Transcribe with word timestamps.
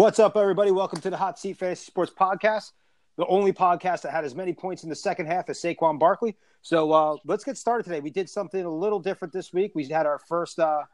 What's 0.00 0.18
up, 0.18 0.34
everybody? 0.34 0.70
Welcome 0.70 1.02
to 1.02 1.10
the 1.10 1.16
Hot 1.18 1.38
Seat 1.38 1.58
Fantasy 1.58 1.84
Sports 1.84 2.10
Podcast, 2.18 2.72
the 3.18 3.26
only 3.26 3.52
podcast 3.52 4.00
that 4.00 4.12
had 4.12 4.24
as 4.24 4.34
many 4.34 4.54
points 4.54 4.82
in 4.82 4.88
the 4.88 4.96
second 4.96 5.26
half 5.26 5.50
as 5.50 5.60
Saquon 5.60 5.98
Barkley. 5.98 6.38
So 6.62 6.90
uh, 6.90 7.16
let's 7.26 7.44
get 7.44 7.58
started 7.58 7.82
today. 7.82 8.00
We 8.00 8.08
did 8.08 8.26
something 8.26 8.64
a 8.64 8.74
little 8.74 8.98
different 8.98 9.34
this 9.34 9.52
week. 9.52 9.72
We 9.74 9.84
had 9.84 10.06
our 10.06 10.18
first 10.18 10.58
uh, 10.58 10.84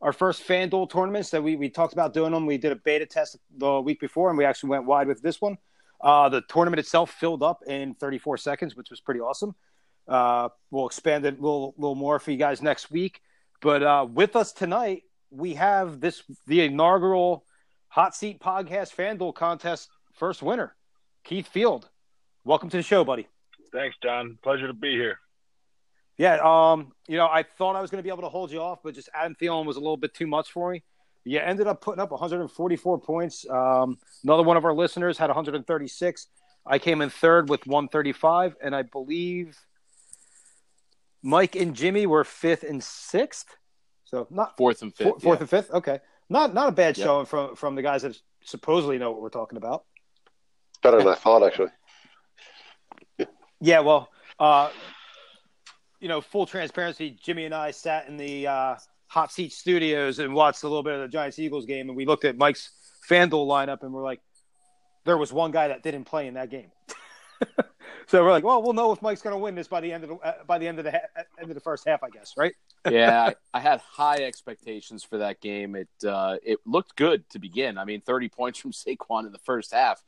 our 0.00 0.14
first 0.14 0.48
FanDuel 0.48 0.88
tournaments 0.88 1.28
that 1.28 1.42
we, 1.42 1.56
we 1.56 1.68
talked 1.68 1.92
about 1.92 2.14
doing 2.14 2.32
them. 2.32 2.46
We 2.46 2.56
did 2.56 2.72
a 2.72 2.76
beta 2.76 3.04
test 3.04 3.36
the 3.54 3.82
week 3.82 4.00
before, 4.00 4.30
and 4.30 4.38
we 4.38 4.46
actually 4.46 4.70
went 4.70 4.86
wide 4.86 5.08
with 5.08 5.20
this 5.20 5.42
one. 5.42 5.58
Uh, 6.00 6.30
the 6.30 6.40
tournament 6.48 6.80
itself 6.80 7.10
filled 7.10 7.42
up 7.42 7.64
in 7.66 7.92
34 7.96 8.38
seconds, 8.38 8.74
which 8.74 8.88
was 8.88 8.98
pretty 8.98 9.20
awesome. 9.20 9.54
Uh, 10.08 10.48
we'll 10.70 10.86
expand 10.86 11.26
it 11.26 11.38
a 11.38 11.42
little, 11.42 11.74
little 11.76 11.96
more 11.96 12.18
for 12.18 12.30
you 12.30 12.38
guys 12.38 12.62
next 12.62 12.90
week. 12.90 13.20
But 13.60 13.82
uh, 13.82 14.06
with 14.10 14.36
us 14.36 14.52
tonight, 14.52 15.02
we 15.30 15.52
have 15.52 16.00
this 16.00 16.22
the 16.46 16.62
inaugural 16.62 17.44
Hot 17.94 18.12
Seat 18.12 18.40
Podcast 18.40 18.92
FanDuel 18.96 19.32
contest 19.32 19.88
first 20.14 20.42
winner, 20.42 20.74
Keith 21.22 21.46
Field. 21.46 21.88
Welcome 22.44 22.68
to 22.70 22.76
the 22.76 22.82
show, 22.82 23.04
buddy. 23.04 23.28
Thanks, 23.72 23.96
John. 24.02 24.36
Pleasure 24.42 24.66
to 24.66 24.72
be 24.72 24.96
here. 24.96 25.20
Yeah, 26.18 26.40
um, 26.42 26.90
you 27.06 27.16
know, 27.16 27.28
I 27.28 27.44
thought 27.44 27.76
I 27.76 27.80
was 27.80 27.92
going 27.92 28.00
to 28.00 28.02
be 28.02 28.08
able 28.08 28.22
to 28.22 28.28
hold 28.28 28.50
you 28.50 28.60
off, 28.60 28.80
but 28.82 28.96
just 28.96 29.10
Adam 29.14 29.36
Thielen 29.40 29.64
was 29.64 29.76
a 29.76 29.78
little 29.78 29.96
bit 29.96 30.12
too 30.12 30.26
much 30.26 30.50
for 30.50 30.72
me. 30.72 30.82
You 31.22 31.38
ended 31.38 31.68
up 31.68 31.82
putting 31.82 32.00
up 32.00 32.10
144 32.10 32.98
points. 32.98 33.48
Um, 33.48 33.96
another 34.24 34.42
one 34.42 34.56
of 34.56 34.64
our 34.64 34.74
listeners 34.74 35.16
had 35.16 35.28
136. 35.28 36.26
I 36.66 36.80
came 36.80 37.00
in 37.00 37.10
third 37.10 37.48
with 37.48 37.64
135, 37.64 38.56
and 38.60 38.74
I 38.74 38.82
believe 38.82 39.56
Mike 41.22 41.54
and 41.54 41.76
Jimmy 41.76 42.06
were 42.06 42.24
fifth 42.24 42.64
and 42.64 42.82
sixth. 42.82 43.56
So 44.04 44.26
not 44.30 44.56
fourth 44.56 44.82
and 44.82 44.92
fifth. 44.92 45.22
fourth 45.22 45.38
yeah. 45.38 45.42
and 45.42 45.48
fifth. 45.48 45.70
Okay, 45.70 46.00
not 46.28 46.54
not 46.54 46.68
a 46.68 46.72
bad 46.72 46.96
yep. 46.96 47.04
showing 47.04 47.26
from 47.26 47.56
from 47.56 47.74
the 47.74 47.82
guys 47.82 48.02
that 48.02 48.16
supposedly 48.44 48.98
know 48.98 49.10
what 49.10 49.20
we're 49.20 49.30
talking 49.30 49.56
about. 49.56 49.84
Better 50.82 50.98
than 50.98 51.08
I 51.08 51.14
thought, 51.14 51.42
actually. 51.42 51.70
Yeah, 53.60 53.80
well, 53.80 54.10
uh, 54.38 54.70
you 56.00 56.08
know, 56.08 56.20
full 56.20 56.44
transparency, 56.44 57.16
Jimmy 57.22 57.46
and 57.46 57.54
I 57.54 57.70
sat 57.70 58.08
in 58.08 58.18
the 58.18 58.46
uh, 58.46 58.76
hot 59.06 59.32
seat 59.32 59.52
studios 59.52 60.18
and 60.18 60.34
watched 60.34 60.62
a 60.64 60.68
little 60.68 60.82
bit 60.82 60.94
of 60.94 61.00
the 61.00 61.08
Giants 61.08 61.38
Eagles 61.38 61.64
game, 61.64 61.88
and 61.88 61.96
we 61.96 62.04
looked 62.04 62.26
at 62.26 62.36
Mike's 62.36 62.70
FanDuel 63.08 63.46
lineup, 63.46 63.82
and 63.82 63.92
we're 63.92 64.02
like, 64.02 64.20
there 65.06 65.16
was 65.16 65.32
one 65.32 65.50
guy 65.50 65.68
that 65.68 65.82
didn't 65.82 66.04
play 66.04 66.26
in 66.26 66.34
that 66.34 66.50
game. 66.50 66.70
so 68.06 68.22
we're 68.22 68.30
like, 68.30 68.44
well, 68.44 68.62
we'll 68.62 68.72
know 68.72 68.92
if 68.92 69.02
Mike's 69.02 69.22
going 69.22 69.34
to 69.34 69.38
win 69.38 69.54
this 69.54 69.68
by 69.68 69.80
the 69.80 69.92
end 69.92 70.04
of 70.04 70.10
the 70.10 70.16
uh, 70.16 70.44
by 70.46 70.58
the 70.58 70.66
end 70.68 70.78
of 70.78 70.84
the 70.84 70.92
ha- 70.92 71.22
end 71.40 71.50
of 71.50 71.54
the 71.54 71.60
first 71.60 71.86
half, 71.86 72.02
I 72.02 72.10
guess, 72.10 72.34
right? 72.36 72.54
yeah, 72.90 73.30
I, 73.52 73.58
I, 73.58 73.60
had 73.60 73.80
high 73.80 74.16
expectations 74.16 75.02
for 75.02 75.18
that 75.18 75.40
game. 75.40 75.74
It 75.74 75.88
uh, 76.06 76.36
it 76.42 76.58
looked 76.66 76.96
good 76.96 77.28
to 77.30 77.38
begin. 77.38 77.78
I 77.78 77.84
mean, 77.84 78.00
thirty 78.00 78.28
points 78.28 78.58
from 78.58 78.72
Saquon 78.72 79.26
in 79.26 79.32
the 79.32 79.38
first 79.38 79.72
half. 79.72 80.02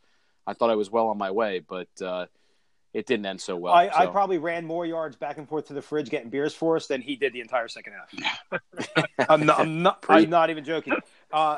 I 0.47 0.55
thought 0.55 0.71
I 0.71 0.77
was 0.77 0.91
well 0.91 1.09
on 1.09 1.19
my 1.19 1.31
way, 1.31 1.61
but 1.61 1.89
uh, 2.01 2.27
it 2.97 3.07
didn't 3.07 3.27
end 3.27 3.41
so 3.41 3.57
well. 3.57 3.75
I, 3.75 3.89
so. 3.89 3.97
I, 3.97 4.07
probably 4.07 4.39
ran 4.39 4.65
more 4.65 4.87
yards 4.87 5.17
back 5.17 5.39
and 5.39 5.49
forth 5.49 5.67
to 5.67 5.75
the 5.75 5.83
fridge 5.83 6.09
getting 6.09 6.31
beers 6.31 6.55
for 6.55 6.77
us 6.77 6.87
than 6.87 7.03
he 7.03 7.17
did 7.17 7.33
the 7.33 7.41
entire 7.41 7.69
second 7.69 7.93
half. 7.93 8.61
I'm, 9.29 9.45
not, 9.45 9.59
I'm, 9.59 9.83
not, 9.83 10.05
I'm 10.09 10.31
not 10.31 10.51
even 10.51 10.65
joking. 10.65 10.95
Uh, 11.33 11.57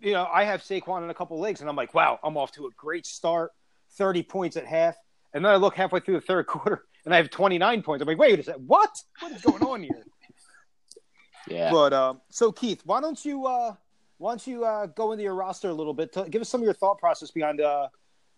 you 0.00 0.12
know, 0.12 0.28
I 0.32 0.44
have 0.44 0.62
Saquon 0.62 1.04
in 1.04 1.10
a 1.10 1.14
couple 1.14 1.40
leagues, 1.40 1.60
and 1.60 1.70
I'm 1.70 1.76
like, 1.76 1.94
wow, 1.94 2.20
I'm 2.22 2.36
off 2.36 2.52
to 2.52 2.66
a 2.66 2.70
great 2.76 3.06
start. 3.06 3.50
30 3.94 4.22
points 4.22 4.56
at 4.56 4.66
half. 4.66 4.96
And 5.34 5.44
then 5.44 5.52
I 5.52 5.56
look 5.56 5.74
halfway 5.74 6.00
through 6.00 6.14
the 6.14 6.20
third 6.20 6.46
quarter, 6.46 6.84
and 7.04 7.14
I 7.14 7.16
have 7.16 7.30
29 7.30 7.82
points. 7.82 8.02
I'm 8.02 8.08
like, 8.08 8.18
wait 8.18 8.38
a 8.38 8.42
second, 8.42 8.66
what? 8.66 8.90
What 9.20 9.32
is 9.32 9.42
going 9.42 9.62
on 9.62 9.82
here? 9.82 10.04
yeah. 11.48 11.70
But 11.70 11.92
uh, 11.92 12.14
so, 12.30 12.52
Keith, 12.52 12.82
why 12.84 13.00
don't 13.00 13.22
you 13.24 13.46
uh, 13.46 13.74
why 14.18 14.32
don't 14.32 14.46
you 14.46 14.64
uh, 14.64 14.86
go 14.86 15.12
into 15.12 15.24
your 15.24 15.34
roster 15.34 15.68
a 15.68 15.74
little 15.74 15.94
bit? 15.94 16.12
To, 16.12 16.28
give 16.28 16.40
us 16.40 16.48
some 16.48 16.60
of 16.60 16.64
your 16.64 16.74
thought 16.74 16.98
process 16.98 17.30
behind 17.30 17.60
uh, 17.60 17.88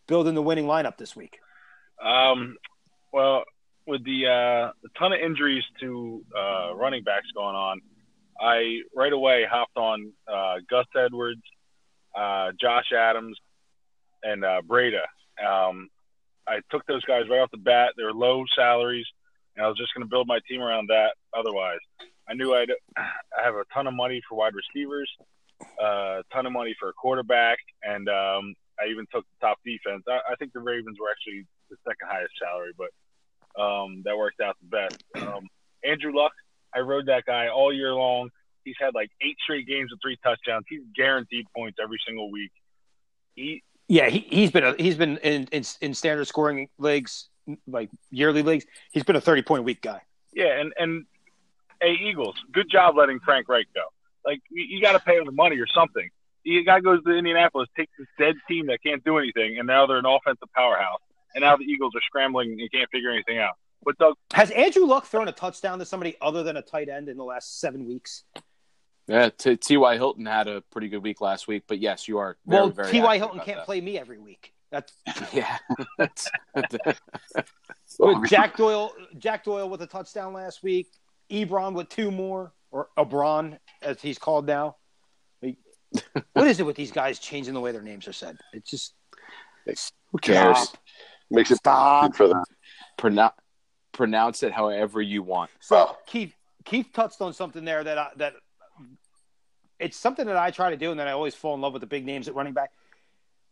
building 0.06 0.34
the 0.34 0.42
winning 0.42 0.64
lineup 0.64 0.96
this 0.96 1.14
week. 1.14 1.38
Um, 2.02 2.56
well, 3.12 3.44
with 3.86 4.04
the 4.04 4.26
uh, 4.26 4.30
a 4.30 4.98
ton 4.98 5.12
of 5.12 5.20
injuries 5.20 5.64
to 5.80 6.24
uh, 6.36 6.74
running 6.74 7.04
backs 7.04 7.26
going 7.34 7.54
on, 7.54 7.80
I 8.40 8.80
right 8.96 9.12
away 9.12 9.46
hopped 9.48 9.76
on 9.76 10.12
uh, 10.26 10.56
Gus 10.68 10.86
Edwards, 10.96 11.42
uh, 12.16 12.52
Josh 12.60 12.92
Adams, 12.96 13.38
and 14.22 14.44
uh, 14.44 14.62
Breida. 14.66 15.02
Um, 15.44 15.90
I 16.46 16.60
took 16.70 16.84
those 16.86 17.04
guys 17.04 17.22
right 17.30 17.40
off 17.40 17.50
the 17.50 17.58
bat. 17.58 17.94
They 17.96 18.04
were 18.04 18.12
low 18.12 18.44
salaries, 18.54 19.06
and 19.56 19.64
I 19.64 19.68
was 19.68 19.78
just 19.78 19.94
going 19.94 20.04
to 20.04 20.10
build 20.10 20.26
my 20.26 20.40
team 20.48 20.60
around 20.60 20.88
that. 20.88 21.14
Otherwise, 21.36 21.78
I 22.28 22.34
knew 22.34 22.54
I'd 22.54 22.70
I 22.96 23.42
have 23.42 23.54
a 23.54 23.64
ton 23.72 23.86
of 23.86 23.94
money 23.94 24.20
for 24.28 24.36
wide 24.36 24.54
receivers, 24.54 25.10
uh, 25.82 26.20
a 26.20 26.22
ton 26.32 26.46
of 26.46 26.52
money 26.52 26.74
for 26.78 26.88
a 26.88 26.92
quarterback, 26.92 27.58
and 27.82 28.08
um, 28.08 28.54
I 28.80 28.90
even 28.90 29.06
took 29.12 29.24
the 29.24 29.46
top 29.46 29.58
defense. 29.64 30.04
I, 30.08 30.32
I 30.32 30.34
think 30.36 30.52
the 30.52 30.60
Ravens 30.60 30.98
were 31.00 31.10
actually 31.10 31.46
the 31.70 31.76
second 31.86 32.08
highest 32.08 32.34
salary, 32.40 32.72
but 32.76 32.90
um, 33.60 34.02
that 34.04 34.16
worked 34.16 34.40
out 34.40 34.56
the 34.60 34.68
best. 34.68 35.02
Um, 35.16 35.48
Andrew 35.84 36.12
Luck, 36.14 36.32
I 36.74 36.80
rode 36.80 37.06
that 37.06 37.24
guy 37.24 37.48
all 37.48 37.72
year 37.72 37.94
long. 37.94 38.30
He's 38.64 38.76
had 38.80 38.94
like 38.94 39.10
eight 39.20 39.36
straight 39.42 39.66
games 39.66 39.90
with 39.90 40.00
three 40.02 40.18
touchdowns. 40.24 40.64
He's 40.68 40.82
guaranteed 40.96 41.46
points 41.54 41.78
every 41.82 41.98
single 42.06 42.30
week. 42.30 42.50
He 43.34 43.62
yeah, 43.88 44.08
he, 44.08 44.26
he's 44.28 44.50
been 44.50 44.64
a, 44.64 44.74
he's 44.74 44.96
been 44.96 45.18
in, 45.18 45.48
in, 45.52 45.64
in 45.80 45.94
standard 45.94 46.26
scoring 46.26 46.68
leagues, 46.78 47.28
like 47.66 47.90
yearly 48.10 48.42
leagues. 48.42 48.64
He's 48.92 49.04
been 49.04 49.16
a 49.16 49.20
thirty 49.20 49.42
point 49.42 49.64
week 49.64 49.82
guy. 49.82 50.00
Yeah, 50.32 50.60
and 50.60 50.72
and 50.78 51.04
hey 51.80 51.96
Eagles, 52.00 52.36
good 52.52 52.70
job 52.70 52.96
letting 52.96 53.20
Frank 53.20 53.48
Reich 53.48 53.66
go. 53.74 53.82
Like 54.24 54.40
you, 54.50 54.64
you 54.68 54.82
got 54.82 54.92
to 54.92 55.00
pay 55.00 55.16
him 55.16 55.26
the 55.26 55.32
money 55.32 55.58
or 55.58 55.66
something. 55.66 56.08
The 56.44 56.62
guy 56.64 56.80
goes 56.80 57.02
to 57.04 57.10
Indianapolis, 57.10 57.68
takes 57.76 57.92
this 57.98 58.08
dead 58.18 58.34
team 58.48 58.66
that 58.66 58.82
can't 58.84 59.02
do 59.02 59.16
anything, 59.18 59.58
and 59.58 59.66
now 59.66 59.86
they're 59.86 59.98
an 59.98 60.06
offensive 60.06 60.48
powerhouse 60.54 61.00
and 61.34 61.42
now 61.42 61.56
the 61.56 61.64
Eagles 61.64 61.94
are 61.94 62.00
scrambling 62.02 62.56
and 62.60 62.72
can't 62.72 62.90
figure 62.90 63.10
anything 63.10 63.38
out. 63.38 63.54
But 63.84 63.98
Doug 63.98 64.14
has 64.32 64.50
Andrew 64.50 64.86
Luck 64.86 65.06
thrown 65.06 65.28
a 65.28 65.32
touchdown 65.32 65.78
to 65.80 65.84
somebody 65.84 66.16
other 66.20 66.42
than 66.42 66.56
a 66.56 66.62
tight 66.62 66.88
end 66.88 67.08
in 67.08 67.16
the 67.16 67.24
last 67.24 67.60
seven 67.60 67.86
weeks? 67.86 68.24
Yeah, 69.06 69.28
T.Y. 69.28 69.96
Hilton 69.96 70.24
had 70.24 70.48
a 70.48 70.62
pretty 70.72 70.88
good 70.88 71.02
week 71.02 71.20
last 71.20 71.46
week, 71.46 71.64
but 71.66 71.78
yes, 71.78 72.08
you 72.08 72.18
are. 72.18 72.36
Very, 72.46 72.62
well, 72.62 72.70
very 72.70 72.90
T.Y. 72.90 73.18
Hilton 73.18 73.40
can't 73.40 73.58
that. 73.58 73.66
play 73.66 73.80
me 73.80 73.98
every 73.98 74.18
week. 74.18 74.54
That's 74.70 74.92
yeah. 75.32 75.58
Jack 78.26 78.56
Doyle, 78.56 78.92
Jack 79.18 79.44
Doyle 79.44 79.68
with 79.68 79.82
a 79.82 79.86
touchdown 79.86 80.32
last 80.32 80.62
week. 80.62 80.88
Ebron 81.30 81.74
with 81.74 81.88
two 81.88 82.10
more, 82.10 82.52
or 82.70 82.88
Ebron 82.98 83.58
as 83.82 84.00
he's 84.00 84.18
called 84.18 84.46
now. 84.46 84.76
what 86.32 86.46
is 86.46 86.60
it 86.60 86.66
with 86.66 86.76
these 86.76 86.90
guys 86.90 87.18
changing 87.18 87.54
the 87.54 87.60
way 87.60 87.72
their 87.72 87.82
names 87.82 88.08
are 88.08 88.12
said? 88.12 88.36
It's 88.52 88.70
just 88.70 88.94
who 89.66 90.18
cares? 90.18 90.58
Stop. 90.58 90.78
Makes 91.30 91.50
it 91.50 91.56
stop 91.56 92.14
for 92.14 92.28
them. 92.28 92.42
Pronounce 92.96 93.34
pronounce 93.92 94.42
it 94.42 94.52
however 94.52 95.00
you 95.00 95.22
want. 95.22 95.50
So 95.60 95.96
Keith 96.06 96.34
Keith 96.64 96.88
touched 96.92 97.20
on 97.20 97.32
something 97.32 97.64
there 97.64 97.84
that 97.84 97.98
I, 97.98 98.08
that 98.16 98.34
it's 99.84 99.98
something 99.98 100.26
that 100.26 100.36
I 100.38 100.50
try 100.50 100.70
to 100.70 100.76
do, 100.76 100.90
and 100.90 100.98
then 100.98 101.06
I 101.06 101.12
always 101.12 101.34
fall 101.34 101.54
in 101.54 101.60
love 101.60 101.74
with 101.74 101.80
the 101.80 101.86
big 101.86 102.06
names 102.06 102.26
at 102.26 102.34
running 102.34 102.54
back. 102.54 102.72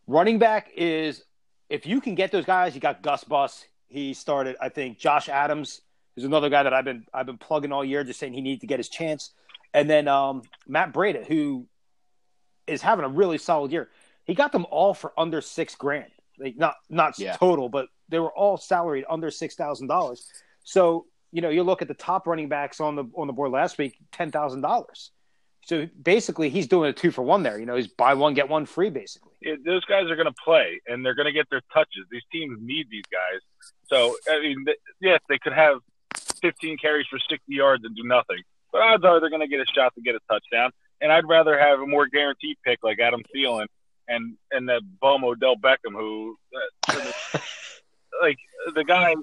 Running 0.07 0.39
back 0.39 0.71
is 0.75 1.23
if 1.69 1.85
you 1.85 2.01
can 2.01 2.15
get 2.15 2.31
those 2.31 2.45
guys. 2.45 2.73
You 2.73 2.81
got 2.81 3.03
Gus 3.03 3.23
Bus. 3.23 3.65
He 3.87 4.15
started. 4.15 4.55
I 4.59 4.69
think 4.69 4.97
Josh 4.97 5.29
Adams 5.29 5.81
is 6.15 6.23
another 6.23 6.49
guy 6.49 6.63
that 6.63 6.73
I've 6.73 6.85
been 6.85 7.05
I've 7.13 7.27
been 7.27 7.37
plugging 7.37 7.71
all 7.71 7.85
year, 7.85 8.03
just 8.03 8.19
saying 8.19 8.33
he 8.33 8.41
needs 8.41 8.61
to 8.61 8.67
get 8.67 8.79
his 8.79 8.89
chance. 8.89 9.31
And 9.75 9.87
then 9.87 10.07
um, 10.07 10.41
Matt 10.67 10.91
Breida, 10.91 11.25
who 11.25 11.67
is 12.65 12.81
having 12.81 13.05
a 13.05 13.09
really 13.09 13.37
solid 13.37 13.71
year. 13.71 13.89
He 14.25 14.33
got 14.33 14.51
them 14.51 14.65
all 14.71 14.93
for 14.93 15.13
under 15.17 15.39
six 15.41 15.75
grand. 15.75 16.11
Like 16.39 16.57
not 16.57 16.75
not 16.89 17.19
yeah. 17.19 17.35
total, 17.37 17.69
but 17.69 17.89
they 18.09 18.19
were 18.19 18.31
all 18.31 18.57
salaried 18.57 19.05
under 19.07 19.29
six 19.29 19.55
thousand 19.55 19.87
dollars. 19.87 20.27
So 20.63 21.05
you 21.31 21.41
know, 21.41 21.49
you 21.49 21.61
look 21.63 21.81
at 21.83 21.87
the 21.87 21.93
top 21.93 22.25
running 22.25 22.49
backs 22.49 22.79
on 22.79 22.95
the 22.95 23.05
on 23.15 23.27
the 23.27 23.33
board 23.33 23.51
last 23.51 23.77
week, 23.77 23.97
ten 24.11 24.31
thousand 24.31 24.61
dollars. 24.61 25.11
So 25.65 25.87
basically, 26.01 26.49
he's 26.49 26.67
doing 26.67 26.89
a 26.89 26.93
two 26.93 27.11
for 27.11 27.21
one 27.21 27.43
there. 27.43 27.57
You 27.57 27.65
know, 27.65 27.75
he's 27.75 27.87
buy 27.87 28.13
one 28.13 28.33
get 28.33 28.49
one 28.49 28.65
free, 28.65 28.89
basically. 28.89 29.31
Yeah, 29.41 29.55
those 29.65 29.85
guys 29.85 30.09
are 30.09 30.15
going 30.15 30.27
to 30.27 30.35
play, 30.43 30.81
and 30.87 31.05
they're 31.05 31.15
going 31.15 31.25
to 31.25 31.31
get 31.31 31.49
their 31.49 31.61
touches. 31.73 32.05
These 32.11 32.23
teams 32.31 32.57
need 32.61 32.87
these 32.89 33.05
guys. 33.11 33.41
So 33.87 34.15
I 34.29 34.41
mean, 34.41 34.65
th- 34.65 34.77
yes, 35.01 35.21
they 35.29 35.37
could 35.37 35.53
have 35.53 35.77
15 36.41 36.77
carries 36.77 37.07
for 37.07 37.17
60 37.17 37.39
yards 37.47 37.83
and 37.85 37.95
do 37.95 38.03
nothing, 38.03 38.41
but 38.71 38.81
odds 38.81 39.03
are 39.05 39.19
they're 39.19 39.29
going 39.29 39.41
to 39.41 39.47
get 39.47 39.61
a 39.61 39.65
shot 39.73 39.93
to 39.95 40.01
get 40.01 40.15
a 40.15 40.19
touchdown. 40.29 40.71
And 41.01 41.11
I'd 41.11 41.27
rather 41.27 41.57
have 41.59 41.79
a 41.79 41.87
more 41.87 42.07
guaranteed 42.07 42.57
pick 42.65 42.79
like 42.83 42.99
Adam 42.99 43.21
Thielen 43.35 43.67
and 44.07 44.35
and 44.51 44.69
that 44.69 44.81
bum 45.01 45.23
Odell 45.23 45.55
Beckham, 45.55 45.93
who 45.93 46.37
uh, 46.55 46.93
like 48.21 48.37
the 48.75 48.83
guy, 48.83 49.15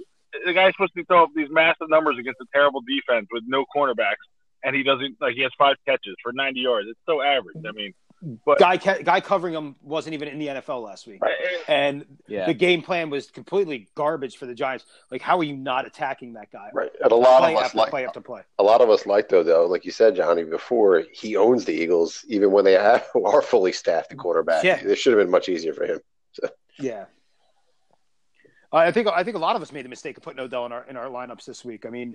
the 0.45 0.53
guy's 0.53 0.73
supposed 0.73 0.95
to 0.97 1.05
throw 1.05 1.25
up 1.25 1.31
these 1.35 1.49
massive 1.51 1.89
numbers 1.89 2.17
against 2.19 2.41
a 2.41 2.47
terrible 2.53 2.81
defense 2.81 3.27
with 3.31 3.45
no 3.47 3.65
cornerbacks, 3.75 4.25
and 4.65 4.75
he 4.77 4.83
doesn't 4.83 5.17
like 5.21 5.35
he 5.35 5.43
has 5.43 5.53
five 5.59 5.77
catches 5.87 6.15
for 6.23 6.33
90 6.33 6.61
yards. 6.61 6.89
It's 6.91 6.99
so 7.07 7.23
average. 7.23 7.57
I 7.67 7.73
mean, 7.73 7.95
But- 8.45 8.59
guy 8.59 8.77
ca- 8.77 9.03
guy 9.03 9.21
covering 9.21 9.55
him 9.55 9.77
wasn't 9.83 10.13
even 10.15 10.29
in 10.29 10.39
the 10.39 10.49
NFL 10.49 10.83
last 10.83 11.07
week, 11.07 11.21
and 11.69 12.05
Yeah. 12.29 12.45
the 12.47 12.53
game 12.55 12.83
plan 12.83 13.09
was 13.09 13.31
completely 13.31 13.89
garbage 13.95 14.37
for 14.37 14.45
the 14.45 14.55
Giants. 14.55 14.85
Like, 15.11 15.23
how 15.23 15.39
are 15.39 15.45
you 15.45 15.57
not 15.57 15.87
attacking 15.87 16.35
that 16.35 16.51
guy? 16.53 16.69
Right. 16.75 16.91
And 17.03 17.11
a 17.13 17.17
lot 17.17 17.41
Play 17.41 17.55
of 17.57 17.63
us 17.63 17.75
like 17.75 17.89
play 17.91 18.05
after 18.07 18.21
play. 18.21 18.43
a 18.59 18.63
lot 18.63 18.83
of 18.83 18.91
us 18.91 19.07
like 19.07 19.31
though 19.31 19.43
though, 19.43 19.67
like 19.67 19.85
you 19.87 19.91
said, 19.91 20.17
Johnny, 20.17 20.45
before 20.45 21.05
he 21.13 21.37
owns 21.37 21.65
the 21.65 21.73
Eagles, 21.73 22.23
even 22.29 22.51
when 22.53 22.65
they 22.67 22.73
have, 22.91 23.07
are 23.25 23.41
fully 23.43 23.73
staffed 23.73 24.11
the 24.11 24.17
quarterback. 24.17 24.65
Yeah. 24.65 24.83
This 24.83 24.99
should 24.99 25.15
have 25.17 25.23
been 25.25 25.31
much 25.31 25.49
easier 25.49 25.73
for 25.73 25.87
him. 25.87 26.01
Yeah. 26.79 27.07
I 28.73 28.93
think 28.93 29.09
I 29.09 29.25
think 29.25 29.37
a 29.37 29.41
lot 29.41 29.57
of 29.57 29.63
us 29.63 29.73
made 29.73 29.85
the 29.85 29.89
mistake 29.89 30.17
of 30.17 30.23
putting 30.23 30.39
Odell 30.39 30.65
in 30.67 30.73
our 30.73 30.85
in 30.85 30.97
our 30.97 31.07
lineups 31.07 31.45
this 31.45 31.65
week. 31.65 31.87
I 31.87 31.91
mean, 31.91 32.15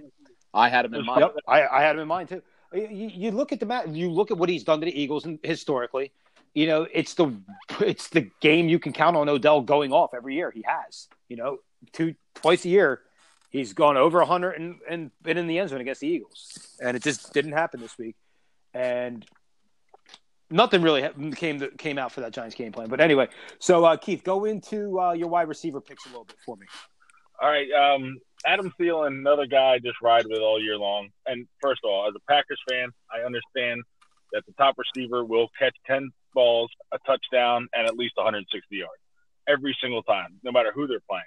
I 0.56 0.70
had 0.70 0.86
him 0.86 0.94
in 0.94 1.06
mind. 1.06 1.22
Yep, 1.22 1.36
I, 1.48 1.68
I 1.68 1.82
had 1.82 1.96
him 1.96 2.02
in 2.02 2.08
mind 2.08 2.30
too. 2.30 2.42
You, 2.74 3.10
you 3.14 3.32
look 3.32 3.52
at 3.52 3.60
the 3.60 3.66
mat. 3.66 3.90
You 3.90 4.10
look 4.10 4.32
at 4.32 4.38
what 4.38 4.50
he's 4.50 4.64
done 4.64 4.80
to 4.80 4.86
the 4.86 5.00
Eagles 5.00 5.26
and 5.26 5.40
historically. 5.44 6.12
You 6.54 6.68
know, 6.68 6.88
it's 6.94 7.14
the 7.14 7.34
it's 7.82 8.08
the 8.10 8.30
game 8.40 8.70
you 8.70 8.80
can 8.80 8.94
count 8.94 9.18
on 9.18 9.30
Odell 9.30 9.62
going 9.62 9.92
off 9.92 10.14
every 10.14 10.36
year. 10.36 10.52
He 10.52 10.64
has. 10.66 11.08
You 11.28 11.38
know, 11.38 11.60
two 11.92 12.16
twice 12.34 12.66
a 12.66 12.70
year, 12.70 13.02
he's 13.50 13.74
gone 13.74 13.98
over 13.98 14.24
hundred 14.24 14.60
and, 14.60 14.80
and 14.90 15.12
been 15.22 15.38
in 15.38 15.48
the 15.48 15.60
end 15.60 15.70
zone 15.70 15.82
against 15.82 16.02
the 16.02 16.08
Eagles, 16.08 16.76
and 16.82 16.96
it 16.96 17.04
just 17.04 17.34
didn't 17.34 17.54
happen 17.54 17.82
this 17.82 17.98
week. 17.98 18.16
And 18.74 19.26
nothing 20.50 20.82
really 20.82 21.02
ha- 21.02 21.14
came 21.36 21.60
came 21.78 21.98
out 21.98 22.12
for 22.12 22.22
that 22.22 22.32
Giants 22.32 22.56
game 22.56 22.72
plan. 22.72 22.88
But 22.90 23.02
anyway, 23.02 23.28
so 23.60 23.86
uh, 23.86 23.98
Keith, 23.98 24.24
go 24.24 24.46
into 24.46 25.00
uh, 25.00 25.14
your 25.14 25.28
wide 25.28 25.48
receiver 25.48 25.82
picks 25.82 26.06
a 26.06 26.10
little 26.10 26.26
bit 26.26 26.38
for 26.46 26.56
me. 26.56 26.66
All 27.42 27.50
right, 27.50 27.70
um, 27.72 28.20
Adam 28.46 28.72
Thielen, 28.80 29.08
another 29.08 29.46
guy 29.48 29.74
I 29.74 29.80
just 29.80 30.02
ride 30.02 30.26
with 30.28 30.40
all 30.40 30.62
year 30.62 30.78
long. 30.78 31.10
And 31.26 31.48
first 31.62 31.82
of 31.84 31.90
all, 31.90 32.08
as 32.08 32.14
a 32.16 32.32
Packers 32.32 32.62
fan, 32.70 32.90
I 33.14 33.26
understand 33.26 33.84
that 34.34 34.46
the 34.46 34.54
top 34.54 34.76
receiver 34.78 35.24
will 35.26 35.50
catch 35.58 35.76
ten 35.88 36.12
balls, 36.34 36.70
a 36.92 36.98
touchdown, 37.06 37.68
and 37.74 37.88
at 37.88 37.96
least 37.98 38.14
160 38.18 38.76
yards 38.76 38.92
every 39.48 39.76
single 39.82 40.04
time, 40.04 40.40
no 40.44 40.52
matter 40.52 40.72
who 40.74 40.88
they're 40.88 41.00
playing. 41.10 41.24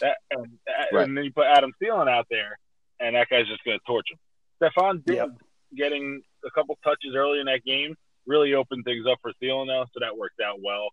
That 0.00 0.16
and, 0.30 0.58
Right. 0.92 1.06
and 1.08 1.16
then 1.16 1.24
you 1.24 1.32
put 1.32 1.46
Adam 1.46 1.72
Thielen 1.82 2.08
out 2.10 2.26
there, 2.30 2.58
and 3.00 3.16
that 3.16 3.28
guy's 3.28 3.46
just 3.46 3.64
going 3.64 3.78
to 3.78 3.84
torch 3.86 4.06
him. 4.10 4.18
Stefon 4.60 5.04
Diggs 5.04 5.16
Yep. 5.18 5.28
getting 5.76 6.22
a 6.44 6.50
couple 6.50 6.76
touches 6.84 7.14
early 7.14 7.38
in 7.40 7.46
that 7.46 7.64
game 7.64 7.96
really 8.26 8.54
opened 8.54 8.84
things 8.84 9.06
up 9.06 9.18
for 9.22 9.32
Thielen 9.42 9.66
now, 9.66 9.84
so 9.84 10.00
that 10.00 10.16
worked 10.16 10.40
out 10.40 10.58
well. 10.62 10.88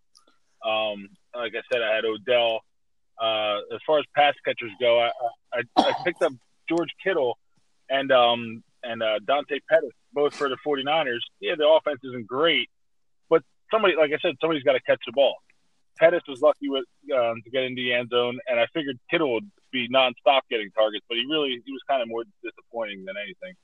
Um, 0.64 1.08
like 1.34 1.54
I 1.56 1.62
said, 1.72 1.82
I 1.82 1.94
had 1.94 2.04
Odell. 2.04 2.60
Uh, 3.20 3.58
as 3.72 3.80
far 3.86 3.98
as 3.98 4.04
pass 4.14 4.34
catchers 4.44 4.70
go, 4.80 5.00
I, 5.00 5.10
I, 5.52 5.62
I 5.76 5.92
picked 6.04 6.22
up 6.22 6.32
George 6.68 6.90
Kittle 7.02 7.38
and 7.88 8.10
um, 8.10 8.62
and 8.82 9.02
uh, 9.02 9.18
Dante 9.26 9.58
Pettis, 9.68 9.92
both 10.12 10.34
for 10.34 10.48
the 10.48 10.56
49ers. 10.66 11.18
Yeah, 11.40 11.54
the 11.56 11.68
offense 11.68 12.00
isn't 12.04 12.26
great, 12.26 12.68
but 13.28 13.42
somebody, 13.70 13.94
like 13.96 14.10
I 14.12 14.18
said, 14.20 14.36
somebody's 14.40 14.64
got 14.64 14.72
to 14.72 14.80
catch 14.80 15.00
the 15.06 15.12
ball. 15.12 15.36
Pettis 15.98 16.22
was 16.26 16.40
lucky 16.40 16.68
with 16.68 16.84
um, 17.14 17.42
to 17.44 17.50
get 17.50 17.64
into 17.64 17.82
the 17.82 17.92
end 17.92 18.08
zone, 18.10 18.38
and 18.48 18.58
I 18.58 18.66
figured 18.72 18.98
Kittle 19.10 19.34
would 19.34 19.50
be 19.72 19.88
nonstop 19.88 20.40
getting 20.50 20.70
targets, 20.70 21.04
but 21.08 21.16
he 21.16 21.24
really 21.30 21.62
he 21.64 21.72
was 21.72 21.80
kind 21.88 22.02
of 22.02 22.08
more 22.08 22.24
disappointing 22.42 23.04
than 23.04 23.14
anything. 23.16 23.54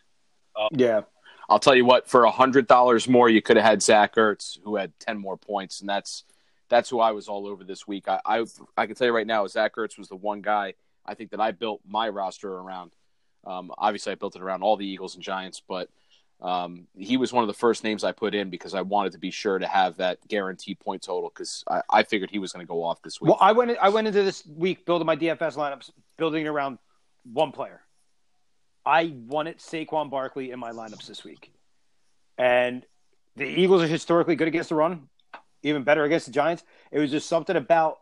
Yeah, 0.73 1.03
I'll 1.49 1.59
tell 1.59 1.75
you 1.75 1.85
what, 1.85 2.09
for 2.09 2.25
a 2.25 2.31
hundred 2.31 2.67
dollars 2.67 3.09
more, 3.09 3.29
you 3.29 3.41
could 3.41 3.57
have 3.57 3.65
had 3.65 3.83
Zach 3.83 4.17
Ertz, 4.17 4.59
who 4.63 4.77
had 4.77 4.93
ten 4.99 5.19
more 5.19 5.37
points, 5.37 5.81
and 5.81 5.89
that's 5.89 6.25
that's 6.69 6.89
who 6.89 7.01
I 7.01 7.13
was 7.13 7.29
all 7.29 7.47
over 7.47 7.65
this 7.65 7.87
week. 7.87 8.09
I 8.09 8.21
I, 8.25 8.45
I 8.77 8.87
can 8.87 8.95
tell 8.95 9.07
you 9.07 9.15
right 9.15 9.27
now, 9.27 9.47
Zach 9.47 9.77
Ertz 9.77 9.99
was 9.99 10.09
the 10.09 10.17
one 10.17 10.43
guy 10.43 10.75
I 11.05 11.15
think 11.15 11.31
that 11.31 11.41
I 11.41 11.53
built 11.53 11.81
my 11.87 12.09
roster 12.09 12.53
around. 12.53 12.93
Um, 13.45 13.73
obviously, 13.79 14.13
I 14.13 14.17
built 14.17 14.37
it 14.37 14.43
around 14.43 14.63
all 14.63 14.77
the 14.77 14.87
Eagles 14.87 15.15
and 15.15 15.25
Giants, 15.25 15.63
but 15.67 15.89
um, 16.41 16.87
he 16.97 17.17
was 17.17 17.33
one 17.33 17.43
of 17.43 17.49
the 17.49 17.55
first 17.55 17.83
names 17.83 18.05
I 18.05 18.13
put 18.13 18.35
in 18.35 18.51
because 18.51 18.75
I 18.75 18.83
wanted 18.83 19.13
to 19.13 19.19
be 19.19 19.31
sure 19.31 19.59
to 19.59 19.67
have 19.67 19.97
that 19.97 20.19
guaranteed 20.29 20.79
point 20.79 21.03
total 21.03 21.31
because 21.31 21.65
I, 21.69 21.83
I 21.91 22.03
figured 22.03 22.31
he 22.31 22.39
was 22.39 22.53
going 22.53 22.65
to 22.65 22.69
go 22.69 22.85
off 22.85 23.03
this 23.03 23.21
week. 23.21 23.31
Well, 23.31 23.39
I 23.41 23.53
went. 23.53 23.77
I 23.81 23.89
went 23.89 24.07
into 24.07 24.23
this 24.23 24.47
week 24.47 24.85
building 24.85 25.07
my 25.07 25.17
DFS 25.17 25.57
lineups, 25.57 25.91
building 26.17 26.45
it 26.45 26.49
around 26.49 26.79
one 27.25 27.53
player. 27.53 27.81
I 28.85 29.15
wanted 29.27 29.59
Saquon 29.59 30.11
Barkley 30.11 30.51
in 30.51 30.59
my 30.59 30.71
lineups 30.73 31.07
this 31.07 31.25
week, 31.25 31.53
and 32.37 32.85
the 33.37 33.45
Eagles 33.45 33.83
are 33.83 33.87
historically 33.89 34.37
good 34.37 34.49
against 34.49 34.69
the 34.69 34.75
run, 34.75 35.09
even 35.63 35.83
better 35.85 36.05
against 36.05 36.27
the 36.27 36.33
Giants. 36.33 36.63
It 36.91 36.99
was 36.99 37.11
just 37.11 37.29
something 37.29 37.57
about 37.57 37.99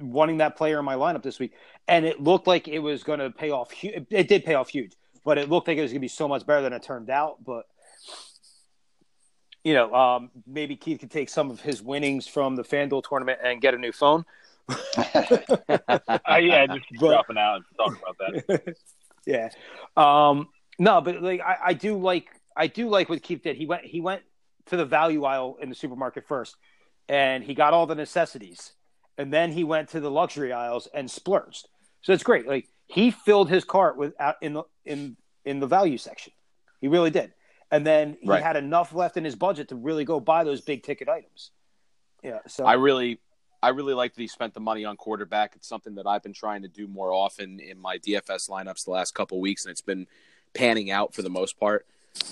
wanting 0.00 0.38
that 0.38 0.56
player 0.56 0.78
in 0.78 0.84
my 0.84 0.94
lineup 0.94 1.22
this 1.22 1.38
week, 1.38 1.52
and 1.88 2.04
it 2.06 2.20
looked 2.20 2.46
like 2.46 2.68
it 2.68 2.78
was 2.78 3.02
going 3.02 3.18
to 3.18 3.30
pay 3.30 3.50
off. 3.50 3.72
hu- 3.72 4.04
It, 4.10 4.28
did 4.28 4.44
pay 4.44 4.54
off 4.54 4.68
huge, 4.68 4.92
but 5.24 5.38
it 5.38 5.48
looked 5.48 5.68
like 5.68 5.76
it 5.78 5.82
was 5.82 5.90
going 5.90 6.00
to 6.00 6.04
be 6.04 6.08
so 6.08 6.28
much 6.28 6.46
better 6.46 6.62
than 6.62 6.72
it 6.72 6.82
turned 6.82 7.10
out. 7.10 7.42
But 7.44 7.64
you 9.64 9.74
know, 9.74 9.92
um, 9.92 10.30
maybe 10.46 10.76
Keith 10.76 11.00
could 11.00 11.10
take 11.10 11.28
some 11.28 11.50
of 11.50 11.60
his 11.60 11.82
winnings 11.82 12.26
from 12.26 12.56
the 12.56 12.62
FanDuel 12.62 13.02
tournament 13.08 13.40
and 13.42 13.60
get 13.60 13.74
a 13.74 13.78
new 13.78 13.92
phone. 13.92 14.24
Uh, 16.28 16.36
yeah, 16.40 16.66
just 16.66 16.84
But- 17.00 17.08
dropping 17.08 17.38
out 17.38 17.56
and 17.56 17.64
talk 17.76 17.98
about 17.98 18.18
that. 18.18 18.76
yeah. 19.26 19.48
Um, 19.96 20.48
no, 20.78 21.00
but 21.00 21.22
like 21.22 21.40
I, 21.40 21.56
I 21.66 21.72
do 21.72 21.96
like 21.98 22.28
I 22.56 22.66
do 22.66 22.88
like 22.88 23.08
what 23.08 23.22
Keith 23.22 23.42
did. 23.42 23.56
He 23.56 23.66
went 23.66 23.84
he 23.84 24.00
went 24.00 24.22
to 24.68 24.76
the 24.76 24.84
value 24.84 25.24
aisle 25.24 25.56
in 25.60 25.68
the 25.68 25.74
supermarket 25.74 26.26
first, 26.26 26.56
and 27.08 27.42
he 27.44 27.54
got 27.54 27.72
all 27.74 27.86
the 27.86 27.94
necessities, 27.94 28.72
and 29.16 29.32
then 29.32 29.52
he 29.52 29.64
went 29.64 29.88
to 29.90 30.00
the 30.00 30.10
luxury 30.10 30.52
aisles 30.52 30.88
and 30.94 31.10
splurged. 31.10 31.68
So 32.02 32.12
it's 32.12 32.22
great. 32.22 32.46
Like 32.46 32.68
he 32.86 33.10
filled 33.10 33.50
his 33.50 33.64
cart 33.64 33.96
with 33.96 34.14
out 34.20 34.36
in 34.40 34.52
the 34.54 34.62
in 34.84 35.16
in 35.44 35.60
the 35.60 35.66
value 35.66 35.98
section. 35.98 36.32
He 36.80 36.88
really 36.88 37.10
did, 37.10 37.32
and 37.70 37.86
then 37.86 38.16
he 38.20 38.28
Right. 38.28 38.42
had 38.42 38.56
enough 38.56 38.94
left 38.94 39.16
in 39.16 39.24
his 39.24 39.34
budget 39.34 39.68
to 39.68 39.76
really 39.76 40.04
go 40.04 40.20
buy 40.20 40.44
those 40.44 40.60
big 40.60 40.82
ticket 40.82 41.08
items. 41.08 41.50
Yeah. 42.22 42.38
So 42.46 42.64
I 42.64 42.74
really, 42.74 43.18
I 43.62 43.70
really 43.70 43.94
like 43.94 44.14
that 44.14 44.20
he 44.20 44.26
spent 44.28 44.54
the 44.54 44.60
money 44.60 44.84
on 44.84 44.96
quarterback. 44.96 45.54
It's 45.56 45.66
something 45.68 45.94
that 45.96 46.06
I've 46.06 46.22
been 46.22 46.32
trying 46.32 46.62
to 46.62 46.68
do 46.68 46.86
more 46.86 47.12
often 47.12 47.58
in 47.60 47.78
my 47.78 47.98
DFS 47.98 48.48
lineups 48.48 48.84
the 48.84 48.90
last 48.92 49.14
couple 49.14 49.40
weeks, 49.40 49.64
and 49.64 49.70
it's 49.70 49.80
been 49.80 50.06
panning 50.54 50.90
out 50.90 51.14
for 51.14 51.22
the 51.22 51.30
most 51.30 51.58
part. 51.58 51.86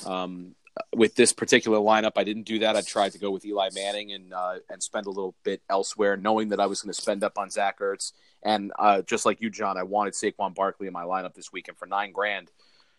Um, 0.04 0.54
with 0.94 1.14
this 1.14 1.32
particular 1.32 1.78
lineup, 1.78 2.12
I 2.17 2.25
didn't 2.25 2.44
do 2.44 2.61
that. 2.61 2.76
I 2.76 2.81
tried 2.81 3.12
to 3.12 3.19
go 3.19 3.31
with 3.31 3.44
Eli 3.44 3.70
Manning 3.75 4.12
and 4.12 4.32
uh, 4.32 4.56
and 4.69 4.82
spend 4.82 5.06
a 5.06 5.11
little 5.11 5.34
bit 5.43 5.62
elsewhere, 5.69 6.17
knowing 6.17 6.50
that 6.50 6.61
I 6.61 6.67
was 6.67 6.82
going 6.82 6.93
to 6.93 7.00
spend 7.00 7.25
up 7.25 7.38
on 7.38 7.50
Zach 7.50 7.78
Ertz. 7.81 8.12
And 8.43 8.73
uh, 8.78 9.02
just 9.02 9.26
like 9.26 9.40
you, 9.40 9.50
John, 9.50 9.76
I 9.76 9.82
wanted 9.82 10.14
Saquon 10.14 10.55
Barkley 10.55 10.87
in 10.87 10.93
my 10.93 11.05
lineup 11.05 11.34
this 11.34 11.52
week, 11.52 11.69
and 11.69 11.76
for 11.76 11.87
nine 11.87 12.12
grand, 12.12 12.50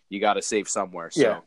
you 0.10 0.20
got 0.20 0.34
to 0.34 0.42
save 0.42 0.68
somewhere. 0.68 1.10
So. 1.12 1.22
Yeah. 1.22 1.40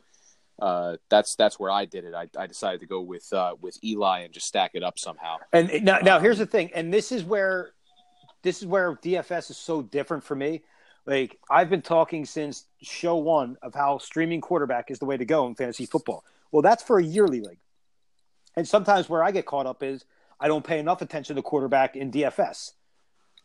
Uh, 0.58 0.96
that's 1.08 1.36
that's 1.36 1.58
where 1.58 1.70
I 1.70 1.86
did 1.86 2.04
it. 2.04 2.12
I, 2.12 2.28
I 2.36 2.46
decided 2.46 2.80
to 2.80 2.86
go 2.86 3.00
with 3.00 3.32
uh, 3.32 3.54
with 3.62 3.82
Eli 3.82 4.20
and 4.20 4.34
just 4.34 4.46
stack 4.46 4.72
it 4.74 4.82
up 4.82 4.98
somehow. 4.98 5.36
And 5.54 5.82
now, 5.82 6.00
now 6.00 6.18
here's 6.18 6.36
the 6.36 6.44
thing, 6.44 6.70
and 6.74 6.92
this 6.92 7.12
is 7.12 7.24
where 7.24 7.72
this 8.42 8.60
is 8.60 8.66
where 8.66 8.94
DFS 8.96 9.50
is 9.50 9.56
so 9.56 9.80
different 9.80 10.22
for 10.22 10.34
me. 10.34 10.60
Like 11.06 11.38
I've 11.48 11.70
been 11.70 11.82
talking 11.82 12.24
since 12.24 12.64
show 12.82 13.16
one 13.16 13.56
of 13.62 13.74
how 13.74 13.98
streaming 13.98 14.40
quarterback 14.40 14.90
is 14.90 14.98
the 14.98 15.06
way 15.06 15.16
to 15.16 15.24
go 15.24 15.46
in 15.46 15.54
fantasy 15.54 15.86
football. 15.86 16.24
Well, 16.52 16.62
that's 16.62 16.82
for 16.82 16.98
a 16.98 17.02
yearly 17.04 17.40
league, 17.40 17.60
and 18.56 18.66
sometimes 18.66 19.08
where 19.08 19.22
I 19.22 19.30
get 19.30 19.46
caught 19.46 19.66
up 19.66 19.82
is 19.82 20.04
I 20.38 20.48
don't 20.48 20.64
pay 20.64 20.78
enough 20.78 21.02
attention 21.02 21.36
to 21.36 21.42
quarterback 21.42 21.96
in 21.96 22.10
DFS 22.10 22.72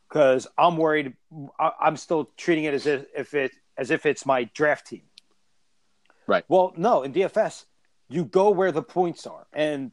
because 0.08 0.48
I'm 0.58 0.78
worried. 0.78 1.14
I'm 1.60 1.98
still 1.98 2.30
treating 2.38 2.66
it 2.66 2.74
as 2.74 2.86
if, 2.86 3.06
if 3.16 3.34
it 3.34 3.52
as 3.78 3.92
if 3.92 4.06
it's 4.06 4.26
my 4.26 4.46
draft 4.54 4.88
team. 4.88 5.04
Right. 6.28 6.46
Well, 6.48 6.74
no, 6.76 7.04
in 7.04 7.14
DFS, 7.14 7.66
you 8.10 8.26
go 8.26 8.50
where 8.50 8.72
the 8.72 8.82
points 8.82 9.28
are, 9.28 9.46
and 9.54 9.92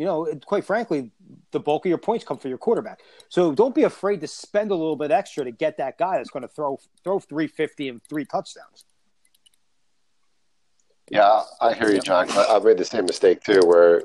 you 0.00 0.06
know, 0.06 0.26
quite 0.46 0.64
frankly, 0.64 1.10
the 1.50 1.60
bulk 1.60 1.84
of 1.84 1.90
your 1.90 1.98
points 1.98 2.24
come 2.24 2.38
from 2.38 2.48
your 2.48 2.56
quarterback. 2.56 3.02
So 3.28 3.54
don't 3.54 3.74
be 3.74 3.82
afraid 3.82 4.22
to 4.22 4.26
spend 4.26 4.70
a 4.70 4.74
little 4.74 4.96
bit 4.96 5.10
extra 5.10 5.44
to 5.44 5.50
get 5.50 5.76
that 5.76 5.98
guy 5.98 6.16
that's 6.16 6.30
going 6.30 6.40
to 6.40 6.48
throw 6.48 6.78
throw 7.04 7.18
350 7.18 7.90
and 7.90 8.02
three 8.04 8.24
touchdowns. 8.24 8.86
Yeah, 11.10 11.42
I 11.60 11.74
hear 11.74 11.92
you, 11.92 12.00
John. 12.00 12.30
I've 12.30 12.64
made 12.64 12.78
the 12.78 12.84
same 12.86 13.04
mistake 13.04 13.42
too, 13.44 13.60
where 13.66 14.04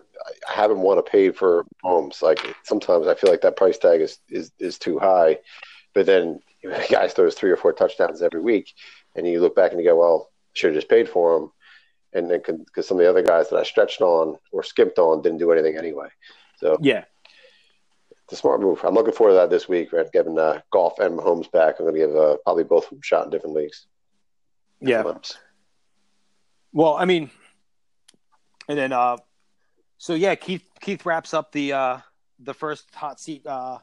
I 0.50 0.54
haven't 0.54 0.80
want 0.80 0.98
to 0.98 1.10
pay 1.10 1.32
for 1.32 1.66
homes. 1.82 2.22
Like 2.22 2.46
sometimes 2.64 3.08
I 3.08 3.16
feel 3.16 3.32
like 3.32 3.42
that 3.42 3.56
price 3.56 3.78
tag 3.78 4.02
is 4.02 4.20
is, 4.28 4.52
is 4.60 4.78
too 4.78 5.00
high, 5.00 5.40
but 5.94 6.06
then 6.06 6.42
the 6.64 6.88
guy 6.90 7.08
throws 7.08 7.36
three 7.36 7.52
or 7.52 7.58
four 7.58 7.72
touchdowns 7.72 8.22
every 8.22 8.42
week, 8.42 8.74
and 9.16 9.25
you 9.25 9.40
look 9.40 9.56
back 9.56 9.72
and 9.72 9.80
you 9.80 9.88
go, 9.88 9.98
"Well, 9.98 10.30
should 10.56 10.74
have 10.74 10.75
just 10.75 10.90
paid 10.90 11.08
for 11.08 11.38
him." 11.38 11.52
And 12.15 12.31
then 12.31 12.41
because 12.48 12.88
some 12.88 12.98
of 12.98 13.03
the 13.03 13.10
other 13.10 13.22
guys 13.22 13.50
that 13.50 13.57
I 13.57 13.63
stretched 13.63 14.01
on 14.01 14.38
or 14.51 14.63
skimped 14.63 14.98
on 14.98 15.22
didn't 15.22 15.38
do 15.39 15.51
anything 15.51 15.77
anyway, 15.77 16.07
so 16.57 16.77
Yeah. 16.81 17.03
it's 18.24 18.34
a 18.34 18.36
smart 18.38 18.62
move. 18.62 18.79
I'm 18.84 18.93
looking 18.93 19.13
forward 19.13 19.34
to 19.34 19.36
that 19.36 19.50
this 19.50 19.67
week. 19.67 19.91
Right, 19.91 20.10
giving 20.12 20.39
uh, 20.39 20.62
Goff 20.72 20.98
and 21.00 21.19
Mahomes 21.19 21.51
back. 21.51 21.75
I'm 21.77 21.86
going 21.86 21.93
to 21.95 22.00
give 22.07 22.15
uh, 22.15 22.38
probably 22.45 22.63
both 22.63 22.86
of 22.86 22.89
them 22.91 23.00
a 23.00 23.05
shot 23.05 23.25
in 23.25 23.31
different 23.31 23.55
leagues. 23.55 23.86
Yeah. 24.79 25.03
Well, 26.72 26.95
I 26.95 27.05
mean, 27.05 27.29
and 28.69 28.77
then 28.77 28.93
uh, 28.93 29.17
so 29.98 30.13
yeah, 30.13 30.36
Keith 30.36 30.65
Keith 30.79 31.05
wraps 31.05 31.34
up 31.34 31.51
the 31.51 31.74
uh 31.74 31.98
the 32.39 32.53
first 32.53 32.93
hot 32.93 33.19
seat 33.19 33.45
uh 33.48 33.77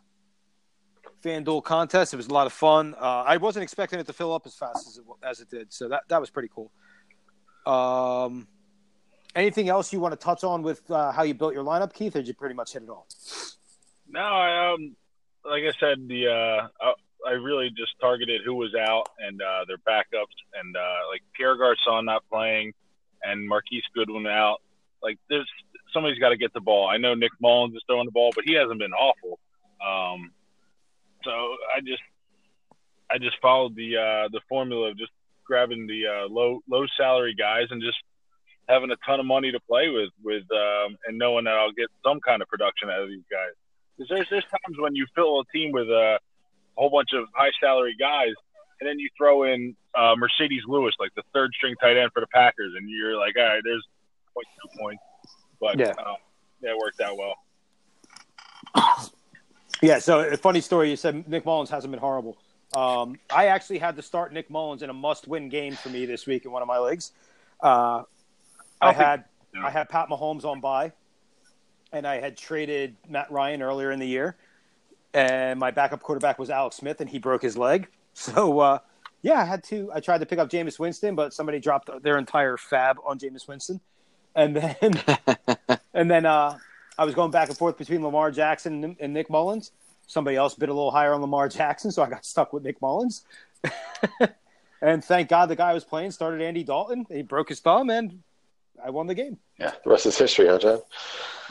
FanDuel 1.23 1.63
contest. 1.65 2.13
It 2.13 2.17
was 2.17 2.27
a 2.29 2.35
lot 2.35 2.47
of 2.47 2.53
fun. 2.53 2.95
Uh, 2.99 3.25
I 3.27 3.37
wasn't 3.37 3.63
expecting 3.63 3.99
it 4.01 4.07
to 4.07 4.13
fill 4.13 4.35
up 4.35 4.47
as 4.47 4.55
fast 4.55 4.89
as 4.89 4.99
it, 4.99 5.05
as 5.23 5.41
it 5.41 5.51
did, 5.51 5.73
so 5.73 5.89
that 5.89 6.03
that 6.09 6.21
was 6.21 6.31
pretty 6.31 6.49
cool. 6.55 6.71
Um, 7.67 8.47
anything 9.35 9.69
else 9.69 9.93
you 9.93 10.01
want 10.01 10.13
to 10.13 10.23
touch 10.23 10.45
on 10.45 10.63
with 10.63 10.89
uh, 10.91 11.13
how 11.13 11.23
you 11.23 11.35
built 11.35 11.55
your 11.55 11.65
lineup, 11.65 11.93
Keith, 11.93 12.15
or 12.17 12.21
did 12.21 12.29
you 12.29 12.35
pretty 12.35 12.55
much 12.55 12.73
hit 12.73 12.83
it 12.83 12.89
all? 12.89 13.07
No, 14.09 14.21
I, 14.21 14.73
um, 14.73 14.97
like 15.45 15.63
I 15.63 15.73
said, 15.79 16.07
the 16.07 16.29
uh, 16.29 16.93
I, 17.27 17.33
really 17.33 17.71
just 17.71 17.93
targeted 18.01 18.43
who 18.45 18.55
was 18.55 18.75
out 18.75 19.09
and 19.19 19.41
uh, 19.41 19.65
their 19.67 19.79
backups, 19.79 20.37
and 20.55 20.77
uh, 20.77 21.09
like 21.11 21.23
Pierre 21.35 21.57
Garcon 21.57 22.05
not 22.05 22.23
playing, 22.31 22.73
and 23.23 23.49
Marquise 23.49 23.85
Goodwin 23.95 24.27
out. 24.27 24.61
Like, 25.03 25.19
there's 25.29 25.49
somebody's 25.93 26.19
got 26.19 26.31
to 26.31 26.37
get 26.37 26.53
the 26.53 26.61
ball. 26.61 26.89
I 26.89 26.99
know 26.99 27.15
Nick 27.15 27.33
Mullens 27.41 27.75
is 27.75 27.83
throwing 27.87 28.07
the 28.07 28.13
ball, 28.13 28.33
but 28.35 28.45
he 28.45 28.55
hasn't 28.55 28.79
been 28.79 28.93
awful. 28.93 29.39
Um, 29.85 30.33
so 31.25 31.31
I 31.31 31.81
just 31.81 32.03
I 33.11 33.19
just 33.19 33.37
followed 33.41 33.75
the 33.77 33.97
uh, 33.97 34.29
the 34.29 34.41
formula 34.49 34.91
of 34.91 34.99
just 34.99 35.13
grabbing 35.53 35.87
the 35.87 36.07
uh, 36.07 36.29
low 36.31 36.61
low 36.67 36.87
salary 36.97 37.35
guys 37.35 37.67
and 37.71 37.83
just 37.83 37.99
having 38.71 38.91
a 38.91 38.97
ton 39.05 39.21
of 39.21 39.27
money 39.27 39.53
to 39.53 39.61
play 39.69 39.91
with 39.91 40.09
with 40.25 40.45
um, 40.51 40.97
and 41.07 41.19
knowing 41.19 41.45
that 41.45 41.53
I'll 41.53 41.73
get 41.73 41.89
some 42.03 42.21
kind 42.21 42.41
of 42.41 42.49
production 42.49 42.89
out 42.89 43.03
of 43.03 43.09
these 43.11 43.27
guys. 43.31 43.53
Because 43.99 44.09
there's 44.09 44.27
there's 44.31 44.45
times 44.45 44.79
when 44.79 44.95
you 44.95 45.05
fill 45.15 45.41
a 45.41 45.45
team 45.53 45.71
with 45.73 45.89
a 45.89 46.19
whole 46.75 46.89
bunch 46.89 47.11
of 47.13 47.27
high 47.35 47.51
salary 47.61 47.95
guys, 48.01 48.33
and 48.81 48.89
then 48.89 48.99
you 48.99 49.11
throw 49.19 49.43
in 49.45 49.77
uh, 49.95 50.15
Marcedes 50.17 50.65
Lewis, 50.67 50.95
like 50.99 51.15
the 51.17 51.23
third 51.35 51.51
string 51.55 51.75
tight 51.83 51.99
end 51.99 52.11
for 52.15 52.21
the 52.21 52.27
Packers, 52.29 52.73
and 52.75 52.89
you're 52.89 53.19
like, 53.19 53.37
all 53.37 53.45
right, 53.45 53.61
there's 53.63 53.85
point 54.33 54.47
two 54.57 54.79
points, 54.81 55.03
but 55.61 55.79
Yeah. 55.79 55.93
uh, 55.99 56.15
yeah, 56.63 56.71
it 56.71 56.79
worked 56.79 57.01
out 57.03 57.17
well. 57.19 57.37
Yeah, 59.85 59.99
so 59.99 60.21
a 60.21 60.37
funny 60.37 60.61
story. 60.61 60.91
You 60.91 60.97
said 60.97 61.29
Nick 61.29 61.45
Mullens 61.45 61.69
hasn't 61.69 61.91
been 61.91 61.99
horrible. 61.99 62.37
Um, 62.75 63.19
I 63.31 63.47
actually 63.47 63.79
had 63.79 63.97
to 63.97 64.03
start 64.03 64.33
Nick 64.33 64.51
Mullens 64.51 64.83
in 64.83 64.91
a 64.91 64.95
must-win 64.95 65.49
game 65.49 65.75
for 65.75 65.91
me 65.91 66.07
this 66.07 66.27
week 66.27 66.45
in 66.45 66.53
one 66.53 66.63
of 66.63 66.69
my 66.69 66.79
leagues. 66.79 67.13
Uh, 67.63 68.03
I 68.81 68.89
I 68.89 68.93
had 68.93 69.25
yeah. 69.55 69.67
I 69.67 69.71
had 69.71 69.89
Pat 69.89 70.09
Mahomes 70.09 70.45
on 70.45 70.61
bye, 70.61 70.93
and 71.93 72.07
I 72.07 72.21
had 72.21 72.37
traded 72.37 72.97
Matt 73.09 73.31
Ryan 73.31 73.63
earlier 73.63 73.93
in 73.93 73.99
the 73.99 74.07
year, 74.07 74.37
and 75.13 75.61
my 75.61 75.71
backup 75.71 76.01
quarterback 76.01 76.39
was 76.39 76.51
Alex 76.51 76.77
Smith, 76.77 77.01
and 77.01 77.09
he 77.09 77.19
broke 77.19 77.43
his 77.43 77.57
leg. 77.57 77.89
So 78.15 78.61
uh, 78.61 78.79
yeah, 79.23 79.41
I 79.41 79.45
had 79.45 79.65
to. 79.65 79.91
I 79.95 80.01
tried 80.01 80.19
to 80.19 80.27
pick 80.27 80.39
up 80.39 80.51
Jameis 80.51 80.79
Winston, 80.79 81.15
but 81.15 81.33
somebody 81.33 81.59
dropped 81.59 81.89
their 82.03 82.19
entire 82.19 82.59
fab 82.59 82.99
on 83.07 83.19
Jameis 83.19 83.49
Winston, 83.49 83.81
and 84.35 84.55
then 84.55 85.01
and 85.95 86.11
then 86.11 86.27
uh, 86.27 86.59
I 86.99 87.05
was 87.07 87.15
going 87.15 87.31
back 87.31 87.49
and 87.49 87.57
forth 87.57 87.79
between 87.79 88.03
Lamar 88.03 88.31
Jackson 88.31 88.85
and, 88.85 88.97
and 89.01 89.15
Nick 89.15 89.31
Mullens. 89.31 89.71
Somebody 90.07 90.37
else 90.37 90.55
bid 90.55 90.69
a 90.69 90.75
little 90.75 90.91
higher 90.91 91.15
on 91.15 91.21
Lamar 91.21 91.49
Jackson, 91.49 91.91
so 91.91 92.03
I 92.03 92.09
got 92.11 92.25
stuck 92.25 92.53
with 92.53 92.63
Nick 92.65 92.81
Mullens. 92.83 93.23
and 94.83 95.05
thank 95.05 95.29
God 95.29 95.47
the 95.47 95.57
guy 95.57 95.71
I 95.71 95.75
was 95.75 95.85
playing 95.85 96.11
started 96.11 96.43
Andy 96.43 96.65
Dalton. 96.65 97.07
He 97.11 97.23
broke 97.23 97.49
his 97.49 97.61
thumb, 97.61 97.91
and 97.91 98.21
I 98.85 98.91
won 98.91 99.07
the 99.07 99.15
game. 99.15 99.39
Yeah, 99.59 99.73
the 99.85 99.91
rest 99.91 100.07
is 100.07 100.19
history, 100.19 100.49
huh, 100.49 100.59
John? 100.59 100.81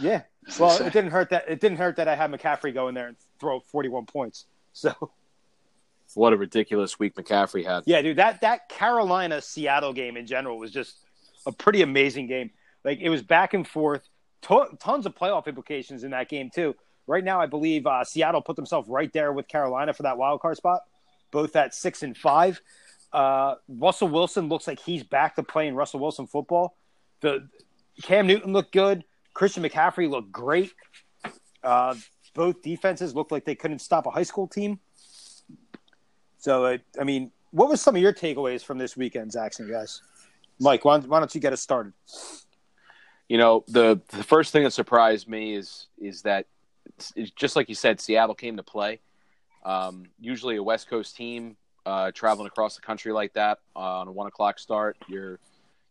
Yeah. 0.02 0.22
Well, 0.60 0.76
it 0.82 0.92
didn't 0.92 1.12
hurt 1.12 1.30
that 1.30 1.46
it 1.48 1.60
didn't 1.60 1.78
hurt 1.78 1.96
that 1.98 2.08
I 2.08 2.16
had 2.16 2.32
McCaffrey 2.32 2.74
go 2.74 2.88
in 2.88 2.96
there 2.96 3.08
and 3.08 3.16
throw 3.40 3.60
41 3.60 4.06
points. 4.06 4.46
So 4.74 4.94
What 6.16 6.34
a 6.34 6.38
ridiculous 6.38 6.98
week 6.98 7.16
McCaffrey 7.16 7.66
had. 7.66 7.84
yeah, 7.86 8.02
dude, 8.02 8.18
that 8.18 8.42
that 8.42 8.68
Carolina 8.70 9.42
Seattle 9.42 9.94
game 9.94 10.18
in 10.18 10.26
general 10.26 10.58
was 10.58 10.72
just 10.72 10.96
a 11.46 11.52
pretty 11.52 11.82
amazing 11.84 12.28
game. 12.28 12.52
Like 12.84 13.00
it 13.00 13.10
was 13.10 13.22
back 13.22 13.54
and 13.54 13.68
forth, 13.68 14.08
to- 14.44 14.70
tons 14.80 15.06
of 15.06 15.14
playoff 15.16 15.46
implications 15.48 16.04
in 16.04 16.12
that 16.12 16.28
game 16.28 16.50
too. 16.54 16.76
Right 17.12 17.26
now, 17.26 17.42
I 17.42 17.46
believe 17.46 17.86
uh, 17.86 18.06
Seattle 18.06 18.42
put 18.42 18.56
themselves 18.56 18.88
right 18.88 19.12
there 19.12 19.34
with 19.34 19.50
Carolina 19.50 19.94
for 19.94 20.04
that 20.04 20.18
wild 20.18 20.40
card 20.40 20.56
spot, 20.56 20.84
both 21.30 21.58
at 21.58 21.76
six 21.76 22.04
and 22.04 22.16
five. 22.18 22.62
Uh, 23.12 23.56
Russell 23.68 24.08
Wilson 24.08 24.48
looks 24.48 24.66
like 24.66 24.80
he's 24.80 25.04
back 25.04 25.36
to 25.36 25.44
playing 25.44 25.76
Russell 25.76 26.00
Wilson 26.00 26.26
football. 26.26 26.78
The 27.20 27.50
Cam 28.02 28.28
Newton 28.28 28.54
looked 28.54 28.72
good. 28.72 29.04
Christian 29.34 29.62
McCaffrey 29.62 30.10
looked 30.10 30.32
great. 30.32 30.72
Uh, 31.62 31.96
both 32.34 32.62
defenses 32.62 33.14
looked 33.14 33.34
like 33.34 33.44
they 33.44 33.56
couldn't 33.56 33.80
stop 33.80 34.06
a 34.06 34.10
high 34.10 34.24
school 34.24 34.48
team. 34.48 34.80
So, 36.38 36.64
uh, 36.64 36.78
I 36.98 37.04
mean, 37.04 37.34
what 37.52 37.68
was 37.68 37.82
some 37.82 37.94
of 37.94 38.02
your 38.02 38.14
takeaways 38.14 38.64
from 38.64 38.78
this 38.78 38.96
weekend, 38.96 39.32
Zaxton, 39.32 39.70
guys? 39.70 40.02
Mike, 40.62 40.86
why, 40.86 40.98
why 41.00 41.20
don't 41.20 41.36
you 41.36 41.42
get 41.42 41.52
us 41.52 41.60
started? 41.60 41.92
You 43.28 43.38
know, 43.38 43.66
the 43.68 44.00
the 44.10 44.24
first 44.24 44.54
thing 44.54 44.64
that 44.64 44.72
surprised 44.72 45.28
me 45.28 45.56
is 45.56 45.88
is 46.00 46.22
that 46.22 46.46
just 47.36 47.56
like 47.56 47.70
you 47.70 47.76
said, 47.76 48.00
Seattle 48.00 48.36
came 48.36 48.58
to 48.58 48.64
play. 48.64 49.00
Um, 49.64 50.06
usually, 50.20 50.56
a 50.56 50.64
West 50.64 50.90
Coast 50.90 51.16
team 51.16 51.56
uh, 51.86 52.12
traveling 52.12 52.48
across 52.48 52.76
the 52.76 52.82
country 52.82 53.12
like 53.12 53.34
that 53.34 53.60
uh, 53.76 54.00
on 54.00 54.08
a 54.08 54.12
one 54.12 54.28
o'clock 54.28 54.60
start, 54.60 54.98
you're 55.08 55.40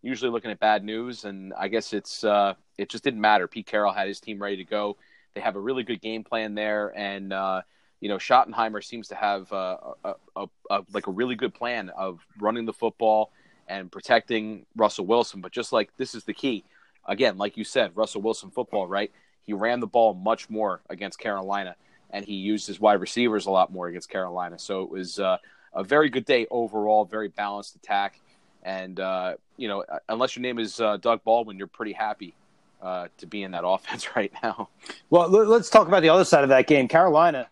usually 0.02 0.30
looking 0.30 0.50
at 0.50 0.58
bad 0.60 0.84
news. 0.84 1.24
And 1.24 1.52
I 1.54 1.68
guess 1.68 1.92
it's 1.92 2.24
uh, 2.24 2.54
it 2.78 2.88
just 2.88 3.04
didn't 3.04 3.20
matter. 3.20 3.46
Pete 3.46 3.66
Carroll 3.66 3.92
had 3.92 4.08
his 4.08 4.20
team 4.20 4.40
ready 4.40 4.56
to 4.56 4.64
go. 4.64 4.96
They 5.34 5.40
have 5.40 5.56
a 5.56 5.60
really 5.60 5.84
good 5.84 6.00
game 6.00 6.24
plan 6.24 6.54
there, 6.54 6.92
and 6.96 7.32
uh, 7.32 7.62
you 8.00 8.08
know 8.08 8.16
Schottenheimer 8.16 8.82
seems 8.82 9.08
to 9.08 9.14
have 9.14 9.52
uh, 9.52 9.76
a, 10.04 10.14
a, 10.36 10.46
a 10.70 10.84
like 10.92 11.06
a 11.06 11.12
really 11.12 11.36
good 11.36 11.54
plan 11.54 11.90
of 11.90 12.20
running 12.40 12.64
the 12.64 12.72
football 12.72 13.30
and 13.68 13.92
protecting 13.92 14.66
Russell 14.74 15.06
Wilson. 15.06 15.40
But 15.40 15.52
just 15.52 15.72
like 15.72 15.96
this 15.96 16.16
is 16.16 16.24
the 16.24 16.34
key, 16.34 16.64
again, 17.06 17.38
like 17.38 17.56
you 17.56 17.62
said, 17.62 17.92
Russell 17.94 18.22
Wilson 18.22 18.50
football, 18.50 18.88
right? 18.88 19.12
He 19.50 19.54
ran 19.54 19.80
the 19.80 19.88
ball 19.88 20.14
much 20.14 20.48
more 20.48 20.80
against 20.88 21.18
Carolina, 21.18 21.74
and 22.10 22.24
he 22.24 22.34
used 22.34 22.68
his 22.68 22.78
wide 22.78 23.00
receivers 23.00 23.46
a 23.46 23.50
lot 23.50 23.72
more 23.72 23.88
against 23.88 24.08
Carolina. 24.08 24.60
So 24.60 24.82
it 24.82 24.90
was 24.90 25.18
uh, 25.18 25.38
a 25.74 25.82
very 25.82 26.08
good 26.08 26.24
day 26.24 26.46
overall, 26.52 27.04
very 27.04 27.26
balanced 27.26 27.74
attack. 27.74 28.20
And 28.62 29.00
uh, 29.00 29.34
you 29.56 29.66
know, 29.66 29.84
unless 30.08 30.36
your 30.36 30.42
name 30.42 30.60
is 30.60 30.80
uh, 30.80 30.98
Doug 30.98 31.24
Baldwin, 31.24 31.58
you're 31.58 31.66
pretty 31.66 31.94
happy 31.94 32.36
uh, 32.80 33.08
to 33.18 33.26
be 33.26 33.42
in 33.42 33.50
that 33.50 33.64
offense 33.66 34.14
right 34.14 34.32
now. 34.40 34.68
Well, 35.10 35.28
let- 35.28 35.48
let's 35.48 35.68
talk 35.68 35.88
about 35.88 36.02
the 36.02 36.10
other 36.10 36.24
side 36.24 36.44
of 36.44 36.50
that 36.50 36.68
game. 36.68 36.86
Carolina, 36.86 37.48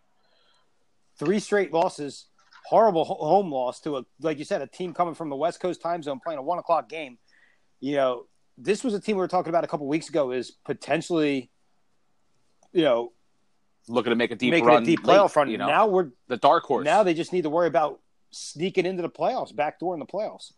three 1.18 1.40
straight 1.40 1.72
losses, 1.72 2.26
horrible 2.66 3.04
home 3.06 3.50
loss 3.50 3.80
to 3.80 3.96
a, 3.96 4.04
like 4.20 4.38
you 4.38 4.44
said, 4.44 4.62
a 4.62 4.68
team 4.68 4.94
coming 4.94 5.16
from 5.16 5.30
the 5.30 5.36
West 5.36 5.58
Coast 5.58 5.82
time 5.82 6.00
zone 6.04 6.20
playing 6.22 6.38
a 6.38 6.42
one 6.42 6.60
o'clock 6.60 6.88
game. 6.88 7.18
You 7.80 7.96
know, 7.96 8.26
this 8.56 8.84
was 8.84 8.94
a 8.94 9.00
team 9.00 9.16
we 9.16 9.20
were 9.20 9.26
talking 9.26 9.50
about 9.50 9.64
a 9.64 9.66
couple 9.66 9.88
weeks 9.88 10.08
ago 10.08 10.30
is 10.30 10.52
potentially, 10.64 11.50
you 12.72 12.82
know, 12.82 13.12
Looking 13.90 14.10
to 14.10 14.16
make 14.16 14.30
a 14.30 14.36
deep 14.36 14.50
making 14.50 14.66
run, 14.66 14.82
a 14.82 14.86
deep 14.86 15.02
late, 15.06 15.16
playoff 15.16 15.34
run. 15.34 15.50
You 15.50 15.56
know, 15.56 15.66
Now 15.66 15.86
we're 15.86 16.10
the 16.26 16.36
dark 16.36 16.64
horse. 16.64 16.84
now 16.84 17.02
they 17.02 17.14
just 17.14 17.32
need 17.32 17.42
to 17.42 17.50
worry 17.50 17.68
about 17.68 18.00
sneaking 18.30 18.84
into 18.84 19.00
the 19.00 19.08
playoffs, 19.08 19.54
backdoor 19.54 19.94
in 19.94 20.00
the 20.00 20.06
playoffs. 20.06 20.52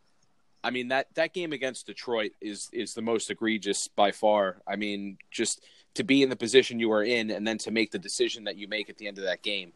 I 0.64 0.70
mean 0.70 0.88
that 0.88 1.14
that 1.14 1.32
game 1.32 1.52
against 1.52 1.86
Detroit 1.86 2.32
is 2.40 2.68
is 2.72 2.94
the 2.94 3.02
most 3.02 3.30
egregious 3.30 3.88
by 3.88 4.10
far. 4.10 4.60
I 4.66 4.76
mean, 4.76 5.16
just 5.30 5.64
to 5.94 6.02
be 6.04 6.22
in 6.22 6.28
the 6.28 6.36
position 6.36 6.80
you 6.80 6.92
are 6.92 7.02
in, 7.02 7.30
and 7.30 7.46
then 7.46 7.58
to 7.58 7.70
make 7.70 7.92
the 7.92 7.98
decision 7.98 8.44
that 8.44 8.56
you 8.56 8.68
make 8.68 8.90
at 8.90 8.98
the 8.98 9.06
end 9.06 9.18
of 9.18 9.24
that 9.24 9.42
game. 9.42 9.72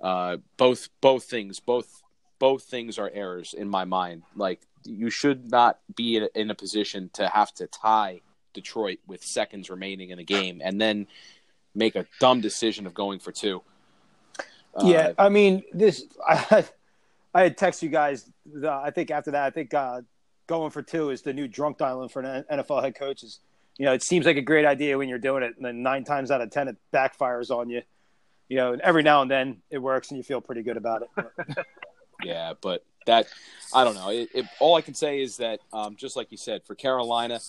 Uh, 0.00 0.38
both 0.56 0.88
both 1.00 1.24
things 1.24 1.60
both 1.60 2.02
both 2.40 2.64
things 2.64 2.98
are 2.98 3.10
errors 3.14 3.54
in 3.56 3.68
my 3.68 3.84
mind. 3.84 4.24
Like 4.34 4.60
you 4.84 5.08
should 5.10 5.50
not 5.50 5.78
be 5.94 6.16
in 6.16 6.24
a, 6.24 6.28
in 6.34 6.50
a 6.50 6.54
position 6.56 7.08
to 7.14 7.28
have 7.28 7.54
to 7.54 7.68
tie 7.68 8.20
Detroit 8.52 8.98
with 9.06 9.22
seconds 9.22 9.70
remaining 9.70 10.10
in 10.10 10.18
a 10.18 10.24
game, 10.24 10.60
and 10.62 10.80
then 10.80 11.06
make 11.74 11.96
a 11.96 12.06
dumb 12.20 12.40
decision 12.40 12.86
of 12.86 12.94
going 12.94 13.18
for 13.18 13.32
two. 13.32 13.62
Uh, 14.74 14.86
yeah, 14.86 15.12
I 15.18 15.28
mean, 15.28 15.62
this 15.72 16.04
I, 16.26 16.64
I 17.34 17.42
had 17.42 17.58
text 17.58 17.82
you 17.82 17.88
guys. 17.88 18.30
The, 18.46 18.70
I 18.70 18.90
think 18.90 19.10
after 19.10 19.30
that, 19.32 19.44
I 19.44 19.50
think 19.50 19.74
uh, 19.74 20.02
going 20.46 20.70
for 20.70 20.82
two 20.82 21.10
is 21.10 21.22
the 21.22 21.32
new 21.32 21.48
drunk 21.48 21.78
dialing 21.78 22.08
for 22.08 22.22
an 22.22 22.44
NFL 22.50 22.82
head 22.82 22.94
coaches. 22.94 23.40
You 23.78 23.86
know, 23.86 23.92
it 23.92 24.02
seems 24.02 24.26
like 24.26 24.36
a 24.36 24.42
great 24.42 24.66
idea 24.66 24.98
when 24.98 25.08
you're 25.08 25.18
doing 25.18 25.42
it, 25.42 25.54
and 25.56 25.64
then 25.64 25.82
nine 25.82 26.04
times 26.04 26.30
out 26.30 26.40
of 26.40 26.50
ten, 26.50 26.68
it 26.68 26.76
backfires 26.92 27.50
on 27.50 27.70
you. 27.70 27.82
You 28.48 28.56
know, 28.58 28.72
and 28.74 28.82
every 28.82 29.02
now 29.02 29.22
and 29.22 29.30
then 29.30 29.62
it 29.70 29.78
works, 29.78 30.10
and 30.10 30.18
you 30.18 30.22
feel 30.22 30.40
pretty 30.40 30.62
good 30.62 30.76
about 30.76 31.02
it. 31.02 31.56
Yeah, 32.24 32.54
but 32.60 32.84
that 33.06 33.26
I 33.74 33.84
don't 33.84 33.94
know. 33.94 34.10
It, 34.10 34.28
it, 34.34 34.46
all 34.60 34.76
I 34.76 34.80
can 34.80 34.94
say 34.94 35.22
is 35.22 35.38
that, 35.38 35.60
um, 35.72 35.96
just 35.96 36.16
like 36.16 36.30
you 36.30 36.36
said, 36.36 36.62
for 36.64 36.74
Carolina, 36.74 37.40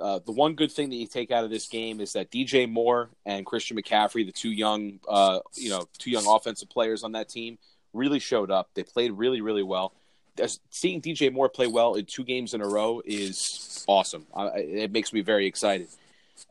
uh, 0.00 0.18
the 0.24 0.32
one 0.32 0.54
good 0.54 0.72
thing 0.72 0.88
that 0.90 0.96
you 0.96 1.06
take 1.06 1.30
out 1.30 1.44
of 1.44 1.50
this 1.50 1.68
game 1.68 2.00
is 2.00 2.12
that 2.14 2.30
DJ 2.30 2.68
Moore 2.70 3.10
and 3.26 3.44
Christian 3.46 3.76
McCaffrey, 3.76 4.24
the 4.26 4.32
two 4.32 4.50
young, 4.50 4.98
uh, 5.08 5.40
you 5.54 5.70
know, 5.70 5.86
two 5.98 6.10
young 6.10 6.26
offensive 6.26 6.68
players 6.70 7.02
on 7.04 7.12
that 7.12 7.28
team, 7.28 7.58
really 7.92 8.18
showed 8.18 8.50
up. 8.50 8.70
They 8.74 8.82
played 8.82 9.12
really, 9.12 9.40
really 9.40 9.62
well. 9.62 9.92
Seeing 10.70 11.02
DJ 11.02 11.30
Moore 11.32 11.48
play 11.50 11.66
well 11.66 11.94
in 11.94 12.06
two 12.06 12.24
games 12.24 12.54
in 12.54 12.62
a 12.62 12.66
row 12.66 13.02
is 13.04 13.84
awesome. 13.86 14.26
Uh, 14.34 14.50
it 14.54 14.90
makes 14.90 15.12
me 15.12 15.20
very 15.20 15.46
excited 15.46 15.88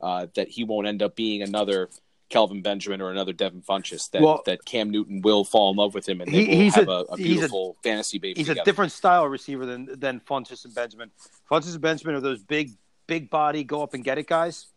uh, 0.02 0.28
that 0.36 0.48
he 0.50 0.64
won't 0.64 0.86
end 0.86 1.02
up 1.02 1.16
being 1.16 1.42
another 1.42 1.90
Kelvin 2.30 2.62
Benjamin 2.62 3.02
or 3.02 3.10
another 3.10 3.34
Devin 3.34 3.64
Funchess. 3.64 4.12
That 4.12 4.22
Well- 4.22 4.44
that 4.46 4.64
Cam 4.64 4.92
Newton 4.92 5.22
will 5.22 5.44
fall 5.44 5.72
in 5.72 5.78
love 5.78 5.96
with 5.96 6.08
him 6.08 6.22
and 6.22 6.32
they 6.32 6.46
He- 6.46 6.66
will 6.66 6.72
have 6.72 6.88
a- 6.88 6.92
a, 6.92 7.02
a 7.06 7.18
he's 7.18 7.26
a- 7.26 7.30
beautiful 7.30 7.78
fantasy 7.82 8.20
baby. 8.20 8.40
He's 8.40 8.46
together. 8.48 8.62
a 8.62 8.66
different 8.66 8.92
style 8.92 9.26
receiver 9.28 9.66
than 9.66 9.90
than 10.00 10.20
Funchess 10.20 10.66
and 10.66 10.76
Benjamin. 10.76 11.10
Funchess 11.50 11.72
and 11.74 11.82
Benjamin 11.82 12.14
are 12.16 12.20
those 12.22 12.44
big, 12.44 12.74
big 13.10 13.30
body, 13.30 13.64
go 13.64 13.84
up 13.84 13.94
and 13.94 14.04
get 14.04 14.18
it 14.18 14.28
guys. 14.28 14.68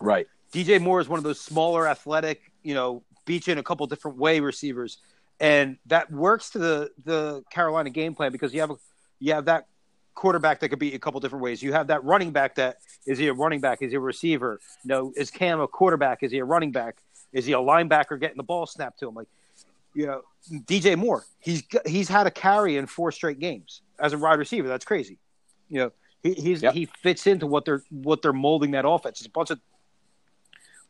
right. 0.00 0.26
DJ 0.52 0.80
Moore 0.80 1.00
is 1.00 1.08
one 1.08 1.18
of 1.18 1.24
those 1.24 1.40
smaller, 1.40 1.88
athletic, 1.88 2.50
you 2.62 2.74
know, 2.74 3.02
beat 3.24 3.46
you 3.46 3.52
in 3.52 3.58
a 3.58 3.62
couple 3.62 3.86
different 3.86 4.18
way 4.18 4.40
receivers, 4.40 4.98
and 5.38 5.78
that 5.86 6.10
works 6.10 6.50
to 6.50 6.58
the 6.58 6.90
the 7.04 7.42
Carolina 7.50 7.90
game 7.90 8.14
plan 8.14 8.32
because 8.32 8.52
you 8.52 8.60
have 8.60 8.70
a, 8.70 8.76
you 9.18 9.32
have 9.32 9.46
that 9.46 9.66
quarterback 10.14 10.60
that 10.60 10.68
could 10.68 10.78
be 10.78 10.94
a 10.94 10.98
couple 10.98 11.20
different 11.20 11.42
ways. 11.42 11.62
You 11.62 11.72
have 11.72 11.86
that 11.86 12.04
running 12.04 12.32
back 12.32 12.56
that 12.56 12.78
is 13.06 13.18
he 13.18 13.28
a 13.28 13.32
running 13.32 13.60
back? 13.60 13.82
Is 13.82 13.92
he 13.92 13.96
a 13.96 14.00
receiver? 14.00 14.60
You 14.84 14.88
know, 14.88 15.12
is 15.16 15.30
Cam 15.30 15.60
a 15.60 15.68
quarterback? 15.68 16.22
Is 16.22 16.32
he 16.32 16.38
a 16.38 16.44
running 16.44 16.72
back? 16.72 16.96
Is 17.32 17.46
he 17.46 17.52
a 17.52 17.58
linebacker 17.58 18.20
getting 18.20 18.36
the 18.36 18.42
ball 18.42 18.66
snapped 18.66 18.98
to 19.00 19.08
him? 19.08 19.14
Like, 19.14 19.28
you 19.94 20.06
know, 20.06 20.22
DJ 20.50 20.96
Moore, 20.96 21.24
he's 21.38 21.62
he's 21.86 22.08
had 22.08 22.26
a 22.26 22.30
carry 22.30 22.76
in 22.76 22.86
four 22.86 23.10
straight 23.12 23.38
games 23.38 23.82
as 23.98 24.12
a 24.12 24.18
wide 24.18 24.38
receiver. 24.38 24.68
That's 24.68 24.84
crazy. 24.84 25.18
You 25.70 25.78
know, 25.78 25.92
he 26.22 26.34
he's 26.34 26.62
Yep. 26.62 26.74
he 26.74 26.86
fits 26.86 27.26
into 27.26 27.46
what 27.46 27.64
they're 27.64 27.82
what 27.90 28.22
they're 28.22 28.32
molding 28.32 28.72
that 28.72 28.86
offense. 28.86 29.20
It's 29.20 29.26
a 29.26 29.30
bunch 29.30 29.50
of 29.50 29.60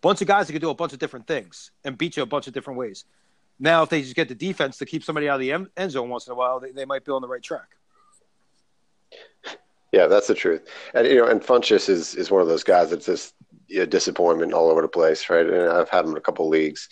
bunch 0.00 0.20
of 0.20 0.26
guys 0.26 0.46
that 0.46 0.52
can 0.52 0.60
do 0.60 0.70
a 0.70 0.74
bunch 0.74 0.92
of 0.92 0.98
different 0.98 1.26
things 1.26 1.70
and 1.84 1.96
beat 1.96 2.16
you 2.16 2.22
a 2.22 2.26
bunch 2.26 2.46
of 2.46 2.52
different 2.52 2.78
ways. 2.78 3.04
Now, 3.58 3.82
if 3.84 3.88
they 3.90 4.02
just 4.02 4.16
get 4.16 4.28
the 4.28 4.34
defense 4.34 4.78
to 4.78 4.86
keep 4.86 5.04
somebody 5.04 5.28
out 5.28 5.34
of 5.36 5.40
the 5.40 5.52
end 5.52 5.68
end 5.76 5.90
zone 5.92 6.08
once 6.08 6.26
in 6.26 6.32
a 6.32 6.36
while, 6.36 6.60
they, 6.60 6.72
they 6.72 6.84
might 6.84 7.04
be 7.04 7.12
on 7.12 7.22
the 7.22 7.28
right 7.28 7.42
track. 7.42 7.76
Yeah, 9.92 10.06
that's 10.06 10.26
the 10.26 10.34
truth. 10.34 10.66
And 10.94 11.06
you 11.06 11.16
know, 11.16 11.26
and 11.26 11.40
Funchess 11.40 11.88
is 11.88 12.14
is 12.14 12.30
one 12.30 12.40
of 12.42 12.48
those 12.48 12.64
guys 12.64 12.90
that's 12.90 13.06
just 13.06 13.34
a 13.76 13.86
disappointment 13.86 14.52
all 14.52 14.70
over 14.70 14.82
the 14.82 14.88
place, 14.88 15.28
right? 15.30 15.46
And 15.46 15.70
I've 15.70 15.88
had 15.88 16.04
him 16.04 16.12
in 16.12 16.16
a 16.16 16.20
couple 16.20 16.46
of 16.46 16.50
leagues. 16.50 16.88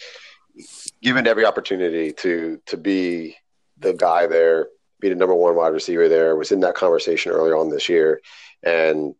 Given 1.02 1.26
every 1.26 1.44
opportunity 1.46 2.12
to 2.12 2.60
to 2.66 2.76
be 2.76 3.36
the 3.78 3.94
guy 3.94 4.26
there, 4.26 4.68
be 5.00 5.08
the 5.08 5.14
number 5.14 5.34
one 5.34 5.56
wide 5.56 5.68
receiver 5.72 6.08
there, 6.08 6.36
was 6.36 6.52
in 6.52 6.60
that 6.60 6.74
conversation 6.74 7.32
earlier 7.32 7.56
on 7.56 7.70
this 7.70 7.88
year, 7.88 8.20
and 8.62 9.14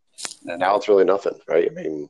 now 0.45 0.77
it's 0.77 0.89
really 0.89 1.05
nothing, 1.05 1.39
right? 1.49 1.71
I 1.71 1.75
mean, 1.75 2.09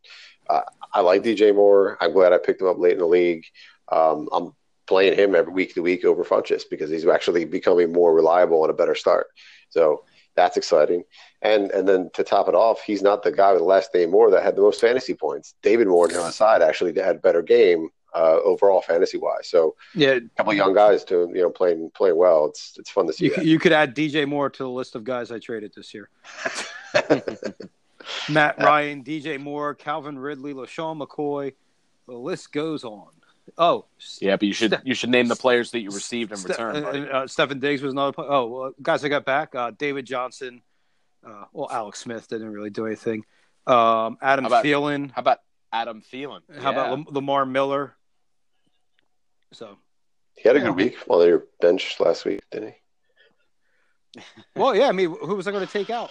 uh, 0.49 0.63
I 0.93 1.01
like 1.01 1.23
DJ 1.23 1.55
Moore. 1.55 1.97
I'm 2.01 2.13
glad 2.13 2.33
I 2.33 2.39
picked 2.39 2.61
him 2.61 2.69
up 2.69 2.79
late 2.79 2.95
in 2.95 2.99
the 2.99 3.07
league. 3.07 3.45
Um, 3.91 4.29
I'm 4.33 4.53
playing 4.87 5.17
him 5.17 5.35
every 5.35 5.53
week 5.53 5.75
to 5.75 5.83
week 5.83 6.05
over 6.05 6.25
Funchess 6.25 6.63
because 6.69 6.91
he's 6.91 7.07
actually 7.07 7.45
becoming 7.45 7.93
more 7.93 8.13
reliable 8.13 8.65
and 8.65 8.71
a 8.71 8.77
better 8.77 8.95
start. 8.97 9.29
So 9.69 10.05
that's 10.35 10.57
exciting. 10.57 11.05
And 11.43 11.71
and 11.71 11.89
then 11.89 12.11
to 12.15 12.25
top 12.25 12.49
it 12.49 12.55
off, 12.55 12.83
he's 12.83 13.03
not 13.03 13.23
the 13.23 13.33
guy 13.33 13.53
with 13.53 13.61
the 13.61 13.67
last 13.67 13.95
name 13.95 14.11
Moore 14.11 14.31
that 14.31 14.43
had 14.43 14.57
the 14.57 14.63
most 14.63 14.81
fantasy 14.81 15.15
points. 15.15 15.55
David 15.63 15.87
Moore 15.87 16.07
on 16.07 16.13
the 16.13 16.33
side 16.33 16.63
actually 16.63 16.95
had 17.01 17.17
a 17.17 17.21
better 17.21 17.43
game 17.43 17.89
uh, 18.15 18.39
overall 18.45 18.81
fantasy 18.83 19.19
wise. 19.19 19.49
So 19.49 19.77
Yeah, 19.95 20.11
a 20.13 20.21
couple 20.37 20.53
young 20.55 20.75
guys 20.75 21.05
to 21.05 21.31
you 21.35 21.43
know 21.43 21.51
playing 21.51 21.91
playing 21.95 22.17
well. 22.17 22.47
It's 22.47 22.77
it's 22.79 22.91
fun 22.91 23.07
to 23.07 23.13
see 23.13 23.25
you, 23.25 23.31
that. 23.31 23.35
could- 23.37 23.47
you 23.47 23.59
could 23.59 23.73
add 23.73 23.95
DJ 23.95 24.27
Moore 24.27 24.51
to 24.51 24.63
the 24.63 24.69
list 24.71 24.95
of 24.95 25.05
guys 25.05 25.31
I 25.31 25.39
traded 25.39 25.73
this 25.75 25.93
year. 25.95 26.09
Matt 28.29 28.59
Ryan, 28.59 29.05
DJ 29.05 29.39
Moore, 29.41 29.75
Calvin 29.75 30.19
Ridley, 30.19 30.55
LeSean 30.55 31.01
McCoy. 31.01 31.53
The 32.09 32.15
list 32.15 32.53
goes 32.53 32.83
on. 32.85 33.09
Oh, 33.59 33.87
Yeah, 34.21 34.37
but 34.37 34.45
you 34.47 34.53
should 34.55 34.73
Ste- 34.73 34.87
you 34.87 34.95
should 34.95 35.11
name 35.11 35.29
the 35.29 35.37
players 35.37 35.71
that 35.73 35.81
you 35.81 35.91
received 35.91 36.31
in 36.33 36.39
Ste- 36.39 36.49
return. 36.51 36.77
uh, 36.77 36.89
uh, 36.89 37.27
Stefon 37.27 37.61
Diggs 37.61 37.83
was 37.83 37.93
another. 37.93 38.13
Play- 38.13 38.27
oh, 38.29 38.47
well, 38.47 38.73
guys, 38.81 39.05
I 39.05 39.09
got 39.09 39.25
back. 39.25 39.55
Uh, 39.55 39.71
David 39.77 40.07
Johnson. 40.07 40.63
Uh, 41.27 41.45
well, 41.53 41.69
Alex 41.71 42.01
Smith 42.01 42.27
didn't 42.29 42.51
really 42.53 42.71
do 42.71 42.87
anything. 42.87 43.25
Um, 43.67 44.17
Adam 44.23 44.45
How 44.45 44.49
about- 44.49 44.65
Thielen. 44.65 45.11
How 45.13 45.21
about 45.21 45.39
Adam 45.73 46.01
Thielen? 46.03 46.41
How 46.61 46.71
about 46.71 46.91
Lam- 46.91 47.07
Lamar 47.11 47.45
Miller? 47.45 47.95
So, 49.53 49.79
He 50.37 50.49
had 50.49 50.57
a 50.57 50.61
good 50.61 50.77
week 50.77 50.97
while 51.07 51.21
on 51.23 51.29
your 51.29 51.45
bench 51.61 51.99
last 52.01 52.25
week, 52.25 52.41
didn't 52.51 52.75
he? 54.15 54.23
well, 54.57 54.75
yeah. 54.75 54.89
I 54.89 54.93
mean, 54.93 55.15
who 55.23 55.35
was 55.37 55.47
I 55.47 55.51
going 55.53 55.67
to 55.67 55.73
take 55.73 55.91
out? 55.91 56.11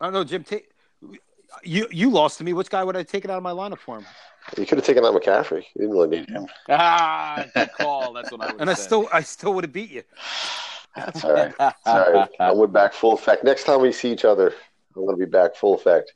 I 0.00 0.04
don't 0.06 0.12
know, 0.12 0.24
Jim. 0.24 0.44
Ta- 0.44 0.56
you 1.64 1.88
you 1.90 2.10
lost 2.10 2.38
to 2.38 2.44
me. 2.44 2.52
Which 2.52 2.68
guy 2.70 2.84
would 2.84 2.96
I 2.96 3.02
take 3.02 3.24
it 3.24 3.30
out 3.30 3.36
of 3.38 3.42
my 3.42 3.52
lineup 3.52 3.78
for 3.78 3.98
him? 3.98 4.06
You 4.56 4.64
could 4.66 4.78
have 4.78 4.86
taken 4.86 5.04
out 5.04 5.14
McCaffrey. 5.14 5.64
You 5.74 5.82
didn't 5.82 5.90
really 5.90 6.08
need 6.20 6.28
him. 6.30 6.46
Ah, 6.68 7.44
good 7.54 7.72
call. 7.72 8.12
That's 8.12 8.30
what 8.30 8.40
I 8.42 8.52
would 8.52 8.60
And 8.60 8.70
I 8.70 8.74
say. 8.74 8.82
still 8.82 9.08
I 9.12 9.22
still 9.22 9.54
would 9.54 9.64
have 9.64 9.72
beat 9.72 9.90
you. 9.90 10.02
That's 10.94 11.24
all 11.24 11.32
right. 11.32 11.54
Sorry, 11.84 12.26
I 12.38 12.52
went 12.52 12.72
back 12.72 12.92
full 12.92 13.12
effect. 13.14 13.44
Next 13.44 13.64
time 13.64 13.80
we 13.80 13.92
see 13.92 14.12
each 14.12 14.24
other, 14.24 14.54
I'm 14.96 15.04
going 15.06 15.18
to 15.18 15.26
be 15.26 15.30
back 15.30 15.54
full 15.56 15.74
effect. 15.74 16.12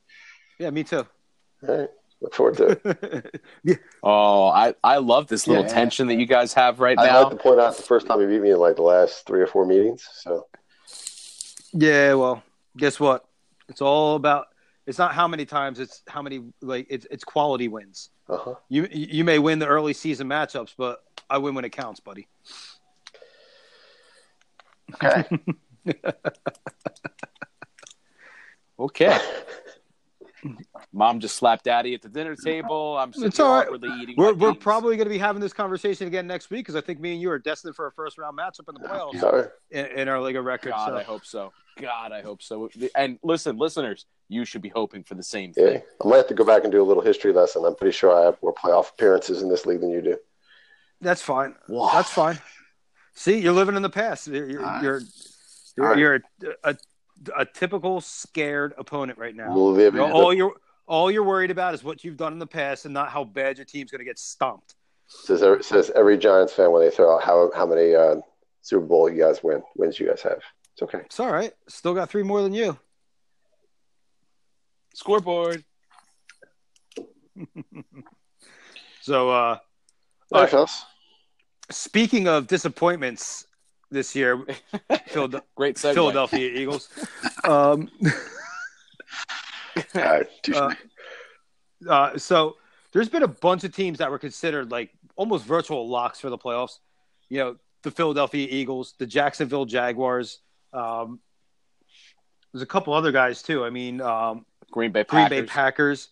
Yeah, 0.58 0.70
me 0.70 0.84
too. 0.84 1.06
All 1.68 1.78
right. 1.78 1.88
Look 2.22 2.34
forward 2.34 2.56
to 2.58 2.80
it. 3.64 3.78
Oh, 4.04 4.46
I, 4.48 4.74
I 4.82 4.96
love 4.98 5.26
this 5.28 5.46
little 5.46 5.64
Yeah. 5.64 5.74
tension 5.74 6.06
that 6.08 6.14
you 6.14 6.26
guys 6.26 6.52
have 6.54 6.80
right 6.80 6.96
now. 6.96 7.04
I'd 7.04 7.22
like 7.24 7.30
to 7.30 7.36
point 7.36 7.60
out 7.60 7.76
the 7.76 7.82
first 7.84 8.06
time 8.06 8.20
you 8.20 8.26
beat 8.26 8.40
me 8.42 8.50
in 8.50 8.58
like 8.58 8.76
the 8.76 8.82
last 8.82 9.26
three 9.26 9.40
or 9.40 9.46
four 9.46 9.64
meetings. 9.66 10.08
So 10.12 10.46
yeah, 11.72 12.14
well, 12.14 12.42
guess 12.76 12.98
what? 12.98 13.24
It's 13.68 13.80
all 13.80 14.16
about. 14.16 14.46
It's 14.86 14.98
not 14.98 15.14
how 15.14 15.28
many 15.28 15.44
times. 15.46 15.78
It's 15.78 16.02
how 16.08 16.20
many. 16.22 16.42
Like 16.60 16.86
it's 16.90 17.06
it's 17.10 17.22
quality 17.24 17.68
wins. 17.68 18.10
uh 18.28 18.36
huh. 18.38 18.54
You 18.68 18.88
you 18.90 19.22
may 19.24 19.38
win 19.38 19.58
the 19.60 19.68
early 19.68 19.92
season 19.94 20.28
matchups, 20.28 20.74
but 20.76 21.02
I 21.30 21.38
win 21.38 21.54
when 21.54 21.64
it 21.64 21.70
counts, 21.70 22.00
buddy. 22.00 22.26
Okay. 24.94 25.24
Okay. 28.78 29.16
Mom 30.92 31.20
just 31.20 31.36
slapped 31.36 31.64
daddy 31.64 31.94
at 31.94 32.02
the 32.02 32.08
dinner 32.08 32.34
table. 32.36 32.96
I'm 32.98 33.12
sitting 33.12 33.28
It's 33.28 33.40
all 33.40 33.54
right. 33.56 33.66
awkwardly 33.66 33.90
eating. 34.00 34.14
We're, 34.16 34.34
we're 34.34 34.54
probably 34.54 34.96
going 34.96 35.06
to 35.06 35.12
be 35.12 35.18
having 35.18 35.40
this 35.40 35.52
conversation 35.52 36.06
again 36.06 36.26
next 36.26 36.50
week 36.50 36.60
because 36.66 36.76
I 36.76 36.80
think 36.80 37.00
me 37.00 37.12
and 37.12 37.20
you 37.20 37.30
are 37.30 37.38
destined 37.38 37.76
for 37.76 37.86
a 37.86 37.92
first 37.92 38.18
round 38.18 38.36
matchup 38.38 38.68
in 38.68 38.74
the 38.74 38.88
playoffs 38.88 39.20
Sorry. 39.20 39.46
in, 39.70 39.86
in 39.86 40.08
our 40.08 40.20
league 40.20 40.36
of 40.36 40.44
records. 40.44 40.74
God, 40.76 40.88
so. 40.90 40.96
I 40.96 41.02
hope 41.04 41.24
so. 41.24 41.52
God, 41.80 42.12
I 42.12 42.20
hope 42.22 42.42
so. 42.42 42.68
And 42.94 43.18
listen, 43.22 43.56
listeners, 43.56 44.04
you 44.28 44.44
should 44.44 44.62
be 44.62 44.68
hoping 44.68 45.04
for 45.04 45.14
the 45.14 45.22
same 45.22 45.52
Yeah. 45.56 45.64
thing. 45.70 45.82
I 46.04 46.08
might 46.08 46.16
have 46.18 46.26
to 46.28 46.34
go 46.34 46.44
back 46.44 46.64
and 46.64 46.72
do 46.72 46.82
a 46.82 46.84
little 46.84 47.02
history 47.02 47.32
lesson. 47.32 47.64
I'm 47.64 47.74
pretty 47.74 47.92
sure 47.92 48.12
I 48.16 48.24
have 48.24 48.36
more 48.42 48.52
playoff 48.54 48.90
appearances 48.90 49.42
in 49.42 49.48
this 49.48 49.64
league 49.64 49.80
than 49.80 49.90
you 49.90 50.02
do. 50.02 50.16
That's 51.00 51.22
fine. 51.22 51.54
Wow. 51.68 51.90
That's 51.92 52.10
fine. 52.10 52.38
See, 53.14 53.38
you're 53.38 53.52
living 53.52 53.76
in 53.76 53.82
the 53.82 53.90
past. 53.90 54.26
You're 54.26 54.48
you're 54.50 54.60
All 54.64 54.72
right. 54.72 54.82
you're, 54.82 55.00
you're, 55.76 55.86
All 55.86 55.90
right. 55.92 55.98
you're 55.98 56.14
a, 56.64 56.70
a 56.70 56.76
a 57.36 57.44
typical 57.44 58.00
scared 58.00 58.74
opponent 58.78 59.18
right 59.18 59.34
now. 59.34 59.54
We'll 59.54 59.78
You 59.78 59.90
know, 59.90 60.12
all 60.12 60.34
you're 60.34 60.54
all 60.86 61.10
you're 61.10 61.24
worried 61.24 61.50
about 61.50 61.74
is 61.74 61.84
what 61.84 62.04
you've 62.04 62.16
done 62.16 62.32
in 62.32 62.38
the 62.38 62.46
past 62.46 62.84
and 62.84 62.94
not 62.94 63.10
how 63.10 63.24
bad 63.24 63.56
your 63.56 63.64
team's 63.64 63.90
going 63.90 64.00
to 64.00 64.04
get 64.04 64.18
stomped. 64.18 64.74
says, 65.06 65.42
every, 65.42 65.62
says 65.62 65.90
every 65.94 66.18
Giants 66.18 66.52
fan 66.52 66.70
when 66.72 66.82
they 66.82 66.90
throw 66.90 67.14
out 67.14 67.22
how, 67.22 67.50
how 67.54 67.66
many 67.66 67.94
uh, 67.94 68.16
Super 68.62 68.84
Bowl 68.84 69.10
you 69.10 69.22
guys 69.22 69.42
win, 69.42 69.62
wins 69.76 69.98
you 69.98 70.08
guys 70.08 70.22
have. 70.22 70.40
It's 70.72 70.82
okay. 70.82 70.98
It's 70.98 71.20
all 71.20 71.32
right. 71.32 71.52
Still 71.68 71.94
got 71.94 72.10
three 72.10 72.22
more 72.22 72.42
than 72.42 72.52
you. 72.52 72.78
Scoreboard. 74.94 75.64
So, 79.02 79.30
uh, 79.30 79.32
All 79.32 79.58
All 80.32 80.40
right, 80.42 80.48
fellas. 80.48 80.84
speaking 81.70 82.28
of 82.28 82.46
disappointments 82.46 83.48
this 83.92 84.16
year, 84.16 84.36
Great 85.54 85.76
segue. 85.76 85.94
Philadelphia 85.94 86.50
Eagles. 86.50 86.88
Um, 87.44 87.90
All 89.96 90.02
right. 90.02 90.26
touche. 90.44 90.56
Uh, 90.56 90.74
uh, 91.88 92.16
so 92.16 92.56
there's 92.92 93.08
been 93.08 93.24
a 93.24 93.28
bunch 93.28 93.64
of 93.64 93.74
teams 93.74 93.98
that 93.98 94.12
were 94.12 94.18
considered 94.18 94.70
like 94.70 94.90
almost 95.16 95.44
virtual 95.44 95.88
locks 95.88 96.20
for 96.20 96.30
the 96.30 96.38
playoffs. 96.38 96.78
You 97.28 97.38
know, 97.38 97.56
the 97.82 97.90
Philadelphia 97.90 98.46
Eagles, 98.48 98.94
the 98.98 99.06
Jacksonville 99.06 99.64
Jaguars. 99.64 100.38
Um, 100.72 101.18
there's 102.52 102.62
a 102.62 102.66
couple 102.66 102.92
other 102.94 103.10
guys 103.10 103.42
too. 103.42 103.64
I 103.64 103.70
mean, 103.70 104.00
um, 104.00 104.46
Green 104.70 104.92
Bay 104.92 105.02
Green 105.02 105.24
Packers. 105.24 105.40
Bay 105.40 105.46
Packers. 105.46 106.08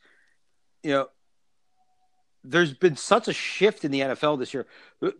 You 0.83 0.91
know, 0.91 1.09
there's 2.43 2.73
been 2.73 2.97
such 2.97 3.29
a 3.29 3.33
shift 3.33 3.85
in 3.85 3.91
the 3.91 4.01
NFL 4.01 4.39
this 4.39 4.53
year. 4.53 4.67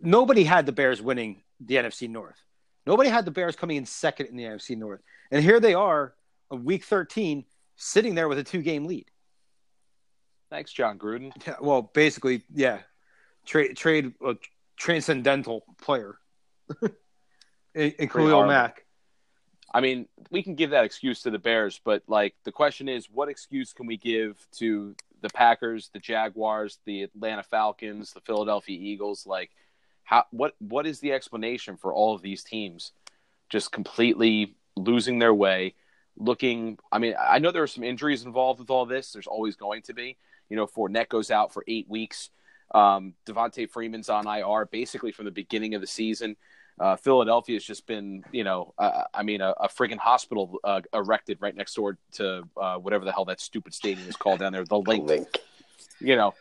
Nobody 0.01 0.43
had 0.43 0.65
the 0.65 0.71
Bears 0.71 1.01
winning 1.01 1.41
the 1.59 1.75
NFC 1.75 2.09
North. 2.09 2.43
Nobody 2.85 3.09
had 3.09 3.25
the 3.25 3.31
Bears 3.31 3.55
coming 3.55 3.77
in 3.77 3.85
second 3.85 4.27
in 4.27 4.35
the 4.35 4.43
NFC 4.43 4.77
North. 4.77 5.01
And 5.29 5.43
here 5.43 5.59
they 5.59 5.73
are, 5.73 6.13
week 6.49 6.83
13, 6.83 7.45
sitting 7.75 8.15
there 8.15 8.27
with 8.27 8.39
a 8.39 8.43
two 8.43 8.61
game 8.61 8.85
lead. 8.85 9.09
Thanks, 10.49 10.73
Jon 10.73 10.97
Gruden. 10.99 11.31
Yeah, 11.47 11.55
well, 11.61 11.81
basically, 11.93 12.43
yeah. 12.53 12.79
Trade 13.45 13.75
trade 13.75 14.13
a 14.23 14.35
transcendental 14.77 15.63
player. 15.81 16.17
in 17.75 18.09
Khalil. 18.09 18.45
Mack. 18.45 18.85
I 19.73 19.79
mean, 19.79 20.07
we 20.29 20.43
can 20.43 20.55
give 20.55 20.71
that 20.71 20.83
excuse 20.83 21.21
to 21.23 21.31
the 21.31 21.39
Bears, 21.39 21.79
but 21.83 22.03
like 22.07 22.35
the 22.43 22.51
question 22.51 22.89
is, 22.89 23.09
what 23.09 23.29
excuse 23.29 23.71
can 23.71 23.87
we 23.87 23.95
give 23.95 24.45
to 24.57 24.95
the 25.21 25.29
Packers, 25.29 25.89
the 25.93 25.99
Jaguars, 25.99 26.79
the 26.85 27.03
Atlanta 27.03 27.43
Falcons, 27.43 28.11
the 28.11 28.19
Philadelphia 28.21 28.77
Eagles? 28.77 29.25
Like, 29.25 29.51
how 30.03 30.25
what 30.31 30.55
what 30.59 30.85
is 30.85 30.99
the 30.99 31.13
explanation 31.13 31.77
for 31.77 31.93
all 31.93 32.13
of 32.13 32.21
these 32.21 32.43
teams 32.43 32.91
just 33.49 33.71
completely 33.71 34.55
losing 34.75 35.19
their 35.19 35.33
way? 35.33 35.75
Looking, 36.17 36.77
I 36.91 36.99
mean, 36.99 37.15
I 37.19 37.39
know 37.39 37.51
there 37.51 37.63
are 37.63 37.67
some 37.67 37.83
injuries 37.83 38.25
involved 38.25 38.59
with 38.59 38.69
all 38.69 38.85
this. 38.85 39.13
There's 39.13 39.27
always 39.27 39.55
going 39.55 39.83
to 39.83 39.93
be. 39.93 40.17
You 40.49 40.57
know, 40.57 40.67
Fournette 40.67 41.09
goes 41.09 41.31
out 41.31 41.53
for 41.53 41.63
eight 41.67 41.89
weeks. 41.89 42.29
Um, 42.75 43.13
Devonta 43.25 43.69
Freeman's 43.69 44.09
on 44.09 44.27
IR 44.27 44.65
basically 44.65 45.11
from 45.11 45.25
the 45.25 45.31
beginning 45.31 45.75
of 45.75 45.81
the 45.81 45.87
season. 45.87 46.35
Uh, 46.79 46.95
Philadelphia 46.95 47.55
has 47.55 47.63
just 47.63 47.85
been, 47.85 48.23
you 48.31 48.43
know, 48.43 48.73
uh, 48.77 49.03
I 49.13 49.23
mean, 49.23 49.41
a, 49.41 49.51
a 49.51 49.67
friggin' 49.67 49.97
hospital 49.97 50.57
uh, 50.63 50.81
erected 50.93 51.37
right 51.39 51.55
next 51.55 51.75
door 51.75 51.97
to 52.13 52.47
uh, 52.57 52.77
whatever 52.77 53.05
the 53.05 53.11
hell 53.11 53.25
that 53.25 53.39
stupid 53.39 53.73
stadium 53.73 54.07
is 54.07 54.15
called 54.15 54.39
down 54.39 54.53
there, 54.53 54.63
the 54.65 54.79
Linc. 54.79 55.07
Linc. 55.07 55.27
You 55.99 56.15
know, 56.15 56.33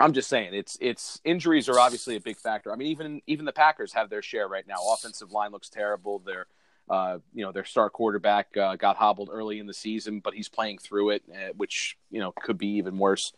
I'm 0.00 0.14
just 0.14 0.28
saying, 0.28 0.54
it's 0.54 0.78
it's 0.80 1.20
injuries 1.24 1.68
are 1.68 1.78
obviously 1.78 2.16
a 2.16 2.20
big 2.20 2.38
factor. 2.38 2.72
I 2.72 2.76
mean, 2.76 2.88
even 2.88 3.22
even 3.26 3.44
the 3.44 3.52
Packers 3.52 3.92
have 3.92 4.10
their 4.10 4.22
share 4.22 4.48
right 4.48 4.66
now. 4.66 4.76
Offensive 4.92 5.30
line 5.30 5.52
looks 5.52 5.68
terrible. 5.68 6.20
Their 6.20 6.46
Uh, 6.90 7.18
you 7.32 7.44
know, 7.44 7.52
their 7.52 7.64
star 7.64 7.88
quarterback 7.90 8.56
uh, 8.56 8.74
got 8.76 8.96
hobbled 8.96 9.28
early 9.32 9.60
in 9.60 9.66
the 9.66 9.74
season, 9.74 10.20
but 10.20 10.34
he's 10.34 10.48
playing 10.48 10.78
through 10.78 11.10
it, 11.10 11.22
uh, 11.30 11.52
which 11.56 11.96
you 12.10 12.18
know 12.20 12.32
could 12.32 12.58
be 12.58 12.66
even 12.78 12.98
worse. 12.98 13.32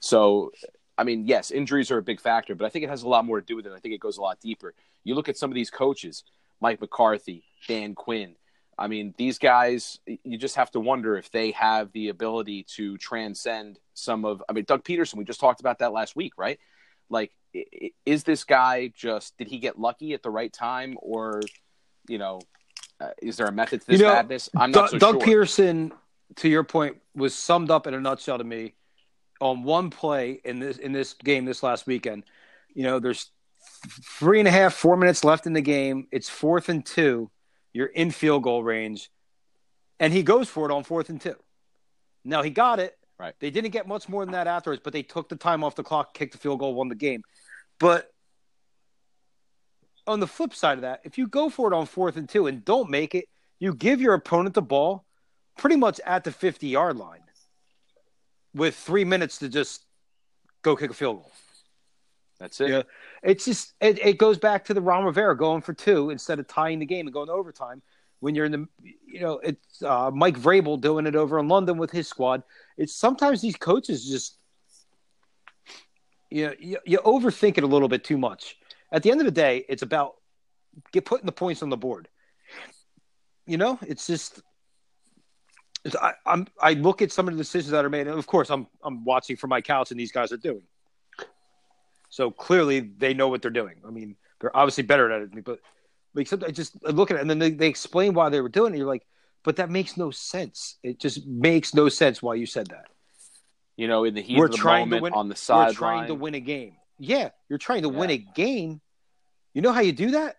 So, 0.00 0.52
I 0.98 1.04
mean, 1.04 1.26
yes, 1.26 1.50
injuries 1.50 1.90
are 1.90 1.98
a 1.98 2.02
big 2.02 2.20
factor, 2.20 2.54
but 2.54 2.64
I 2.66 2.70
think 2.70 2.84
it 2.84 2.90
has 2.90 3.02
a 3.02 3.08
lot 3.08 3.24
more 3.24 3.40
to 3.40 3.46
do 3.46 3.56
with 3.56 3.66
it. 3.66 3.72
I 3.72 3.80
think 3.80 3.94
it 3.94 4.00
goes 4.00 4.18
a 4.18 4.22
lot 4.22 4.40
deeper. 4.40 4.74
You 5.04 5.14
look 5.16 5.28
at 5.28 5.36
some 5.38 5.50
of 5.50 5.56
these 5.56 5.70
coaches, 5.70 6.24
Mike 6.60 6.80
McCarthy, 6.80 7.42
Dan 7.66 7.94
Quinn. 7.94 8.36
I 8.78 8.88
mean, 8.88 9.14
these 9.16 9.38
guys, 9.38 9.98
you 10.06 10.36
just 10.36 10.56
have 10.56 10.70
to 10.72 10.80
wonder 10.80 11.16
if 11.16 11.30
they 11.30 11.52
have 11.52 11.92
the 11.92 12.08
ability 12.08 12.64
to 12.74 12.98
transcend 12.98 13.78
some 13.94 14.24
of. 14.24 14.42
I 14.48 14.52
mean, 14.52 14.64
Doug 14.64 14.84
Pederson, 14.84 15.16
we 15.16 15.24
just 15.24 15.40
talked 15.40 15.60
about 15.60 15.78
that 15.78 15.92
last 15.92 16.14
week, 16.14 16.34
right? 16.36 16.58
Like, 17.08 17.32
is 18.04 18.24
this 18.24 18.44
guy 18.44 18.92
just 18.94 19.36
did 19.38 19.48
he 19.48 19.58
get 19.58 19.78
lucky 19.78 20.12
at 20.12 20.22
the 20.22 20.30
right 20.30 20.52
time, 20.52 20.98
or 21.00 21.40
you 22.08 22.18
know, 22.18 22.40
uh, 23.00 23.10
is 23.22 23.36
there 23.36 23.46
a 23.46 23.52
method 23.52 23.80
to 23.80 23.86
this 23.86 24.00
You 24.00 24.06
know, 24.06 24.12
madness? 24.12 24.50
I'm 24.54 24.70
not 24.70 24.90
Doug, 24.90 24.90
so 24.90 24.98
Doug 24.98 25.14
sure. 25.14 25.22
Pearson, 25.22 25.92
to 26.36 26.48
your 26.48 26.64
point, 26.64 26.98
was 27.14 27.34
summed 27.34 27.70
up 27.70 27.86
in 27.86 27.94
a 27.94 28.00
nutshell 28.00 28.38
to 28.38 28.44
me 28.44 28.74
on 29.40 29.62
one 29.62 29.90
play 29.90 30.40
in 30.44 30.58
this 30.58 30.76
in 30.76 30.92
this 30.92 31.14
game 31.14 31.44
this 31.46 31.62
last 31.62 31.86
weekend. 31.86 32.24
You 32.74 32.82
know, 32.82 32.98
there's 32.98 33.30
three 34.18 34.38
and 34.38 34.48
a 34.48 34.50
half, 34.50 34.74
four 34.74 34.96
minutes 34.96 35.24
left 35.24 35.46
in 35.46 35.54
the 35.54 35.62
game. 35.62 36.08
It's 36.12 36.28
fourth 36.28 36.68
and 36.68 36.84
two. 36.84 37.30
You're 37.76 37.86
in 37.88 38.10
field 38.10 38.42
goal 38.42 38.64
range, 38.64 39.10
and 40.00 40.10
he 40.10 40.22
goes 40.22 40.48
for 40.48 40.68
it 40.68 40.72
on 40.72 40.82
fourth 40.82 41.10
and 41.10 41.20
two. 41.20 41.36
Now 42.24 42.42
he 42.42 42.48
got 42.48 42.80
it. 42.80 42.96
Right. 43.18 43.34
They 43.38 43.50
didn't 43.50 43.70
get 43.70 43.86
much 43.86 44.08
more 44.08 44.24
than 44.24 44.32
that 44.32 44.46
afterwards, 44.46 44.80
but 44.82 44.94
they 44.94 45.02
took 45.02 45.28
the 45.28 45.36
time 45.36 45.62
off 45.62 45.74
the 45.74 45.82
clock, 45.82 46.14
kicked 46.14 46.32
the 46.32 46.38
field 46.38 46.58
goal, 46.58 46.74
won 46.74 46.88
the 46.88 46.94
game. 46.94 47.22
But 47.78 48.10
on 50.06 50.20
the 50.20 50.26
flip 50.26 50.54
side 50.54 50.78
of 50.78 50.82
that, 50.82 51.00
if 51.04 51.18
you 51.18 51.26
go 51.28 51.50
for 51.50 51.70
it 51.70 51.76
on 51.76 51.84
fourth 51.84 52.16
and 52.16 52.26
two 52.26 52.46
and 52.46 52.64
don't 52.64 52.88
make 52.88 53.14
it, 53.14 53.26
you 53.58 53.74
give 53.74 54.00
your 54.00 54.14
opponent 54.14 54.54
the 54.54 54.62
ball 54.62 55.04
pretty 55.58 55.76
much 55.76 56.00
at 56.06 56.24
the 56.24 56.32
50 56.32 56.68
yard 56.68 56.96
line 56.96 57.20
with 58.54 58.74
three 58.74 59.04
minutes 59.04 59.38
to 59.40 59.50
just 59.50 59.84
go 60.62 60.76
kick 60.76 60.90
a 60.90 60.94
field 60.94 61.16
goal. 61.16 61.32
That's 62.38 62.60
it. 62.60 62.70
Yeah. 62.70 62.82
It's 63.22 63.44
just, 63.44 63.72
it, 63.80 63.98
it 64.04 64.18
goes 64.18 64.38
back 64.38 64.64
to 64.66 64.74
the 64.74 64.80
Ron 64.80 65.04
Rivera 65.04 65.36
going 65.36 65.62
for 65.62 65.72
two 65.72 66.10
instead 66.10 66.38
of 66.38 66.46
tying 66.46 66.78
the 66.78 66.86
game 66.86 67.06
and 67.06 67.14
going 67.14 67.28
to 67.28 67.32
overtime. 67.32 67.82
When 68.20 68.34
you're 68.34 68.46
in 68.46 68.52
the, 68.52 68.66
you 69.06 69.20
know, 69.20 69.38
it's 69.38 69.82
uh, 69.82 70.10
Mike 70.10 70.38
Vrabel 70.38 70.80
doing 70.80 71.06
it 71.06 71.14
over 71.14 71.38
in 71.38 71.48
London 71.48 71.76
with 71.76 71.90
his 71.90 72.08
squad. 72.08 72.42
It's 72.78 72.94
sometimes 72.94 73.42
these 73.42 73.56
coaches 73.56 74.08
just, 74.08 74.38
you 76.30 76.46
know, 76.46 76.54
you, 76.58 76.78
you 76.84 76.98
overthink 76.98 77.58
it 77.58 77.64
a 77.64 77.66
little 77.66 77.88
bit 77.88 78.04
too 78.04 78.18
much. 78.18 78.56
At 78.90 79.02
the 79.02 79.10
end 79.10 79.20
of 79.20 79.26
the 79.26 79.30
day, 79.32 79.64
it's 79.68 79.82
about 79.82 80.14
get 80.92 81.04
putting 81.04 81.26
the 81.26 81.32
points 81.32 81.62
on 81.62 81.68
the 81.68 81.76
board. 81.76 82.08
You 83.46 83.58
know, 83.58 83.78
it's 83.86 84.06
just 84.06 84.40
I, 86.00 86.14
I'm 86.24 86.46
I 86.60 86.72
look 86.72 87.02
at 87.02 87.12
some 87.12 87.28
of 87.28 87.34
the 87.34 87.38
decisions 87.38 87.70
that 87.70 87.84
are 87.84 87.90
made, 87.90 88.08
and 88.08 88.18
of 88.18 88.26
course, 88.26 88.50
I'm 88.50 88.66
I'm 88.82 89.04
watching 89.04 89.36
from 89.36 89.50
my 89.50 89.60
couch, 89.60 89.90
and 89.90 90.00
these 90.00 90.12
guys 90.12 90.32
are 90.32 90.36
doing. 90.36 90.62
So 92.16 92.30
clearly, 92.30 92.80
they 92.80 93.12
know 93.12 93.28
what 93.28 93.42
they're 93.42 93.50
doing. 93.50 93.74
I 93.86 93.90
mean, 93.90 94.16
they're 94.40 94.56
obviously 94.56 94.84
better 94.84 95.12
at 95.12 95.20
it, 95.20 95.44
but 95.44 95.60
like 96.14 96.26
sometimes 96.26 96.48
I 96.48 96.52
just 96.54 96.82
look 96.82 97.10
at 97.10 97.18
it, 97.18 97.20
and 97.20 97.28
then 97.28 97.38
they, 97.38 97.50
they 97.50 97.66
explain 97.68 98.14
why 98.14 98.30
they 98.30 98.40
were 98.40 98.48
doing 98.48 98.72
it. 98.72 98.78
You're 98.78 98.86
like, 98.86 99.04
but 99.44 99.56
that 99.56 99.68
makes 99.68 99.98
no 99.98 100.10
sense. 100.10 100.76
It 100.82 100.98
just 100.98 101.26
makes 101.26 101.74
no 101.74 101.90
sense 101.90 102.22
why 102.22 102.36
you 102.36 102.46
said 102.46 102.68
that. 102.68 102.86
You 103.76 103.86
know, 103.86 104.04
in 104.04 104.14
the 104.14 104.22
heat 104.22 104.38
We're 104.38 104.46
of 104.46 104.52
the 104.52 104.56
trying 104.56 104.86
to 104.86 104.96
moment 104.96 105.02
win- 105.02 105.12
on 105.12 105.28
the 105.28 105.34
We're 105.34 105.72
trying 105.72 105.74
sideline. 105.74 106.06
to 106.08 106.14
win 106.14 106.34
a 106.34 106.40
game. 106.40 106.76
Yeah, 106.98 107.28
you're 107.50 107.58
trying 107.58 107.82
to 107.82 107.90
win 107.90 108.08
a 108.08 108.16
game. 108.16 108.80
You 109.52 109.60
know 109.60 109.72
how 109.72 109.82
you 109.82 109.92
do 109.92 110.12
that? 110.12 110.38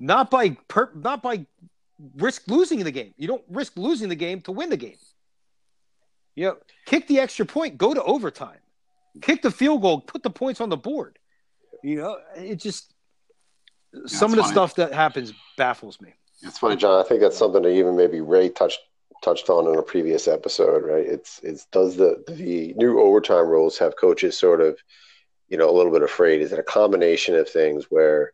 Not 0.00 0.30
by 0.30 0.50
per, 0.68 0.90
not 0.94 1.22
by 1.22 1.46
risk 2.16 2.42
losing 2.46 2.84
the 2.84 2.90
game. 2.90 3.14
You 3.16 3.26
don't 3.26 3.44
risk 3.48 3.72
losing 3.78 4.10
the 4.10 4.16
game 4.16 4.42
to 4.42 4.52
win 4.52 4.68
the 4.68 4.76
game. 4.76 4.98
You 6.34 6.44
know, 6.44 6.56
kick 6.84 7.06
the 7.06 7.20
extra 7.20 7.46
point, 7.46 7.78
go 7.78 7.94
to 7.94 8.02
overtime, 8.02 8.58
kick 9.20 9.42
the 9.42 9.50
field 9.50 9.82
goal, 9.82 10.00
put 10.00 10.22
the 10.22 10.30
points 10.30 10.60
on 10.60 10.68
the 10.68 10.76
board. 10.76 11.18
You 11.82 11.96
know, 11.96 12.18
it 12.36 12.56
just 12.56 12.92
some 14.06 14.30
of 14.30 14.36
the 14.36 14.42
funny. 14.42 14.52
stuff 14.52 14.74
that 14.76 14.92
happens 14.92 15.32
baffles 15.56 16.00
me. 16.00 16.14
It's 16.42 16.58
funny, 16.58 16.76
John. 16.76 17.04
I 17.04 17.08
think 17.08 17.20
that's 17.20 17.36
something 17.36 17.62
that 17.62 17.70
even 17.70 17.96
maybe 17.96 18.20
Ray 18.20 18.48
touched 18.48 18.80
touched 19.22 19.50
on 19.50 19.66
in 19.66 19.78
a 19.78 19.82
previous 19.82 20.28
episode, 20.28 20.84
right? 20.84 21.06
It's 21.06 21.40
it's 21.42 21.66
does 21.66 21.96
the 21.96 22.22
the 22.28 22.74
new 22.76 23.00
overtime 23.00 23.46
rules 23.46 23.78
have 23.78 23.96
coaches 23.96 24.38
sort 24.38 24.60
of, 24.60 24.78
you 25.48 25.58
know, 25.58 25.68
a 25.68 25.76
little 25.76 25.92
bit 25.92 26.02
afraid? 26.02 26.40
Is 26.40 26.52
it 26.52 26.58
a 26.58 26.64
combination 26.64 27.34
of 27.34 27.48
things 27.48 27.86
where 27.90 28.32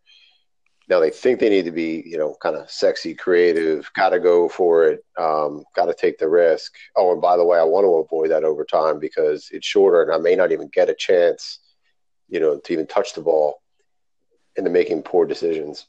now 0.88 1.01
they 1.01 1.11
think 1.11 1.40
they 1.40 1.49
need 1.49 1.64
to 1.64 1.72
be, 1.72 2.03
you 2.07 2.16
know, 2.16 2.37
kind 2.40 2.55
of 2.55 2.70
sexy, 2.70 3.14
creative, 3.14 3.90
got 3.94 4.11
to 4.11 4.20
go 4.20 4.49
for 4.49 4.85
it, 4.87 5.05
um, 5.18 5.64
got 5.75 5.87
to 5.87 5.94
take 5.94 6.18
the 6.18 6.29
risk. 6.29 6.72
Oh, 6.94 7.12
and 7.12 7.20
by 7.20 7.37
the 7.37 7.44
way, 7.44 7.59
I 7.59 7.64
want 7.64 7.85
to 7.85 7.94
avoid 7.94 8.31
that 8.31 8.44
overtime 8.44 9.01
because 9.01 9.49
it's 9.51 9.66
shorter 9.66 10.03
and 10.03 10.12
I 10.12 10.18
may 10.18 10.37
not 10.37 10.53
even 10.53 10.68
get 10.72 10.88
a 10.88 10.94
chance, 10.94 11.59
you 12.29 12.38
know, 12.38 12.59
to 12.59 12.72
even 12.72 12.87
touch 12.87 13.14
the 13.14 13.20
ball 13.20 13.62
into 14.55 14.70
making 14.70 15.03
poor 15.03 15.27
decisions. 15.27 15.87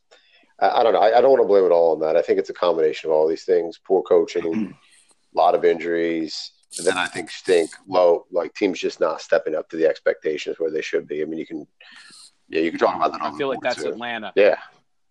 I, 0.60 0.70
I 0.80 0.84
don't 0.84 0.94
know. 0.94 1.00
I, 1.00 1.18
I 1.18 1.22
don't 1.22 1.32
want 1.32 1.44
to 1.44 1.48
blame 1.48 1.66
it 1.66 1.72
all 1.72 1.94
on 1.94 2.00
that. 2.00 2.18
I 2.18 2.24
think 2.24 2.40
it's 2.40 2.50
a 2.50 2.54
combination 2.54 3.10
of 3.10 3.16
all 3.16 3.28
these 3.28 3.46
things: 3.46 3.80
poor 3.86 4.02
coaching, 4.02 4.74
a 4.74 4.74
lot 5.38 5.54
of 5.54 5.64
injuries, 5.64 6.52
and 6.78 6.88
then 6.88 6.98
I 6.98 7.06
think 7.06 7.30
stink 7.30 7.70
low. 7.88 8.26
Like 8.32 8.56
teams 8.56 8.80
just 8.80 9.00
not 9.00 9.22
stepping 9.22 9.54
up 9.54 9.70
to 9.70 9.78
the 9.78 9.86
expectations 9.88 10.60
where 10.60 10.72
they 10.72 10.82
should 10.82 11.08
be. 11.08 11.22
I 11.22 11.26
mean, 11.26 11.40
you 11.40 11.46
can, 11.46 11.68
yeah, 12.50 12.62
you 12.62 12.72
can 12.72 12.80
talk 12.80 12.96
about 12.96 13.12
that. 13.12 13.22
I 13.22 13.38
feel 13.38 13.48
like 13.48 13.62
that's 13.62 13.84
too. 13.84 13.90
Atlanta. 13.90 14.34
Yeah, 14.36 14.58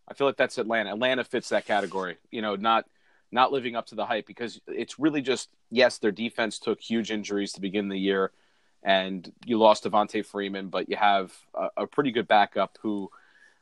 I 0.08 0.14
feel 0.14 0.26
like 0.26 0.36
that's 0.36 0.58
Atlanta. 0.58 0.90
Atlanta 0.90 1.24
fits 1.24 1.48
that 1.50 1.66
category. 1.66 2.16
You 2.30 2.42
know, 2.42 2.56
not 2.56 2.86
not 3.32 3.52
living 3.52 3.74
up 3.74 3.86
to 3.86 3.94
the 3.94 4.06
hype 4.06 4.26
because 4.26 4.60
it's 4.68 4.98
really 4.98 5.20
just 5.20 5.48
yes, 5.70 5.98
their 5.98 6.12
defense 6.12 6.58
took 6.58 6.80
huge 6.80 7.10
injuries 7.10 7.52
to 7.54 7.60
begin 7.60 7.88
the 7.88 7.98
year, 7.98 8.32
and 8.82 9.30
you 9.44 9.58
lost 9.58 9.84
Devonta 9.84 10.24
Freeman, 10.24 10.68
but 10.68 10.88
you 10.88 10.96
have 10.96 11.32
a, 11.54 11.68
a 11.82 11.86
pretty 11.86 12.12
good 12.12 12.28
backup 12.28 12.78
who, 12.82 13.10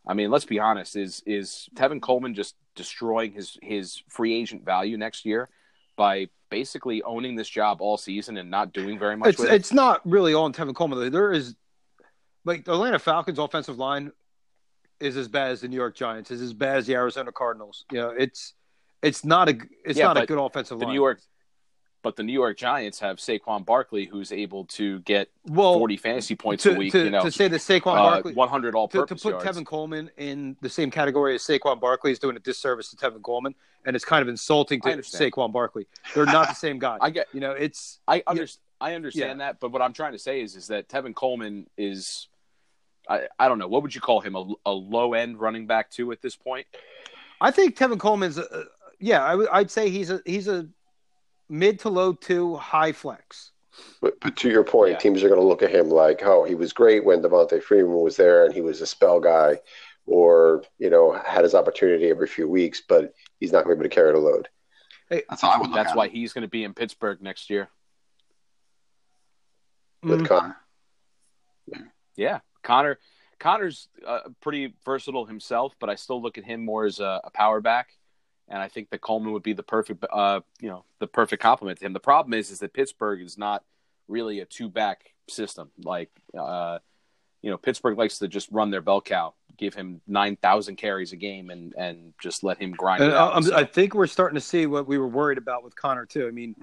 I 0.06 0.12
mean, 0.14 0.30
let's 0.30 0.44
be 0.44 0.58
honest, 0.58 0.96
is 0.96 1.22
is 1.26 1.68
Tevin 1.74 2.00
Coleman 2.00 2.34
just 2.34 2.54
destroying 2.74 3.32
his 3.32 3.58
his 3.62 4.02
free 4.08 4.34
agent 4.34 4.64
value 4.64 4.96
next 4.98 5.24
year 5.24 5.48
by 5.96 6.28
basically 6.50 7.02
owning 7.02 7.36
this 7.36 7.48
job 7.48 7.80
all 7.80 7.96
season 7.96 8.36
and 8.36 8.50
not 8.50 8.72
doing 8.72 8.98
very 8.98 9.16
much 9.16 9.30
It's 9.30 9.38
with 9.38 9.48
it? 9.48 9.54
it's 9.54 9.72
not 9.72 10.00
really 10.04 10.34
all 10.34 10.44
on 10.44 10.52
Tevin 10.52 10.74
Coleman. 10.74 11.10
There 11.10 11.32
is 11.32 11.54
like 12.44 12.64
the 12.64 12.72
Atlanta 12.72 12.98
Falcons 12.98 13.38
offensive 13.38 13.78
line 13.78 14.12
is 15.00 15.16
as 15.16 15.28
bad 15.28 15.50
as 15.50 15.60
the 15.60 15.68
New 15.68 15.76
York 15.76 15.94
Giants, 15.94 16.30
is 16.30 16.40
as 16.40 16.52
bad 16.52 16.78
as 16.78 16.86
the 16.86 16.94
Arizona 16.94 17.32
Cardinals. 17.32 17.84
You 17.90 17.98
know, 17.98 18.08
it's 18.10 18.54
it's 19.02 19.24
not 19.24 19.48
a 19.48 19.58
it's 19.84 19.98
Yeah, 19.98 20.06
not 20.06 20.16
a 20.18 20.26
good 20.26 20.38
offensive 20.38 20.78
The 20.78 20.84
line. 20.86 20.94
New 20.94 21.00
York, 21.00 21.20
but 22.02 22.16
the 22.16 22.22
New 22.22 22.32
York 22.32 22.56
Giants 22.58 23.00
have 23.00 23.16
Saquon 23.16 23.64
Barkley, 23.64 24.04
who's 24.04 24.30
able 24.30 24.66
to 24.66 25.00
get 25.00 25.28
well, 25.46 25.74
40 25.74 25.96
fantasy 25.96 26.36
points 26.36 26.62
to, 26.64 26.72
a 26.74 26.76
week. 26.76 26.92
to, 26.92 27.04
you 27.04 27.10
know, 27.10 27.22
to 27.22 27.30
say 27.30 27.48
that 27.48 27.60
Saquon 27.60 27.96
uh, 27.98 28.02
Barkley 28.10 28.34
100 28.34 28.66
to, 28.66 28.72
to 28.72 28.78
all-purpose 28.78 29.22
to 29.22 29.28
put 29.32 29.42
yards. 29.42 29.58
Tevin 29.58 29.66
Coleman 29.66 30.10
in 30.16 30.56
the 30.60 30.68
same 30.68 30.90
category 30.90 31.34
as 31.34 31.42
Saquon 31.42 31.80
Barkley 31.80 32.12
is 32.12 32.18
doing 32.18 32.36
a 32.36 32.40
disservice 32.40 32.90
to 32.90 32.96
Tevin 32.96 33.22
Coleman, 33.22 33.54
and 33.84 33.96
it's 33.96 34.04
kind 34.04 34.22
of 34.22 34.28
insulting 34.28 34.80
to. 34.82 34.88
Saquon 34.98 35.52
Barkley. 35.52 35.86
They're 36.14 36.26
not 36.26 36.48
the 36.48 36.54
same 36.54 36.78
guy. 36.78 36.98
I 37.00 37.10
get, 37.10 37.26
you 37.32 37.40
know, 37.40 37.52
it's 37.52 38.00
I 38.06 38.22
understand, 38.26 38.60
I 38.80 38.94
understand 38.94 39.38
Yeah. 39.40 39.46
that, 39.46 39.60
but 39.60 39.72
what 39.72 39.80
I'm 39.82 39.92
trying 39.92 40.12
to 40.12 40.18
say 40.18 40.42
is, 40.42 40.56
is 40.56 40.66
that 40.68 40.88
Tevin 40.88 41.14
Coleman 41.14 41.66
is, 41.78 42.28
I, 43.08 43.28
I 43.38 43.48
don't 43.48 43.58
know, 43.58 43.68
what 43.68 43.82
would 43.82 43.94
you 43.94 44.00
call 44.00 44.20
him, 44.20 44.34
a, 44.34 44.46
a 44.66 44.72
low-end 44.72 45.38
running 45.40 45.66
back 45.66 45.90
too 45.90 46.10
at 46.12 46.22
this 46.22 46.36
point? 46.36 46.66
I 47.40 47.50
think 47.50 47.76
Tevin 47.76 47.98
Coleman's, 47.98 48.38
uh, 48.38 48.64
yeah, 48.98 49.22
I 49.24 49.34
would, 49.34 49.70
say 49.70 49.90
he's 49.90 50.10
a 50.10 50.20
he's 50.24 50.48
a 50.48 50.66
mid 51.48 51.80
to 51.80 51.90
low 51.90 52.12
two, 52.14 52.56
high 52.56 52.92
flex. 52.92 53.52
but, 54.00 54.18
but 54.20 54.36
to 54.36 54.48
your 54.48 54.64
point, 54.64 54.92
Yeah. 54.92 54.98
teams 54.98 55.22
are 55.22 55.28
going 55.28 55.40
to 55.40 55.46
look 55.46 55.62
at 55.62 55.70
him 55.74 55.90
like, 55.90 56.22
oh, 56.22 56.44
he 56.44 56.54
was 56.54 56.72
great 56.72 57.04
when 57.04 57.20
Devonta 57.20 57.62
Freeman 57.62 58.00
was 58.00 58.16
there 58.16 58.44
and 58.46 58.54
he 58.54 58.60
was 58.62 58.80
a 58.80 58.86
spell 58.86 59.20
guy, 59.20 59.58
or 60.06 60.62
you 60.78 60.88
know 60.90 61.12
had 61.26 61.42
his 61.44 61.54
opportunity 61.54 62.08
every 62.08 62.26
few 62.28 62.48
weeks, 62.48 62.82
but 62.88 63.12
he's 63.40 63.52
not 63.52 63.64
going 63.64 63.76
to 63.76 63.80
be 63.82 63.84
able 63.86 63.90
to 63.90 63.94
carry 63.94 64.12
the 64.12 64.18
load. 64.18 64.48
Hey, 65.10 65.22
That's 65.28 65.42
how 65.42 65.50
I 65.50 65.58
would 65.58 65.72
That's 65.74 65.94
why 65.94 66.06
it 66.06 66.12
he's 66.12 66.32
going 66.32 66.42
to 66.42 66.48
be 66.48 66.64
in 66.64 66.72
Pittsburgh 66.72 67.20
next 67.20 67.50
year. 67.50 67.68
with 70.02 70.20
Mm. 70.20 70.26
Conner. 70.28 70.56
Yeah, 72.16 72.40
Conner. 72.64 72.98
Conner's 73.38 73.88
uh, 74.06 74.20
pretty 74.40 74.74
versatile 74.84 75.26
himself, 75.26 75.74
but 75.78 75.90
I 75.90 75.96
still 75.96 76.20
look 76.20 76.38
at 76.38 76.44
him 76.44 76.64
more 76.64 76.86
as 76.86 76.98
a, 76.98 77.20
a 77.24 77.30
power 77.30 77.60
back, 77.60 77.90
and 78.48 78.58
I 78.58 78.68
think 78.68 78.90
that 78.90 79.00
Coleman 79.00 79.32
would 79.32 79.42
be 79.42 79.52
the 79.52 79.62
perfect, 79.62 80.04
uh, 80.10 80.40
you 80.60 80.68
know, 80.68 80.84
the 80.98 81.06
perfect 81.06 81.42
complement 81.42 81.78
to 81.78 81.86
him. 81.86 81.92
The 81.92 82.00
problem 82.00 82.34
is, 82.34 82.50
is 82.50 82.60
that 82.60 82.72
Pittsburgh 82.72 83.20
is 83.20 83.36
not 83.36 83.62
really 84.08 84.40
a 84.40 84.44
two 84.44 84.68
back 84.68 85.14
system. 85.28 85.70
Like, 85.82 86.10
uh, 86.38 86.78
you 87.42 87.50
know, 87.50 87.58
Pittsburgh 87.58 87.98
likes 87.98 88.18
to 88.18 88.28
just 88.28 88.48
run 88.50 88.70
their 88.70 88.80
bell 88.80 89.00
cow, 89.00 89.34
give 89.58 89.74
him 89.74 90.00
nine 90.06 90.36
thousand 90.36 90.76
carries 90.76 91.12
a 91.12 91.16
game, 91.16 91.50
and 91.50 91.74
and 91.76 92.14
just 92.18 92.44
let 92.44 92.58
him 92.58 92.70
grind 92.70 93.02
it 93.02 93.12
out. 93.12 93.52
I, 93.52 93.60
I 93.60 93.64
think 93.64 93.94
we're 93.94 94.06
starting 94.06 94.36
to 94.36 94.40
see 94.40 94.66
what 94.66 94.86
we 94.86 94.96
were 94.96 95.08
worried 95.08 95.38
about 95.38 95.64
with 95.64 95.74
Conner 95.76 96.06
too. 96.06 96.26
I 96.26 96.30
mean, 96.30 96.54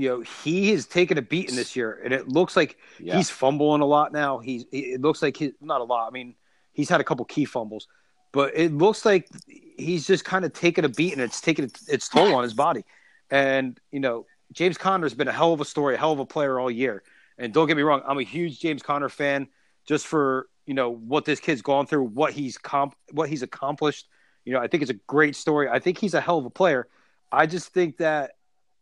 you 0.00 0.08
know, 0.08 0.20
he 0.20 0.70
has 0.70 0.86
taken 0.86 1.18
a 1.18 1.22
beating 1.22 1.56
this 1.56 1.76
year, 1.76 2.00
and 2.02 2.14
it 2.14 2.26
looks 2.26 2.56
like 2.56 2.78
yeah. 2.98 3.16
he's 3.16 3.28
fumbling 3.28 3.82
a 3.82 3.86
lot 3.86 4.12
now. 4.12 4.38
He's 4.38 4.64
it 4.72 5.02
looks 5.02 5.20
like 5.20 5.36
he's 5.36 5.52
not 5.60 5.82
a 5.82 5.84
lot. 5.84 6.08
I 6.08 6.10
mean, 6.10 6.34
he's 6.72 6.88
had 6.88 7.02
a 7.02 7.04
couple 7.04 7.24
key 7.26 7.44
fumbles, 7.44 7.86
but 8.32 8.56
it 8.56 8.72
looks 8.72 9.04
like 9.04 9.28
he's 9.76 10.06
just 10.06 10.24
kind 10.24 10.46
of 10.46 10.54
taking 10.54 10.86
a 10.86 10.88
beat 10.88 11.12
and 11.12 11.20
it's 11.20 11.42
taking 11.42 11.70
its 11.86 12.08
toll 12.08 12.34
on 12.34 12.42
his 12.42 12.54
body. 12.54 12.84
And 13.30 13.78
you 13.92 14.00
know, 14.00 14.24
James 14.52 14.78
Conner's 14.78 15.12
been 15.12 15.28
a 15.28 15.32
hell 15.32 15.52
of 15.52 15.60
a 15.60 15.66
story, 15.66 15.96
a 15.96 15.98
hell 15.98 16.12
of 16.12 16.18
a 16.18 16.26
player 16.26 16.58
all 16.58 16.70
year. 16.70 17.02
And 17.36 17.52
don't 17.52 17.66
get 17.66 17.76
me 17.76 17.82
wrong, 17.82 18.02
I'm 18.06 18.18
a 18.18 18.22
huge 18.22 18.58
James 18.58 18.82
Conner 18.82 19.10
fan 19.10 19.48
just 19.86 20.06
for 20.06 20.48
you 20.64 20.72
know 20.72 20.88
what 20.88 21.26
this 21.26 21.40
kid's 21.40 21.60
gone 21.60 21.86
through, 21.86 22.04
what 22.04 22.32
he's 22.32 22.56
comp, 22.56 22.94
what 23.12 23.28
he's 23.28 23.42
accomplished. 23.42 24.08
You 24.46 24.54
know, 24.54 24.60
I 24.60 24.66
think 24.66 24.82
it's 24.82 24.90
a 24.90 25.00
great 25.06 25.36
story. 25.36 25.68
I 25.68 25.78
think 25.78 25.98
he's 25.98 26.14
a 26.14 26.22
hell 26.22 26.38
of 26.38 26.46
a 26.46 26.50
player. 26.50 26.88
I 27.30 27.46
just 27.46 27.68
think 27.74 27.98
that 27.98 28.32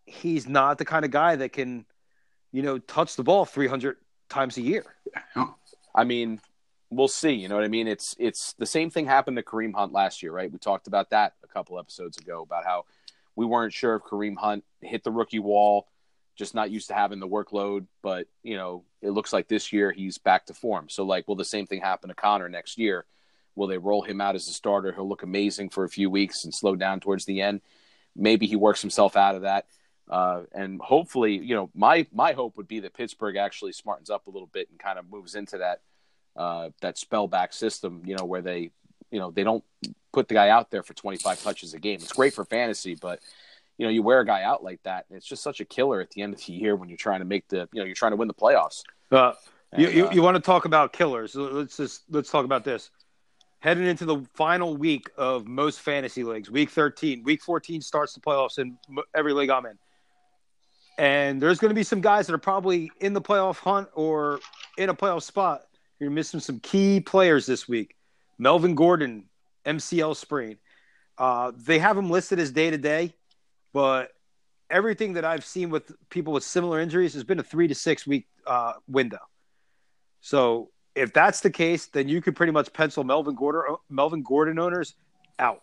he's 0.09 0.49
not 0.49 0.79
the 0.79 0.85
kind 0.85 1.05
of 1.05 1.11
guy 1.11 1.37
that 1.37 1.53
can, 1.53 1.85
you 2.53 2.62
know, 2.62 2.79
touch 2.79 3.16
the 3.16 3.23
ball 3.23 3.44
300 3.44 3.97
times 4.29 4.57
a 4.57 4.62
year. 4.62 4.85
I 5.94 6.05
mean, 6.05 6.40
we'll 6.90 7.09
see. 7.09 7.33
You 7.33 7.49
know 7.49 7.55
what 7.55 7.64
I 7.64 7.68
mean? 7.68 7.88
It's 7.88 8.14
it's 8.18 8.55
the 8.55 8.66
same 8.66 8.90
thing 8.90 9.07
happened 9.07 9.37
to 9.37 9.42
Kareem 9.42 9.75
Hunt 9.75 9.92
last 9.92 10.23
year, 10.23 10.33
right? 10.33 10.51
We 10.51 10.59
talked 10.59 10.87
about 10.87 11.11
that 11.11 11.35
a 11.42 11.47
couple 11.47 11.79
episodes 11.79 12.18
ago 12.18 12.42
about 12.42 12.64
how 12.64 12.85
we 13.37 13.47
weren't 13.47 13.73
sure 13.73 13.97
if 13.97 14.03
Kareem 14.03 14.37
Hunt 14.37 14.64
hit 14.81 15.05
the 15.05 15.11
rookie 15.11 15.38
wall, 15.38 15.88
just 16.37 16.55
not 16.55 16.71
used 16.71 16.88
to 16.88 16.94
having 16.94 17.21
the 17.21 17.29
workload. 17.29 17.87
But 18.03 18.27
you 18.42 18.57
know, 18.57 18.85
it 19.03 19.11
looks 19.11 19.33
like 19.33 19.49
this 19.49 19.73
year 19.73 19.92
he's 19.92 20.18
back 20.18 20.47
to 20.47 20.55
form. 20.55 20.88
So 20.88 21.05
like, 21.05 21.29
will 21.29 21.37
the 21.37 21.44
same 21.44 21.66
thing 21.66 21.81
happen 21.81 22.09
to 22.09 22.14
Conner 22.14 22.49
next 22.49 22.79
year? 22.79 23.05
Will 23.55 23.66
they 23.66 23.79
roll 23.79 24.03
him 24.03 24.21
out 24.21 24.37
as 24.37 24.49
a 24.49 24.53
starter? 24.53 24.92
He'll 24.92 25.09
look 25.09 25.25
amazing 25.25 25.71
for 25.71 25.85
a 25.85 25.88
few 25.88 26.11
weeks 26.11 26.44
and 26.44 26.55
slow 26.55 26.77
down 26.77 27.01
towards 27.01 27.25
the 27.25 27.40
end. 27.40 27.61
Maybe 28.14 28.47
he 28.47 28.57
works 28.57 28.81
himself 28.81 29.16
out 29.16 29.35
of 29.35 29.42
that. 29.42 29.66
Uh, 30.11 30.42
and 30.53 30.81
hopefully, 30.81 31.37
you 31.37 31.55
know, 31.55 31.71
my 31.75 32.07
my 32.12 32.33
hope 32.33 32.57
would 32.57 32.68
be 32.68 32.81
that 32.81 32.94
Pittsburgh 32.94 33.37
actually 33.37 33.73
smartens 33.73 34.11
up 34.11 34.27
a 34.27 34.31
little 34.31 34.49
bit 34.53 34.68
and 34.71 34.79
kind 34.79 34.99
of 34.99 35.11
moves 35.11 35.35
into 35.35 35.59
that 35.59 35.81
uh, 36.37 36.71
that 36.81 36.97
spellback 36.97 37.53
system. 37.53 38.03
You 38.07 38.16
know, 38.16 38.25
where 38.25 38.40
they, 38.40 38.71
you 39.11 39.18
know, 39.18 39.31
they 39.31 39.44
don't 39.44 39.62
put 40.12 40.29
the 40.29 40.35
guy 40.35 40.49
out 40.49 40.71
there 40.71 40.83
for 40.83 40.94
25 40.94 41.42
touches 41.42 41.75
a 41.75 41.79
game. 41.79 41.97
It's 41.97 42.12
great 42.12 42.33
for 42.33 42.44
fantasy, 42.44 42.94
but 42.94 43.21
you 43.77 43.85
know, 43.87 43.90
you 43.90 44.03
wear 44.03 44.21
a 44.21 44.27
guy 44.27 44.42
out 44.42 44.64
like 44.64 44.83
that, 44.85 45.05
and 45.09 45.16
it's 45.16 45.27
just 45.27 45.42
such 45.42 45.61
a 45.61 45.64
killer 45.64 46.01
at 46.01 46.11
the 46.11 46.23
end 46.23 46.35
of 46.35 46.44
the 46.44 46.53
year 46.53 46.75
when 46.75 46.88
you're 46.88 46.97
trying 46.97 47.21
to 47.21 47.27
make 47.27 47.47
the, 47.49 47.68
you 47.73 47.81
know, 47.81 47.85
you're 47.85 47.94
trying 47.94 48.12
to 48.12 48.16
win 48.16 48.29
the 48.29 48.35
playoffs. 48.35 48.83
Uh, 49.12 49.33
and, 49.73 49.83
you, 49.83 49.88
you, 49.90 50.07
uh, 50.09 50.12
you 50.12 50.23
want 50.23 50.37
to 50.37 50.42
talk 50.42 50.64
about 50.64 50.92
killers? 50.92 51.35
Let's 51.35 51.77
just 51.77 52.05
let's 52.11 52.31
talk 52.31 52.47
about 52.47 52.64
this. 52.64 52.90
Heading 53.61 53.87
into 53.87 54.05
the 54.05 54.25
final 54.35 54.77
week 54.77 55.11
of 55.16 55.47
most 55.47 55.81
fantasy 55.81 56.25
leagues, 56.25 56.51
week 56.51 56.71
13, 56.71 57.25
week 57.25 57.42
14 57.42 57.81
starts 57.83 58.14
the 58.14 58.21
playoffs 58.21 58.59
in 58.59 58.79
every 59.14 59.33
league 59.33 59.51
I'm 59.51 59.66
in 59.66 59.79
and 60.99 61.41
there's 61.41 61.59
going 61.59 61.71
to 61.71 61.75
be 61.75 61.85
some 61.85 62.01
guys 62.01 62.27
that 62.27 62.35
are 62.35 62.39
probably 62.39 62.91
in 63.01 63.13
the 63.13 63.21
playoff 63.23 63.59
hunt 63.59 63.89
or 63.95 64.41
in 64.77 64.89
a 64.89 64.95
playoff 64.95 65.23
spot. 65.23 65.63
You're 66.01 66.11
missing 66.11 66.41
some 66.41 66.59
key 66.59 67.01
players 67.01 67.47
this 67.47 67.69
week. 67.69 67.95
Melvin 68.37 68.75
Gordon, 68.75 69.25
MCL 69.65 70.17
sprain. 70.17 70.59
Uh, 71.17 71.53
they 71.57 71.79
have 71.79 71.97
him 71.97 72.11
listed 72.11 72.39
as 72.39 72.51
day 72.51 72.71
to 72.71 72.79
day, 72.79 73.15
but 73.73 74.11
everything 74.71 75.15
that 75.15 75.25
I've 75.25 75.45
seen 75.45 75.71
with 75.71 75.93
people 76.11 76.33
with 76.33 76.45
similar 76.45 76.81
injuries 76.81 77.15
has 77.15 77.25
been 77.25 77.39
a 77.39 77.43
three 77.43 77.69
to 77.69 77.75
six 77.75 78.07
week 78.07 78.27
uh, 78.47 78.75
window. 78.87 79.21
So 80.21 80.71
if 80.95 81.13
that's 81.13 81.41
the 81.41 81.51
case, 81.51 81.87
then 81.87 82.09
you 82.09 82.21
could 82.21 82.35
pretty 82.35 82.53
much 82.53 82.73
pencil 82.73 83.05
Melvin 83.05 83.37
Gordon, 83.37 83.77
Melvin 83.89 84.23
Gordon 84.23 84.59
owners 84.59 84.95
out. 85.39 85.63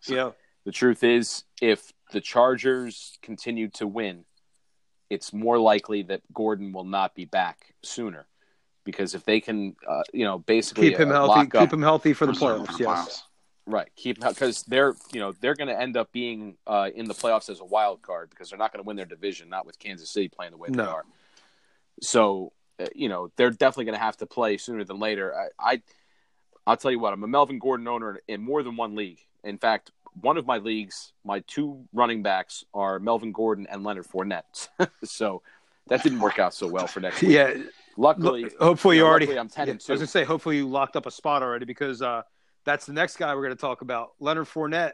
So, 0.00 0.12
you 0.12 0.16
know, 0.18 0.34
the 0.64 0.72
truth 0.72 1.04
is, 1.04 1.44
if 1.60 1.92
the 2.10 2.20
Chargers 2.20 3.18
continue 3.22 3.68
to 3.70 3.86
win, 3.86 4.24
it's 5.08 5.32
more 5.32 5.58
likely 5.58 6.02
that 6.04 6.22
Gordon 6.32 6.72
will 6.72 6.84
not 6.84 7.14
be 7.14 7.24
back 7.24 7.74
sooner. 7.82 8.26
Because 8.84 9.14
if 9.14 9.24
they 9.24 9.40
can, 9.40 9.76
uh, 9.86 10.02
you 10.12 10.24
know, 10.24 10.38
basically 10.38 10.88
keep 10.88 10.98
him 10.98 11.10
uh, 11.10 11.14
healthy, 11.14 11.50
keep 11.50 11.72
him 11.72 11.82
healthy 11.82 12.12
for 12.12 12.26
the 12.26 12.32
playoffs. 12.32 12.78
Yes, 12.78 13.24
right. 13.66 13.88
Keep 13.94 14.20
because 14.20 14.62
they're, 14.62 14.94
you 15.12 15.20
know, 15.20 15.32
they're 15.40 15.54
going 15.54 15.68
to 15.68 15.78
end 15.78 15.96
up 15.96 16.10
being 16.12 16.56
uh, 16.66 16.88
in 16.94 17.06
the 17.06 17.14
playoffs 17.14 17.50
as 17.50 17.60
a 17.60 17.64
wild 17.64 18.00
card 18.00 18.30
because 18.30 18.50
they're 18.50 18.58
not 18.58 18.72
going 18.72 18.82
to 18.82 18.86
win 18.86 18.96
their 18.96 19.04
division, 19.04 19.48
not 19.50 19.66
with 19.66 19.78
Kansas 19.78 20.10
City 20.10 20.28
playing 20.28 20.52
the 20.52 20.56
way 20.56 20.70
no. 20.70 20.84
they 20.84 20.90
are. 20.90 21.04
So, 22.00 22.52
uh, 22.80 22.86
you 22.94 23.10
know, 23.10 23.30
they're 23.36 23.50
definitely 23.50 23.84
going 23.84 23.98
to 23.98 24.04
have 24.04 24.16
to 24.16 24.26
play 24.26 24.56
sooner 24.56 24.84
than 24.84 24.98
later. 24.98 25.34
I, 25.34 25.72
I, 25.72 25.82
I'll 26.66 26.78
tell 26.78 26.90
you 26.90 26.98
what, 26.98 27.12
I'm 27.12 27.22
a 27.22 27.28
Melvin 27.28 27.58
Gordon 27.58 27.86
owner 27.86 28.20
in 28.26 28.40
more 28.42 28.62
than 28.62 28.76
one 28.76 28.96
league. 28.96 29.20
In 29.44 29.58
fact, 29.58 29.90
one 30.20 30.36
of 30.36 30.46
my 30.46 30.58
leagues, 30.58 31.12
my 31.24 31.40
two 31.40 31.84
running 31.92 32.22
backs 32.22 32.64
are 32.74 32.98
Melvin 32.98 33.32
Gordon 33.32 33.66
and 33.70 33.84
Leonard 33.84 34.06
Fournette. 34.06 34.68
so 35.04 35.42
that 35.88 36.02
didn't 36.02 36.20
work 36.20 36.38
out 36.38 36.54
so 36.54 36.66
well 36.66 36.86
for 36.86 37.00
next 37.00 37.22
week. 37.22 37.32
Yeah. 37.32 37.54
Luckily, 37.96 38.46
hopefully 38.58 38.96
you, 38.96 39.02
know, 39.02 39.08
already. 39.08 39.38
I'm 39.38 39.48
ten 39.48 39.66
yeah, 39.66 39.72
and 39.72 39.80
two. 39.80 39.92
I 39.92 39.94
was 39.94 40.00
gonna 40.00 40.06
say, 40.06 40.24
hopefully 40.24 40.56
you 40.56 40.68
locked 40.68 40.96
up 40.96 41.06
a 41.06 41.10
spot 41.10 41.42
already 41.42 41.66
because 41.66 42.00
uh, 42.00 42.22
that's 42.64 42.86
the 42.86 42.92
next 42.92 43.16
guy 43.16 43.34
we're 43.34 43.42
gonna 43.42 43.56
talk 43.56 43.82
about. 43.82 44.12
Leonard 44.20 44.46
Fournette, 44.46 44.92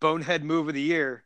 bonehead 0.00 0.42
move 0.42 0.68
of 0.68 0.74
the 0.74 0.80
year. 0.80 1.24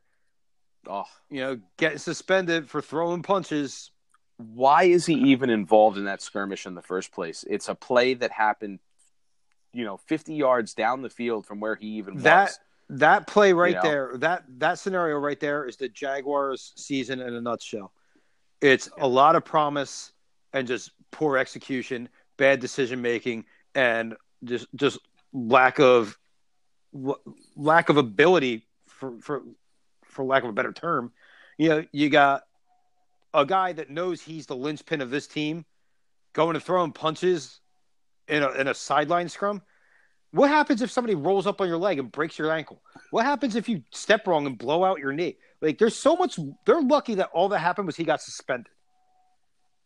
Oh, 0.87 1.07
you 1.31 1.40
know, 1.40 1.61
getting 1.76 1.98
suspended 1.98 2.68
for 2.68 2.83
throwing 2.83 3.22
punches. 3.22 3.90
Why 4.37 4.85
is 4.85 5.07
he 5.07 5.14
even 5.14 5.50
involved 5.50 5.98
in 5.98 6.04
that 6.04 6.20
skirmish 6.20 6.66
in 6.66 6.74
the 6.74 6.83
first 6.83 7.12
place? 7.12 7.44
It's 7.48 7.68
a 7.68 7.74
play 7.74 8.14
that 8.14 8.31
happened, 8.31 8.78
you 9.72 9.85
know, 9.85 9.96
50 9.96 10.35
yards 10.35 10.74
down 10.74 11.02
the 11.02 11.11
field 11.11 11.46
from 11.46 11.59
where 11.59 11.74
he 11.74 11.87
even 11.96 12.18
that, 12.18 12.44
was. 12.44 12.59
That 12.90 13.27
play 13.27 13.53
right 13.53 13.70
you 13.70 13.77
know? 13.77 13.83
there, 13.83 14.12
that 14.16 14.44
that 14.59 14.79
scenario 14.79 15.18
right 15.18 15.38
there 15.38 15.66
is 15.66 15.77
the 15.77 15.88
Jaguars 15.88 16.72
season 16.77 17.20
in 17.20 17.35
a 17.35 17.40
nutshell. 17.40 17.92
It's 18.61 18.88
a 18.98 19.07
lot 19.07 19.37
of 19.37 19.44
promise 19.44 20.12
and 20.53 20.66
just 20.66 20.92
poor 21.11 21.37
execution, 21.37 22.09
bad 22.38 22.61
decision 22.61 23.03
making, 23.03 23.44
and 23.74 24.16
just 24.44 24.66
just 24.74 24.98
lack 25.33 25.79
of 25.79 26.18
lack 27.57 27.90
of 27.90 27.98
ability 27.98 28.66
for 28.87 29.18
for 29.20 29.42
for 30.05 30.24
lack 30.24 30.42
of 30.42 30.48
a 30.48 30.53
better 30.53 30.72
term. 30.72 31.12
You 31.59 31.68
know, 31.68 31.85
you 31.92 32.09
got 32.09 32.44
a 33.35 33.44
guy 33.44 33.72
that 33.72 33.90
knows 33.90 34.22
he's 34.22 34.46
the 34.46 34.57
linchpin 34.57 35.03
of 35.03 35.11
this 35.11 35.27
team 35.27 35.66
going 36.33 36.55
to 36.55 36.61
throw 36.61 36.83
him 36.83 36.92
punches 36.92 37.61
in 38.29 38.42
a 38.42 38.51
in 38.53 38.68
a 38.68 38.74
sideline 38.74 39.29
scrum 39.29 39.62
what 40.32 40.50
happens 40.50 40.82
if 40.82 40.90
somebody 40.90 41.14
rolls 41.14 41.46
up 41.46 41.60
on 41.60 41.68
your 41.68 41.78
leg 41.78 41.98
and 41.98 42.12
breaks 42.12 42.38
your 42.38 42.52
ankle? 42.52 42.82
What 43.10 43.24
happens 43.24 43.56
if 43.56 43.68
you 43.68 43.82
step 43.90 44.26
wrong 44.26 44.46
and 44.46 44.58
blow 44.58 44.84
out 44.84 44.98
your 44.98 45.12
knee? 45.12 45.36
Like 45.60 45.78
there's 45.78 45.96
so 45.96 46.16
much 46.16 46.38
they're 46.66 46.82
lucky 46.82 47.14
that 47.14 47.30
all 47.32 47.48
that 47.50 47.58
happened 47.58 47.86
was 47.86 47.96
he 47.96 48.04
got 48.04 48.20
suspended. 48.20 48.72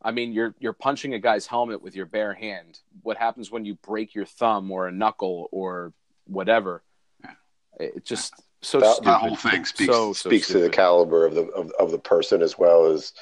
I 0.03 0.11
mean, 0.11 0.33
you're 0.33 0.55
you're 0.59 0.73
punching 0.73 1.15
a 1.15 1.19
guy's 1.19 1.47
helmet 1.47 1.81
with 1.81 1.95
your 1.95 2.07
bare 2.07 2.35
hand. 2.35 2.81
What 3.03 3.17
happens 3.17 3.51
when 3.51 3.65
you 3.65 3.77
break 3.77 4.15
your 4.15 4.27
thumb 4.27 4.71
or 4.71 4.89
a 4.89 4.93
knuckle 4.93 5.49
or 5.53 5.93
whatever? 6.27 6.83
It 7.79 8.05
just 8.05 8.35
so 8.63 8.81
that, 8.81 8.97
stupid. 8.97 9.13
whole 9.13 9.37
thing 9.37 9.65
speaks 9.65 9.93
so, 9.93 10.13
so 10.13 10.29
speaks 10.29 10.49
to 10.49 10.59
the 10.59 10.69
caliber 10.69 11.25
of 11.25 11.35
the 11.35 11.47
of, 11.49 11.71
of 11.79 11.91
the 11.91 11.99
person 11.99 12.43
as 12.43 12.59
well 12.59 12.87
as 12.87 13.13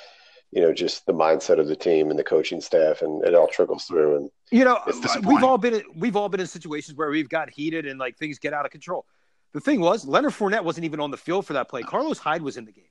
you 0.52 0.60
know 0.60 0.72
just 0.72 1.06
the 1.06 1.12
mindset 1.12 1.58
of 1.58 1.68
the 1.68 1.76
team 1.76 2.10
and 2.10 2.18
the 2.18 2.24
coaching 2.24 2.60
staff 2.60 3.02
and 3.02 3.24
it 3.24 3.34
all 3.34 3.46
trickles 3.46 3.84
through 3.84 4.16
and 4.16 4.30
you 4.50 4.64
know 4.64 4.76
uh, 4.76 5.20
we've 5.24 5.44
all 5.44 5.58
been 5.58 5.82
we've 5.96 6.16
all 6.16 6.28
been 6.28 6.40
in 6.40 6.46
situations 6.46 6.96
where 6.96 7.10
we've 7.10 7.28
got 7.28 7.50
heated 7.50 7.86
and 7.86 7.98
like 7.98 8.16
things 8.16 8.38
get 8.38 8.52
out 8.52 8.64
of 8.64 8.70
control. 8.70 9.06
The 9.52 9.60
thing 9.60 9.80
was 9.80 10.06
leonard 10.06 10.32
Fournette 10.32 10.64
wasn't 10.64 10.84
even 10.84 11.00
on 11.00 11.10
the 11.10 11.16
field 11.16 11.46
for 11.46 11.54
that 11.54 11.68
play. 11.68 11.82
Carlos 11.82 12.18
hyde 12.18 12.42
was 12.42 12.56
in 12.56 12.64
the 12.64 12.72
game. 12.72 12.84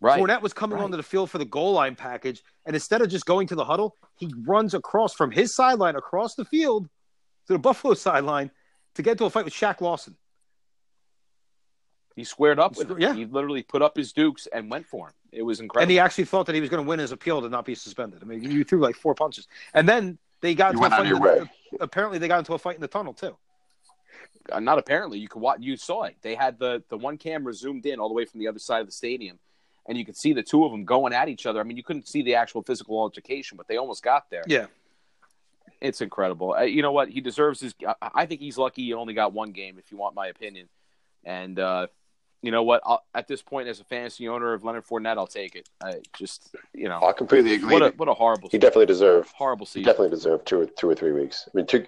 Right. 0.00 0.20
Fournette 0.20 0.42
was 0.42 0.52
coming 0.52 0.76
right. 0.76 0.84
onto 0.84 0.96
the 0.96 1.02
field 1.02 1.30
for 1.30 1.38
the 1.38 1.44
goal 1.44 1.72
line 1.72 1.94
package 1.94 2.42
and 2.66 2.74
instead 2.74 3.00
of 3.00 3.08
just 3.08 3.26
going 3.26 3.46
to 3.48 3.54
the 3.54 3.64
huddle 3.64 3.96
he 4.16 4.32
runs 4.44 4.74
across 4.74 5.14
from 5.14 5.30
his 5.30 5.54
sideline 5.54 5.96
across 5.96 6.34
the 6.34 6.44
field 6.44 6.88
to 7.46 7.52
the 7.52 7.58
buffalo 7.58 7.94
sideline 7.94 8.50
to 8.96 9.02
get 9.02 9.18
to 9.18 9.24
a 9.24 9.30
fight 9.30 9.44
with 9.44 9.54
Shaq 9.54 9.80
Lawson 9.80 10.16
he 12.16 12.24
squared 12.24 12.58
up 12.58 12.76
with 12.76 12.90
him. 12.90 13.00
Yeah. 13.00 13.14
He 13.14 13.24
literally 13.24 13.62
put 13.62 13.82
up 13.82 13.96
his 13.96 14.12
dukes 14.12 14.46
and 14.52 14.70
went 14.70 14.86
for 14.86 15.08
him. 15.08 15.14
It 15.32 15.42
was 15.42 15.60
incredible. 15.60 15.82
And 15.82 15.90
he 15.90 15.98
actually 15.98 16.24
thought 16.24 16.46
that 16.46 16.54
he 16.54 16.60
was 16.60 16.70
going 16.70 16.82
to 16.82 16.88
win 16.88 17.00
his 17.00 17.12
appeal 17.12 17.42
to 17.42 17.48
not 17.48 17.64
be 17.64 17.74
suspended. 17.74 18.20
I 18.22 18.26
mean, 18.26 18.42
you 18.42 18.62
threw 18.64 18.78
like 18.78 18.94
four 18.94 19.14
punches, 19.14 19.48
and 19.72 19.88
then 19.88 20.18
they 20.40 20.54
got 20.54 20.74
into 20.74 20.86
a 20.86 20.90
fight. 20.90 21.08
The, 21.08 21.48
apparently, 21.80 22.18
they 22.18 22.28
got 22.28 22.38
into 22.38 22.54
a 22.54 22.58
fight 22.58 22.76
in 22.76 22.80
the 22.80 22.88
tunnel 22.88 23.14
too. 23.14 23.36
Uh, 24.52 24.60
not 24.60 24.78
apparently. 24.78 25.18
You 25.18 25.28
could 25.28 25.40
watch. 25.40 25.58
You 25.60 25.76
saw 25.76 26.04
it. 26.04 26.16
They 26.22 26.34
had 26.34 26.58
the 26.58 26.82
the 26.88 26.96
one 26.96 27.18
camera 27.18 27.52
zoomed 27.52 27.86
in 27.86 27.98
all 27.98 28.08
the 28.08 28.14
way 28.14 28.26
from 28.26 28.40
the 28.40 28.48
other 28.48 28.58
side 28.58 28.80
of 28.80 28.86
the 28.86 28.92
stadium, 28.92 29.38
and 29.88 29.98
you 29.98 30.04
could 30.04 30.16
see 30.16 30.32
the 30.32 30.42
two 30.42 30.64
of 30.64 30.70
them 30.70 30.84
going 30.84 31.12
at 31.12 31.28
each 31.28 31.46
other. 31.46 31.60
I 31.60 31.64
mean, 31.64 31.76
you 31.76 31.82
couldn't 31.82 32.06
see 32.06 32.22
the 32.22 32.36
actual 32.36 32.62
physical 32.62 32.98
altercation, 32.98 33.56
but 33.56 33.66
they 33.66 33.76
almost 33.76 34.02
got 34.02 34.30
there. 34.30 34.44
Yeah. 34.46 34.66
It's 35.80 36.00
incredible. 36.00 36.54
Uh, 36.54 36.62
you 36.62 36.82
know 36.82 36.92
what? 36.92 37.08
He 37.08 37.20
deserves 37.20 37.60
his. 37.60 37.74
I 38.00 38.26
think 38.26 38.40
he's 38.40 38.56
lucky 38.56 38.84
he 38.84 38.94
only 38.94 39.14
got 39.14 39.32
one 39.32 39.50
game, 39.50 39.78
if 39.78 39.90
you 39.90 39.98
want 39.98 40.14
my 40.14 40.28
opinion. 40.28 40.68
And 41.24 41.58
uh, 41.58 41.88
you 42.44 42.50
know 42.50 42.62
what? 42.62 42.82
I'll, 42.84 43.02
at 43.14 43.26
this 43.26 43.40
point, 43.40 43.68
as 43.68 43.80
a 43.80 43.84
fantasy 43.84 44.28
owner 44.28 44.52
of 44.52 44.64
Leonard 44.64 44.86
Fournette, 44.86 45.16
I'll 45.16 45.26
take 45.26 45.54
it. 45.54 45.66
I 45.82 45.94
just, 46.16 46.54
you 46.74 46.88
know, 46.88 47.00
I 47.02 47.12
completely 47.12 47.54
agree. 47.54 47.72
What 47.72 47.82
a, 47.82 47.94
what 47.96 48.08
a 48.08 48.12
horrible. 48.12 48.50
He 48.50 48.58
definitely 48.58 48.86
deserved 48.86 49.30
horrible 49.32 49.64
season. 49.64 49.80
He 49.80 49.86
definitely 49.86 50.10
deserved 50.10 50.46
two 50.46 50.60
or 50.60 50.66
two 50.66 50.88
or 50.88 50.94
three 50.94 51.12
weeks. 51.12 51.48
I 51.48 51.56
mean, 51.56 51.66
two, 51.66 51.86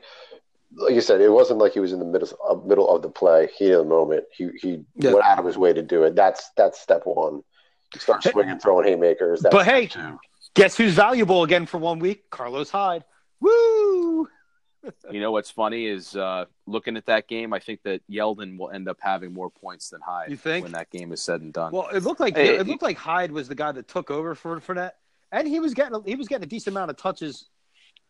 like 0.74 0.94
you 0.94 1.02
said, 1.02 1.20
it 1.20 1.30
wasn't 1.30 1.58
like 1.58 1.74
he 1.74 1.80
was 1.80 1.92
in 1.92 1.98
the 1.98 2.06
middle 2.06 2.28
uh, 2.48 2.54
middle 2.54 2.88
of 2.88 3.02
the 3.02 3.10
play, 3.10 3.50
He 3.58 3.70
of 3.70 3.80
the 3.80 3.84
moment. 3.84 4.24
He 4.32 4.48
he 4.60 4.84
yeah. 4.94 5.12
went 5.12 5.26
out 5.26 5.38
of 5.38 5.44
his 5.44 5.58
way 5.58 5.74
to 5.74 5.82
do 5.82 6.04
it. 6.04 6.16
That's 6.16 6.50
that's 6.56 6.80
step 6.80 7.02
one. 7.04 7.42
Start 7.98 8.22
swinging, 8.22 8.58
throwing 8.58 8.86
haymakers. 8.86 9.42
That's 9.42 9.54
but 9.54 9.66
hey, 9.66 9.88
two. 9.88 10.18
guess 10.54 10.76
who's 10.76 10.94
valuable 10.94 11.42
again 11.42 11.66
for 11.66 11.78
one 11.78 11.98
week? 11.98 12.30
Carlos 12.30 12.70
Hyde. 12.70 13.04
Woo! 13.40 14.26
You 15.10 15.20
know 15.20 15.30
what's 15.32 15.50
funny 15.50 15.86
is 15.86 16.16
uh, 16.16 16.44
looking 16.66 16.96
at 16.96 17.06
that 17.06 17.28
game. 17.28 17.52
I 17.52 17.58
think 17.58 17.82
that 17.84 18.00
Yeldon 18.10 18.58
will 18.58 18.70
end 18.70 18.88
up 18.88 18.98
having 19.00 19.32
more 19.32 19.50
points 19.50 19.90
than 19.90 20.00
Hyde. 20.00 20.30
You 20.30 20.36
think? 20.36 20.62
when 20.64 20.72
that 20.72 20.90
game 20.90 21.12
is 21.12 21.20
said 21.22 21.40
and 21.40 21.52
done? 21.52 21.72
Well, 21.72 21.88
it 21.92 22.02
looked 22.02 22.20
like 22.20 22.36
Hey, 22.36 22.56
it 22.56 22.66
looked 22.66 22.82
like 22.82 22.96
Hyde 22.96 23.32
was 23.32 23.48
the 23.48 23.54
guy 23.54 23.72
that 23.72 23.88
took 23.88 24.10
over 24.10 24.34
for 24.34 24.60
Fournette, 24.60 24.92
and 25.32 25.46
he 25.48 25.60
was 25.60 25.74
getting 25.74 25.94
a, 25.96 26.02
he 26.04 26.14
was 26.14 26.28
getting 26.28 26.44
a 26.44 26.48
decent 26.48 26.74
amount 26.76 26.90
of 26.90 26.96
touches 26.96 27.48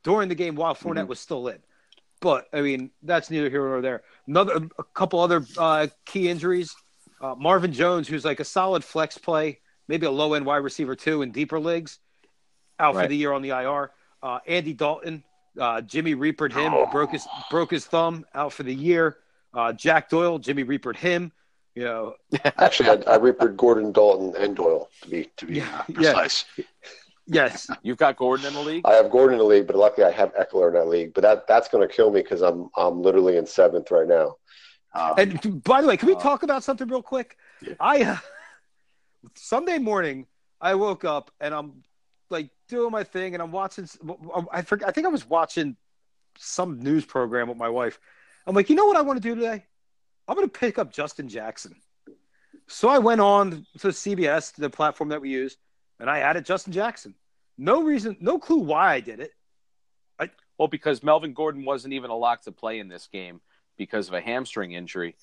during 0.05 0.29
the 0.29 0.35
game 0.35 0.55
while 0.55 0.75
Fournette 0.75 1.05
Mhm. 1.05 1.09
was 1.09 1.21
still 1.21 1.49
in. 1.49 1.59
But 2.21 2.47
I 2.53 2.61
mean, 2.63 2.91
that's 3.03 3.31
neither 3.31 3.51
here 3.51 3.69
nor 3.69 3.81
there. 3.83 4.03
Another 4.27 4.69
a 4.79 4.85
couple 4.95 5.21
other 5.21 5.45
uh, 5.59 5.89
key 6.07 6.29
injuries: 6.29 6.75
uh, 7.21 7.35
Marvin 7.37 7.73
Jones, 7.73 8.09
who's 8.09 8.25
like 8.25 8.41
a 8.41 8.45
solid 8.45 8.83
flex 8.85 9.19
play, 9.19 9.61
maybe 9.89 10.07
a 10.07 10.11
low 10.11 10.33
end 10.35 10.47
wide 10.47 10.57
receiver 10.59 10.97
too 10.97 11.23
in 11.23 11.31
deeper 11.31 11.61
leagues, 11.61 11.99
out 12.79 12.95
for 12.95 13.07
the 13.07 13.17
year 13.17 13.33
on 13.33 13.43
the 13.43 13.51
IR. 13.51 13.91
Uh, 14.23 14.39
Andy 14.47 14.73
Dalton, 14.73 15.23
uh, 15.61 15.81
Jimmy 15.83 16.15
Reapered 16.15 16.53
him, 16.53 16.73
Oh. 16.75 16.87
broke 16.87 17.13
his 17.13 17.27
broke 17.51 17.71
his 17.71 17.87
thumb, 17.87 18.25
out 18.35 18.53
for 18.53 18.63
the 18.63 18.75
year. 18.75 19.19
Uh, 19.55 19.73
Jack 19.73 20.09
Doyle, 20.11 20.39
Jimmy 20.39 20.63
Reapered 20.65 20.97
him. 20.97 21.33
You 21.75 21.85
know, 21.85 22.15
Actually, 22.59 22.89
I, 23.07 23.13
I 23.13 23.17
reapered 23.17 23.57
Gordon, 23.57 23.93
Dalton, 23.93 24.35
and 24.43 24.57
Doyle 24.57 24.89
to 25.03 25.09
be 25.11 25.31
to 25.37 25.47
be 25.47 25.55
Yeah, 25.57 25.65
uh, 25.79 25.83
yeah. 25.89 26.13
precise. 26.13 26.45
yes, 27.27 27.69
You've 27.83 27.99
got 27.99 28.17
Gordon 28.17 28.47
in 28.47 28.55
the 28.55 28.61
league. 28.63 28.83
I 28.87 28.95
have 28.95 29.11
Gordon 29.11 29.35
in 29.35 29.39
the 29.39 29.45
league, 29.45 29.67
but 29.67 29.77
luckily 29.77 30.07
I 30.07 30.11
have 30.11 30.35
Ekeler 30.35 30.69
in 30.69 30.75
that 30.75 30.89
league. 30.89 31.13
But 31.13 31.23
that 31.23 31.47
that's 31.47 31.69
going 31.69 31.87
to 31.87 31.93
kill 31.95 32.11
me 32.11 32.23
because 32.23 32.41
I'm 32.43 32.71
I'm 32.77 33.03
literally 33.03 33.37
in 33.37 33.47
seventh 33.47 33.91
right 33.91 34.09
now. 34.09 34.37
Um, 34.95 35.15
And 35.19 35.63
by 35.65 35.83
the 35.83 35.89
way, 35.89 35.97
can 35.99 36.07
we 36.09 36.15
Uh, 36.15 36.21
talk 36.21 36.43
about 36.45 36.65
something 36.65 36.89
real 36.89 37.03
quick? 37.03 37.37
Yeah. 37.61 37.75
I 37.79 38.03
uh, 38.05 38.17
Sunday 39.35 39.79
morning, 39.79 40.27
I 40.61 40.75
woke 40.77 41.05
up 41.05 41.31
and 41.41 41.55
I'm 41.55 41.67
like 41.67 41.85
doing 42.69 42.91
my 42.91 43.05
thing, 43.05 43.35
and 43.35 43.43
I'm 43.43 43.53
watching. 43.53 43.89
I 44.53 44.63
forget. 44.63 44.89
I 44.89 44.93
think 44.93 45.07
I 45.07 45.11
was 45.11 45.29
watching 45.29 45.77
some 46.39 46.81
news 46.81 47.05
program 47.05 47.49
with 47.49 47.59
my 47.59 47.69
wife. 47.69 47.99
I'm 48.47 48.55
like, 48.55 48.71
you 48.71 48.77
know 48.77 48.87
what 48.87 48.97
I 48.97 49.03
want 49.03 49.21
to 49.23 49.29
do 49.29 49.35
today? 49.35 49.65
I'm 50.29 50.37
going 50.37 50.49
to 50.49 50.59
pick 50.59 50.79
up 50.79 50.93
Justin 50.93 51.29
Jackson. 51.29 51.77
So 52.69 52.89
I 52.89 52.99
went 52.99 53.21
on 53.21 53.67
to 53.79 53.89
CBS, 53.89 54.55
the 54.55 54.71
platform 54.71 55.11
that 55.11 55.21
we 55.21 55.31
use, 55.31 55.57
and 56.01 56.11
I 56.11 56.19
added 56.21 56.45
Justin 56.45 56.73
Jackson. 56.73 57.15
No 57.57 57.83
reason, 57.83 58.17
no 58.21 58.39
clue 58.39 58.59
why 58.59 58.95
I 58.95 59.01
did 59.01 59.21
it. 59.21 59.31
I, 60.19 60.31
Well, 60.59 60.69
because 60.69 61.03
Melvin 61.03 61.33
Gordon 61.33 61.65
wasn't 61.65 61.95
even 61.95 62.11
a 62.11 62.17
lock 62.17 62.43
to 62.43 62.53
play 62.53 62.81
in 62.81 62.89
this 62.89 63.07
game 63.07 63.41
because 63.79 64.09
of 64.09 64.15
a 64.15 64.21
hamstring 64.21 64.73
injury, 64.73 65.17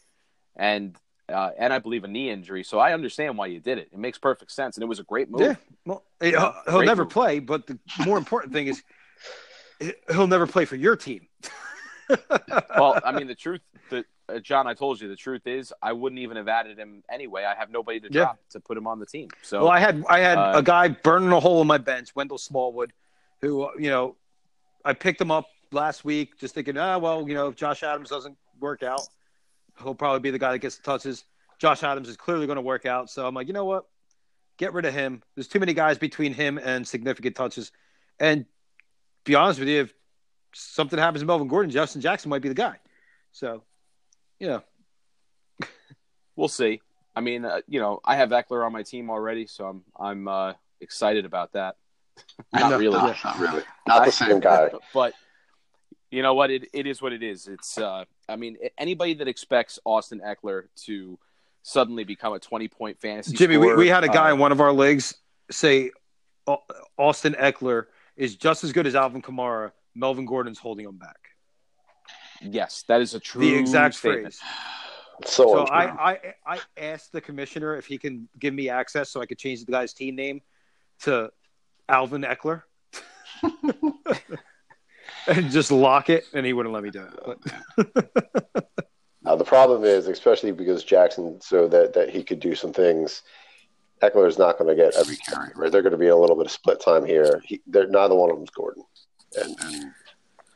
and 0.56 0.96
uh, 1.30 1.52
and 1.58 1.72
I 1.74 1.80
believe 1.80 2.04
a 2.04 2.08
knee 2.08 2.30
injury. 2.30 2.64
So 2.64 2.80
I 2.80 2.94
understand 2.94 3.38
why 3.38 3.48
you 3.48 3.60
did 3.60 3.78
it. 3.78 3.90
It 3.92 4.00
makes 4.00 4.18
perfect 4.18 4.52
sense, 4.52 4.78
and 4.78 4.84
it 4.84 4.88
was 4.88 5.00
a 5.00 5.04
great 5.04 5.30
move. 5.30 5.42
Yeah. 5.42 5.56
Well, 5.86 6.04
he'll, 6.22 6.56
he'll 6.68 6.84
never 6.84 7.04
move. 7.04 7.12
play, 7.12 7.40
but 7.40 7.68
the 7.68 7.78
more 8.06 8.18
important 8.18 8.54
thing 8.54 8.68
is 8.68 8.84
he'll 10.12 10.28
never 10.28 10.48
play 10.48 10.66
for 10.66 10.76
your 10.76 10.96
team. 10.96 11.28
Well, 12.78 13.00
I 13.04 13.12
mean, 13.12 13.28
the 13.28 13.36
truth, 13.36 13.62
that 13.90 14.06
uh, 14.28 14.40
John, 14.40 14.68
I 14.68 14.74
told 14.74 15.00
you, 15.00 15.08
the 15.08 15.16
truth 15.16 15.48
is, 15.48 15.74
I 15.82 15.94
wouldn't 15.94 16.20
even 16.20 16.38
have 16.38 16.48
added 16.48 16.78
him 16.78 17.02
anyway. 17.10 17.44
I 17.46 17.56
have 17.56 17.70
nobody 17.72 18.00
to 18.02 18.08
Yeah. 18.12 18.22
drop 18.24 18.40
to 18.50 18.60
put 18.60 18.78
him 18.78 18.86
on 18.88 19.00
the 19.00 19.06
team. 19.06 19.30
So 19.42 19.62
well, 19.64 19.72
I 19.72 19.80
had 19.80 20.04
I 20.10 20.20
had 20.20 20.38
uh, 20.38 20.52
a 20.56 20.62
guy 20.64 20.90
burning 20.90 21.32
a 21.32 21.40
hole 21.40 21.62
in 21.62 21.68
my 21.68 21.78
bench, 21.78 22.14
Wendell 22.16 22.38
Smallwood, 22.38 22.92
who 23.42 23.70
you 23.80 23.90
know 23.90 24.16
I 24.84 24.94
picked 24.94 25.22
him 25.22 25.32
up 25.32 25.48
last 25.72 26.04
week, 26.04 26.38
just 26.40 26.54
thinking, 26.54 26.78
ah, 26.78 26.98
well, 26.98 27.28
you 27.28 27.34
know, 27.34 27.48
if 27.48 27.56
Josh 27.56 27.84
Adams 27.84 28.10
doesn't 28.10 28.38
work 28.60 28.84
out, 28.84 29.08
he'll 29.82 29.96
probably 29.96 30.20
be 30.20 30.32
the 30.32 30.40
guy 30.40 30.52
that 30.52 30.60
gets 30.60 30.78
the 30.78 30.84
touches. 30.84 31.24
Josh 31.60 31.84
Adams 31.84 32.10
is 32.10 32.18
clearly 32.18 32.46
going 32.46 32.58
to 32.58 32.62
work 32.62 32.86
out, 32.86 33.10
so 33.10 33.26
I'm 33.26 33.34
like, 33.36 33.48
you 33.48 33.54
know 33.54 33.66
what, 33.66 33.86
get 34.58 34.74
rid 34.74 34.86
of 34.86 34.94
him. 34.94 35.22
There's 35.36 35.48
too 35.48 35.60
many 35.60 35.74
guys 35.74 35.98
between 35.98 36.34
him 36.34 36.58
and 36.58 36.88
significant 36.88 37.36
touches, 37.36 37.72
and 38.20 38.46
be 39.24 39.36
honest 39.36 39.60
with 39.60 39.70
you, 39.70 39.82
if 39.82 39.94
something 40.54 41.00
happens 41.00 41.22
to 41.22 41.26
Melvin 41.26 41.48
Gordon, 41.48 41.72
Justin 41.72 42.02
Jackson 42.02 42.30
might 42.30 42.42
be 42.42 42.50
the 42.50 42.56
guy. 42.56 42.78
So, 43.32 43.64
you 44.40 44.48
know, 44.48 44.64
we'll 46.36 46.48
see. 46.48 46.82
I 47.16 47.22
mean, 47.22 47.46
uh, 47.46 47.62
you 47.68 47.80
know, 47.80 48.00
I 48.04 48.16
have 48.16 48.30
Ekeler 48.30 48.66
on 48.66 48.74
my 48.74 48.84
team 48.84 49.10
already, 49.10 49.46
so 49.48 49.66
I'm 49.68 49.84
I'm 50.00 50.28
uh, 50.28 50.54
excited 50.82 51.26
about 51.26 51.54
that. 51.54 51.76
Not 52.54 52.72
No, 52.72 52.78
really. 52.80 52.98
yeah. 52.98 53.16
not 53.24 53.40
really. 53.40 53.64
Not 53.88 54.06
the 54.06 54.12
same 54.12 54.40
guy. 54.40 54.70
but 54.94 55.14
you 56.13 56.21
know 56.21 56.36
what? 56.36 56.52
It 56.52 56.69
it 56.73 56.86
is 56.86 57.02
what 57.02 57.12
it 57.12 57.23
is. 57.23 57.47
It's 57.47 57.78
uh, 57.78 58.06
I 58.30 58.36
mean, 58.36 58.58
anybody 58.78 59.15
that 59.15 59.28
expects 59.28 59.80
Austin 59.84 60.21
Ekeler 60.23 60.65
to 60.86 61.17
suddenly 61.63 62.04
become 62.04 62.34
a 62.34 62.39
twenty 62.39 62.67
point 62.67 62.99
fantasy 63.02 63.36
Jimmy, 63.36 63.58
we, 63.58 63.65
scorer, 63.65 63.78
we 63.78 63.88
had 63.88 64.04
a 64.04 64.08
guy 64.08 64.30
uh, 64.30 64.34
in 64.34 64.39
one 64.39 64.52
of 64.52 64.62
our 64.62 64.71
leagues 64.71 65.15
say 65.49 65.89
Austin 66.97 67.34
Ekeler 67.34 67.86
is 68.15 68.36
just 68.36 68.63
as 68.63 68.71
good 68.71 68.86
as 68.86 68.95
Alvin 68.95 69.23
Kamara. 69.23 69.71
Melvin 69.95 70.26
Gordon's 70.26 70.60
holding 70.60 70.86
him 70.86 70.97
back. 70.97 71.17
yes, 72.41 72.84
that 72.88 73.02
is 73.02 73.15
a 73.15 73.19
true 73.19 73.41
The 73.41 73.56
exact 73.56 73.95
statement. 73.95 74.36
phrase. 74.36 74.39
So, 75.26 75.47
So. 75.47 75.60
I, 75.65 76.12
I 76.12 76.19
I 76.45 76.60
asked 76.78 77.12
the 77.12 77.21
commissioner 77.21 77.76
if 77.76 77.86
he 77.88 77.97
can 77.97 78.28
give 78.38 78.54
me 78.54 78.69
access 78.69 79.10
so 79.10 79.19
I 79.19 79.26
could 79.26 79.39
change 79.39 79.65
the 79.65 79.71
guy's 79.71 79.93
team 79.93 80.15
name 80.15 80.41
to 81.02 81.32
Alvin 81.89 82.21
Ekeler. 82.23 82.63
and 85.28 85.50
just 85.52 85.72
lock 85.72 86.10
it, 86.10 86.26
and 86.34 86.46
he 86.46 86.54
wouldn't 86.54 86.74
let 86.74 86.84
me 86.84 86.90
do 86.92 87.04
it. 87.04 87.38
Oh, 87.78 88.62
now 89.24 89.36
the 89.36 89.44
problem 89.46 89.84
is, 89.84 90.08
especially 90.08 90.52
because 90.52 90.84
Jackson, 90.84 91.40
so 91.42 91.68
that 91.68 91.94
that 91.94 92.10
he 92.10 92.24
could 92.24 92.40
do 92.40 92.56
some 92.56 92.74
things. 92.74 93.22
Ekeler 94.02 94.28
is 94.28 94.38
not 94.38 94.58
going 94.58 94.68
to 94.68 94.76
get 94.76 94.94
every 94.98 95.16
carry, 95.16 95.52
right? 95.56 95.72
They're 95.72 95.82
going 95.82 95.94
to 95.94 95.98
be 95.98 96.08
a 96.10 96.16
little 96.18 96.36
bit 96.36 96.46
of 96.46 96.52
split 96.52 96.82
time 96.82 97.06
here. 97.06 97.42
He, 97.46 97.62
they're 97.68 97.88
neither 97.88 98.14
one 98.16 98.30
of 98.32 98.36
them's 98.36 98.50
Gordon, 98.50 98.84
and, 99.42 99.56
and 99.62 99.92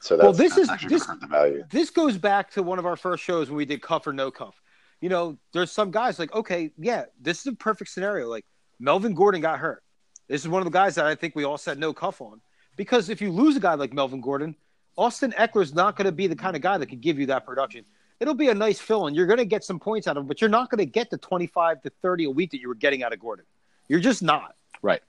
so 0.01 0.17
that's, 0.17 0.23
Well, 0.25 0.33
this 0.33 0.55
that's 0.55 0.83
is- 0.83 0.89
this- 0.89 1.03
going 1.05 1.19
to 1.19 1.21
hurt 1.21 1.21
the 1.21 1.27
value. 1.27 1.63
this 1.69 1.89
goes 1.89 2.17
back 2.17 2.51
to 2.51 2.63
one 2.63 2.77
of 2.77 2.85
our 2.85 2.97
first 2.97 3.23
shows 3.23 3.49
when 3.49 3.55
we 3.55 3.63
did 3.63 3.81
cuff 3.81 4.05
or 4.05 4.11
no 4.11 4.31
cuff. 4.31 4.61
You 4.99 5.07
know, 5.07 5.37
there's 5.53 5.71
some 5.71 5.91
guys 5.91 6.19
like, 6.19 6.33
okay, 6.35 6.71
yeah, 6.77 7.05
this 7.21 7.39
is 7.39 7.47
a 7.47 7.53
perfect 7.53 7.89
scenario. 7.91 8.27
Like 8.27 8.43
Melvin 8.81 9.13
Gordon 9.13 9.39
got 9.39 9.59
hurt. 9.59 9.81
This 10.27 10.41
is 10.41 10.49
one 10.49 10.59
of 10.61 10.65
the 10.65 10.71
guys 10.77 10.95
that 10.95 11.05
I 11.05 11.15
think 11.15 11.33
we 11.33 11.45
all 11.45 11.57
said 11.57 11.79
no 11.79 11.93
cuff 11.93 12.19
on. 12.19 12.41
Because 12.77 13.09
if 13.09 13.21
you 13.21 13.31
lose 13.31 13.57
a 13.57 13.59
guy 13.59 13.73
like 13.73 13.91
Melvin 13.91 14.21
Gordon, 14.21 14.55
Austin 14.95 15.33
Ekeler's 15.37 15.73
not 15.73 15.97
going 15.97 16.05
to 16.05 16.11
be 16.11 16.27
the 16.27 16.35
kind 16.35 16.55
of 16.55 16.61
guy 16.61 16.77
that 16.77 16.87
can 16.87 16.99
give 16.99 17.19
you 17.19 17.25
that 17.25 17.45
production. 17.45 17.83
It'll 18.19 18.33
be 18.33 18.49
a 18.49 18.55
nice 18.55 18.79
fill, 18.79 19.07
and 19.07 19.15
you're 19.15 19.27
going 19.27 19.37
to 19.37 19.45
get 19.45 19.63
some 19.63 19.79
points 19.79 20.07
out 20.07 20.17
of 20.17 20.21
him, 20.21 20.27
but 20.27 20.39
you're 20.41 20.49
not 20.49 20.71
going 20.71 20.79
to 20.79 20.85
get 20.85 21.09
the 21.09 21.17
25 21.17 21.81
to 21.83 21.91
30 22.01 22.25
a 22.25 22.31
week 22.31 22.51
that 22.51 22.61
you 22.61 22.67
were 22.67 22.75
getting 22.75 23.03
out 23.03 23.13
of 23.13 23.19
Gordon. 23.19 23.45
You're 23.87 23.99
just 23.99 24.23
not. 24.23 24.55
Right. 24.81 25.01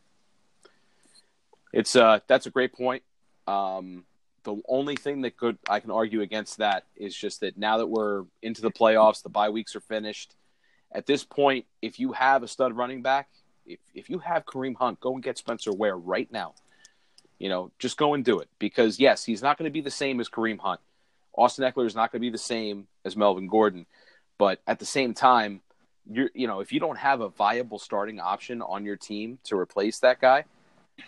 It's 1.73 1.97
uh 1.97 2.21
that's 2.27 2.47
a 2.47 2.51
great 2.51 2.73
point. 2.73 3.03
Um 3.47 4.05
the 4.45 4.57
only 4.69 4.97
thing 4.97 5.23
that 5.23 5.37
could 5.37 5.59
I 5.69 5.81
can 5.81 5.91
argue 5.91 6.23
against 6.23 6.59
that 6.59 6.85
is 6.97 7.15
just 7.15 7.41
that 7.41 7.59
now 7.59 7.79
that 7.79 7.87
we're 7.87 8.25
into 8.43 8.63
the 8.63 8.71
playoffs, 8.71 9.23
the 9.23 9.29
bye 9.29 9.51
weeks 9.51 9.77
are 9.77 9.81
finished. 9.81 10.35
At 10.93 11.07
this 11.07 11.25
point, 11.25 11.67
if 11.83 12.01
you 12.01 12.13
have 12.13 12.43
a 12.43 12.49
stud 12.49 12.75
running 12.75 13.03
back, 13.03 13.29
if 13.67 13.81
if 13.95 14.09
you 14.09 14.19
have 14.21 14.47
Kareem 14.47 14.77
Hunt, 14.77 15.01
go 15.01 15.13
and 15.13 15.23
get 15.23 15.37
Spencer 15.37 15.73
Ware 15.73 15.97
right 15.97 16.31
now. 16.33 16.55
You 17.39 17.49
know, 17.49 17.71
just 17.79 17.97
go 17.97 18.15
and 18.15 18.25
do 18.25 18.41
it 18.41 18.49
because 18.59 18.99
yes, 18.99 19.25
he's 19.25 19.43
not 19.43 19.59
going 19.59 19.69
to 19.69 19.73
be 19.73 19.81
the 19.81 19.91
same 19.91 20.19
as 20.21 20.29
Kareem 20.29 20.59
Hunt. 20.59 20.81
Austin 21.37 21.65
Ekeler 21.71 21.87
is 21.87 21.95
not 21.95 22.11
going 22.11 22.21
to 22.21 22.27
be 22.27 22.31
the 22.31 22.39
same 22.39 22.89
as 23.05 23.17
Melvin 23.17 23.47
Gordon, 23.47 23.87
but 24.39 24.61
at 24.67 24.81
the 24.81 24.85
same 24.87 25.15
time, 25.15 25.61
you're 26.11 26.31
you 26.35 26.47
know 26.49 26.61
if 26.61 26.73
you 26.73 26.81
don't 26.81 26.99
have 26.99 27.21
a 27.21 27.29
viable 27.29 27.79
starting 27.79 28.19
option 28.19 28.61
on 28.61 28.85
your 28.85 28.97
team 28.97 29.39
to 29.45 29.57
replace 29.57 30.01
that 30.01 30.21
guy, 30.21 30.45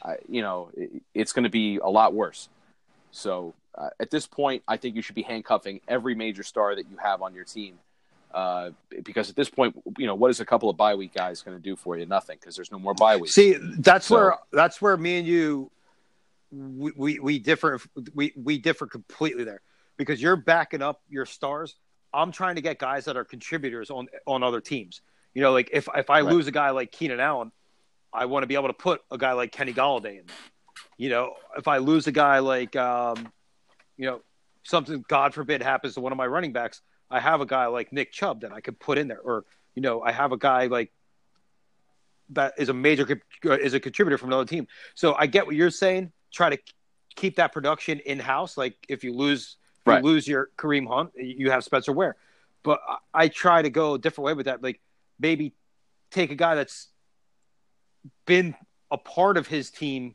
I, 0.05 0.17
you 0.29 0.43
know 0.43 0.71
it, 0.77 1.03
it's 1.15 1.33
going 1.33 1.45
to 1.45 1.51
be 1.51 1.79
a 1.79 1.89
lot 1.89 2.15
worse. 2.15 2.49
So 3.11 3.55
uh, 3.75 3.89
at 3.99 4.11
this 4.11 4.27
point, 4.27 4.63
I 4.69 4.77
think 4.77 4.95
you 4.95 5.03
should 5.03 5.17
be 5.17 5.23
handcuffing 5.23 5.81
every 5.89 6.15
major 6.15 6.45
star 6.45 6.77
that 6.77 6.89
you 6.91 6.97
have 6.99 7.23
on 7.23 7.35
your 7.35 7.45
team. 7.45 7.79
Uh, 8.33 8.71
because 9.05 9.29
at 9.29 9.35
this 9.35 9.51
point, 9.51 9.75
you 9.99 10.07
know 10.07 10.15
what 10.15 10.31
is 10.31 10.39
a 10.39 10.45
couple 10.45 10.71
of 10.71 10.77
bye 10.77 10.95
week 10.95 11.13
guys 11.13 11.43
going 11.43 11.57
to 11.57 11.63
do 11.63 11.75
for 11.75 11.97
you? 11.99 12.07
Nothing, 12.07 12.39
because 12.41 12.55
there's 12.55 12.71
no 12.71 12.79
more 12.79 12.95
bye 12.95 13.17
weeks. 13.17 13.35
See, 13.35 13.57
that's 13.79 14.07
So- 14.07 14.15
where 14.15 14.35
that's 14.53 14.81
where 14.81 14.97
me 14.97 15.19
and 15.19 15.27
you 15.27 15.73
we, 16.51 16.93
we 16.97 17.19
we 17.21 17.39
differ 17.39 17.79
we 18.15 18.33
we 18.37 18.59
differ 18.59 18.87
completely 18.87 19.45
there 19.45 19.61
because 19.97 20.21
you're 20.21 20.37
backing 20.37 20.83
up 20.83 21.03
your 21.09 21.27
stars. 21.27 21.77
I'm 22.13 22.33
trying 22.33 22.57
to 22.57 22.61
get 22.61 22.79
guys 22.79 23.05
that 23.05 23.17
are 23.17 23.25
contributors 23.25 23.91
on 23.91 24.09
on 24.27 24.43
other 24.43 24.61
teams. 24.61 25.01
You 25.35 25.43
know, 25.43 25.53
like 25.53 25.71
if 25.73 25.89
if 25.95 26.11
I 26.11 26.23
Right. 26.23 26.33
lose 26.33 26.47
a 26.47 26.53
guy 26.53 26.71
like 26.71 26.91
Keenan 26.91 27.21
Allen, 27.21 27.53
I 28.13 28.27
want 28.27 28.43
to 28.43 28.47
be 28.49 28.55
able 28.55 28.69
to 28.69 28.75
put 28.75 29.03
a 29.11 29.19
guy 29.19 29.33
like 29.33 29.53
Kenny 29.53 29.73
Golladay 29.73 30.19
in 30.21 30.27
there. 30.27 30.37
You 30.97 31.11
know, 31.11 31.35
if 31.57 31.69
I 31.69 31.79
lose 31.79 32.07
a 32.07 32.13
guy 32.13 32.41
like 32.41 32.75
um, 32.75 33.33
you 33.97 34.07
know, 34.07 34.23
something 34.65 35.05
God 35.09 35.35
forbid 35.35 35.63
happens 35.63 35.95
to 35.95 36.01
one 36.01 36.13
of 36.13 36.19
my 36.19 36.27
running 36.27 36.53
backs, 36.53 36.83
I 37.11 37.21
have 37.21 37.41
a 37.41 37.47
guy 37.47 37.67
like 37.67 37.93
Nick 37.93 38.13
Chubb 38.13 38.41
that 38.41 38.53
I 38.53 38.61
could 38.61 38.81
put 38.81 38.99
in 38.99 39.07
there, 39.07 39.21
or 39.21 39.45
you 39.77 39.83
know, 39.83 40.03
I 40.03 40.11
have 40.11 40.33
a 40.33 40.37
guy 40.37 40.67
like 40.67 40.93
that 42.31 42.55
is 42.59 42.69
a 42.69 42.75
major 42.75 43.07
is 43.45 43.75
a 43.75 43.81
contributor 43.81 44.19
from 44.19 44.31
another 44.31 44.45
team. 44.45 44.67
So 44.95 45.15
I 45.15 45.27
get 45.27 45.47
what 45.47 45.55
you're 45.55 45.71
saying. 45.71 46.13
Try 46.33 46.51
to 46.51 46.59
keep 47.17 47.37
that 47.37 47.53
production 47.53 48.01
in 48.01 48.19
house. 48.19 48.57
Like 48.57 48.77
if 48.89 49.05
you 49.05 49.15
lose, 49.15 49.57
if 49.87 49.87
Right. 49.87 50.03
you 50.05 50.11
lose 50.11 50.29
your 50.29 50.51
Kareem 50.59 50.87
Hunt, 50.89 51.11
you 51.17 51.51
have 51.51 51.65
Spencer 51.65 51.93
Ware. 51.93 52.17
But 52.63 52.81
I, 52.89 53.25
I 53.25 53.29
try 53.29 53.63
to 53.63 53.71
go 53.71 53.95
a 53.95 53.99
different 53.99 54.27
way 54.27 54.35
with 54.35 54.47
that. 54.47 54.63
Like 54.63 54.81
maybe 55.19 55.55
take 56.11 56.31
a 56.31 56.35
guy 56.37 56.55
that's 56.57 56.89
been 58.27 58.55
a 58.91 58.99
part 58.99 59.37
of 59.37 59.47
his 59.47 59.71
team, 59.71 60.15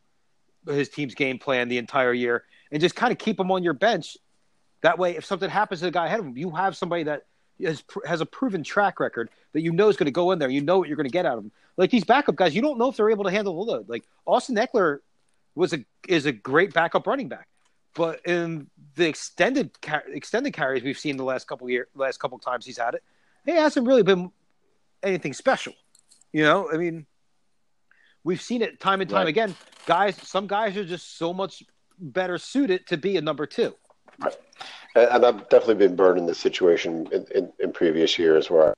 his 0.67 0.89
team's 0.89 1.15
game 1.15 1.39
plan 1.39 1.67
the 1.69 1.77
entire 1.77 2.13
year, 2.13 2.43
and 2.71 2.81
just 2.81 2.95
kind 2.95 3.11
of 3.11 3.17
keep 3.17 3.39
him 3.39 3.51
on 3.51 3.63
your 3.63 3.73
bench 3.73 4.17
That 4.81 4.99
way, 4.99 5.15
if 5.17 5.25
something 5.25 5.49
happens 5.49 5.79
to 5.81 5.85
the 5.85 5.91
guy 5.91 6.05
ahead 6.07 6.19
of 6.19 6.25
him, 6.27 6.37
you 6.37 6.51
have 6.51 6.75
somebody 6.77 7.03
that 7.03 7.23
has 7.63 7.83
has 8.05 8.21
a 8.21 8.25
proven 8.25 8.63
track 8.63 8.99
record 8.99 9.29
that 9.53 9.61
you 9.61 9.71
know 9.71 9.89
is 9.89 9.97
going 9.97 10.05
to 10.05 10.11
go 10.11 10.31
in 10.31 10.39
there. 10.39 10.49
You 10.49 10.61
know 10.61 10.77
what 10.77 10.87
you're 10.89 10.97
going 10.97 11.07
to 11.07 11.11
get 11.11 11.25
out 11.25 11.37
of 11.37 11.43
them. 11.43 11.51
Like 11.77 11.89
these 11.91 12.03
backup 12.03 12.35
guys, 12.35 12.55
you 12.55 12.61
don't 12.61 12.77
know 12.77 12.89
if 12.89 12.97
they're 12.97 13.09
able 13.09 13.23
to 13.25 13.31
handle 13.31 13.55
the 13.55 13.71
load. 13.71 13.89
Like 13.89 14.05
Austin 14.25 14.55
Ekeler 14.55 14.99
was 15.55 15.73
a 15.73 15.85
is 16.07 16.25
a 16.25 16.31
great 16.31 16.73
backup 16.73 17.07
running 17.07 17.29
back, 17.29 17.47
but 17.93 18.25
in 18.25 18.67
the 18.95 19.07
extended 19.07 19.71
extended 20.07 20.53
carries 20.53 20.83
we've 20.83 20.99
seen 20.99 21.17
the 21.17 21.23
last 21.23 21.47
couple 21.47 21.69
year 21.69 21.87
last 21.95 22.19
couple 22.19 22.37
times 22.39 22.65
he's 22.65 22.77
had 22.77 22.93
it, 22.93 23.03
it 23.45 23.55
hasn't 23.55 23.87
really 23.87 24.03
been 24.03 24.31
anything 25.03 25.33
special. 25.33 25.73
You 26.33 26.43
know, 26.43 26.69
I 26.71 26.77
mean, 26.77 27.05
we've 28.23 28.41
seen 28.41 28.61
it 28.61 28.79
time 28.79 29.01
and 29.01 29.09
time 29.09 29.19
right. 29.19 29.29
again. 29.29 29.55
Guys, 29.85 30.17
some 30.17 30.47
guys 30.47 30.75
are 30.75 30.83
just 30.83 31.17
so 31.17 31.33
much 31.33 31.63
better 31.97 32.37
suited 32.37 32.87
to 32.87 32.97
be 32.97 33.15
a 33.17 33.21
number 33.21 33.45
two. 33.45 33.73
Right. 34.19 34.35
And 34.95 35.25
I've 35.25 35.47
definitely 35.49 35.75
been 35.75 35.95
burned 35.95 36.19
in 36.19 36.25
this 36.25 36.39
situation 36.39 37.07
in, 37.11 37.25
in, 37.33 37.53
in 37.59 37.71
previous 37.71 38.17
years 38.17 38.49
where. 38.49 38.69
I... 38.69 38.73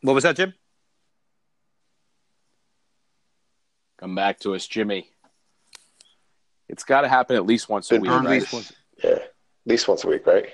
What 0.00 0.14
was 0.14 0.24
that, 0.24 0.36
Jim? 0.36 0.54
Come 4.02 4.16
back 4.16 4.40
to 4.40 4.56
us, 4.56 4.66
Jimmy. 4.66 5.08
It's 6.68 6.82
got 6.82 7.02
to 7.02 7.08
happen 7.08 7.36
at 7.36 7.46
least 7.46 7.68
once 7.68 7.92
a 7.92 8.00
week, 8.00 8.10
right? 8.10 8.74
Yeah, 9.04 9.10
at 9.10 9.32
least 9.64 9.86
once 9.86 10.02
a 10.02 10.08
week, 10.08 10.26
right? 10.26 10.48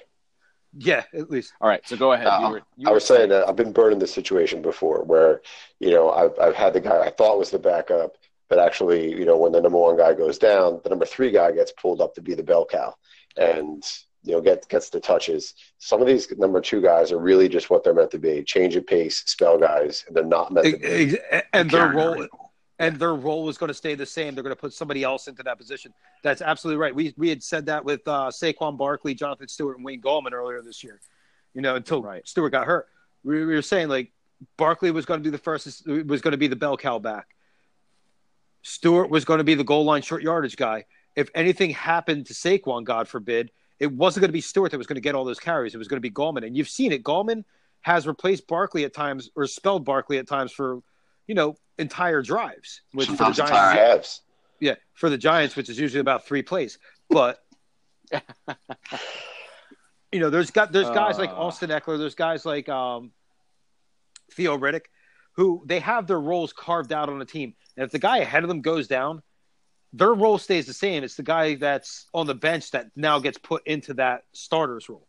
Yeah, 0.76 1.04
at 1.14 1.30
least. 1.30 1.54
All 1.58 1.66
right, 1.66 1.80
so 1.88 1.96
go 1.96 2.12
ahead. 2.12 2.26
Uh, 2.26 2.40
you 2.42 2.50
were, 2.50 2.62
you 2.76 2.90
I 2.90 2.92
was 2.92 3.06
saying, 3.06 3.20
saying 3.20 3.28
that 3.30 3.48
I've 3.48 3.56
been 3.56 3.72
burned 3.72 3.94
in 3.94 4.00
this 4.00 4.12
situation 4.12 4.60
before, 4.60 5.02
where 5.02 5.40
you 5.80 5.92
know 5.92 6.10
I've 6.10 6.38
I've 6.38 6.54
had 6.54 6.74
the 6.74 6.80
guy 6.80 7.00
I 7.00 7.08
thought 7.08 7.38
was 7.38 7.50
the 7.50 7.58
backup, 7.58 8.18
but 8.50 8.58
actually, 8.58 9.12
you 9.12 9.24
know, 9.24 9.38
when 9.38 9.52
the 9.52 9.62
number 9.62 9.78
one 9.78 9.96
guy 9.96 10.12
goes 10.12 10.36
down, 10.36 10.82
the 10.84 10.90
number 10.90 11.06
three 11.06 11.30
guy 11.30 11.50
gets 11.52 11.72
pulled 11.72 12.02
up 12.02 12.14
to 12.16 12.20
be 12.20 12.34
the 12.34 12.42
bell 12.42 12.66
cow, 12.66 12.96
and 13.38 13.82
you 14.24 14.32
know 14.32 14.42
get 14.42 14.68
gets 14.68 14.90
the 14.90 15.00
touches. 15.00 15.54
Some 15.78 16.02
of 16.02 16.06
these 16.06 16.30
number 16.36 16.60
two 16.60 16.82
guys 16.82 17.12
are 17.12 17.18
really 17.18 17.48
just 17.48 17.70
what 17.70 17.82
they're 17.82 17.94
meant 17.94 18.10
to 18.10 18.18
be: 18.18 18.42
change 18.42 18.76
of 18.76 18.86
pace, 18.86 19.22
spell 19.24 19.56
guys, 19.56 20.04
and 20.06 20.14
they're 20.14 20.24
not 20.24 20.52
meant 20.52 20.66
to 20.66 20.76
be. 20.76 21.18
And 21.54 21.70
their 21.70 21.88
role, 21.88 22.26
and 22.78 22.96
their 22.96 23.14
role 23.14 23.48
is 23.48 23.58
going 23.58 23.68
to 23.68 23.74
stay 23.74 23.94
the 23.94 24.06
same. 24.06 24.34
They're 24.34 24.44
going 24.44 24.54
to 24.54 24.60
put 24.60 24.72
somebody 24.72 25.02
else 25.02 25.26
into 25.26 25.42
that 25.42 25.58
position. 25.58 25.92
That's 26.22 26.42
absolutely 26.42 26.80
right. 26.80 26.94
We 26.94 27.14
we 27.16 27.28
had 27.28 27.42
said 27.42 27.66
that 27.66 27.84
with 27.84 28.06
uh, 28.06 28.30
Saquon 28.30 28.76
Barkley, 28.76 29.14
Jonathan 29.14 29.48
Stewart, 29.48 29.76
and 29.76 29.84
Wayne 29.84 30.00
Gallman 30.00 30.32
earlier 30.32 30.62
this 30.62 30.84
year. 30.84 31.00
You 31.54 31.62
know, 31.62 31.76
until 31.76 32.02
right. 32.02 32.26
Stewart 32.28 32.52
got 32.52 32.66
hurt, 32.66 32.88
we, 33.24 33.44
we 33.44 33.54
were 33.54 33.62
saying 33.62 33.88
like 33.88 34.12
Barkley 34.56 34.90
was 34.90 35.06
going 35.06 35.20
to 35.20 35.24
be 35.24 35.30
the 35.30 35.38
first, 35.38 35.86
was 35.86 36.20
going 36.20 36.32
to 36.32 36.38
be 36.38 36.46
the 36.46 36.56
bell 36.56 36.76
cow 36.76 36.98
back. 36.98 37.34
Stewart 38.62 39.10
was 39.10 39.24
going 39.24 39.38
to 39.38 39.44
be 39.44 39.54
the 39.54 39.64
goal 39.64 39.84
line 39.84 40.02
short 40.02 40.22
yardage 40.22 40.56
guy. 40.56 40.84
If 41.16 41.30
anything 41.34 41.70
happened 41.70 42.26
to 42.26 42.34
Saquon, 42.34 42.84
God 42.84 43.08
forbid, 43.08 43.50
it 43.80 43.90
wasn't 43.90 44.22
going 44.22 44.28
to 44.28 44.32
be 44.32 44.40
Stewart 44.40 44.70
that 44.70 44.78
was 44.78 44.86
going 44.86 44.96
to 44.96 45.00
get 45.00 45.14
all 45.14 45.24
those 45.24 45.40
carries. 45.40 45.74
It 45.74 45.78
was 45.78 45.88
going 45.88 45.96
to 45.96 46.08
be 46.08 46.10
Gallman. 46.10 46.46
And 46.46 46.56
you've 46.56 46.68
seen 46.68 46.92
it. 46.92 47.02
Gallman 47.02 47.44
has 47.82 48.06
replaced 48.06 48.46
Barkley 48.46 48.84
at 48.84 48.92
times 48.92 49.30
or 49.34 49.46
spelled 49.46 49.84
Barkley 49.84 50.18
at 50.18 50.28
times 50.28 50.52
for, 50.52 50.80
you 51.28 51.36
know, 51.36 51.56
entire 51.78 52.22
drives. 52.22 52.80
Which 52.92 53.06
for 53.06 53.12
the 53.12 53.30
Giants. 53.30 53.52
halves. 53.52 54.22
Yeah, 54.58 54.74
for 54.94 55.08
the 55.08 55.18
Giants, 55.18 55.54
which 55.54 55.68
is 55.68 55.78
usually 55.78 56.00
about 56.00 56.26
three 56.26 56.42
plays. 56.42 56.78
But 57.08 57.40
you 60.10 60.18
know, 60.18 60.30
there's 60.30 60.50
got 60.50 60.72
there's 60.72 60.90
guys 60.90 61.16
uh, 61.16 61.20
like 61.20 61.30
Austin 61.30 61.70
Ekeler, 61.70 61.98
there's 61.98 62.16
guys 62.16 62.44
like 62.44 62.68
um, 62.68 63.12
Theo 64.32 64.58
Riddick, 64.58 64.86
who 65.32 65.62
they 65.66 65.78
have 65.78 66.08
their 66.08 66.20
roles 66.20 66.52
carved 66.52 66.92
out 66.92 67.08
on 67.08 67.20
the 67.20 67.24
team. 67.24 67.54
And 67.76 67.84
if 67.84 67.92
the 67.92 68.00
guy 68.00 68.18
ahead 68.18 68.42
of 68.42 68.48
them 68.48 68.60
goes 68.60 68.88
down, 68.88 69.22
their 69.92 70.12
role 70.12 70.38
stays 70.38 70.66
the 70.66 70.74
same. 70.74 71.04
It's 71.04 71.14
the 71.14 71.22
guy 71.22 71.54
that's 71.54 72.06
on 72.12 72.26
the 72.26 72.34
bench 72.34 72.72
that 72.72 72.88
now 72.96 73.20
gets 73.20 73.38
put 73.38 73.66
into 73.66 73.94
that 73.94 74.22
starter's 74.32 74.88
role. 74.88 75.06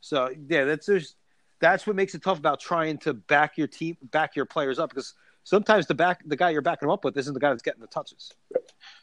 So 0.00 0.30
yeah, 0.48 0.64
that's 0.64 0.86
there's 0.86 1.16
that's 1.60 1.86
what 1.86 1.96
makes 1.96 2.14
it 2.14 2.22
tough 2.22 2.38
about 2.38 2.60
trying 2.60 2.98
to 2.98 3.14
back 3.14 3.58
your 3.58 3.66
team, 3.66 3.96
back 4.02 4.36
your 4.36 4.46
players 4.46 4.78
up 4.78 4.90
because 4.90 5.14
sometimes 5.46 5.86
the 5.86 5.94
back 5.94 6.22
the 6.26 6.36
guy 6.36 6.50
you're 6.50 6.60
backing 6.60 6.88
them 6.88 6.92
up 6.92 7.04
with 7.04 7.16
isn't 7.16 7.32
the 7.32 7.40
guy 7.40 7.50
that's 7.50 7.62
getting 7.62 7.80
the 7.80 7.86
touches. 7.86 8.32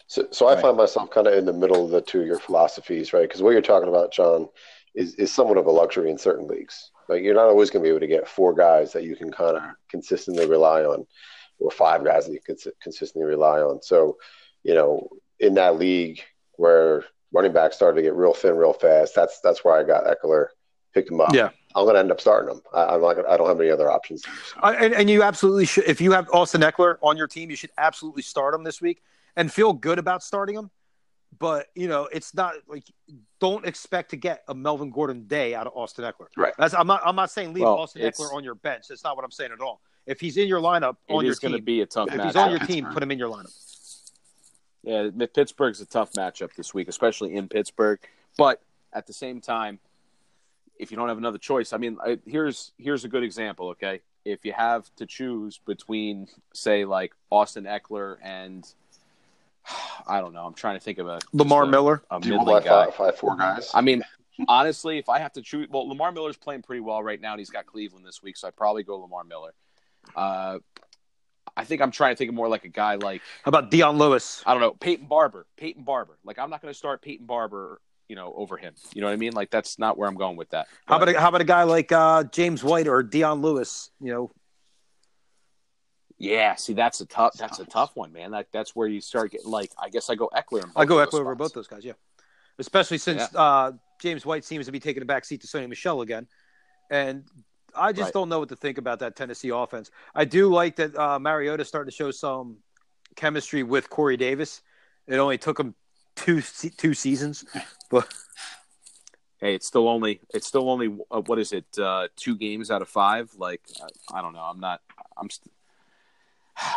So, 0.08 0.28
so 0.32 0.48
I 0.48 0.54
right. 0.54 0.62
find 0.62 0.78
myself 0.78 1.10
kind 1.10 1.26
of 1.26 1.34
in 1.34 1.46
the 1.46 1.54
middle 1.54 1.86
of 1.86 1.92
the 1.92 2.02
two 2.02 2.20
of 2.20 2.28
your 2.28 2.38
philosophies, 2.40 3.14
right? 3.14 3.24
Because 3.24 3.42
what 3.42 3.52
you're 3.52 3.62
talking 3.62 3.90
about, 3.90 4.12
John, 4.12 4.50
is 4.94 5.16
is 5.16 5.32
somewhat 5.32 5.58
of 5.58 5.66
a 5.66 5.72
luxury 5.72 6.12
in 6.12 6.18
certain 6.18 6.48
leagues. 6.48 6.92
Like 7.08 7.24
you're 7.24 7.34
not 7.34 7.48
always 7.48 7.70
going 7.70 7.82
to 7.82 7.88
be 7.88 7.90
able 7.90 8.02
to 8.02 8.08
get 8.08 8.28
four 8.28 8.54
guys 8.54 8.92
that 8.94 9.04
you 9.04 9.16
can 9.16 9.32
kind 9.32 9.58
of 9.58 9.64
consistently 9.90 10.46
rely 10.48 10.84
on 10.84 11.08
or 11.60 11.72
five 11.72 12.04
guys 12.04 12.26
that 12.26 12.34
you 12.34 12.42
can 12.46 12.58
consistently 12.82 13.26
rely 13.26 13.60
on. 13.60 13.82
So, 13.82 14.18
you 14.64 14.74
know, 14.74 15.08
in 15.40 15.54
that 15.56 15.78
league 15.78 16.22
where 16.54 17.06
running 17.32 17.54
backs 17.54 17.76
started 17.76 17.96
to 17.96 18.02
get 18.02 18.16
real 18.16 18.34
thin 18.34 18.58
real 18.58 18.74
fast, 18.74 19.16
that's 19.16 19.40
that's 19.42 19.64
where 19.64 19.76
I 19.76 19.84
got 19.84 20.06
Ekeler, 20.06 20.48
picked 20.94 21.10
him 21.10 21.22
up. 21.22 21.34
Yeah. 21.34 21.50
I'm 21.76 21.86
going 21.86 21.96
to 21.96 22.00
end 22.00 22.12
up 22.12 22.22
starting 22.22 22.56
him. 22.56 22.62
I, 22.74 22.96
am 22.96 23.02
not. 23.02 23.28
I 23.28 23.38
don't 23.38 23.48
have 23.48 23.60
any 23.60 23.72
other 23.72 23.90
options. 23.90 24.24
I, 24.62 24.76
and, 24.76 24.94
and 24.94 25.10
you 25.10 25.24
absolutely 25.24 25.66
should. 25.66 25.86
If 25.86 26.00
you 26.02 26.12
have 26.12 26.30
Austin 26.32 26.62
Ekeler 26.62 26.98
on 27.02 27.18
your 27.18 27.28
team, 27.28 27.50
you 27.50 27.56
should 27.56 27.72
absolutely 27.78 28.22
start 28.22 28.54
him 28.54 28.64
this 28.64 28.82
week 28.82 29.02
and 29.36 29.52
feel 29.52 29.74
good 29.74 30.00
about 30.00 30.24
starting 30.24 30.56
him. 30.56 30.70
But 31.40 31.68
you 31.74 31.88
know, 31.88 32.08
it's 32.12 32.36
not 32.36 32.54
like 32.68 32.84
don't 33.40 33.66
expect 33.66 34.12
to 34.12 34.18
get 34.18 34.44
a 34.48 34.54
Melvin 34.54 34.92
Gordon 34.92 35.26
day 35.26 35.56
out 35.56 35.66
of 35.66 35.74
Austin 35.76 36.06
Ekeler. 36.06 36.28
Right. 36.38 36.54
That's, 36.60 36.76
I'm 36.76 36.86
not. 36.86 37.02
I'm 37.04 37.16
not 37.16 37.32
saying 37.32 37.54
leave 37.54 37.64
well, 37.64 37.80
Austin 37.80 38.04
Ekeler 38.04 38.32
on 38.34 38.44
your 38.44 38.54
bench. 38.54 38.86
That's 38.88 39.04
not 39.04 39.16
what 39.16 39.26
I'm 39.26 39.32
saying 39.32 39.52
at 39.52 39.60
all. 39.60 39.82
If 40.06 40.20
he's 40.20 40.38
in 40.38 40.48
your 40.48 40.62
lineup 40.62 40.98
on 41.10 41.26
your 41.26 41.34
team, 41.34 41.50
going 41.50 41.60
to 41.60 41.66
be 41.66 41.82
a 41.82 41.88
tough. 41.88 42.10
If 42.10 42.16
matchup. 42.16 42.26
he's 42.26 42.36
on 42.36 42.52
your 42.52 42.60
team, 42.60 42.86
put 42.86 43.02
him 43.02 43.10
in 43.10 43.18
your 43.18 43.30
lineup. 43.30 43.52
Yeah, 44.84 45.10
Pittsburgh's 45.34 45.82
a 45.82 45.86
tough 45.86 46.12
matchup 46.14 46.54
this 46.56 46.74
week, 46.74 46.88
especially 46.88 47.36
in 47.36 47.48
Pittsburgh. 47.48 48.00
But 48.38 48.62
at 48.92 49.08
the 49.08 49.14
same 49.14 49.42
time, 49.42 49.80
if 50.78 50.92
you 50.92 50.98
don't 50.98 51.08
have 51.08 51.18
another 51.18 51.38
choice, 51.38 51.74
I 51.74 51.78
mean, 51.78 51.98
I, 52.04 52.20
here's 52.26 52.74
here's 52.78 53.06
a 53.06 53.08
good 53.08 53.24
example. 53.24 53.70
Okay, 53.70 54.02
if 54.26 54.46
you 54.46 54.54
have 54.54 54.90
to 54.98 55.06
choose 55.06 55.60
between, 55.66 56.28
say, 56.54 56.86
like 56.86 57.14
Austin 57.30 57.66
Ekeler 57.66 58.18
and 58.22 58.68
I 60.08 60.20
don't 60.20 60.34
know, 60.34 60.46
I'm 60.46 60.54
trying 60.54 60.76
to 60.76 60.84
think 60.84 60.98
of 60.98 61.08
a 61.08 61.20
Lamar 61.34 61.64
a, 61.64 61.68
Miller, 61.68 62.04
a 62.10 62.20
middling 62.20 62.64
guy, 62.64 62.86
five, 62.86 62.96
five, 62.96 63.18
four 63.18 63.36
guys. 63.36 63.72
I 63.74 63.82
mean, 63.82 64.04
honestly, 64.48 64.98
if 64.98 65.10
I 65.10 65.20
have 65.20 65.34
to 65.34 65.42
choose, 65.42 65.68
well, 65.70 65.88
Lamar 65.88 66.12
Miller's 66.12 66.38
playing 66.38 66.62
pretty 66.62 66.82
well 66.82 67.02
right 67.04 67.20
now, 67.20 67.34
and 67.34 67.40
he's 67.40 67.50
got 67.50 67.66
Cleveland 67.66 68.06
this 68.06 68.22
week, 68.22 68.38
so 68.38 68.48
I'd 68.48 68.56
probably 68.56 68.84
go 68.84 68.98
Lamar 68.98 69.24
Miller. 69.24 69.54
Uh, 70.16 70.60
I 71.56 71.66
think 71.66 71.82
I'm 71.82 71.92
trying 71.92 72.14
to 72.14 72.18
think 72.18 72.30
of 72.30 72.36
more 72.36 72.48
like 72.48 72.66
a 72.66 72.70
guy 72.70 72.96
like 72.96 73.22
how 73.44 73.50
about 73.50 73.70
Dion 73.70 73.98
Lewis? 73.98 74.42
I 74.46 74.54
don't 74.54 74.62
know, 74.62 74.72
Peyton 74.72 75.06
Barber. 75.08 75.46
Peyton 75.58 75.84
Barber. 75.84 76.18
Like 76.24 76.40
I'm 76.40 76.50
not 76.50 76.62
going 76.62 76.74
to 76.74 76.78
start 76.78 77.02
Peyton 77.02 77.26
Barber, 77.26 77.80
you 78.08 78.16
know, 78.16 78.34
over 78.36 78.58
him. 78.58 78.74
You 78.94 79.02
know 79.02 79.08
what 79.08 79.14
I 79.14 79.18
mean? 79.18 79.34
Like 79.34 79.50
that's 79.50 79.80
not 79.80 79.98
where 79.98 80.08
I'm 80.08 80.16
going 80.16 80.38
with 80.38 80.50
that. 80.52 80.68
How 80.86 80.98
about 80.98 81.10
a, 81.10 81.20
how 81.20 81.30
about 81.30 81.42
a 81.42 81.46
guy 81.46 81.64
like 81.64 81.92
uh, 81.92 82.24
James 82.26 82.64
White 82.64 82.88
or 82.88 83.04
Dion 83.04 83.42
Lewis? 83.42 83.90
You 84.00 84.12
know. 84.12 84.32
Yeah, 86.20 86.56
see, 86.56 86.74
that's 86.74 87.02
a 87.02 87.06
tough. 87.06 87.34
That's 87.34 87.60
a 87.60 87.66
tough 87.66 87.92
one, 87.96 88.14
man. 88.14 88.32
That 88.32 88.48
that's 88.54 88.76
where 88.76 88.88
you 88.88 89.02
start 89.02 89.32
getting 89.32 89.50
like. 89.50 89.72
I 89.78 89.90
guess 89.90 90.10
I 90.10 90.16
go 90.16 90.30
Ekeler. 90.36 90.70
I 90.76 90.86
go 90.86 90.96
Ekeler 90.98 91.22
over 91.22 91.36
both 91.36 91.54
those 91.54 91.68
guys. 91.68 91.84
Yeah, 91.84 91.94
especially 92.60 92.98
since 92.98 93.28
yeah. 93.34 93.40
uh, 93.40 93.72
James 94.02 94.26
White 94.26 94.46
seems 94.46 94.66
to 94.68 94.72
be 94.72 94.80
taking 94.80 95.02
a 95.02 95.06
back 95.06 95.26
seat 95.26 95.42
to 95.42 95.48
Sony 95.48 95.68
Michel 95.68 96.02
again, 96.02 96.28
and 96.90 97.26
I 97.76 97.92
just 97.92 98.06
right. 98.06 98.14
don't 98.14 98.30
know 98.30 98.40
what 98.40 98.50
to 98.50 98.56
think 98.56 98.78
about 98.78 99.00
that 99.00 99.16
Tennessee 99.16 99.50
offense. 99.50 99.92
I 100.14 100.26
do 100.26 100.50
like 100.54 100.76
that 100.78 100.96
uh, 100.98 101.20
Mariota 101.20 101.66
starting 101.66 101.90
to 101.90 101.96
show 101.96 102.12
some 102.12 102.58
chemistry 103.16 103.64
with 103.64 103.90
Corey 103.90 104.18
Davis. 104.18 104.62
It 105.08 105.18
only 105.18 105.38
took 105.38 105.60
him 105.60 105.76
two 106.16 106.42
two 106.42 106.94
seasons, 106.94 107.46
but 107.90 108.08
hey, 109.40 109.56
it's 109.56 109.68
still 109.68 109.88
only 109.88 110.22
it's 110.34 110.48
still 110.48 110.70
only 110.70 110.98
uh, 111.12 111.22
what 111.22 111.40
is 111.40 111.52
it? 111.52 111.66
Uh, 111.78 112.08
two 112.16 112.36
games 112.36 112.72
out 112.72 112.82
of 112.82 112.90
five. 112.90 113.32
Like 113.38 113.62
I, 113.82 114.20
I 114.20 114.22
don't 114.22 114.34
know. 114.34 114.40
I'm 114.40 114.60
not. 114.60 114.82
I'm. 115.18 115.30
St- 115.30 115.52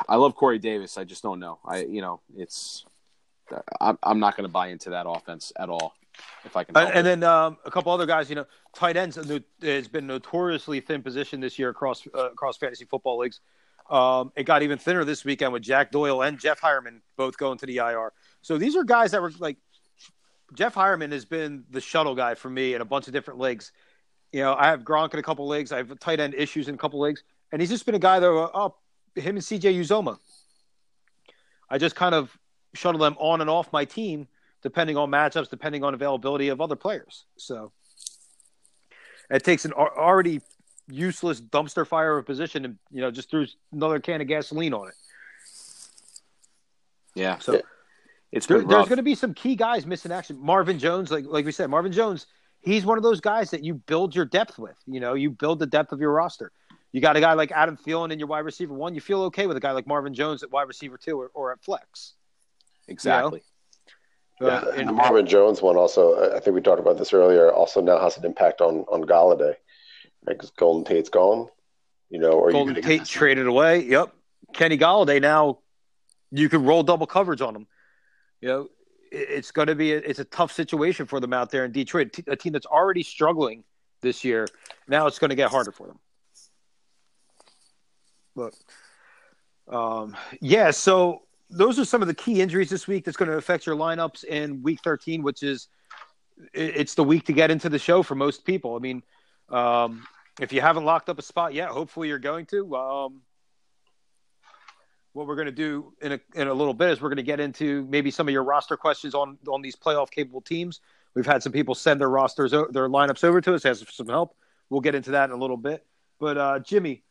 I 0.08 0.16
love 0.16 0.34
Corey 0.34 0.58
Davis. 0.58 0.96
I 0.96 1.04
just 1.04 1.22
don't 1.22 1.38
know. 1.38 1.58
I 1.64 1.84
you 1.84 2.00
know 2.00 2.20
it's. 2.36 2.84
I'm 3.80 3.98
I'm 4.02 4.18
not 4.18 4.36
going 4.36 4.48
to 4.48 4.52
buy 4.52 4.68
into 4.68 4.90
that 4.90 5.06
offense 5.08 5.52
at 5.58 5.68
all 5.68 5.94
if 6.44 6.56
I 6.56 6.64
can. 6.64 6.76
and, 6.76 6.90
and 6.90 7.06
then 7.06 7.22
um, 7.22 7.58
a 7.64 7.70
couple 7.70 7.92
other 7.92 8.06
guys, 8.06 8.28
you 8.28 8.36
know, 8.36 8.46
tight 8.74 8.96
ends 8.96 9.16
has 9.62 9.88
been 9.88 10.06
notoriously 10.06 10.80
thin 10.80 11.02
position 11.02 11.40
this 11.40 11.58
year 11.58 11.70
across 11.70 12.06
uh, 12.14 12.30
across 12.30 12.56
fantasy 12.56 12.84
football 12.84 13.18
leagues. 13.18 13.40
Um, 13.90 14.32
it 14.34 14.44
got 14.44 14.62
even 14.62 14.78
thinner 14.78 15.04
this 15.04 15.24
weekend 15.24 15.52
with 15.52 15.62
Jack 15.62 15.92
Doyle 15.92 16.22
and 16.22 16.38
Jeff 16.38 16.60
Heuerman 16.60 17.00
both 17.16 17.38
going 17.38 17.58
to 17.58 17.66
the 17.66 17.76
IR. 17.76 18.12
So 18.46 18.58
these 18.58 18.76
are 18.76 18.84
guys 18.84 19.10
that 19.10 19.20
were 19.20 19.32
like 19.40 19.56
Jeff 20.54 20.76
Heuerman 20.76 21.10
has 21.10 21.24
been 21.24 21.64
the 21.68 21.80
shuttle 21.80 22.14
guy 22.14 22.36
for 22.36 22.48
me 22.48 22.74
in 22.74 22.80
a 22.80 22.84
bunch 22.84 23.08
of 23.08 23.12
different 23.12 23.40
leagues. 23.40 23.72
You 24.30 24.42
know, 24.42 24.54
I 24.54 24.68
have 24.68 24.82
Gronk 24.82 25.12
in 25.14 25.18
a 25.18 25.22
couple 25.24 25.48
leagues. 25.48 25.72
I 25.72 25.78
have 25.78 25.98
tight 25.98 26.20
end 26.20 26.32
issues 26.32 26.68
in 26.68 26.76
a 26.76 26.78
couple 26.78 27.00
leagues, 27.00 27.24
and 27.50 27.60
he's 27.60 27.70
just 27.70 27.84
been 27.84 27.96
a 27.96 27.98
guy 27.98 28.20
that 28.20 28.30
uh, 28.30 28.48
oh, 28.54 28.76
him 29.16 29.34
and 29.34 29.44
CJ 29.44 29.80
Uzomah. 29.80 30.18
I 31.68 31.78
just 31.78 31.96
kind 31.96 32.14
of 32.14 32.38
shuttle 32.72 33.00
them 33.00 33.16
on 33.18 33.40
and 33.40 33.50
off 33.50 33.72
my 33.72 33.84
team 33.84 34.28
depending 34.62 34.96
on 34.96 35.10
matchups, 35.10 35.50
depending 35.50 35.82
on 35.82 35.94
availability 35.94 36.48
of 36.48 36.60
other 36.60 36.76
players. 36.76 37.24
So 37.36 37.72
it 39.28 39.42
takes 39.42 39.64
an 39.64 39.72
already 39.72 40.40
useless 40.86 41.40
dumpster 41.40 41.84
fire 41.84 42.16
of 42.16 42.22
a 42.22 42.24
position 42.24 42.64
and 42.64 42.78
you 42.92 43.00
know 43.00 43.10
just 43.10 43.28
threw 43.28 43.44
another 43.72 43.98
can 43.98 44.20
of 44.20 44.28
gasoline 44.28 44.72
on 44.72 44.86
it. 44.86 44.94
Yeah. 47.16 47.38
So 47.38 47.60
it's 48.32 48.46
There, 48.46 48.58
been 48.58 48.68
there's 48.68 48.88
going 48.88 48.96
to 48.96 49.02
be 49.02 49.14
some 49.14 49.34
key 49.34 49.56
guys 49.56 49.86
missing 49.86 50.12
action. 50.12 50.38
Marvin 50.40 50.78
Jones, 50.78 51.10
like 51.10 51.24
like 51.26 51.44
we 51.44 51.52
said, 51.52 51.70
Marvin 51.70 51.92
Jones, 51.92 52.26
he's 52.60 52.84
one 52.84 52.98
of 52.98 53.02
those 53.04 53.20
guys 53.20 53.50
that 53.50 53.62
you 53.64 53.74
build 53.74 54.14
your 54.14 54.24
depth 54.24 54.58
with. 54.58 54.76
You 54.86 55.00
know, 55.00 55.14
you 55.14 55.30
build 55.30 55.58
the 55.58 55.66
depth 55.66 55.92
of 55.92 56.00
your 56.00 56.12
roster. 56.12 56.52
You 56.92 57.00
got 57.00 57.16
a 57.16 57.20
guy 57.20 57.34
like 57.34 57.52
Adam 57.52 57.76
Thielen 57.76 58.10
in 58.12 58.18
your 58.18 58.28
wide 58.28 58.40
receiver 58.44 58.72
one. 58.74 58.94
You 58.94 59.00
feel 59.00 59.22
okay 59.24 59.46
with 59.46 59.56
a 59.56 59.60
guy 59.60 59.72
like 59.72 59.86
Marvin 59.86 60.14
Jones 60.14 60.42
at 60.42 60.50
wide 60.50 60.68
receiver 60.68 60.96
two 60.98 61.20
or, 61.20 61.30
or 61.34 61.52
at 61.52 61.62
flex. 61.62 62.14
exactly. 62.88 63.40
Uh, 64.40 64.44
Yeah, 64.46 64.64
and- 64.80 64.88
the 64.88 64.92
Marvin 64.92 65.26
Jones 65.26 65.62
one 65.62 65.76
also. 65.76 66.34
I 66.34 66.40
think 66.40 66.54
we 66.54 66.60
talked 66.60 66.80
about 66.80 66.98
this 66.98 67.12
earlier. 67.12 67.52
Also 67.52 67.80
now 67.80 67.98
has 67.98 68.16
an 68.18 68.24
impact 68.24 68.60
on 68.60 68.84
on 68.88 69.04
Golladay. 69.04 69.54
Like 70.26 70.38
'cause 70.38 70.50
Golden 70.50 70.84
Tate's 70.84 71.08
gone, 71.08 71.48
you 72.10 72.18
know, 72.18 72.32
or 72.32 72.50
Golden 72.50 72.74
you 72.74 72.82
Tate 72.82 73.04
traded 73.04 73.46
away. 73.46 73.84
Yep. 73.84 74.12
Kenny 74.54 74.76
Golladay 74.76 75.20
now 75.20 75.58
you 76.32 76.48
can 76.48 76.64
roll 76.64 76.82
double 76.82 77.06
coverage 77.06 77.40
on 77.40 77.54
him. 77.54 77.66
You 78.46 78.52
know, 78.52 78.68
it's 79.10 79.50
going 79.50 79.66
to 79.66 79.74
be 79.74 79.92
a, 79.92 79.96
it's 79.96 80.20
a 80.20 80.24
tough 80.24 80.52
situation 80.52 81.04
for 81.04 81.18
them 81.18 81.32
out 81.32 81.50
there 81.50 81.64
in 81.64 81.72
Detroit, 81.72 82.16
a 82.28 82.36
team 82.36 82.52
that's 82.52 82.64
already 82.64 83.02
struggling 83.02 83.64
this 84.02 84.22
year. 84.22 84.46
Now 84.86 85.08
it's 85.08 85.18
going 85.18 85.30
to 85.30 85.34
get 85.34 85.50
harder 85.50 85.72
for 85.72 85.88
them. 85.88 85.98
Look, 88.36 88.54
um, 89.66 90.16
yeah. 90.40 90.70
So 90.70 91.22
those 91.50 91.80
are 91.80 91.84
some 91.84 92.02
of 92.02 92.06
the 92.06 92.14
key 92.14 92.40
injuries 92.40 92.70
this 92.70 92.86
week 92.86 93.04
that's 93.04 93.16
going 93.16 93.32
to 93.32 93.36
affect 93.36 93.66
your 93.66 93.74
lineups 93.74 94.22
in 94.22 94.62
Week 94.62 94.78
13, 94.84 95.24
which 95.24 95.42
is 95.42 95.66
it's 96.54 96.94
the 96.94 97.02
week 97.02 97.26
to 97.26 97.32
get 97.32 97.50
into 97.50 97.68
the 97.68 97.80
show 97.80 98.04
for 98.04 98.14
most 98.14 98.44
people. 98.44 98.76
I 98.76 98.78
mean, 98.78 99.02
um, 99.48 100.06
if 100.40 100.52
you 100.52 100.60
haven't 100.60 100.84
locked 100.84 101.08
up 101.08 101.18
a 101.18 101.22
spot 101.22 101.52
yet, 101.52 101.70
hopefully 101.70 102.06
you're 102.06 102.20
going 102.20 102.46
to. 102.46 102.76
Um, 102.76 103.22
what 105.16 105.26
we're 105.26 105.34
going 105.34 105.46
to 105.46 105.52
do 105.52 105.94
in 106.02 106.12
a, 106.12 106.20
in 106.34 106.46
a 106.46 106.52
little 106.52 106.74
bit 106.74 106.90
is 106.90 107.00
we're 107.00 107.08
going 107.08 107.16
to 107.16 107.22
get 107.22 107.40
into 107.40 107.86
maybe 107.88 108.10
some 108.10 108.28
of 108.28 108.32
your 108.32 108.44
roster 108.44 108.76
questions 108.76 109.14
on 109.14 109.38
on 109.48 109.62
these 109.62 109.74
playoff 109.74 110.10
capable 110.10 110.42
teams. 110.42 110.80
We've 111.14 111.24
had 111.24 111.42
some 111.42 111.52
people 111.52 111.74
send 111.74 111.98
their 112.02 112.10
rosters, 112.10 112.50
their 112.50 112.88
lineups 112.90 113.24
over 113.24 113.40
to 113.40 113.54
us, 113.54 113.64
as 113.64 113.82
some 113.90 114.08
help. 114.08 114.36
We'll 114.68 114.82
get 114.82 114.94
into 114.94 115.12
that 115.12 115.30
in 115.30 115.34
a 115.34 115.38
little 115.38 115.56
bit. 115.56 115.86
But 116.20 116.36
uh, 116.36 116.58
Jimmy, 116.58 117.02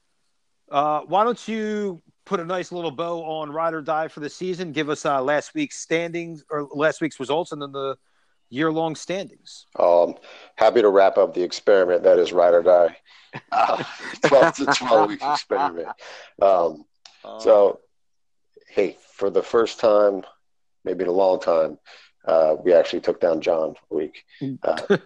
uh, 0.70 1.02
why 1.08 1.24
don't 1.24 1.48
you 1.48 2.04
put 2.26 2.40
a 2.40 2.46
nice 2.46 2.72
little 2.72 2.92
bow 2.92 3.24
on 3.24 3.52
ride 3.52 3.74
or 3.74 3.82
die 3.82 4.08
for 4.08 4.20
the 4.20 4.30
season? 4.30 4.72
Give 4.72 4.92
us 4.92 5.04
uh, 5.04 5.20
last 5.24 5.56
week's 5.56 5.80
standings 5.80 6.46
or 6.52 6.68
last 6.76 7.02
week's 7.02 7.20
results, 7.20 7.54
and 7.54 7.62
then 7.62 7.72
the 7.72 7.98
year 8.50 8.72
long 8.72 8.96
standings. 8.96 9.66
Um, 9.80 10.14
happy 10.58 10.84
to 10.84 10.90
wrap 10.90 11.18
up 11.18 11.34
the 11.34 11.42
experiment 11.42 12.04
that 12.04 12.20
is 12.20 12.32
ride 12.32 12.54
or 12.54 12.62
die. 12.62 12.98
Uh, 13.52 13.84
12 14.28 14.56
to 14.56 14.66
12 14.66 15.10
week 15.10 15.22
experiment. 15.22 15.90
Um, 16.42 16.86
so, 17.40 17.82
hey, 18.76 18.98
for 19.14 19.30
the 19.30 19.42
first 19.42 19.80
time, 19.80 20.24
maybe 20.84 21.04
in 21.04 21.10
a 21.10 21.14
long 21.14 21.40
time, 21.40 21.80
uh, 22.26 22.58
we 22.62 22.74
actually 22.74 23.00
took 23.00 23.22
down 23.22 23.40
John 23.40 23.76
a 23.90 23.96
week. 23.96 24.26
Uh, 24.64 24.98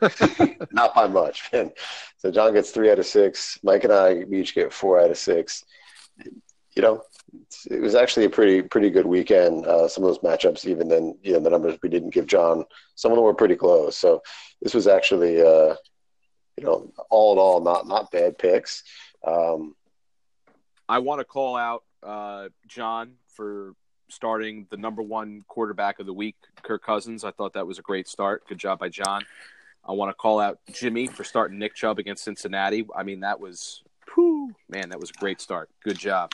not 0.72 0.96
by 0.96 1.08
much, 1.08 1.50
man. 1.54 1.72
So 2.18 2.32
John 2.32 2.54
gets 2.54 2.72
three 2.72 2.90
out 2.90 2.98
of 2.98 3.06
six. 3.06 3.60
Mike 3.62 3.84
and 3.84 3.94
I 3.94 4.24
we 4.28 4.42
each 4.42 4.56
get 4.56 4.74
four 4.74 5.00
out 5.00 5.12
of 5.12 5.18
six. 5.18 5.64
You 6.76 6.82
know, 6.82 7.04
it 7.70 7.80
was 7.80 7.94
actually 7.94 8.26
a 8.26 8.30
pretty 8.30 8.64
pretty 8.64 8.90
good 8.90 9.06
weekend. 9.06 9.68
Uh, 9.68 9.88
some 9.88 10.04
of 10.04 10.10
those 10.10 10.20
matchups, 10.20 10.66
even 10.66 10.88
then, 10.88 11.18
you 11.22 11.34
know, 11.34 11.40
the 11.40 11.50
numbers 11.50 11.78
we 11.84 11.90
didn't 11.90 12.14
give 12.14 12.26
John, 12.26 12.66
some 12.96 13.12
of 13.12 13.18
them 13.18 13.26
were 13.26 13.34
pretty 13.36 13.56
close. 13.56 13.98
So 13.98 14.24
this 14.62 14.74
was 14.74 14.88
actually, 14.88 15.42
uh, 15.42 15.76
you 16.58 16.64
know, 16.64 16.92
all 17.12 17.34
in 17.34 17.40
all, 17.40 17.62
not 17.62 17.86
not 17.86 18.12
bad 18.12 18.38
picks. 18.40 18.84
Um, 19.28 19.76
I 20.88 21.00
want 21.00 21.20
to 21.20 21.26
call 21.26 21.56
out 21.56 21.84
uh, 22.02 22.48
John 22.66 23.16
for 23.40 23.74
starting 24.10 24.68
the 24.70 24.76
number 24.76 25.02
one 25.02 25.46
quarterback 25.48 26.00
of 26.00 26.06
the 26.06 26.14
week, 26.14 26.36
Kirk 26.62 26.84
Cousins. 26.84 27.24
I 27.24 27.32
thought 27.32 27.54
that 27.54 27.66
was 27.66 27.80
a 27.80 27.82
great 27.82 28.06
start. 28.06 28.44
Good 28.50 28.58
job 28.58 28.80
by 28.80 28.90
John. 28.90 29.24
I 29.88 29.94
want 29.94 30.10
to 30.10 30.14
call 30.14 30.42
out 30.42 30.60
Jimmy 30.74 31.08
for 31.08 31.24
starting 31.24 31.58
Nick 31.58 31.74
Chubb 31.74 32.00
against 32.00 32.26
Cincinnati. 32.26 32.86
I 32.94 33.04
mean, 33.04 33.22
that 33.22 33.40
was, 33.40 33.82
whew, 34.14 34.54
man, 34.68 34.90
that 34.90 35.00
was 35.00 35.10
a 35.10 35.14
great 35.14 35.40
start. 35.40 35.70
Good 35.86 35.98
job. 35.98 36.34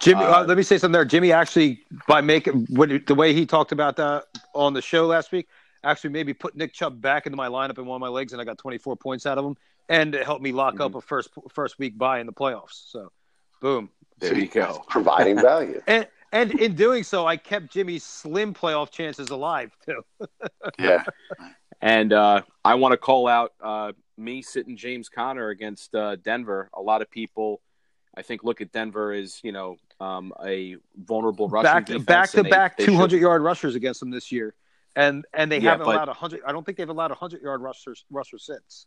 Jimmy, 0.00 0.22
uh, 0.24 0.40
Uh, 0.40 0.44
let 0.46 0.56
me 0.56 0.62
say 0.62 0.78
something 0.78 0.92
there. 0.92 1.04
Jimmy 1.04 1.30
actually, 1.30 1.82
by 2.08 2.22
making 2.22 2.64
the 2.70 3.14
way 3.14 3.34
he 3.34 3.44
talked 3.44 3.72
about 3.72 3.96
that 3.96 4.24
on 4.54 4.72
the 4.72 4.80
show 4.80 5.06
last 5.06 5.32
week, 5.32 5.48
actually 5.84 6.10
maybe 6.10 6.32
put 6.32 6.56
Nick 6.56 6.72
Chubb 6.72 7.02
back 7.02 7.26
into 7.26 7.36
my 7.36 7.48
lineup 7.48 7.78
in 7.78 7.84
one 7.84 7.96
of 7.96 8.00
my 8.00 8.08
legs, 8.08 8.32
and 8.32 8.40
I 8.40 8.46
got 8.46 8.56
24 8.56 8.96
points 8.96 9.26
out 9.26 9.36
of 9.36 9.44
him, 9.44 9.56
and 9.90 10.14
it 10.14 10.24
helped 10.24 10.42
me 10.42 10.52
lock 10.52 10.80
up 10.80 10.94
a 10.94 11.02
first 11.02 11.28
first 11.52 11.78
week 11.78 11.98
bye 11.98 12.18
in 12.20 12.26
the 12.26 12.32
playoffs. 12.32 12.90
So, 12.90 13.12
boom. 13.60 13.90
There 14.18 14.34
you 14.34 14.46
go. 14.46 14.82
providing 14.88 15.36
value. 15.38 15.82
And 15.86 16.06
and 16.32 16.58
in 16.60 16.74
doing 16.74 17.02
so, 17.04 17.26
I 17.26 17.36
kept 17.36 17.70
Jimmy's 17.72 18.04
slim 18.04 18.54
playoff 18.54 18.90
chances 18.90 19.30
alive 19.30 19.70
too. 19.84 20.02
Yeah. 20.78 21.04
And 21.82 22.12
uh, 22.12 22.42
I 22.64 22.74
want 22.74 22.92
to 22.92 22.96
call 22.96 23.28
out 23.28 23.52
uh, 23.62 23.92
me 24.16 24.40
sitting 24.42 24.76
James 24.76 25.08
Conner 25.10 25.50
against 25.50 25.94
uh, 25.94 26.16
Denver. 26.16 26.70
A 26.74 26.80
lot 26.80 27.02
of 27.02 27.10
people, 27.10 27.60
I 28.16 28.22
think, 28.22 28.44
look 28.44 28.60
at 28.62 28.72
Denver 28.72 29.12
as 29.12 29.40
you 29.44 29.52
know 29.52 29.76
um, 30.00 30.32
a 30.44 30.76
vulnerable 30.96 31.48
rushing 31.48 31.64
back, 31.70 31.86
defense. 31.86 32.04
Back 32.06 32.30
to 32.30 32.42
they, 32.42 32.48
back 32.50 32.76
200 32.78 33.20
yard 33.20 33.42
rushers 33.42 33.74
against 33.74 34.00
them 34.00 34.10
this 34.10 34.32
year, 34.32 34.54
and 34.96 35.24
and 35.34 35.52
they 35.52 35.58
Yeah, 35.60 35.72
haven't 35.72 35.86
but- 35.86 35.96
allowed 35.96 36.08
100. 36.08 36.40
I 36.46 36.52
don't 36.52 36.64
think 36.64 36.78
they've 36.78 36.88
allowed 36.88 37.10
a 37.10 37.14
100 37.14 37.42
yard 37.42 37.60
rushers 37.60 38.04
rushers 38.10 38.46
since. 38.46 38.86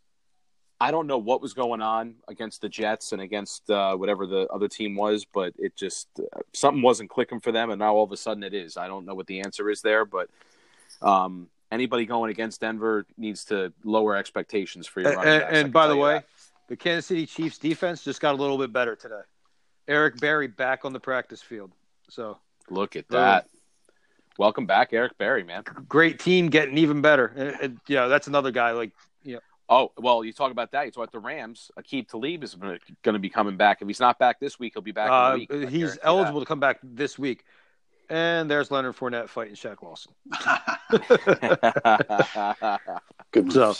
I 0.81 0.91
don't 0.91 1.07
know 1.07 1.17
what 1.17 1.41
was 1.41 1.53
going 1.53 1.81
on 1.81 2.15
against 2.27 2.61
the 2.61 2.69
Jets 2.69 3.11
and 3.11 3.21
against 3.21 3.69
uh, 3.69 3.95
whatever 3.97 4.25
the 4.25 4.47
other 4.47 4.69
team 4.69 4.95
was, 4.95 5.25
but 5.25 5.53
it 5.57 5.75
just 5.75 6.07
uh, 6.19 6.39
something 6.53 6.81
wasn't 6.81 7.09
clicking 7.09 7.41
for 7.41 7.51
them, 7.51 7.69
and 7.69 7.79
now 7.79 7.95
all 7.95 8.03
of 8.03 8.11
a 8.13 8.17
sudden 8.17 8.43
it 8.43 8.53
is. 8.53 8.77
I 8.77 8.87
don't 8.87 9.05
know 9.05 9.13
what 9.13 9.27
the 9.27 9.41
answer 9.41 9.69
is 9.69 9.81
there, 9.81 10.05
but 10.05 10.29
um, 11.01 11.47
anybody 11.69 12.05
going 12.05 12.31
against 12.31 12.61
Denver 12.61 13.05
needs 13.17 13.43
to 13.45 13.73
lower 13.83 14.15
expectations 14.15 14.87
for 14.87 15.01
your 15.01 15.09
And, 15.09 15.17
running 15.17 15.39
backs. 15.39 15.53
And 15.53 15.73
by 15.73 15.87
the 15.87 15.97
way, 15.97 16.13
that. 16.13 16.25
the 16.69 16.77
Kansas 16.77 17.07
City 17.07 17.25
Chiefs 17.25 17.57
defense 17.57 18.03
just 18.03 18.21
got 18.21 18.33
a 18.33 18.37
little 18.37 18.57
bit 18.57 18.71
better 18.71 18.95
today. 18.95 19.21
Eric 19.87 20.19
Berry 20.19 20.47
back 20.47 20.85
on 20.85 20.93
the 20.93 20.99
practice 20.99 21.41
field. 21.41 21.71
So 22.09 22.37
look 22.69 22.95
at 22.95 23.09
that. 23.09 23.47
Welcome 24.37 24.65
back, 24.65 24.93
Eric 24.93 25.17
Berry, 25.17 25.43
man. 25.43 25.63
great 25.89 26.19
team 26.19 26.49
getting 26.49 26.77
even 26.77 27.01
better. 27.01 27.57
Yeah, 27.87 28.07
that's 28.07 28.27
another 28.27 28.51
guy 28.51 28.71
like 28.71 28.91
Oh 29.69 29.91
well, 29.97 30.25
you 30.25 30.33
talk 30.33 30.51
about 30.51 30.71
that. 30.71 30.85
You 30.85 30.91
talk 30.91 31.03
about 31.03 31.11
the 31.11 31.19
Rams. 31.19 31.69
Aqib 31.79 32.09
Talib 32.09 32.43
is 32.43 32.55
going 32.55 32.79
to 33.03 33.19
be 33.19 33.29
coming 33.29 33.55
back. 33.55 33.81
If 33.81 33.87
he's 33.87 33.99
not 33.99 34.17
back 34.17 34.39
this 34.39 34.57
week, 34.57 34.73
he'll 34.73 34.81
be 34.81 34.91
back 34.91 35.09
in 35.09 35.13
uh, 35.13 35.17
a 35.17 35.35
week. 35.35 35.51
He's 35.51 35.69
guarantee 35.69 35.99
eligible 36.01 36.39
to 36.39 36.47
come 36.47 36.59
back 36.59 36.79
this 36.81 37.19
week. 37.19 37.43
And 38.09 38.49
there's 38.49 38.71
Leonard 38.71 38.97
Fournette 38.97 39.29
fighting 39.29 39.53
Shaq 39.53 39.83
Lawson. 39.83 40.11
that. 40.31 42.81
Good. 43.31 43.53
So, 43.53 43.75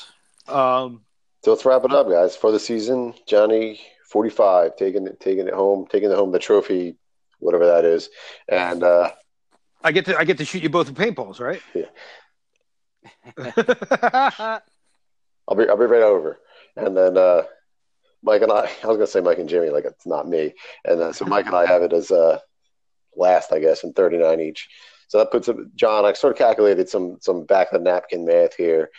um, 0.47 1.01
So 1.43 1.49
let's 1.51 1.65
wrap 1.65 1.83
it 1.83 1.91
up, 1.91 2.07
guys. 2.07 2.35
For 2.35 2.51
the 2.51 2.59
season, 2.59 3.15
Johnny, 3.25 3.81
forty-five, 4.05 4.75
taking 4.75 5.07
it, 5.07 5.19
taking 5.19 5.47
it 5.47 5.55
home, 5.55 5.87
taking 5.89 6.11
it 6.11 6.15
home, 6.15 6.31
the 6.31 6.37
trophy, 6.37 6.97
whatever 7.39 7.65
that 7.65 7.85
is, 7.85 8.11
and 8.47 8.83
uh, 8.83 9.09
I 9.83 9.91
get 9.91 10.05
to 10.05 10.15
I 10.15 10.23
get 10.23 10.37
to 10.37 10.45
shoot 10.45 10.61
you 10.61 10.69
both 10.69 10.91
with 10.91 10.97
paintballs, 10.97 11.39
right? 11.39 11.63
I'll 15.49 15.55
be 15.55 15.67
I'll 15.67 15.77
be 15.77 15.85
right 15.85 16.03
over. 16.03 16.39
And 16.77 16.95
then 16.95 17.17
uh, 17.17 17.41
Mike 18.23 18.41
and 18.43 18.51
I, 18.51 18.69
I 18.83 18.87
was 18.87 18.97
gonna 18.97 19.07
say 19.07 19.19
Mike 19.21 19.39
and 19.39 19.49
Jimmy, 19.49 19.69
like 19.69 19.85
it's 19.85 20.05
not 20.05 20.27
me. 20.27 20.53
And 20.85 21.01
uh, 21.01 21.11
so 21.13 21.25
Mike 21.25 21.47
and 21.47 21.55
I 21.55 21.65
have 21.65 21.81
it 21.81 21.91
as 21.91 22.11
uh, 22.11 22.39
last, 23.15 23.51
I 23.51 23.59
guess, 23.59 23.83
in 23.83 23.93
thirty-nine 23.93 24.39
each. 24.39 24.69
So 25.07 25.17
that 25.17 25.31
puts 25.31 25.47
it, 25.47 25.57
John. 25.75 26.05
I 26.05 26.13
sort 26.13 26.31
of 26.33 26.37
calculated 26.37 26.87
some 26.87 27.17
some 27.19 27.45
back 27.45 27.71
of 27.73 27.79
the 27.83 27.89
napkin 27.89 28.25
math 28.25 28.53
here, 28.55 28.89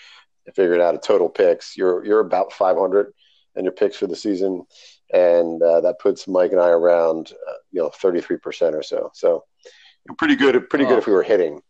and 0.44 0.55
figured 0.55 0.80
out 0.80 0.96
a 0.96 0.98
total 0.98 1.28
picks. 1.28 1.76
You're 1.76 2.05
you're 2.05 2.20
about 2.20 2.53
five 2.53 2.76
hundred 2.76 3.12
and 3.55 3.64
your 3.64 3.72
picks 3.72 3.96
for 3.96 4.07
the 4.09 4.16
season, 4.16 4.64
and 5.12 5.62
uh, 5.62 5.80
that 5.82 6.01
puts 6.01 6.26
Mike 6.26 6.51
and 6.53 6.61
I 6.61 6.68
around 6.68 7.32
uh, 7.48 7.53
you 7.70 7.80
know 7.80 7.90
thirty-three 7.90 8.38
percent 8.38 8.74
or 8.74 8.82
so. 8.82 9.11
So 9.14 9.44
pretty 10.18 10.34
good, 10.34 10.68
pretty 10.68 10.84
good 10.86 10.94
Oh. 10.94 10.98
if 10.98 11.07
we 11.07 11.12
were 11.12 11.22
hitting. 11.22 11.62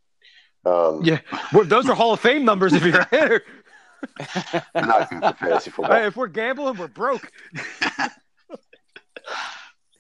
Um, 0.65 1.03
Yeah. 1.05 1.21
Well, 1.53 1.65
those 1.65 1.89
are 1.89 1.95
Hall 1.95 2.13
of 2.13 2.21
Fame 2.21 2.45
numbers 2.45 2.73
if 2.73 2.83
you're 2.85 3.01
a 3.01 3.09
hitter. 3.11 3.43
we're 4.75 4.87
not 4.87 5.11
good 5.11 5.21
for 5.23 5.33
fantasy 5.35 5.71
football. 5.71 5.97
Hey, 5.97 6.07
if 6.07 6.17
we're 6.17 6.27
gambling, 6.29 6.77
we're 6.77 6.89
broke. 6.89 7.31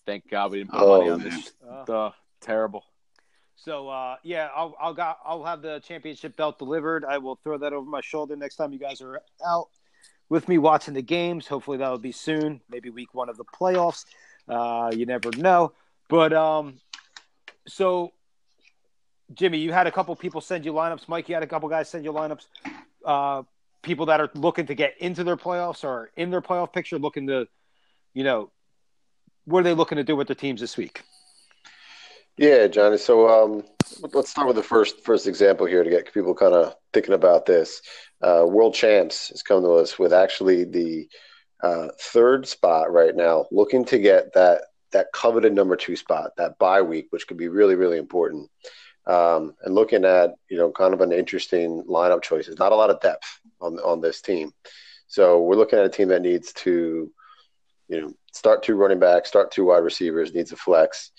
Thank 0.06 0.28
God 0.30 0.52
we 0.52 0.58
didn't 0.58 0.70
put 0.72 0.80
Oh, 0.82 0.98
money 0.98 1.10
on 1.10 1.18
man. 1.20 1.30
this. 1.30 1.52
Uh, 1.88 2.10
terrible. 2.40 2.84
So 3.56 3.88
uh, 3.88 4.16
yeah, 4.22 4.48
I'll 4.54 4.74
I'll 4.80 4.94
got 4.94 5.18
I'll 5.24 5.44
have 5.44 5.60
the 5.62 5.80
championship 5.80 6.36
belt 6.36 6.58
delivered. 6.58 7.04
I 7.04 7.18
will 7.18 7.36
throw 7.36 7.58
that 7.58 7.72
over 7.72 7.88
my 7.88 8.00
shoulder 8.00 8.34
next 8.34 8.56
time 8.56 8.72
you 8.72 8.78
guys 8.78 9.00
are 9.02 9.20
out 9.46 9.68
with 10.30 10.48
me 10.48 10.56
watching 10.58 10.94
the 10.94 11.02
games. 11.02 11.46
Hopefully 11.46 11.76
that'll 11.78 11.98
be 11.98 12.12
soon, 12.12 12.60
maybe 12.70 12.88
week 12.90 13.14
one 13.14 13.28
of 13.28 13.36
the 13.36 13.44
playoffs. 13.44 14.06
Uh, 14.48 14.90
you 14.94 15.04
never 15.04 15.30
know. 15.36 15.72
But 16.08 16.32
um, 16.32 16.80
so 17.68 18.12
Jimmy, 19.34 19.58
you 19.58 19.72
had 19.72 19.86
a 19.86 19.92
couple 19.92 20.16
people 20.16 20.40
send 20.40 20.64
you 20.64 20.72
lineups. 20.72 21.06
Mike, 21.06 21.28
you 21.28 21.34
had 21.34 21.44
a 21.44 21.46
couple 21.46 21.68
guys 21.68 21.88
send 21.88 22.04
you 22.04 22.12
lineups. 22.12 22.46
Uh, 23.04 23.42
people 23.82 24.06
that 24.06 24.20
are 24.20 24.30
looking 24.34 24.66
to 24.66 24.74
get 24.74 24.94
into 24.98 25.24
their 25.24 25.36
playoffs 25.36 25.84
or 25.84 26.10
in 26.16 26.30
their 26.30 26.42
playoff 26.42 26.72
picture, 26.72 26.98
looking 26.98 27.26
to, 27.28 27.46
you 28.14 28.24
know, 28.24 28.50
what 29.44 29.60
are 29.60 29.64
they 29.64 29.74
looking 29.74 29.96
to 29.96 30.04
do 30.04 30.16
with 30.16 30.28
their 30.28 30.36
teams 30.36 30.60
this 30.60 30.76
week? 30.76 31.02
Yeah, 32.36 32.68
Johnny. 32.68 32.96
So 32.96 33.28
um, 33.28 33.64
let's 34.14 34.30
start 34.30 34.46
with 34.46 34.56
the 34.56 34.62
first 34.62 35.04
first 35.04 35.26
example 35.26 35.66
here 35.66 35.84
to 35.84 35.90
get 35.90 36.12
people 36.12 36.34
kind 36.34 36.54
of 36.54 36.74
thinking 36.92 37.14
about 37.14 37.46
this. 37.46 37.82
Uh, 38.22 38.44
World 38.46 38.74
Champs 38.74 39.28
has 39.28 39.42
come 39.42 39.62
to 39.62 39.72
us 39.72 39.98
with 39.98 40.12
actually 40.12 40.64
the 40.64 41.08
uh, 41.62 41.88
third 42.00 42.46
spot 42.46 42.90
right 42.92 43.14
now, 43.14 43.46
looking 43.50 43.84
to 43.86 43.98
get 43.98 44.32
that 44.34 44.62
that 44.92 45.08
coveted 45.12 45.54
number 45.54 45.76
two 45.76 45.96
spot, 45.96 46.30
that 46.36 46.58
bye 46.58 46.82
week, 46.82 47.08
which 47.10 47.26
could 47.26 47.36
be 47.36 47.48
really 47.48 47.74
really 47.74 47.98
important. 47.98 48.48
Um, 49.10 49.54
and 49.64 49.74
looking 49.74 50.04
at 50.04 50.34
you 50.48 50.56
know 50.56 50.70
kind 50.70 50.94
of 50.94 51.00
an 51.00 51.12
interesting 51.12 51.82
lineup 51.88 52.22
choices. 52.22 52.58
Not 52.58 52.72
a 52.72 52.76
lot 52.76 52.90
of 52.90 53.00
depth 53.00 53.40
on 53.60 53.78
on 53.80 54.00
this 54.00 54.20
team, 54.20 54.52
so 55.08 55.42
we're 55.42 55.56
looking 55.56 55.78
at 55.80 55.84
a 55.84 55.88
team 55.88 56.08
that 56.08 56.22
needs 56.22 56.52
to 56.64 57.10
you 57.88 58.00
know 58.00 58.12
start 58.32 58.62
two 58.62 58.76
running 58.76 59.00
backs, 59.00 59.28
start 59.28 59.50
two 59.50 59.64
wide 59.64 59.78
receivers, 59.78 60.32
needs 60.32 60.52
a 60.52 60.56
flex. 60.56 61.10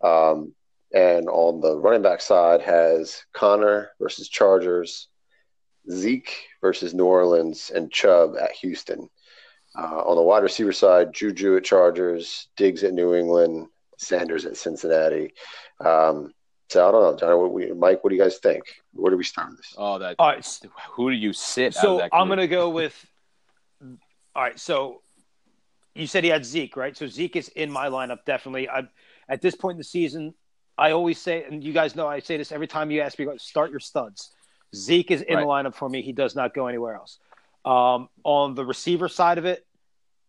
Um, 0.00 0.54
and 0.94 1.28
on 1.28 1.60
the 1.60 1.76
running 1.76 2.02
back 2.02 2.20
side 2.20 2.60
has 2.62 3.24
Conner 3.32 3.90
versus 4.00 4.28
Chargers, 4.28 5.08
Zeke 5.90 6.46
versus 6.60 6.94
New 6.94 7.06
Orleans, 7.06 7.72
and 7.74 7.90
Chubb 7.90 8.36
at 8.40 8.52
Houston. 8.52 9.08
Uh, 9.76 10.02
on 10.04 10.16
the 10.16 10.22
wide 10.22 10.42
receiver 10.42 10.72
side, 10.72 11.12
Juju 11.12 11.56
at 11.56 11.64
Chargers, 11.64 12.48
Diggs 12.56 12.84
at 12.84 12.94
New 12.94 13.14
England, 13.14 13.68
Sanders 13.98 14.44
at 14.46 14.56
Cincinnati. 14.56 15.32
Um, 15.84 16.32
so 16.70 16.88
I 16.88 16.92
don't 16.92 17.02
know, 17.02 17.16
John. 17.16 17.38
What 17.38 17.52
we, 17.52 17.72
Mike, 17.72 18.04
what 18.04 18.10
do 18.10 18.16
you 18.16 18.22
guys 18.22 18.38
think? 18.38 18.62
Where 18.92 19.10
do 19.10 19.16
we 19.16 19.24
start 19.24 19.56
this? 19.56 19.74
Oh, 19.76 19.98
that. 19.98 20.16
All 20.18 20.28
right. 20.28 20.60
Who 20.92 21.10
do 21.10 21.16
you 21.16 21.32
sit? 21.32 21.74
So 21.74 22.08
I'm 22.12 22.28
going 22.28 22.38
to 22.38 22.48
go 22.48 22.70
with. 22.70 22.94
All 23.82 24.42
right. 24.42 24.58
So 24.58 25.02
you 25.94 26.06
said 26.06 26.22
he 26.22 26.30
had 26.30 26.44
Zeke, 26.44 26.76
right? 26.76 26.96
So 26.96 27.08
Zeke 27.08 27.36
is 27.36 27.48
in 27.48 27.70
my 27.70 27.88
lineup 27.88 28.24
definitely. 28.24 28.68
I 28.68 28.82
at 29.28 29.42
this 29.42 29.56
point 29.56 29.74
in 29.74 29.78
the 29.78 29.84
season, 29.84 30.34
I 30.78 30.92
always 30.92 31.20
say, 31.20 31.42
and 31.42 31.62
you 31.62 31.72
guys 31.72 31.96
know 31.96 32.06
I 32.06 32.20
say 32.20 32.36
this 32.36 32.52
every 32.52 32.68
time 32.68 32.90
you 32.90 33.00
ask 33.00 33.18
me, 33.18 33.26
start 33.38 33.70
your 33.70 33.80
studs. 33.80 34.30
Zeke 34.74 35.10
is 35.10 35.22
in 35.22 35.36
right. 35.36 35.42
the 35.42 35.46
lineup 35.46 35.74
for 35.74 35.88
me. 35.88 36.02
He 36.02 36.12
does 36.12 36.36
not 36.36 36.54
go 36.54 36.68
anywhere 36.68 36.94
else. 36.94 37.18
Um, 37.64 38.08
on 38.22 38.54
the 38.54 38.64
receiver 38.64 39.08
side 39.08 39.38
of 39.38 39.44
it, 39.44 39.66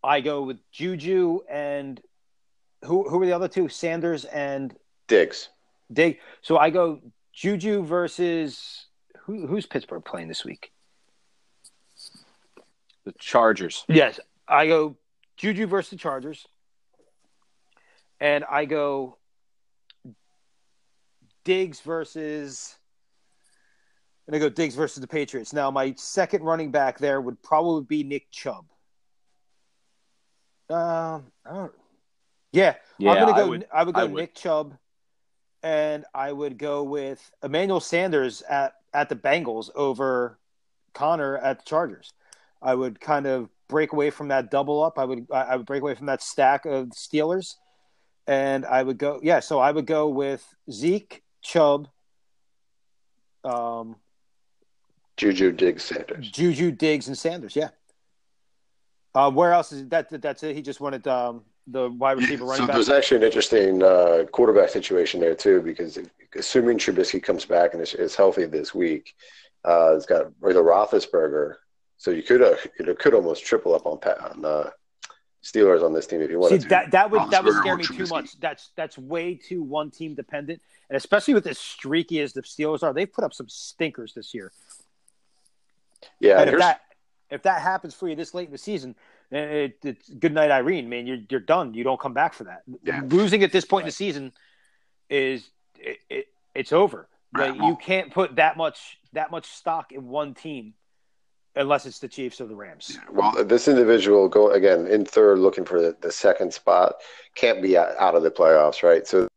I 0.03 0.21
go 0.21 0.41
with 0.41 0.59
Juju 0.71 1.41
and 1.49 2.01
who 2.83 3.07
who 3.07 3.21
are 3.21 3.25
the 3.25 3.33
other 3.33 3.47
two? 3.47 3.69
Sanders 3.69 4.25
and 4.25 4.75
Diggs. 5.07 5.49
Dig. 5.91 6.19
So 6.41 6.57
I 6.57 6.69
go 6.69 6.99
Juju 7.33 7.83
versus 7.83 8.85
who, 9.21 9.47
who's 9.47 9.65
Pittsburgh 9.65 10.03
playing 10.03 10.27
this 10.27 10.45
week? 10.45 10.71
The 13.05 13.13
Chargers. 13.19 13.83
Yes, 13.87 14.19
I 14.47 14.67
go 14.67 14.95
Juju 15.37 15.67
versus 15.67 15.91
the 15.91 15.97
Chargers, 15.97 16.47
and 18.19 18.43
I 18.49 18.65
go 18.65 19.17
Diggs 21.43 21.79
versus. 21.81 22.75
And 24.27 24.35
I 24.35 24.39
go 24.39 24.49
Diggs 24.49 24.75
versus 24.75 25.01
the 25.01 25.07
Patriots. 25.07 25.51
Now, 25.51 25.71
my 25.71 25.93
second 25.97 26.43
running 26.43 26.71
back 26.71 26.99
there 26.99 27.19
would 27.19 27.41
probably 27.41 27.83
be 27.83 28.03
Nick 28.03 28.29
Chubb. 28.31 28.65
Um, 30.69 31.25
uh, 31.45 31.67
yeah, 32.53 32.75
yeah, 32.97 33.11
I'm 33.11 33.19
gonna 33.19 33.33
go. 33.33 33.45
I 33.45 33.49
would, 33.49 33.65
I 33.73 33.83
would 33.83 33.95
go 33.95 34.01
I 34.01 34.03
would. 34.05 34.13
Nick 34.13 34.35
Chubb, 34.35 34.77
and 35.63 36.05
I 36.13 36.31
would 36.31 36.57
go 36.57 36.83
with 36.83 37.31
Emmanuel 37.43 37.79
Sanders 37.79 38.41
at 38.43 38.73
at 38.93 39.09
the 39.09 39.15
Bengals 39.15 39.69
over 39.75 40.37
Conner 40.93 41.37
at 41.37 41.59
the 41.59 41.65
Chargers. 41.65 42.13
I 42.61 42.75
would 42.75 42.99
kind 42.99 43.25
of 43.25 43.49
break 43.67 43.93
away 43.93 44.09
from 44.09 44.27
that 44.29 44.51
double 44.51 44.83
up. 44.83 44.99
I 44.99 45.05
would 45.05 45.27
I 45.31 45.55
would 45.55 45.65
break 45.65 45.81
away 45.81 45.95
from 45.95 46.07
that 46.07 46.21
stack 46.21 46.65
of 46.65 46.89
Steelers, 46.89 47.55
and 48.27 48.65
I 48.65 48.83
would 48.83 48.97
go 48.97 49.19
yeah. 49.23 49.39
So 49.39 49.59
I 49.59 49.71
would 49.71 49.85
go 49.85 50.07
with 50.09 50.45
Zeke, 50.69 51.23
Chubb, 51.41 51.87
um, 53.43 53.95
Juju, 55.17 55.51
Diggs, 55.51 55.83
Sanders. 55.83 56.31
Juju, 56.31 56.71
Diggs, 56.71 57.07
and 57.07 57.17
Sanders. 57.17 57.55
Yeah. 57.55 57.69
Uh, 59.13 59.29
where 59.29 59.51
else 59.51 59.71
is 59.71 59.87
that? 59.89 60.09
That's 60.21 60.43
it. 60.43 60.55
He 60.55 60.61
just 60.61 60.79
wanted 60.79 61.05
um, 61.07 61.43
the 61.71 61.89
wide 61.89 62.17
receiver 62.17 62.45
running 62.45 62.63
so 62.63 62.67
back. 62.67 62.75
there's 62.75 62.89
actually 62.89 63.17
an 63.17 63.23
interesting 63.23 63.83
uh, 63.83 64.25
quarterback 64.31 64.69
situation 64.69 65.19
there 65.19 65.35
too, 65.35 65.61
because 65.61 65.97
assuming 66.35 66.77
Trubisky 66.77 67.21
comes 67.21 67.45
back 67.45 67.73
and 67.73 67.81
is, 67.81 67.93
is 67.93 68.15
healthy 68.15 68.45
this 68.45 68.73
week, 68.75 69.15
uh, 69.65 69.95
it's 69.95 70.05
got 70.05 70.27
either 70.47 70.61
Roethlisberger. 70.61 71.55
So 71.97 72.11
you 72.11 72.23
could 72.23 72.41
uh, 72.41 72.55
you 72.79 72.95
could 72.95 73.13
almost 73.13 73.45
triple 73.45 73.75
up 73.75 73.85
on 73.85 73.99
on 74.03 74.45
uh, 74.45 74.69
Steelers 75.43 75.83
on 75.83 75.93
this 75.93 76.07
team 76.07 76.21
if 76.21 76.29
you 76.29 76.39
wanted 76.39 76.61
See, 76.61 76.63
to. 76.63 76.69
That 76.69 76.91
that 76.91 77.11
would 77.11 77.29
that 77.31 77.43
would 77.43 77.55
scare 77.55 77.77
me 77.77 77.83
too 77.83 78.07
much. 78.07 78.39
That's 78.39 78.71
that's 78.75 78.97
way 78.97 79.35
too 79.35 79.63
one 79.63 79.91
team 79.91 80.15
dependent, 80.15 80.61
and 80.89 80.97
especially 80.97 81.33
with 81.33 81.47
as 81.47 81.57
streaky 81.57 82.19
as 82.19 82.33
the 82.33 82.41
Steelers 82.41 82.83
are, 82.83 82.93
they've 82.93 83.11
put 83.11 83.23
up 83.23 83.33
some 83.33 83.49
stinkers 83.49 84.13
this 84.13 84.33
year. 84.33 84.51
Yeah, 86.19 86.41
and 86.41 86.49
if 86.49 86.59
that 86.59 86.81
if 87.31 87.43
that 87.43 87.61
happens 87.61 87.93
for 87.93 88.07
you 88.07 88.15
this 88.15 88.33
late 88.33 88.47
in 88.47 88.51
the 88.51 88.57
season, 88.57 88.95
Eh, 89.31 89.37
it, 89.37 89.77
it's 89.83 90.09
good 90.09 90.33
night, 90.33 90.51
Irene. 90.51 90.89
Man, 90.89 91.07
you're 91.07 91.19
you're 91.29 91.39
done. 91.39 91.73
You 91.73 91.83
don't 91.83 91.99
come 91.99 92.13
back 92.13 92.33
for 92.33 92.45
that. 92.45 92.63
Yeah. 92.83 93.01
Losing 93.05 93.43
at 93.43 93.51
this 93.51 93.65
point 93.65 93.83
in 93.83 93.87
the 93.87 93.93
season 93.93 94.33
is 95.09 95.49
it, 95.79 95.99
it, 96.09 96.27
it's 96.53 96.73
over. 96.73 97.07
Like, 97.33 97.55
you 97.55 97.77
can't 97.77 98.11
put 98.11 98.35
that 98.35 98.57
much 98.57 98.97
that 99.13 99.31
much 99.31 99.45
stock 99.45 99.93
in 99.93 100.07
one 100.09 100.33
team 100.33 100.73
unless 101.55 101.85
it's 101.85 101.99
the 101.99 102.07
Chiefs 102.07 102.41
or 102.41 102.47
the 102.47 102.55
Rams. 102.55 102.97
Well, 103.09 103.43
this 103.43 103.67
individual 103.67 104.27
go 104.27 104.51
again 104.51 104.87
in 104.87 105.05
third, 105.05 105.39
looking 105.39 105.65
for 105.65 105.81
the, 105.81 105.95
the 106.01 106.11
second 106.11 106.53
spot, 106.53 106.95
can't 107.35 107.61
be 107.61 107.77
out 107.77 108.15
of 108.15 108.23
the 108.23 108.31
playoffs, 108.31 108.83
right? 108.83 109.05
So 109.07 109.27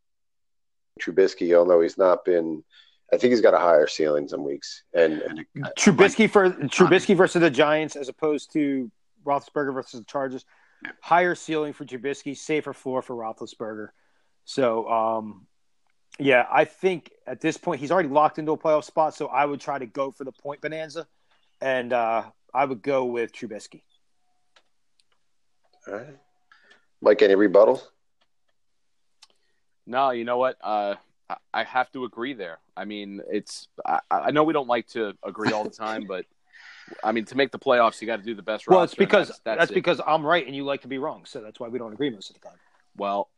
Trubisky, 1.01 1.57
although 1.57 1.81
he's 1.81 1.99
not 1.99 2.25
been, 2.25 2.63
I 3.13 3.17
think 3.17 3.31
he's 3.33 3.41
got 3.41 3.55
a 3.55 3.59
higher 3.59 3.87
ceiling 3.87 4.29
some 4.29 4.45
weeks. 4.45 4.85
And, 4.93 5.23
and 5.23 5.47
uh, 5.65 5.71
Trubisky 5.79 6.31
for 6.31 6.51
Trubisky 6.51 7.17
versus 7.17 7.41
the 7.41 7.51
Giants, 7.51 7.97
as 7.97 8.09
opposed 8.09 8.53
to 8.53 8.91
Roethlisberger 9.25 9.75
versus 9.75 10.01
the 10.01 10.07
Chargers, 10.07 10.45
higher 11.01 11.35
ceiling 11.35 11.72
for 11.72 11.85
Trubisky, 11.85 12.37
safer 12.37 12.72
floor 12.72 13.03
for 13.03 13.16
Roethlisberger. 13.16 13.89
So, 14.45 14.89
um, 14.91 15.47
yeah, 16.18 16.47
I 16.51 16.64
think 16.64 17.11
at 17.27 17.41
this 17.41 17.57
point 17.57 17.81
he's 17.81 17.91
already 17.91 18.09
locked 18.09 18.39
into 18.39 18.53
a 18.53 18.59
playoff 18.59 18.85
spot. 18.85 19.14
So 19.14 19.27
I 19.27 19.45
would 19.45 19.61
try 19.61 19.79
to 19.79 19.87
go 19.87 20.11
for 20.11 20.25
the 20.25 20.33
point 20.33 20.61
bonanza 20.61 21.07
and 21.61 21.93
uh, 21.93 22.25
I 22.53 22.64
would 22.64 22.83
go 22.83 23.07
with 23.07 23.33
Trubisky. 23.33 23.83
All 25.89 25.95
right, 25.95 26.16
Mike. 27.03 27.22
Any 27.22 27.35
rebuttals? 27.35 27.83
No, 29.87 30.11
you 30.11 30.25
know 30.25 30.39
what? 30.39 30.57
Uh, 30.62 30.95
I 31.53 31.64
have 31.64 31.91
to 31.93 32.05
agree 32.05 32.35
there. 32.35 32.59
I 32.77 32.85
mean, 32.85 33.20
it's 33.31 33.68
I, 33.85 34.01
I, 34.11 34.31
know 34.31 34.45
we 34.45 34.53
don't 34.53 34.68
like 34.68 34.87
to 34.89 35.14
agree 35.22 35.53
all 35.53 35.64
the 35.64 35.70
time, 35.70 36.05
but 36.09 36.27
I 37.03 37.12
mean, 37.12 37.24
to 37.26 37.37
make 37.37 37.51
the 37.51 37.59
playoffs, 37.59 38.01
you 38.01 38.07
got 38.07 38.16
to 38.16 38.22
do 38.22 38.35
the 38.35 38.43
best. 38.43 38.68
Well, 38.68 38.82
it's 38.82 38.95
because 38.95 39.28
that's, 39.28 39.41
that's, 39.41 39.59
that's 39.59 39.72
because 39.72 40.01
I'm 40.07 40.24
right 40.24 40.47
and 40.47 40.55
you 40.55 40.64
like 40.64 40.82
to 40.82 40.89
be 40.89 40.99
wrong, 40.99 41.24
so 41.24 41.41
that's 41.41 41.59
why 41.59 41.68
we 41.68 41.78
don't 41.78 41.93
agree 41.93 42.11
most 42.11 42.30
of 42.30 42.41
the 42.41 42.49
time. 42.49 42.59
Well, 42.97 43.30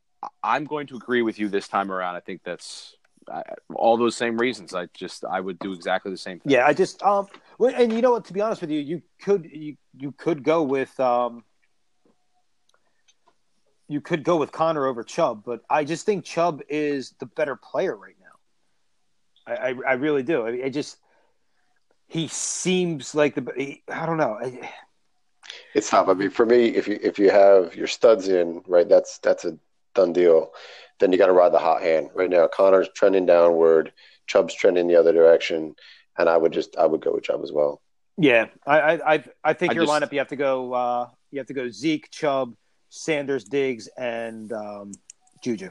I'm 0.42 0.64
going 0.64 0.86
to 0.88 0.96
agree 0.96 1.22
with 1.22 1.38
you 1.38 1.48
this 1.48 1.68
time 1.68 1.92
around. 1.92 2.16
I 2.16 2.20
think 2.20 2.42
that's 2.44 2.96
I, 3.30 3.42
all 3.74 3.96
those 3.96 4.16
same 4.16 4.38
reasons. 4.38 4.74
I 4.74 4.86
just 4.94 5.24
I 5.24 5.40
would 5.40 5.58
do 5.58 5.72
exactly 5.72 6.10
the 6.10 6.18
same 6.18 6.40
thing. 6.40 6.52
Yeah, 6.52 6.66
I 6.66 6.72
just 6.72 7.02
um, 7.02 7.28
and 7.60 7.92
you 7.92 8.00
know 8.00 8.12
what? 8.12 8.24
To 8.26 8.32
be 8.32 8.40
honest 8.40 8.60
with 8.60 8.70
you, 8.70 8.80
you 8.80 9.02
could 9.22 9.48
you 9.52 9.76
you 9.98 10.12
could 10.12 10.42
go 10.42 10.62
with 10.62 10.98
um, 11.00 11.44
you 13.88 14.00
could 14.00 14.24
go 14.24 14.36
with 14.36 14.52
Conner 14.52 14.86
over 14.86 15.02
Chubb, 15.02 15.42
but 15.44 15.62
I 15.70 15.84
just 15.84 16.06
think 16.06 16.24
Chubb 16.24 16.62
is 16.68 17.14
the 17.18 17.26
better 17.26 17.56
player 17.56 17.96
right 17.96 18.16
now. 18.20 19.52
I 19.52 19.68
I, 19.68 19.74
I 19.88 19.92
really 19.94 20.22
do. 20.22 20.46
I, 20.46 20.66
I, 20.66 20.68
just 20.68 20.98
he 22.08 22.28
seems 22.28 23.14
like 23.14 23.34
the 23.34 23.52
he, 23.56 23.82
I 23.88 24.06
don't 24.06 24.18
know. 24.18 24.38
it's 25.74 25.90
tough. 25.90 26.08
I 26.08 26.14
mean, 26.14 26.30
for 26.30 26.46
me, 26.46 26.68
if 26.68 26.88
you 26.88 26.98
if 27.02 27.18
you 27.18 27.30
have 27.30 27.74
your 27.74 27.86
studs 27.86 28.28
in 28.28 28.62
right, 28.66 28.88
that's 28.88 29.18
that's 29.18 29.44
a 29.44 29.58
done 29.94 30.12
deal 30.12 30.52
then 30.98 31.12
you 31.12 31.18
got 31.18 31.26
to 31.26 31.32
ride 31.32 31.52
the 31.52 31.58
hot 31.58 31.82
hand. 31.82 32.10
Right 32.14 32.30
now, 32.30 32.46
Conner's 32.46 32.88
trending 32.94 33.26
downward, 33.26 33.92
Chubb's 34.26 34.54
trending 34.54 34.86
the 34.88 34.96
other 34.96 35.12
direction, 35.12 35.74
and 36.18 36.28
I 36.28 36.36
would 36.36 36.52
just 36.52 36.76
I 36.76 36.86
would 36.86 37.00
go 37.00 37.12
with 37.12 37.24
Chubb 37.24 37.42
as 37.42 37.52
well. 37.52 37.80
Yeah, 38.16 38.46
I 38.66 38.92
I 39.14 39.24
I 39.44 39.52
think 39.52 39.72
I 39.72 39.74
your 39.74 39.84
just, 39.84 39.92
lineup 39.92 40.12
you 40.12 40.18
have 40.18 40.28
to 40.28 40.36
go 40.36 40.72
uh, 40.72 41.08
you 41.30 41.38
have 41.38 41.46
to 41.48 41.54
go 41.54 41.70
Zeke, 41.70 42.10
Chubb, 42.10 42.54
Sanders, 42.88 43.44
Diggs, 43.44 43.88
and 43.98 44.52
um, 44.52 44.92
Juju. 45.42 45.70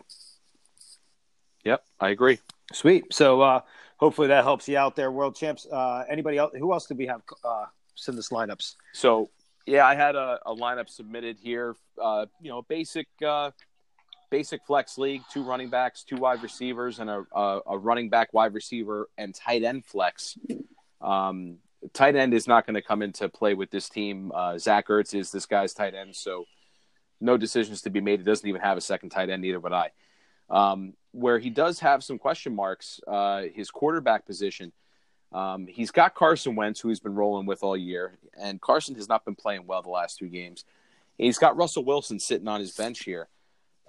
Yep, 1.64 1.84
I 2.00 2.10
agree. 2.10 2.40
Sweet. 2.74 3.06
So 3.12 3.42
uh, 3.42 3.62
hopefully 4.06 4.28
that 4.28 4.44
helps 4.44 4.68
you 4.68 4.78
out 4.78 4.96
there, 4.96 5.12
world 5.12 5.36
champs. 5.36 5.66
Uh, 5.66 6.04
anybody 6.08 6.38
else? 6.38 6.54
Who 6.56 6.72
else 6.72 6.86
did 6.86 7.00
we 7.00 7.08
have 7.08 7.22
uh, 7.44 7.66
send 7.96 8.20
us 8.20 8.30
lineups? 8.30 8.76
So 8.94 9.32
yeah, 9.66 9.88
I 9.88 9.96
had 9.96 10.16
a, 10.16 10.38
a 10.46 10.56
lineup 10.56 10.90
submitted 10.90 11.38
here. 11.42 11.76
Uh, 12.00 12.28
you 12.40 12.52
know, 12.52 12.62
basic 12.62 13.08
uh, 13.26 13.50
basic 14.30 14.62
flex 14.68 15.00
league, 15.00 15.24
two 15.34 15.42
running 15.42 15.72
backs, 15.72 16.04
two 16.04 16.18
wide 16.18 16.44
receivers, 16.44 17.00
and 17.00 17.10
a, 17.10 17.26
a, 17.34 17.60
a 17.66 17.78
running 17.80 18.10
back, 18.10 18.32
wide 18.32 18.54
receiver, 18.54 19.10
and 19.18 19.34
tight 19.34 19.64
end 19.64 19.84
flex. 19.84 20.38
Um, 21.02 21.58
tight 21.92 22.16
end 22.16 22.36
is 22.36 22.48
not 22.48 22.68
going 22.68 22.76
to 22.76 22.84
come 22.84 23.02
into 23.02 23.28
play 23.28 23.56
with 23.56 23.72
this 23.72 23.90
team. 23.90 24.32
Uh, 24.36 24.60
Zach 24.60 24.88
Ertz 24.88 25.16
is 25.16 25.32
this 25.32 25.48
guy's 25.48 25.74
tight 25.74 25.96
end, 25.96 26.16
so 26.16 26.46
no 27.20 27.38
decisions 27.38 27.82
to 27.82 27.90
be 27.90 28.02
made. 28.02 28.20
He 28.20 28.26
doesn't 28.26 28.48
even 28.48 28.62
have 28.62 28.78
a 28.78 28.82
second 28.82 29.10
tight 29.10 29.32
end, 29.32 29.42
neither 29.42 29.60
would 29.60 29.74
I. 29.74 29.90
Um, 30.50 30.94
where 31.12 31.40
he 31.40 31.50
does 31.50 31.80
have 31.80 32.04
some 32.04 32.20
question 32.20 32.54
marks, 32.54 33.00
uh, 33.08 33.44
his 33.54 33.72
quarterback 33.72 34.26
position. 34.26 34.74
Um, 35.32 35.66
he's 35.68 35.92
got 35.92 36.14
Carson 36.14 36.56
Wentz, 36.56 36.80
who 36.80 36.90
he's 36.90 37.00
been 37.00 37.16
rolling 37.16 37.46
with 37.46 37.64
all 37.64 37.76
year, 37.76 38.18
and 38.40 38.62
Carson 38.62 38.96
has 38.96 39.10
not 39.10 39.26
been 39.26 39.36
playing 39.36 39.66
well 39.66 39.82
the 39.82 39.90
last 39.90 40.18
two 40.18 40.28
games. 40.28 40.66
He's 41.18 41.38
got 41.38 41.58
Russell 41.58 41.86
Wilson 41.86 42.20
sitting 42.20 42.48
on 42.48 42.60
his 42.60 42.72
bench 42.72 43.04
here, 43.04 43.28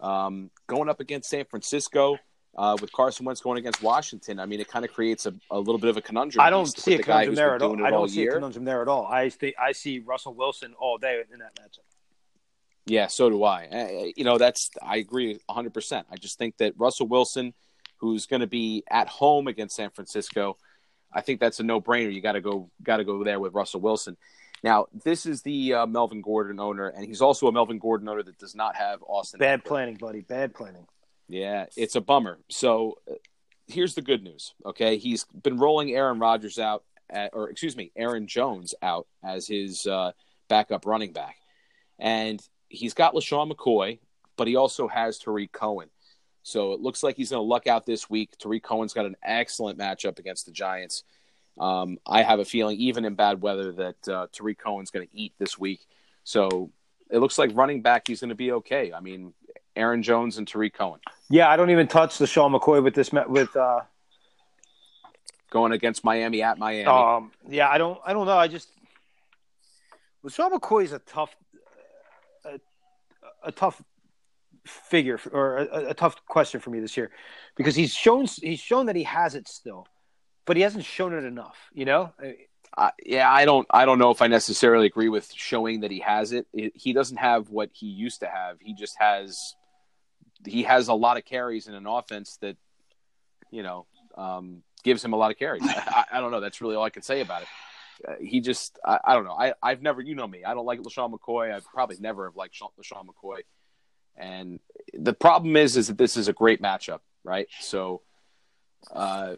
um, 0.00 0.50
going 0.66 0.88
up 0.88 1.00
against 1.00 1.28
San 1.30 1.44
Francisco. 1.44 2.18
Uh, 2.58 2.74
with 2.80 2.90
Carson 2.90 3.26
Wentz 3.26 3.42
going 3.42 3.58
against 3.58 3.82
Washington, 3.82 4.40
I 4.40 4.46
mean, 4.46 4.60
it 4.60 4.68
kind 4.68 4.82
of 4.82 4.90
creates 4.90 5.26
a, 5.26 5.34
a 5.50 5.58
little 5.58 5.76
bit 5.76 5.90
of 5.90 5.98
a 5.98 6.00
conundrum. 6.00 6.42
I 6.42 6.48
don't 6.48 6.64
see 6.64 6.94
a 6.94 6.96
the 6.96 7.02
conundrum 7.02 7.34
there 7.34 7.54
at 7.54 7.60
all. 7.60 7.84
I 7.84 7.90
don't 7.90 8.08
see 8.08 8.20
year. 8.20 8.30
a 8.30 8.34
conundrum 8.36 8.64
there 8.64 8.80
at 8.80 8.88
all. 8.88 9.06
I 9.06 9.28
th- 9.28 9.54
I 9.60 9.72
see 9.72 9.98
Russell 9.98 10.32
Wilson 10.32 10.72
all 10.78 10.96
day 10.96 11.22
in 11.30 11.40
that 11.40 11.54
matchup. 11.56 11.80
Yeah, 12.86 13.08
so 13.08 13.28
do 13.28 13.42
I. 13.44 13.66
Uh, 13.66 14.10
You 14.16 14.24
know, 14.24 14.38
that's 14.38 14.70
I 14.82 14.96
agree 14.98 15.38
100%. 15.50 16.04
I 16.10 16.16
just 16.16 16.38
think 16.38 16.56
that 16.58 16.74
Russell 16.76 17.08
Wilson, 17.08 17.52
who's 17.98 18.26
going 18.26 18.40
to 18.40 18.46
be 18.46 18.84
at 18.90 19.08
home 19.08 19.48
against 19.48 19.76
San 19.76 19.90
Francisco, 19.90 20.56
I 21.12 21.20
think 21.20 21.40
that's 21.40 21.60
a 21.60 21.64
no-brainer. 21.64 22.12
You 22.12 22.20
got 22.20 22.32
to 22.32 22.40
go 22.40 22.70
got 22.82 22.98
to 22.98 23.04
go 23.04 23.24
there 23.24 23.40
with 23.40 23.54
Russell 23.54 23.80
Wilson. 23.80 24.16
Now, 24.62 24.86
this 25.04 25.26
is 25.26 25.42
the 25.42 25.74
uh, 25.74 25.86
Melvin 25.86 26.22
Gordon 26.22 26.58
owner, 26.60 26.88
and 26.88 27.04
he's 27.04 27.20
also 27.20 27.46
a 27.46 27.52
Melvin 27.52 27.78
Gordon 27.78 28.08
owner 28.08 28.22
that 28.22 28.38
does 28.38 28.54
not 28.54 28.76
have 28.76 29.02
Austin. 29.06 29.38
Bad 29.38 29.60
Ekeler. 29.60 29.64
planning, 29.64 29.94
buddy. 29.96 30.20
Bad 30.22 30.54
planning. 30.54 30.86
Yeah, 31.28 31.66
it's 31.76 31.94
a 31.96 32.00
bummer. 32.00 32.38
So 32.48 32.98
uh, 33.10 33.14
here's 33.66 33.94
the 33.94 34.02
good 34.02 34.22
news. 34.22 34.54
Okay, 34.64 34.96
he's 34.96 35.24
been 35.42 35.58
rolling 35.58 35.90
Aaron 35.90 36.18
Rodgers 36.18 36.58
out, 36.58 36.84
at, 37.10 37.30
or 37.32 37.50
excuse 37.50 37.76
me, 37.76 37.92
Aaron 37.96 38.26
Jones 38.26 38.74
out 38.82 39.06
as 39.24 39.46
his 39.46 39.86
uh, 39.86 40.12
backup 40.48 40.86
running 40.86 41.12
back, 41.12 41.36
and 41.98 42.40
he's 42.68 42.94
got 42.94 43.14
LeSean 43.14 43.50
McCoy, 43.50 43.98
but 44.36 44.46
he 44.46 44.56
also 44.56 44.88
has 44.88 45.18
Tarik 45.18 45.52
Cohen. 45.52 45.88
So 46.42 46.72
it 46.72 46.80
looks 46.80 47.02
like 47.02 47.16
he's 47.16 47.30
going 47.30 47.40
to 47.40 47.46
luck 47.46 47.66
out 47.66 47.86
this 47.86 48.08
week. 48.08 48.36
Tarik 48.38 48.62
Cohen's 48.62 48.92
got 48.92 49.06
an 49.06 49.16
excellent 49.22 49.78
matchup 49.78 50.18
against 50.18 50.46
the 50.46 50.52
Giants. 50.52 51.02
Um, 51.58 51.98
I 52.06 52.22
have 52.22 52.38
a 52.38 52.44
feeling, 52.44 52.78
even 52.78 53.04
in 53.04 53.14
bad 53.14 53.40
weather, 53.40 53.72
that 53.72 54.08
uh, 54.08 54.26
Tarik 54.32 54.58
Cohen's 54.58 54.90
going 54.90 55.08
to 55.08 55.16
eat 55.16 55.32
this 55.38 55.58
week. 55.58 55.80
So 56.22 56.70
it 57.10 57.18
looks 57.18 57.38
like 57.38 57.50
running 57.54 57.82
back, 57.82 58.06
he's 58.06 58.20
going 58.20 58.28
to 58.28 58.34
be 58.36 58.52
okay. 58.52 58.92
I 58.92 59.00
mean, 59.00 59.32
Aaron 59.76 60.02
Jones 60.02 60.38
and 60.38 60.48
Tarik 60.48 60.74
Cohen. 60.74 61.00
Yeah, 61.28 61.48
I 61.48 61.56
don't 61.56 61.70
even 61.70 61.86
touch 61.86 62.18
LeSean 62.18 62.58
McCoy 62.58 62.82
with 62.82 62.94
this 62.94 63.12
with 63.12 63.54
uh 63.56 63.80
going 65.50 65.72
against 65.72 66.02
Miami 66.02 66.42
at 66.42 66.58
Miami. 66.58 66.86
um 66.86 67.30
yeah, 67.48 67.68
I 67.68 67.78
don't 67.78 68.00
I 68.04 68.12
don't 68.12 68.26
know. 68.26 68.36
I 68.36 68.48
just 68.48 68.68
LeSean 70.24 70.50
McCoy 70.50 70.84
is 70.84 70.92
a 70.92 70.98
tough 71.00 71.36
a 73.46 73.52
tough 73.52 73.82
figure 74.64 75.18
or 75.32 75.58
a, 75.58 75.90
a 75.90 75.94
tough 75.94 76.24
question 76.26 76.60
for 76.60 76.70
me 76.70 76.80
this 76.80 76.96
year 76.96 77.10
because 77.56 77.74
he's 77.74 77.94
shown 77.94 78.26
he's 78.26 78.60
shown 78.60 78.86
that 78.86 78.96
he 78.96 79.04
has 79.04 79.34
it 79.34 79.48
still, 79.48 79.86
but 80.44 80.56
he 80.56 80.62
hasn't 80.62 80.84
shown 80.84 81.14
it 81.14 81.24
enough, 81.24 81.56
you 81.72 81.84
know? 81.84 82.12
Uh, 82.76 82.90
yeah, 83.04 83.30
I 83.30 83.46
don't. 83.46 83.66
I 83.70 83.86
don't 83.86 83.98
know 83.98 84.10
if 84.10 84.20
I 84.20 84.26
necessarily 84.26 84.86
agree 84.86 85.08
with 85.08 85.32
showing 85.32 85.80
that 85.80 85.90
he 85.90 86.00
has 86.00 86.32
it. 86.32 86.46
it. 86.52 86.72
He 86.74 86.92
doesn't 86.92 87.16
have 87.16 87.48
what 87.48 87.70
he 87.72 87.86
used 87.86 88.20
to 88.20 88.26
have. 88.26 88.58
He 88.60 88.74
just 88.74 88.96
has. 88.98 89.54
He 90.44 90.64
has 90.64 90.88
a 90.88 90.94
lot 90.94 91.16
of 91.16 91.24
carries 91.24 91.68
in 91.68 91.74
an 91.74 91.86
offense 91.86 92.36
that, 92.42 92.56
you 93.50 93.62
know, 93.62 93.86
um, 94.16 94.62
gives 94.84 95.02
him 95.02 95.14
a 95.14 95.16
lot 95.16 95.30
of 95.30 95.38
carries. 95.38 95.62
I, 95.64 96.04
I 96.12 96.20
don't 96.20 96.30
know. 96.30 96.40
That's 96.40 96.60
really 96.60 96.76
all 96.76 96.84
I 96.84 96.90
can 96.90 97.02
say 97.02 97.22
about 97.22 97.42
it. 97.42 97.48
Uh, 98.06 98.14
he 98.20 98.40
just. 98.40 98.78
I, 98.84 98.98
I 99.04 99.14
don't 99.14 99.24
know. 99.24 99.36
I, 99.38 99.54
I've 99.62 99.82
never. 99.82 100.00
You 100.00 100.14
know 100.14 100.26
me. 100.26 100.44
I 100.44 100.54
don't 100.54 100.66
like 100.66 100.80
LeSean 100.80 101.12
McCoy. 101.12 101.54
I 101.54 101.60
probably 101.72 101.96
never 102.00 102.26
have 102.26 102.36
liked 102.36 102.54
Sha- 102.54 102.68
LeSean 102.80 103.06
McCoy. 103.06 103.40
And 104.16 104.60
the 104.94 105.12
problem 105.12 105.56
is, 105.56 105.76
is 105.76 105.88
that 105.88 105.98
this 105.98 106.16
is 106.16 106.28
a 106.28 106.32
great 106.32 106.60
matchup, 106.62 107.00
right? 107.24 107.48
So. 107.60 108.02
Uh, 108.92 109.36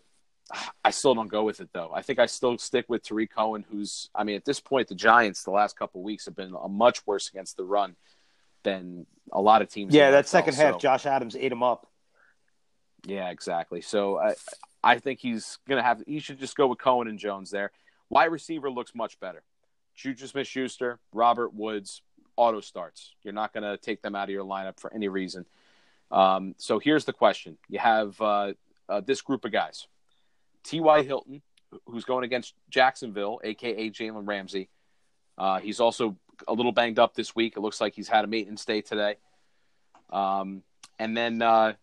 I 0.83 0.91
still 0.93 1.15
don't 1.15 1.29
go 1.29 1.45
with 1.45 1.61
it 1.61 1.69
though. 1.75 1.91
I 1.95 2.01
think 2.01 2.19
I 2.19 2.25
still 2.27 2.57
stick 2.57 2.87
with 2.89 3.03
Tarik 3.03 3.35
Cohen, 3.35 3.65
who's 3.71 4.09
I 4.15 4.25
mean 4.25 4.37
at 4.37 4.47
this 4.47 4.61
point 4.61 4.89
the 4.89 4.95
Giants 4.95 5.45
the 5.45 5.51
last 5.51 5.79
couple 5.79 6.01
of 6.01 6.05
weeks 6.07 6.25
have 6.25 6.35
been 6.37 6.55
a 6.55 6.69
much 6.69 7.07
worse 7.07 7.29
against 7.29 7.59
the 7.59 7.65
run 7.65 7.97
than 8.63 9.07
a 9.31 9.41
lot 9.43 9.61
of 9.61 9.69
teams. 9.69 9.95
Yeah, 9.95 10.11
that 10.13 10.25
NFL, 10.25 10.29
second 10.29 10.55
half, 10.55 10.75
so- 10.75 10.79
Josh 10.79 11.05
Adams 11.07 11.37
ate 11.37 11.53
him 11.53 11.63
up. 11.63 11.87
yeah, 13.05 13.29
exactly. 13.29 13.83
So 13.83 14.19
I 14.19 14.35
I 14.83 14.99
think 14.99 15.21
he's 15.21 15.59
gonna 15.69 15.83
have 15.83 16.03
he 16.07 16.19
should 16.19 16.39
just 16.39 16.57
go 16.57 16.67
with 16.67 16.79
Cohen 16.79 17.09
and 17.09 17.19
Jones 17.19 17.51
there. 17.51 17.71
Wide 18.11 18.27
receiver 18.27 18.71
looks 18.71 18.95
much 18.95 19.19
better. 19.21 19.43
Juju 19.95 20.27
Smith 20.27 20.47
Schuster, 20.47 20.99
Robert 21.13 21.53
Woods, 21.53 22.03
auto 22.37 22.61
starts. 22.61 23.15
You're 23.23 23.35
not 23.35 23.53
gonna 23.53 23.77
take 23.77 24.01
them 24.03 24.15
out 24.15 24.25
of 24.25 24.31
your 24.31 24.45
lineup 24.45 24.79
for 24.79 24.93
any 24.95 25.09
reason. 25.09 25.45
Um, 26.11 26.55
so 26.59 26.79
here's 26.79 27.05
the 27.05 27.13
question: 27.13 27.59
You 27.69 27.79
have 27.81 28.21
uh, 28.21 28.53
uh, 28.89 29.01
this 29.01 29.21
group 29.21 29.45
of 29.45 29.53
guys. 29.53 29.87
T.Y. 30.65 31.03
Hilton, 31.03 31.43
who's 31.87 32.05
going 32.05 32.25
against 32.25 32.55
Jacksonville, 32.71 33.41
aka 33.43 33.91
Jalen 33.91 34.27
Ramsey. 34.27 34.69
Uh, 35.37 35.61
he's 35.61 35.81
also 35.81 36.17
a 36.47 36.53
little 36.53 36.73
banged 36.73 36.99
up 36.99 37.15
this 37.15 37.35
week. 37.35 37.57
It 37.57 37.61
looks 37.61 37.81
like 37.81 37.95
he's 37.95 38.09
had 38.09 38.25
a 38.25 38.29
maintenance 38.29 38.65
day 38.65 38.81
today. 38.81 39.17
Um, 40.11 40.63
and 40.99 41.17
then 41.17 41.43
uh, 41.43 41.75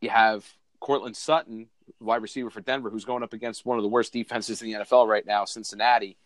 you 0.00 0.10
have 0.10 0.46
Courtland 0.80 1.16
Sutton, 1.16 1.68
wide 2.00 2.22
receiver 2.22 2.50
for 2.50 2.60
Denver, 2.60 2.90
who's 2.90 3.04
going 3.04 3.22
up 3.22 3.32
against 3.32 3.64
one 3.64 3.78
of 3.78 3.82
the 3.82 3.88
worst 3.88 4.12
defenses 4.12 4.62
in 4.62 4.70
the 4.70 4.78
NFL 4.80 5.06
right 5.06 5.26
now, 5.26 5.44
Cincinnati. 5.44 6.16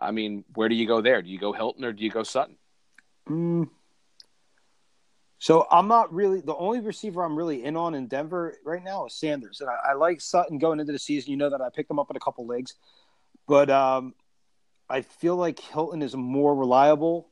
I 0.00 0.12
mean, 0.12 0.44
where 0.54 0.68
do 0.68 0.74
you 0.74 0.86
go 0.86 1.00
there? 1.00 1.22
Do 1.22 1.28
you 1.28 1.38
go 1.38 1.52
Hilton 1.52 1.84
or 1.84 1.92
do 1.92 2.04
you 2.04 2.10
go 2.10 2.22
Sutton? 2.22 2.56
Mm. 3.28 3.68
So 5.40 5.66
I'm 5.70 5.86
not 5.86 6.12
really 6.12 6.40
the 6.40 6.54
only 6.56 6.80
receiver 6.80 7.22
I'm 7.22 7.36
really 7.36 7.64
in 7.64 7.76
on 7.76 7.94
in 7.94 8.08
Denver 8.08 8.56
right 8.64 8.82
now 8.82 9.06
is 9.06 9.14
Sanders, 9.14 9.60
and 9.60 9.70
I, 9.70 9.90
I 9.90 9.94
like 9.94 10.20
Sutton 10.20 10.58
going 10.58 10.80
into 10.80 10.92
the 10.92 10.98
season. 10.98 11.30
You 11.30 11.36
know 11.36 11.50
that 11.50 11.60
I 11.60 11.68
picked 11.70 11.90
him 11.90 11.98
up 11.98 12.10
in 12.10 12.16
a 12.16 12.20
couple 12.20 12.46
leagues, 12.46 12.74
but 13.46 13.70
um, 13.70 14.14
I 14.88 15.02
feel 15.02 15.36
like 15.36 15.60
Hilton 15.60 16.02
is 16.02 16.14
a 16.14 16.18
more 16.18 16.54
reliable 16.56 17.28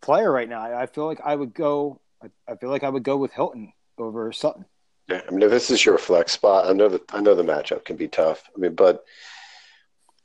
player 0.00 0.30
right 0.30 0.48
now. 0.48 0.62
I, 0.62 0.82
I 0.82 0.86
feel 0.86 1.06
like 1.06 1.20
I 1.22 1.34
would 1.34 1.52
go. 1.52 2.00
I, 2.22 2.28
I 2.48 2.56
feel 2.56 2.70
like 2.70 2.82
I 2.82 2.88
would 2.88 3.02
go 3.02 3.18
with 3.18 3.32
Hilton 3.32 3.72
over 3.98 4.32
Sutton. 4.32 4.64
Yeah, 5.08 5.20
I 5.26 5.30
mean, 5.30 5.42
if 5.42 5.50
this 5.50 5.70
is 5.70 5.84
your 5.84 5.98
flex 5.98 6.32
spot, 6.32 6.66
I 6.66 6.72
know 6.72 6.88
that 6.88 7.02
I 7.12 7.20
know 7.20 7.34
the 7.34 7.44
matchup 7.44 7.84
can 7.84 7.96
be 7.96 8.08
tough. 8.08 8.50
I 8.56 8.58
mean, 8.58 8.74
but 8.74 9.04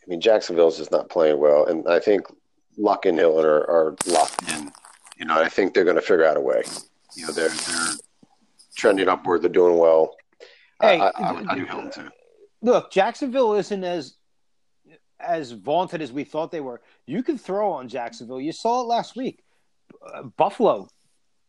I 0.04 0.10
mean, 0.10 0.22
Jacksonville's 0.22 0.78
just 0.78 0.92
not 0.92 1.10
playing 1.10 1.40
well, 1.40 1.66
and 1.66 1.88
I 1.88 2.00
think 2.00 2.26
Luck 2.78 3.06
and 3.06 3.18
Hilton 3.18 3.46
are, 3.46 3.70
are 3.70 3.96
locked 4.08 4.52
in. 4.52 4.72
You 5.18 5.26
know, 5.26 5.40
I 5.40 5.50
think 5.50 5.74
they're 5.74 5.84
going 5.84 5.98
to 5.98 6.02
figure 6.02 6.26
out 6.26 6.38
a 6.38 6.42
way. 6.42 6.64
You 7.16 7.28
know, 7.28 7.34
they're 7.34 7.50
they're 7.50 7.94
trending 8.76 9.08
upward. 9.08 9.44
They're 9.44 9.50
doing 9.50 9.78
well. 9.78 10.16
Hey, 10.82 11.00
I, 11.00 11.10
I, 11.10 11.44
I 11.48 11.56
do 11.56 11.66
Hilton 11.66 11.92
too. 11.92 12.10
Look, 12.64 12.92
Jacksonville 12.92 13.54
isn't 13.54 13.84
as 13.84 14.16
as 15.20 15.52
vaunted 15.52 16.02
as 16.02 16.12
we 16.12 16.24
thought 16.24 16.52
they 16.52 16.62
were. 16.62 16.82
You 17.06 17.22
can 17.22 17.38
throw 17.38 17.72
on 17.72 17.88
Jacksonville. 17.88 18.42
You 18.42 18.52
saw 18.52 18.82
it 18.82 18.86
last 18.86 19.16
week. 19.16 19.44
Uh, 20.14 20.24
Buffalo, 20.24 20.90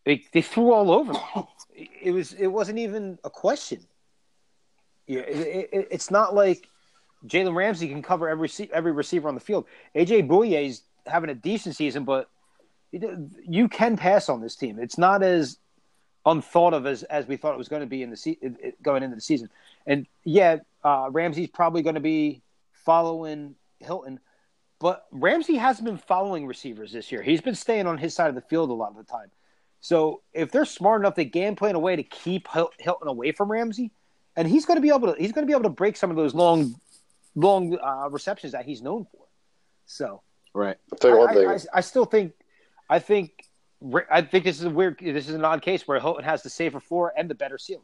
they 0.05 0.25
they 0.33 0.43
threw 0.43 0.73
all 0.73 0.91
over. 0.91 1.13
them. 1.13 1.47
It 2.03 2.13
was 2.13 2.33
it 2.35 2.49
wasn't 2.49 2.79
even 2.79 3.19
a 3.25 3.31
question. 3.31 3.81
Yeah, 5.07 5.21
it, 5.21 5.69
it, 5.73 5.89
it's 5.91 6.11
not 6.11 6.35
like 6.35 6.69
Jalen 7.27 7.55
Ramsey 7.55 7.89
can 7.89 8.03
cover 8.03 8.29
every 8.29 8.51
every 8.73 8.93
receiver 8.93 9.29
on 9.29 9.35
the 9.35 9.41
field. 9.41 9.67
AJ 9.95 10.29
Bouye 10.29 10.67
is 10.67 10.83
having 11.07 11.31
a 11.31 11.35
decent 11.35 11.77
season, 11.77 12.05
but 12.05 12.29
you 12.93 13.69
can 13.69 13.97
pass 13.97 14.29
on 14.29 14.41
this 14.41 14.55
team. 14.57 14.79
It's 14.79 14.99
not 14.99 15.23
as 15.23 15.59
unthought 16.27 16.75
of 16.75 16.87
as, 16.87 17.03
as 17.05 17.27
we 17.27 17.37
thought 17.37 17.55
it 17.55 17.59
was 17.59 17.69
going 17.69 17.81
to 17.81 17.87
be 17.87 18.03
in 18.03 18.11
the 18.11 18.17
se- 18.17 18.39
going 18.83 19.03
into 19.03 19.17
the 19.17 19.23
season. 19.23 19.49
And 19.87 20.07
yeah, 20.25 20.59
uh, 20.85 21.09
Ramsey's 21.11 21.49
probably 21.49 21.83
going 21.83 21.95
to 21.95 22.01
be 22.01 22.43
following 22.73 23.55
Hilton, 23.79 24.21
but 24.79 25.07
Ramsey 25.11 25.57
hasn't 25.57 25.87
been 25.87 25.99
following 25.99 26.47
receivers 26.47 26.93
this 26.93 27.11
year. 27.11 27.23
He's 27.23 27.41
been 27.41 27.55
staying 27.55 27.87
on 27.87 27.99
his 27.99 28.15
side 28.15 28.29
of 28.29 28.35
the 28.35 28.41
field 28.43 28.71
a 28.71 28.75
lot 28.75 28.91
of 28.91 28.97
the 28.97 29.05
time. 29.05 29.31
So 29.83 30.23
if 30.33 30.51
they're 30.51 30.65
smart 30.65 31.03
enough, 31.03 31.17
they 31.17 31.25
game 31.25 31.55
plan 31.57 31.75
a 31.75 31.79
way 31.79 31.97
to 31.97 32.03
keep 32.03 32.49
Hilton 32.49 33.09
away 33.09 33.33
from 33.33 33.51
Ramsey, 33.51 33.91
and 34.37 34.49
he's 34.49 34.65
going 34.65 34.77
to 34.77 34.81
be 34.81 34.89
able 34.89 35.13
to 35.13 35.21
he's 35.21 35.33
going 35.33 35.43
to 35.43 35.47
be 35.47 35.53
able 35.53 35.65
to 35.65 35.69
break 35.69 35.97
some 35.97 36.09
of 36.11 36.17
those 36.17 36.35
long, 36.35 36.75
long 37.35 37.79
uh, 37.79 38.09
receptions 38.09 38.53
that 38.53 38.65
he's 38.65 38.81
known 38.81 39.07
for. 39.13 39.27
So 39.87 40.23
Right. 40.55 40.77
I'll 40.93 40.99
tell 40.99 41.11
you 41.11 41.19
one 41.19 41.29
I, 41.31 41.35
thing. 41.35 41.49
I, 41.49 41.59
I 41.79 41.81
still 41.81 42.05
think, 42.05 42.33
I 42.89 42.99
think, 42.99 43.49
I 44.11 44.23
think 44.23 44.45
this 44.45 44.59
is 44.59 44.65
a 44.65 44.71
weird. 44.71 44.99
This 45.01 45.29
is 45.29 45.35
an 45.35 45.45
odd 45.45 45.63
case 45.63 45.89
where 45.89 45.99
Hilton 45.99 46.25
has 46.25 46.43
the 46.43 46.51
safer 46.51 46.79
floor 46.79 47.13
and 47.17 47.29
the 47.29 47.35
better 47.35 47.59
ceiling. 47.59 47.83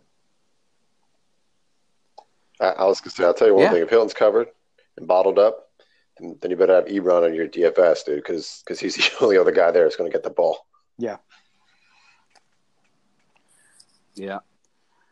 I, 2.61 2.67
I 2.67 2.85
was 2.85 3.01
going 3.01 3.11
to 3.11 3.17
say, 3.17 3.25
I'll 3.25 3.35
tell 3.35 3.49
you 3.49 3.55
one 3.55 3.65
Yeah. 3.65 3.73
thing. 3.73 3.83
If 3.83 3.91
Hilton's 3.91 4.15
covered 4.15 4.49
and 4.97 5.09
bottled 5.09 5.39
up, 5.39 5.71
then, 6.19 6.37
then 6.41 6.51
you 6.51 6.57
better 6.57 6.75
have 6.75 6.87
Ebron 6.87 7.25
on 7.25 7.35
your 7.35 7.49
DFS, 7.49 8.05
dude, 8.05 8.17
because 8.17 8.63
because 8.65 8.79
he's 8.79 8.97
the 8.97 9.11
only 9.21 9.39
other 9.39 9.53
guy 9.53 9.71
there 9.71 9.85
that's 9.85 9.97
going 9.97 10.11
to 10.11 10.15
get 10.15 10.23
the 10.23 10.31
ball. 10.31 10.67
Yeah. 10.99 11.17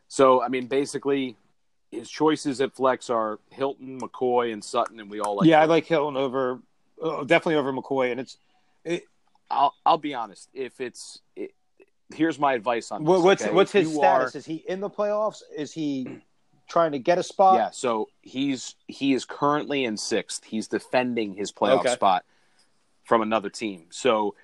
So 0.09 0.43
I 0.43 0.49
mean, 0.49 0.67
basically, 0.67 1.37
his 1.91 2.09
choices 2.11 2.61
at 2.61 2.75
flex 2.75 3.11
are 3.11 3.39
Hilton, 3.51 4.01
McCoy, 4.01 4.53
and 4.53 4.63
Sutton, 4.63 5.01
and 5.01 5.11
we 5.11 5.21
all 5.21 5.37
like. 5.37 5.47
yeah, 5.49 5.61
I 5.61 5.65
like 5.65 5.87
Hilton 5.87 6.17
over, 6.17 6.61
uh, 7.03 7.25
definitely 7.25 7.57
over 7.57 7.73
McCoy, 7.73 8.11
and 8.13 8.21
it's 8.21 8.39
it, 8.85 9.03
I'll 9.51 9.75
I'll 9.85 9.99
be 9.99 10.15
honest. 10.15 10.49
If 10.55 10.81
it's 10.81 11.21
it, 11.35 11.53
here's 12.15 12.39
my 12.39 12.55
advice 12.55 12.93
on 12.93 13.03
this. 13.05 13.21
What's 13.21 13.43
okay? 13.43 13.53
what's 13.53 13.75
If 13.75 13.87
his 13.87 13.95
status? 13.95 14.35
are- 14.35 14.39
Is 14.39 14.47
he 14.47 14.57
in 14.69 14.81
the 14.81 14.91
playoffs? 14.91 15.43
Is 15.57 15.73
he 15.73 16.09
trying 16.69 16.93
to 16.93 16.99
get 16.99 17.19
a 17.19 17.23
spot? 17.23 17.57
yeah, 17.57 17.71
so 17.71 18.09
he's 18.23 18.77
he 18.87 19.13
is 19.13 19.25
currently 19.25 19.85
in 19.85 19.97
sixth. 19.97 20.45
He's 20.45 20.69
defending 20.69 21.35
his 21.35 21.51
playoff 21.53 21.81
Okay. 21.81 21.95
spot 21.95 22.25
from 23.05 23.23
another 23.23 23.51
team. 23.51 23.87
So 23.91 24.35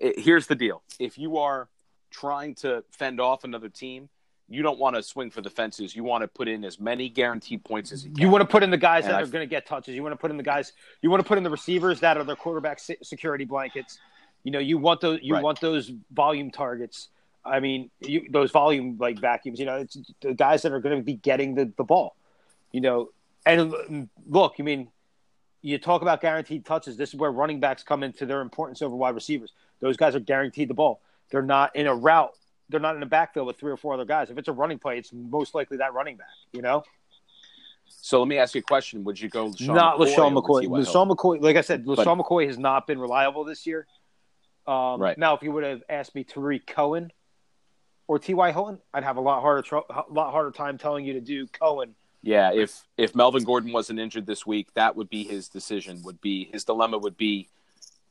it, 0.00 0.18
here's 0.18 0.48
the 0.48 0.56
deal: 0.56 0.82
if 0.98 1.16
you 1.18 1.38
are 1.38 1.68
trying 2.12 2.54
to 2.56 2.84
fend 2.92 3.20
off 3.20 3.44
another 3.44 3.68
team, 3.68 4.08
you 4.48 4.62
don't 4.62 4.78
want 4.78 4.96
to 4.96 5.02
swing 5.02 5.30
for 5.30 5.40
the 5.40 5.50
fences. 5.50 5.96
You 5.96 6.04
want 6.04 6.22
to 6.22 6.28
put 6.28 6.46
in 6.46 6.64
as 6.64 6.78
many 6.78 7.08
guaranteed 7.08 7.64
points 7.64 7.90
as 7.90 8.04
you 8.04 8.10
can. 8.10 8.20
You 8.20 8.28
want 8.28 8.42
to 8.42 8.46
put 8.48 8.62
in 8.62 8.70
the 8.70 8.76
guys 8.76 9.04
And 9.04 9.14
that 9.14 9.18
I- 9.18 9.22
are 9.22 9.26
going 9.26 9.42
to 9.42 9.50
get 9.50 9.66
touches. 9.66 9.94
You 9.94 10.02
want 10.02 10.12
to 10.12 10.16
put 10.18 10.30
in 10.30 10.36
the 10.36 10.42
guys. 10.42 10.72
You 11.00 11.10
want 11.10 11.22
to 11.22 11.26
put 11.26 11.38
in 11.38 11.44
the 11.44 11.50
receivers 11.50 12.00
that 12.00 12.16
are 12.18 12.24
their 12.24 12.36
quarterback 12.36 12.78
security 13.02 13.44
blankets. 13.44 13.98
You 14.44 14.50
know, 14.52 14.58
you 14.58 14.76
want 14.78 15.00
those. 15.00 15.20
You 15.22 15.34
Right. 15.34 15.42
want 15.42 15.60
those 15.60 15.90
volume 16.12 16.50
targets. 16.50 17.08
I 17.44 17.60
mean, 17.60 17.90
you, 18.00 18.26
those 18.30 18.50
volume 18.50 18.98
like 19.00 19.18
vacuums. 19.18 19.58
You 19.58 19.66
know, 19.66 19.76
it's 19.78 19.96
the 20.20 20.34
guys 20.34 20.62
that 20.62 20.72
are 20.72 20.80
going 20.80 20.96
to 20.98 21.02
be 21.02 21.14
getting 21.14 21.54
the, 21.54 21.72
the 21.76 21.84
ball. 21.84 22.14
You 22.72 22.80
know, 22.82 23.10
and 23.46 24.08
look, 24.28 24.54
I 24.58 24.62
mean, 24.62 24.88
you 25.62 25.78
talk 25.78 26.02
about 26.02 26.20
guaranteed 26.20 26.64
touches. 26.66 26.96
This 26.96 27.10
is 27.10 27.14
where 27.14 27.30
running 27.30 27.60
backs 27.60 27.82
come 27.84 28.02
into 28.02 28.26
their 28.26 28.40
importance 28.40 28.82
over 28.82 28.94
wide 28.96 29.14
receivers. 29.14 29.52
Those 29.80 29.96
guys 29.96 30.14
are 30.14 30.20
guaranteed 30.20 30.68
the 30.68 30.74
ball. 30.74 31.00
They're 31.32 31.42
not 31.42 31.74
in 31.74 31.86
a 31.88 31.94
route. 31.94 32.36
They're 32.68 32.78
not 32.80 32.94
in 32.94 33.02
a 33.02 33.06
backfield 33.06 33.46
with 33.48 33.58
three 33.58 33.72
or 33.72 33.76
four 33.76 33.94
other 33.94 34.04
guys. 34.04 34.30
If 34.30 34.38
it's 34.38 34.48
a 34.48 34.52
running 34.52 34.78
play, 34.78 34.98
it's 34.98 35.12
most 35.12 35.54
likely 35.54 35.78
that 35.78 35.92
running 35.94 36.16
back. 36.16 36.28
You 36.52 36.62
know. 36.62 36.84
So 37.86 38.20
let 38.20 38.28
me 38.28 38.38
ask 38.38 38.54
you 38.54 38.60
a 38.60 38.62
question: 38.62 39.02
Would 39.04 39.20
you 39.20 39.28
go 39.28 39.48
LeSean 39.48 39.74
not 39.74 39.98
McCoy 39.98 40.14
LeSean 40.14 40.32
McCoy. 40.34 40.66
LeSean 40.68 41.10
McCoy, 41.16 41.40
like 41.42 41.56
I 41.56 41.60
said, 41.62 41.84
But- 41.84 41.98
LeSean 41.98 42.20
McCoy 42.20 42.46
has 42.46 42.58
not 42.58 42.86
been 42.86 42.98
reliable 43.00 43.44
this 43.44 43.66
year. 43.66 43.86
Um, 44.66 45.00
Right. 45.00 45.18
Now, 45.18 45.34
if 45.34 45.42
you 45.42 45.50
would 45.52 45.64
have 45.64 45.82
asked 45.88 46.14
me 46.14 46.22
Tarik 46.22 46.66
Cohen 46.66 47.12
or 48.06 48.18
T.Y. 48.18 48.52
Hilton, 48.52 48.78
I'd 48.94 49.02
have 49.04 49.16
a 49.16 49.20
lot 49.20 49.40
harder, 49.40 49.62
tr- 49.62 49.76
a 49.76 50.04
lot 50.10 50.30
harder 50.30 50.50
time 50.52 50.78
telling 50.78 51.04
you 51.04 51.14
to 51.14 51.20
do 51.20 51.46
Cohen. 51.48 51.94
Yeah, 52.22 52.52
if 52.52 52.86
if 52.96 53.14
Melvin 53.16 53.42
Gordon 53.42 53.72
wasn't 53.72 53.98
injured 53.98 54.26
this 54.26 54.46
week, 54.46 54.72
that 54.74 54.94
would 54.94 55.10
be 55.10 55.24
his 55.24 55.48
decision. 55.48 56.00
Would 56.04 56.20
be 56.20 56.48
his 56.52 56.64
dilemma. 56.64 56.98
Would 56.98 57.16
be, 57.16 57.48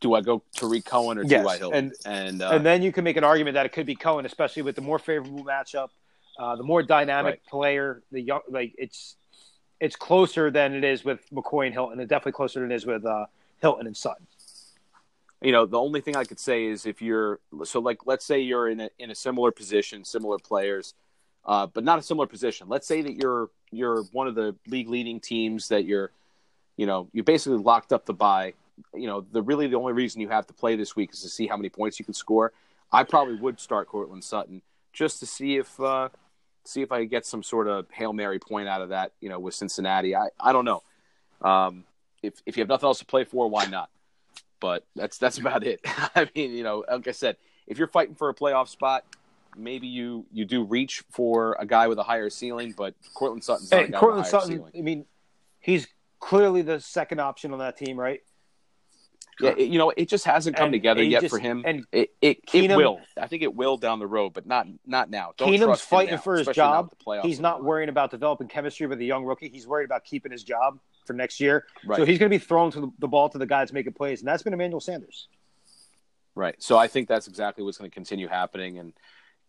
do 0.02 0.16
I 0.16 0.22
go 0.22 0.44
Tarik 0.56 0.84
Cohen 0.84 1.18
or 1.18 1.24
Yes, 1.24 1.42
T.Y. 1.42 1.58
Hilton? 1.58 1.78
and- 1.78 1.94
and, 2.06 2.42
uh, 2.42 2.50
and 2.52 2.66
then 2.66 2.82
you 2.82 2.92
can 2.92 3.04
make 3.04 3.16
an 3.18 3.24
argument 3.24 3.54
that 3.54 3.66
it 3.66 3.72
could 3.72 3.86
be 3.86 3.96
Cohen, 3.96 4.26
especially 4.26 4.64
with 4.64 4.76
the 4.76 4.82
more 4.82 5.00
favorable 5.00 5.46
matchup, 5.46 5.90
uh, 6.38 6.56
the 6.56 6.64
more 6.64 6.84
dynamic 6.84 7.34
Right. 7.36 7.46
player. 7.46 8.04
The 8.12 8.20
young, 8.22 8.42
like 8.50 8.74
it's 8.78 9.16
it's 9.80 9.96
closer 9.96 10.52
than 10.52 10.76
it 10.76 10.84
is 10.84 11.04
with 11.04 11.28
McCoy 11.32 11.66
and 11.68 11.74
Hilton. 11.74 12.00
and 12.00 12.08
definitely 12.10 12.34
closer 12.34 12.60
than 12.60 12.72
it 12.72 12.76
is 12.76 12.86
with 12.86 13.04
uh, 13.06 13.26
Hilton 13.62 13.88
and 13.88 13.96
Sutton. 13.98 14.28
you 15.42 15.52
know, 15.52 15.66
the 15.66 15.80
only 15.80 16.02
thing 16.02 16.16
I 16.16 16.24
could 16.24 16.40
say 16.40 16.66
is 16.66 16.86
if 16.86 17.02
you're 17.02 17.40
so 17.64 17.80
like, 17.80 18.06
let's 18.06 18.24
say 18.26 18.40
you're 18.40 18.70
in 18.70 18.80
a 18.80 18.90
in 19.00 19.10
a 19.12 19.16
similar 19.16 19.52
position, 19.52 20.04
similar 20.06 20.38
players, 20.40 20.94
uh, 21.46 21.66
but 21.68 21.84
not 21.84 21.98
a 22.00 22.02
similar 22.04 22.28
position. 22.28 22.68
Let's 22.70 22.88
say 22.88 23.02
that 23.02 23.14
you're 23.16 23.50
you're 23.72 24.04
one 24.12 24.28
of 24.28 24.36
the 24.36 24.56
league 24.68 24.90
leading 24.90 25.20
teams 25.20 25.68
that 25.70 25.86
you're, 25.86 26.12
you 26.78 26.86
know, 26.86 27.08
you 27.14 27.24
basically 27.24 27.58
locked 27.60 27.92
up 27.94 28.06
the 28.06 28.14
bye. 28.14 28.54
You 28.94 29.08
know, 29.08 29.22
the 29.32 29.42
really 29.42 29.68
the 29.68 29.78
only 29.78 29.94
reason 29.94 30.22
you 30.22 30.30
have 30.30 30.48
to 30.48 30.54
play 30.54 30.76
this 30.76 30.96
week 30.96 31.14
is 31.14 31.22
to 31.22 31.30
see 31.30 31.48
how 31.48 31.58
many 31.58 31.70
points 31.70 32.00
you 32.00 32.06
can 32.06 32.14
score. 32.14 32.54
I 32.92 33.04
probably 33.04 33.36
would 33.36 33.60
start 33.60 33.88
Courtland 33.88 34.24
Sutton 34.24 34.62
just 34.94 35.20
to 35.20 35.26
see 35.26 35.58
if 35.58 35.80
uh, 35.80 36.10
see 36.66 36.82
if 36.82 36.92
I 36.92 37.06
get 37.06 37.26
some 37.26 37.44
sort 37.44 37.68
of 37.68 37.90
hail 37.92 38.14
mary 38.14 38.40
point 38.40 38.68
out 38.68 38.82
of 38.82 38.90
that. 38.90 39.14
You 39.22 39.30
know, 39.30 39.40
with 39.40 39.54
Cincinnati, 39.54 40.16
I 40.16 40.30
I 40.40 40.52
don't 40.52 40.66
know. 40.66 40.84
Um, 41.42 41.86
if 42.22 42.36
if 42.46 42.58
you 42.58 42.62
have 42.62 42.70
nothing 42.70 42.88
else 42.88 43.00
to 43.00 43.06
play 43.06 43.24
for, 43.24 43.50
why 43.50 43.66
not? 43.66 43.90
But 44.60 44.86
that's 44.96 45.18
that's 45.18 45.38
about 45.40 45.64
it. 45.66 45.82
I 45.86 46.30
mean, 46.36 46.52
you 46.52 46.64
know, 46.64 46.84
like 46.90 47.08
I 47.08 47.12
said, 47.12 47.38
if 47.68 47.78
you're 47.78 47.88
fighting 47.88 48.16
for 48.16 48.30
a 48.30 48.34
playoff 48.34 48.68
spot, 48.68 49.06
maybe 49.56 49.88
you 49.88 50.26
you 50.32 50.46
do 50.46 50.64
reach 50.64 51.04
for 51.12 51.56
a 51.60 51.66
guy 51.66 51.88
with 51.88 51.98
a 51.98 52.04
higher 52.04 52.30
ceiling. 52.30 52.74
But 52.76 52.96
Courtland 53.14 53.44
Sutton's 53.44 53.70
Hey, 53.70 53.88
Courtland 53.88 54.02
with 54.02 54.28
a 54.28 54.38
higher 54.38 54.42
Sutton. 54.42 54.58
ceiling. 54.58 54.72
I 54.78 54.82
mean, 54.82 55.06
he's 55.60 55.88
clearly 56.20 56.62
the 56.62 56.80
second 56.80 57.20
option 57.20 57.54
on 57.54 57.60
that 57.60 57.78
team, 57.78 58.00
right? 58.00 58.22
Yeah, 59.44 59.50
it- 59.58 59.70
you 59.70 59.78
know, 59.78 59.92
it 59.96 60.08
just 60.10 60.26
hasn't 60.26 60.56
come 60.56 60.66
And 60.66 60.74
together 60.74 61.02
he 61.02 61.10
yet 61.10 61.22
just- 61.22 61.34
for 61.34 61.40
him. 61.40 61.64
And 61.66 61.86
It 61.92 62.12
it, 62.22 62.40
it 62.54 62.76
will. 62.76 63.00
I 63.20 63.28
think 63.28 63.44
it 63.44 63.54
will 63.56 63.78
down 63.78 64.00
the 64.00 64.08
road, 64.08 64.34
but 64.34 64.46
not 64.46 64.68
not 64.86 65.10
now. 65.10 65.34
Don't 65.38 65.50
Keenum's 65.52 65.82
fighting 65.82 66.16
now, 66.16 66.22
for 66.22 66.38
his 66.38 66.48
job. 66.48 66.90
with 66.90 67.00
the 67.00 67.06
playoffs 67.06 67.26
he's 67.26 67.40
not 67.40 67.64
worrying 67.64 67.90
about 67.90 68.12
developing 68.12 68.48
chemistry 68.48 68.88
with 68.88 69.00
a 69.00 69.06
young 69.06 69.26
rookie. 69.26 69.50
He's 69.50 69.68
worried 69.68 69.86
about 69.86 70.04
keeping 70.06 70.32
his 70.32 70.44
job 70.44 70.80
for 71.06 71.14
next 71.14 71.40
year. 71.40 71.66
Right. 71.86 71.98
So 71.98 72.06
he's 72.06 72.20
going 72.20 72.30
to 72.30 72.34
be 72.38 72.44
throwing 72.44 72.72
to 72.72 72.82
the, 72.82 72.92
the 73.00 73.08
ball 73.08 73.30
to 73.30 73.38
the 73.38 73.46
guys 73.48 73.74
making 73.74 73.94
plays, 73.94 74.20
and 74.22 74.28
that's 74.28 74.44
been 74.44 74.54
Emmanuel 74.54 74.80
Sanders. 74.82 75.28
Right. 76.36 76.56
So 76.62 76.78
I 76.78 76.88
think 76.88 77.08
that's 77.08 77.28
exactly 77.28 77.64
what's 77.64 77.78
going 77.78 77.90
to 77.90 77.94
continue 77.94 78.28
happening, 78.28 78.78
and 78.80 78.94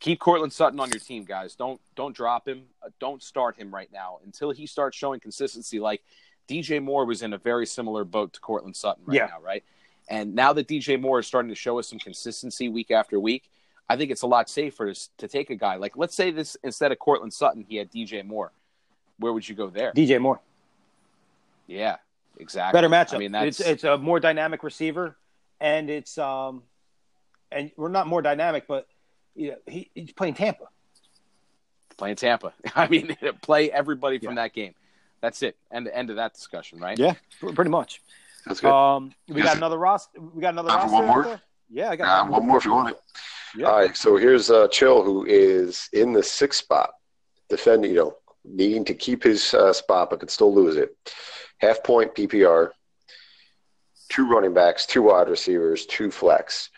keep 0.01 0.19
Courtland 0.19 0.53
Sutton 0.53 0.81
on 0.81 0.91
your 0.91 0.99
team, 0.99 1.25
guys. 1.25 1.55
Don't 1.55 1.81
don't 1.95 2.15
drop 2.17 2.49
him. 2.49 2.65
Uh, 2.85 2.89
don't 2.99 3.23
start 3.23 3.57
him 3.57 3.73
right 3.73 3.89
now 3.93 4.19
until 4.25 4.51
he 4.51 4.67
starts 4.67 4.97
showing 4.97 5.21
consistency. 5.21 5.79
Like 5.79 6.03
DJ 6.49 6.83
Moore 6.83 7.05
was 7.05 7.23
in 7.23 7.33
a 7.33 7.39
very 7.39 7.67
similar 7.67 8.05
boat 8.05 8.33
to 8.33 8.41
Courtland 8.41 8.75
Sutton 8.75 9.05
right 9.07 9.15
Yeah. 9.17 9.27
now, 9.27 9.41
right? 9.41 9.63
And 10.09 10.35
now 10.35 10.53
that 10.53 10.67
DJ 10.69 11.01
Moore 11.01 11.21
is 11.21 11.27
starting 11.27 11.49
to 11.49 11.55
show 11.55 11.79
us 11.79 11.89
some 11.89 11.99
consistency 11.99 12.69
week 12.69 12.91
after 12.91 13.19
week, 13.21 13.49
I 13.89 13.97
think 13.97 14.11
it's 14.11 14.23
a 14.23 14.27
lot 14.27 14.49
safer 14.51 14.93
to, 15.19 15.29
take 15.29 15.51
a 15.51 15.57
guy 15.57 15.77
like 15.77 15.97
let's 15.97 16.15
say 16.15 16.31
this 16.31 16.57
instead 16.63 16.93
of 16.93 16.99
Courtland 16.99 17.33
Sutton, 17.33 17.65
he 17.69 17.77
had 17.77 17.91
DJ 17.91 18.25
Moore. 18.25 18.53
Where 19.19 19.33
would 19.33 19.49
you 19.49 19.55
go 19.55 19.69
there? 19.71 19.93
DJ 19.93 20.21
Moore, 20.21 20.41
Yeah, 21.67 21.97
exactly. 22.39 22.77
better 22.77 22.89
matchup. 22.89 23.15
I 23.15 23.19
mean, 23.19 23.33
that's 23.33 23.61
it's 23.61 23.69
it's 23.69 23.85
a 23.85 23.97
more 23.99 24.19
dynamic 24.21 24.63
receiver, 24.63 25.17
and 25.61 25.89
it's 25.91 26.19
um, 26.19 26.63
and 27.51 27.71
we're 27.77 27.89
not 27.89 28.07
more 28.07 28.23
dynamic, 28.23 28.67
but 28.67 28.89
you 29.37 29.51
know, 29.53 29.57
he, 29.67 29.91
he's 29.95 30.13
playing 30.13 30.35
Tampa. 30.35 30.65
playing 31.97 32.17
Tampa. 32.17 32.53
I 32.75 32.89
mean, 32.89 33.17
play 33.43 33.71
everybody 33.71 34.19
from 34.19 34.37
Yeah. 34.37 34.43
that 34.45 34.53
game. 34.55 34.75
That's 35.21 35.43
it. 35.43 35.57
End 35.71 35.87
the 35.87 35.97
end 35.97 36.11
of 36.11 36.17
that 36.17 36.35
discussion, 36.35 36.81
right? 36.81 36.99
Yeah, 36.99 37.15
pretty 37.55 37.71
much. 37.71 38.03
That's 38.47 38.61
good. 38.61 38.71
Um, 38.73 39.13
we 39.29 39.37
Yes. 39.37 39.45
got 39.47 39.57
another 39.57 39.79
roster. 39.79 40.21
We 40.21 40.41
got 40.43 40.51
another 40.51 40.69
Time 40.71 40.79
roster. 40.91 40.95
one 40.95 41.07
more? 41.07 41.41
Yeah, 41.71 41.91
I 41.91 41.97
got 41.97 42.27
Uh, 42.27 42.31
one 42.31 42.47
more 42.47 42.59
if 42.59 42.65
you 42.65 42.73
want 42.73 42.91
it. 42.91 43.01
Yeah. 43.57 43.67
All 43.69 43.77
right, 43.79 43.97
so 43.97 44.17
here's 44.17 44.51
uh, 44.51 44.69
Chill, 44.69 45.03
who 45.03 45.25
is 45.27 45.89
in 45.93 46.13
the 46.13 46.23
sixth 46.23 46.61
spot, 46.65 46.91
defending, 47.49 47.91
you 47.93 47.97
know, 47.97 48.17
needing 48.45 48.85
to 48.87 48.95
keep 48.95 49.23
his 49.23 49.53
uh, 49.55 49.73
spot 49.73 50.11
but 50.11 50.21
could 50.21 50.31
still 50.31 50.53
lose 50.53 50.77
it. 50.77 50.97
Half 51.59 51.85
point 51.85 52.15
PPR, 52.15 52.71
two 54.09 54.29
running 54.29 54.55
backs, 54.55 54.87
two 54.87 55.03
wide 55.03 55.29
receivers, 55.29 55.87
two 55.87 56.11
flex. 56.11 56.71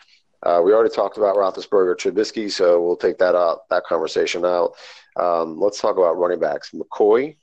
Uh, 0.43 0.61
we 0.63 0.73
already 0.73 0.93
talked 0.93 1.17
about 1.17 1.35
Roethlisberger, 1.35 1.95
Trubisky, 1.95 2.51
so 2.51 2.81
we'll 2.81 2.95
take 2.97 3.17
that 3.17 3.35
out, 3.35 3.67
that 3.69 3.83
conversation 3.85 4.45
out. 4.45 4.73
Um, 5.15 5.59
let's 5.59 5.79
talk 5.81 5.97
about 5.97 6.17
running 6.17 6.39
backs: 6.39 6.71
McCoy, 6.71 7.35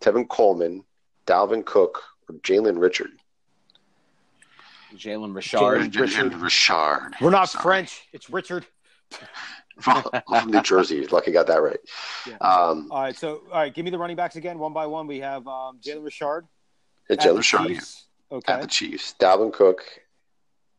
Tevin 0.00 0.28
Coleman, 0.28 0.84
Dalvin 1.26 1.64
Cook, 1.64 2.02
or 2.28 2.34
Jalen 2.36 2.78
Richard. 2.78 3.10
Jalen 4.96 5.34
Richard. 5.34 5.94
Richard. 5.96 6.34
Richard. 6.34 7.14
We're 7.20 7.30
not 7.30 7.48
Sorry. 7.48 7.62
French. 7.62 8.02
It's 8.12 8.28
Richard. 8.30 8.66
From 9.80 10.04
New 10.46 10.62
Jersey. 10.62 11.06
Lucky 11.06 11.32
got 11.32 11.46
that 11.46 11.62
right. 11.62 11.78
Yeah. 12.26 12.36
Um, 12.40 12.88
All 12.90 13.02
right, 13.02 13.16
so 13.16 13.40
all 13.50 13.58
right, 13.60 13.72
give 13.74 13.84
me 13.84 13.90
the 13.90 13.98
running 13.98 14.16
backs 14.16 14.36
again, 14.36 14.58
one 14.58 14.72
by 14.72 14.86
one. 14.86 15.06
We 15.06 15.20
have 15.20 15.46
um, 15.48 15.80
Jalen 15.82 16.04
Richard. 16.04 16.46
and 17.08 17.18
at 17.18 17.24
Jalen 17.26 17.36
Richard 17.38 17.66
Chiefs. 17.68 18.06
at 18.46 18.60
the 18.60 18.66
Chiefs. 18.66 19.14
Dalvin 19.18 19.52
Cook 19.52 19.82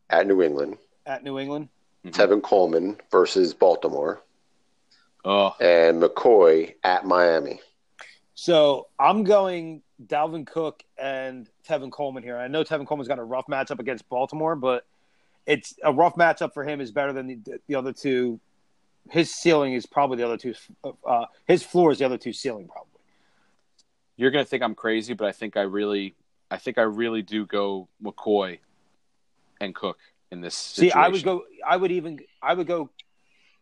at 0.09 0.27
New 0.27 0.41
England. 0.43 0.77
at 1.05 1.23
New 1.23 1.39
England. 1.39 1.69
Tevin 2.07 2.41
Coleman 2.41 2.97
versus 3.11 3.53
Baltimore. 3.53 4.21
Oh, 5.25 5.55
And 5.59 6.01
McCoy 6.01 6.75
at 6.83 7.05
Miami. 7.05 7.61
So 8.35 8.87
I'm 8.99 9.23
going 9.23 9.81
Dalvin 10.05 10.45
Cook 10.47 10.83
and 10.97 11.47
Tevin 11.67 11.91
Coleman 11.91 12.23
here. 12.23 12.37
I 12.37 12.47
know 12.47 12.63
Tevin 12.63 12.87
Coleman's 12.87 13.07
got 13.07 13.19
a 13.19 13.23
rough 13.23 13.45
matchup 13.47 13.79
against 13.79 14.07
Baltimore, 14.09 14.55
but 14.55 14.85
it's 15.45 15.75
a 15.83 15.93
rough 15.93 16.15
matchup 16.15 16.53
for 16.53 16.63
him 16.63 16.81
is 16.81 16.91
better 16.91 17.13
than 17.13 17.27
the, 17.27 17.59
the 17.67 17.75
other 17.75 17.93
two. 17.93 18.39
His 19.09 19.33
ceiling 19.33 19.73
is 19.73 19.85
probably 19.85 20.17
the 20.17 20.25
other 20.25 20.37
two. 20.37 20.53
Uh, 21.05 21.25
his 21.47 21.63
floor 21.63 21.91
is 21.91 21.99
the 21.99 22.05
other 22.05 22.17
two 22.17 22.33
ceiling 22.33 22.67
probably. 22.67 22.89
you're 24.15 24.31
gonna 24.31 24.45
think 24.45 24.63
I'm 24.63 24.75
crazy, 24.75 25.13
but 25.13 25.27
I 25.27 25.31
think 25.31 25.57
I 25.57 25.61
really, 25.61 26.15
I 26.49 26.57
think 26.57 26.77
I 26.77 26.83
really 26.83 27.21
do 27.21 27.45
go 27.45 27.87
McCoy 28.01 28.59
and 29.59 29.75
Cook 29.75 29.99
in 30.31 30.41
this. 30.41 30.55
See, 30.55 30.91
I 30.91 31.09
would 31.09 31.23
go. 31.23 31.43
I 31.65 31.77
would 31.77 31.91
even. 31.91 32.19
I 32.41 32.53
would 32.53 32.67
go 32.67 32.89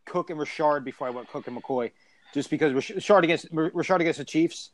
Cook 0.05 0.29
and 0.29 0.39
Richard 0.39 0.85
before 0.85 1.07
I 1.07 1.09
went 1.09 1.27
Cook 1.29 1.47
and 1.47 1.61
McCoy, 1.61 1.91
just 2.33 2.49
because 2.49 2.73
Rish- 2.73 2.91
Richard 2.91 3.23
against 3.23 3.47
Richard 3.51 4.01
against 4.01 4.19
the 4.19 4.25
Chiefs. 4.25 4.71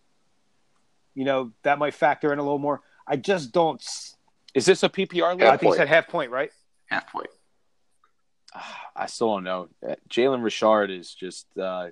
You 1.15 1.25
know 1.25 1.51
that 1.63 1.79
might 1.79 1.93
factor 1.93 2.31
in 2.33 2.39
a 2.39 2.43
little 2.43 2.59
more. 2.59 2.81
I 3.07 3.15
just 3.15 3.51
don't. 3.51 3.81
s- 3.81 4.15
Is 4.53 4.65
this 4.65 4.83
a 4.83 4.89
PPR 4.89 5.31
league? 5.31 5.39
Yeah. 5.41 5.51
I 5.51 5.57
think 5.57 5.73
he 5.73 5.77
said 5.77 5.87
half 5.87 6.07
point, 6.07 6.29
right? 6.31 6.51
Half 6.87 7.11
point. 7.11 7.27
I 8.95 9.05
still 9.07 9.33
don't 9.35 9.43
know. 9.43 9.69
Uh, 9.87 9.95
Jalen 10.09 10.43
Richard 10.43 10.89
is 10.91 11.13
just. 11.13 11.45
Uh, 11.57 11.87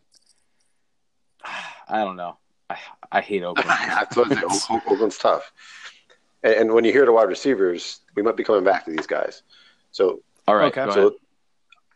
I 1.88 2.04
don't 2.04 2.16
know. 2.18 2.38
I 2.70 2.78
I 3.12 3.22
hate 3.22 3.44
Oakland. 3.44 3.70
I 3.70 4.06
told 4.06 4.30
you, 4.32 4.48
Oakland's 4.70 5.18
tough. 5.18 5.52
And, 6.44 6.54
and 6.54 6.74
when 6.74 6.84
you 6.86 6.92
hear 6.92 7.06
the 7.06 7.12
wide 7.12 7.28
receivers, 7.30 8.02
we 8.16 8.22
might 8.24 8.36
be 8.38 8.44
coming 8.44 8.64
back 8.64 8.86
to 8.86 8.92
these 8.92 9.08
guys. 9.08 9.44
So, 9.92 10.22
All 10.48 10.56
right, 10.56 10.76
Okay. 10.76 10.92
so 10.94 11.00
ahead. 11.08 11.12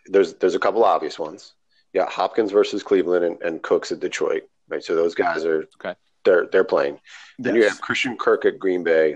there's 0.08 0.34
there's 0.36 0.56
a 0.56 0.60
couple 0.60 0.84
obvious 0.84 1.18
ones. 1.20 1.54
You 1.94 2.02
got 2.02 2.12
Hopkins 2.12 2.52
versus 2.52 2.84
Cleveland 2.84 3.26
and, 3.26 3.42
and 3.42 3.62
Cooks 3.64 3.92
at 3.92 4.00
Detroit. 4.00 4.44
Right. 4.68 4.84
So 4.84 4.96
those 4.96 5.16
guys 5.16 5.46
are 5.46 5.64
Okay. 5.84 5.96
they're 6.24 6.48
they're 6.52 6.64
playing. 6.64 7.00
Then 7.40 7.56
you 7.56 7.64
have 7.68 7.82
Christian 7.82 8.16
Kirk 8.18 8.46
at 8.46 8.60
Green 8.60 8.84
Bay 8.84 9.16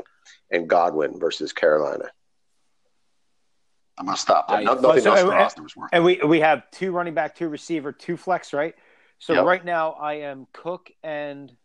and 0.51 0.67
Godwin 0.67 1.19
versus 1.19 1.53
Carolina. 1.53 2.05
I'm 3.99 4.05
gonna 4.07 4.17
stop 4.17 4.47
there. 4.47 4.57
I- 4.57 4.63
No- 4.63 4.73
nothing 4.73 5.01
so- 5.03 5.11
else 5.11 5.19
and- 5.19 5.29
for 5.29 5.35
roster 5.35 5.61
was 5.63 5.75
worth. 5.75 5.89
And 5.93 6.03
we 6.03 6.19
we 6.23 6.39
have 6.39 6.69
two 6.71 6.91
running 6.91 7.13
back, 7.13 7.35
two 7.35 7.47
receiver, 7.49 7.91
two 7.91 8.17
flex, 8.17 8.51
right? 8.53 8.73
So 9.19 9.33
Yep. 9.33 9.45
right 9.45 9.63
now 9.63 9.91
I 9.91 10.13
am 10.15 10.47
Cook 10.51 10.89
and 11.03 11.55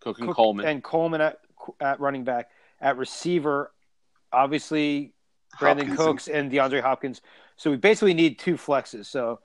Cook 0.00 0.18
and 0.18 0.28
Cook 0.28 0.36
Coleman. 0.36 0.66
and 0.66 0.82
Coleman 0.82 1.20
at 1.20 1.40
at 1.80 2.00
running 2.00 2.24
back. 2.24 2.50
At 2.80 2.96
receiver, 2.96 3.72
obviously 4.32 5.12
Brandon 5.60 5.86
Hopkins 5.88 5.98
and- 6.00 6.06
Cooks 6.08 6.28
and 6.28 6.52
DeAndre 6.52 6.80
Hopkins. 6.80 7.20
So 7.56 7.70
we 7.70 7.76
basically 7.76 8.14
need 8.14 8.38
two 8.38 8.54
flexes. 8.54 9.06
So 9.06 9.40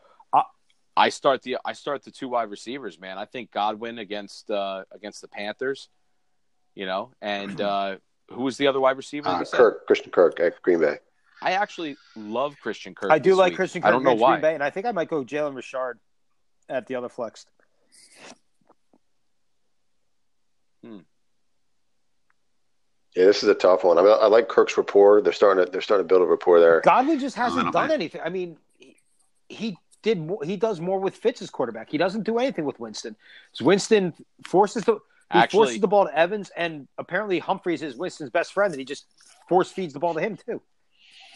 I 0.99 1.07
start 1.09 1.41
the 1.43 1.57
I 1.63 1.71
start 1.71 2.03
the 2.03 2.11
two 2.11 2.27
wide 2.27 2.49
receivers, 2.49 2.99
man. 2.99 3.17
I 3.17 3.23
think 3.23 3.51
Godwin 3.51 3.99
against 3.99 4.51
uh, 4.51 4.83
against 4.91 5.21
the 5.21 5.29
Panthers, 5.29 5.87
you 6.75 6.85
know, 6.85 7.11
and 7.21 7.59
uh, 7.61 7.95
who 8.29 8.43
was 8.43 8.57
the 8.57 8.67
other 8.67 8.81
wide 8.81 8.97
receiver? 8.97 9.29
Uh. 9.29 9.45
Kirk, 9.45 9.87
Christian 9.87 10.11
Kirk 10.11 10.41
at 10.41 10.61
Green 10.61 10.81
Bay. 10.81 10.97
I 11.41 11.53
actually 11.53 11.95
love 12.17 12.57
Christian 12.61 12.93
Kirk. 12.93 13.11
I 13.11 13.17
do 13.17 13.33
like 13.33 13.51
week. 13.51 13.55
Christian 13.55 13.81
Kirk 13.81 13.87
I 13.87 13.91
don't 13.91 14.03
know 14.03 14.13
why. 14.13 14.31
Green 14.31 14.41
Bay, 14.41 14.53
and 14.55 14.63
I 14.63 14.69
think 14.71 14.85
I 14.85 14.91
might 14.91 15.07
go 15.07 15.23
Jalen 15.23 15.55
Richard 15.55 15.99
at 16.67 16.85
the 16.85 16.95
other 16.95 17.07
flex. 17.07 17.45
Yeah, 23.19 23.25
this 23.25 23.43
is 23.43 23.49
a 23.49 23.53
tough 23.53 23.83
one. 23.83 23.97
I 23.97 24.01
mean, 24.01 24.15
I 24.17 24.27
like 24.27 24.47
Kirk's 24.47 24.77
rapport. 24.77 25.21
They're 25.21 25.33
starting 25.33 25.65
to 25.65 25.69
they're 25.69 25.81
starting 25.81 26.05
to 26.05 26.07
build 26.07 26.21
a 26.21 26.25
rapport 26.25 26.61
there. 26.61 26.79
Godwin 26.79 27.19
just 27.19 27.35
hasn't 27.35 27.73
done 27.73 27.89
bit. 27.89 27.93
anything. 27.93 28.21
I 28.23 28.29
mean, 28.29 28.55
he, 28.77 28.95
he 29.49 29.77
did 30.03 30.19
more, 30.19 30.41
he 30.41 30.55
does 30.55 30.79
more 30.79 31.01
with 31.01 31.17
Fitz 31.17 31.41
as 31.41 31.49
quarterback. 31.49 31.89
He 31.91 31.97
doesn't 31.97 32.23
do 32.23 32.37
anything 32.37 32.63
with 32.63 32.79
Winston. 32.79 33.17
So 33.51 33.65
Winston 33.65 34.13
forces 34.47 34.85
the 34.85 34.93
he 34.93 34.99
Actually- 35.37 35.57
forces 35.57 35.81
the 35.81 35.87
ball 35.89 36.05
to 36.05 36.17
Evans, 36.17 36.49
and 36.55 36.87
apparently 36.97 37.39
Humphries 37.39 37.81
is 37.81 37.97
Winston's 37.97 38.29
best 38.29 38.53
friend, 38.53 38.71
and 38.71 38.79
he 38.79 38.85
just 38.85 39.05
force 39.49 39.69
feeds 39.69 39.91
the 39.91 39.99
ball 39.99 40.13
to 40.13 40.21
him 40.21 40.37
too. 40.37 40.61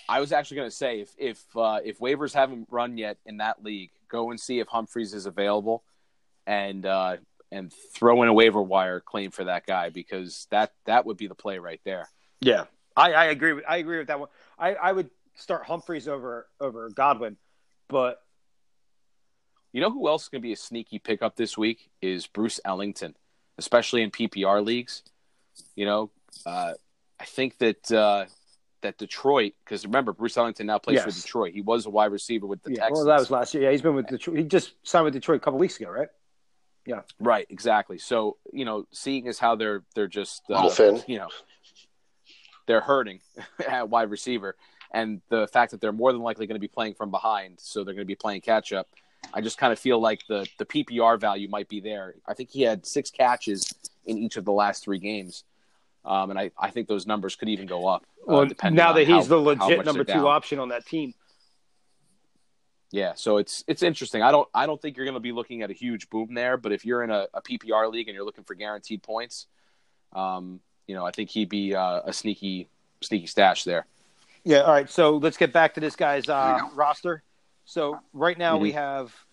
I 0.08 0.22
was 0.22 0.32
actually 0.32 0.56
going 0.56 0.70
to 0.70 0.76
say 0.76 1.02
if 1.02 1.14
if 1.18 1.44
uh, 1.58 1.82
if 1.84 2.00
waivers 2.00 2.34
haven't 2.34 2.70
run 2.72 2.98
yet 2.98 3.18
in 3.26 3.38
that 3.38 3.62
league, 3.62 3.92
go 4.08 4.30
and 4.30 4.40
see 4.40 4.60
if 4.60 4.70
Humphries 4.70 5.14
is 5.14 5.26
available, 5.26 5.84
and 6.48 6.86
uh, 6.86 7.18
and 7.54 7.72
throw 7.72 8.24
in 8.24 8.30
a 8.30 8.34
waiver 8.34 8.62
wire 8.62 9.00
claim 9.00 9.32
for 9.32 9.46
that 9.46 9.66
guy 9.66 9.90
because 9.90 10.48
that 10.50 10.74
that 10.86 11.06
would 11.06 11.18
be 11.18 11.28
the 11.28 11.36
play 11.36 11.60
right 11.60 11.80
there. 11.86 12.10
Yeah, 12.42 12.66
I, 12.98 13.14
I 13.14 13.26
agree. 13.26 13.54
With, 13.54 13.64
I 13.68 13.78
agree 13.78 14.00
with 14.00 14.08
that 14.08 14.20
one. 14.20 14.30
I, 14.58 14.74
I 14.74 14.92
would 14.92 15.10
start 15.36 15.66
Humphries 15.66 16.08
over 16.08 16.48
over 16.60 16.90
Godwin, 16.90 17.38
but 17.88 18.22
You 19.72 19.82
know 19.82 19.92
who 19.92 20.08
else 20.08 20.24
is 20.24 20.30
going 20.30 20.42
to 20.42 20.48
be 20.48 20.54
a 20.54 20.58
sneaky 20.58 21.00
pickup 21.00 21.36
this 21.36 21.58
week 21.58 21.90
is 22.02 22.28
Bruce 22.28 22.60
Ellington, 22.66 23.16
especially 23.58 24.02
in 24.02 24.12
PPR 24.12 24.66
leagues. 24.66 25.04
You 25.76 25.86
know, 25.86 26.12
uh, 26.46 26.74
I 27.20 27.26
think 27.26 27.60
that 27.60 27.92
uh, 27.92 28.26
that 28.82 28.98
Detroit, 28.98 29.54
because 29.64 29.86
remember 29.86 30.12
Bruce 30.12 30.38
Ellington 30.38 30.66
now 30.66 30.80
plays 30.80 31.02
for 31.02 31.12
Detroit. 31.12 31.54
He 31.54 31.62
was 31.62 31.86
a 31.86 31.92
wide 31.92 32.12
receiver 32.12 32.48
with 32.48 32.64
the 32.64 32.72
yeah, 32.72 32.78
Texans. 32.78 32.98
well, 32.98 33.06
that 33.06 33.20
was 33.20 33.32
last 33.32 33.54
year. 33.54 33.64
Yeah, 33.64 33.72
he's 33.72 33.84
been 33.84 33.96
with 33.96 34.08
Detroit. 34.08 34.38
He 34.38 34.44
just 34.44 34.74
signed 34.84 35.06
with 35.06 35.14
Detroit 35.14 35.38
a 35.38 35.40
couple 35.40 35.60
weeks 35.60 35.80
ago, 35.80 35.90
right? 35.90 36.10
Right, 37.20 37.46
exactly. 37.50 37.98
So 37.98 38.38
you 38.52 38.66
know, 38.66 38.86
seeing 38.92 39.28
as 39.28 39.40
how 39.40 39.56
they're 39.56 39.84
they're 39.96 40.08
just 40.08 40.44
uh, 40.50 40.70
you 41.08 41.18
know, 41.18 41.30
they're 42.66 42.82
hurting 42.82 43.20
at 43.68 43.90
wide 43.90 44.10
receiver, 44.10 44.56
and 44.92 45.22
the 45.30 45.48
fact 45.48 45.72
that 45.72 45.82
they're 45.82 45.92
more 45.92 46.12
than 46.14 46.22
likely 46.22 46.48
going 46.48 46.56
to 46.56 46.60
be 46.62 46.68
playing 46.68 46.94
from 46.96 47.12
behind, 47.12 47.60
so 47.60 47.84
they're 47.84 47.94
going 47.94 48.06
to 48.06 48.08
be 48.08 48.16
playing 48.16 48.42
catch 48.42 48.74
up. 48.74 48.88
I 49.34 49.42
just 49.42 49.58
kind 49.58 49.72
of 49.72 49.80
feel 49.80 50.00
like 50.00 50.22
the 50.28 50.48
the 50.60 50.66
PPR 50.66 51.20
value 51.20 51.48
might 51.50 51.70
be 51.70 51.80
there. 51.80 52.16
I 52.28 52.34
think 52.34 52.50
he 52.52 52.62
had 52.62 52.86
six 52.86 53.10
catches 53.10 53.74
in 54.06 54.18
each 54.18 54.38
of 54.38 54.46
the 54.46 54.52
last 54.52 54.84
three 54.84 55.00
games, 55.00 55.44
um, 56.06 56.30
and 56.30 56.38
I, 56.40 56.52
I 56.58 56.70
think 56.72 56.88
those 56.88 57.08
numbers 57.08 57.36
could 57.36 57.48
even 57.50 57.66
go 57.66 57.88
up. 57.88 58.04
uh, 58.28 58.46
Well, 58.62 58.72
now 58.72 58.92
that 58.94 59.08
he's 59.08 59.24
how- 59.24 59.24
the 59.24 59.38
legit 59.38 59.86
number 59.86 60.04
two 60.04 60.14
down. 60.14 60.26
option 60.26 60.60
on 60.60 60.70
that 60.70 60.86
team. 60.86 61.14
Yeah, 62.94 63.14
so 63.16 63.38
it's 63.38 63.64
it's 63.66 63.82
interesting. 63.82 64.22
I 64.22 64.30
don't 64.30 64.48
I 64.54 64.68
don't 64.68 64.80
think 64.80 64.98
you're 64.98 65.06
going 65.08 65.16
to 65.16 65.20
be 65.20 65.32
looking 65.32 65.64
at 65.64 65.72
a 65.72 65.74
huge 65.74 66.12
boom 66.12 66.36
there, 66.36 66.58
but 66.58 66.72
if 66.72 66.86
you're 66.86 67.02
in 67.02 67.10
a, 67.10 67.26
a 67.34 67.42
PPR 67.42 67.92
league 67.92 68.08
and 68.08 68.14
you're 68.14 68.24
looking 68.24 68.44
for 68.44 68.54
guaranteed 68.54 69.02
points, 69.02 69.48
um, 70.14 70.60
you 70.86 70.94
know 70.94 71.04
I 71.04 71.10
think 71.10 71.32
he'd 71.32 71.50
be 71.50 71.74
uh, 71.74 72.02
a 72.06 72.14
sneaky 72.14 72.68
sneaky 73.02 73.26
stash 73.26 73.64
there. 73.64 73.88
Yeah. 74.44 74.60
All 74.60 74.72
right. 74.74 74.88
So 74.88 75.18
let's 75.18 75.38
get 75.38 75.52
back 75.52 75.74
to 75.74 75.80
this 75.80 75.96
guy's 75.96 76.30
uh, 76.30 76.60
roster. 76.76 77.24
So 77.66 78.00
right 78.14 78.38
now 78.38 78.58
we 78.60 78.72
Mhm. 78.72 78.76
have 78.76 79.26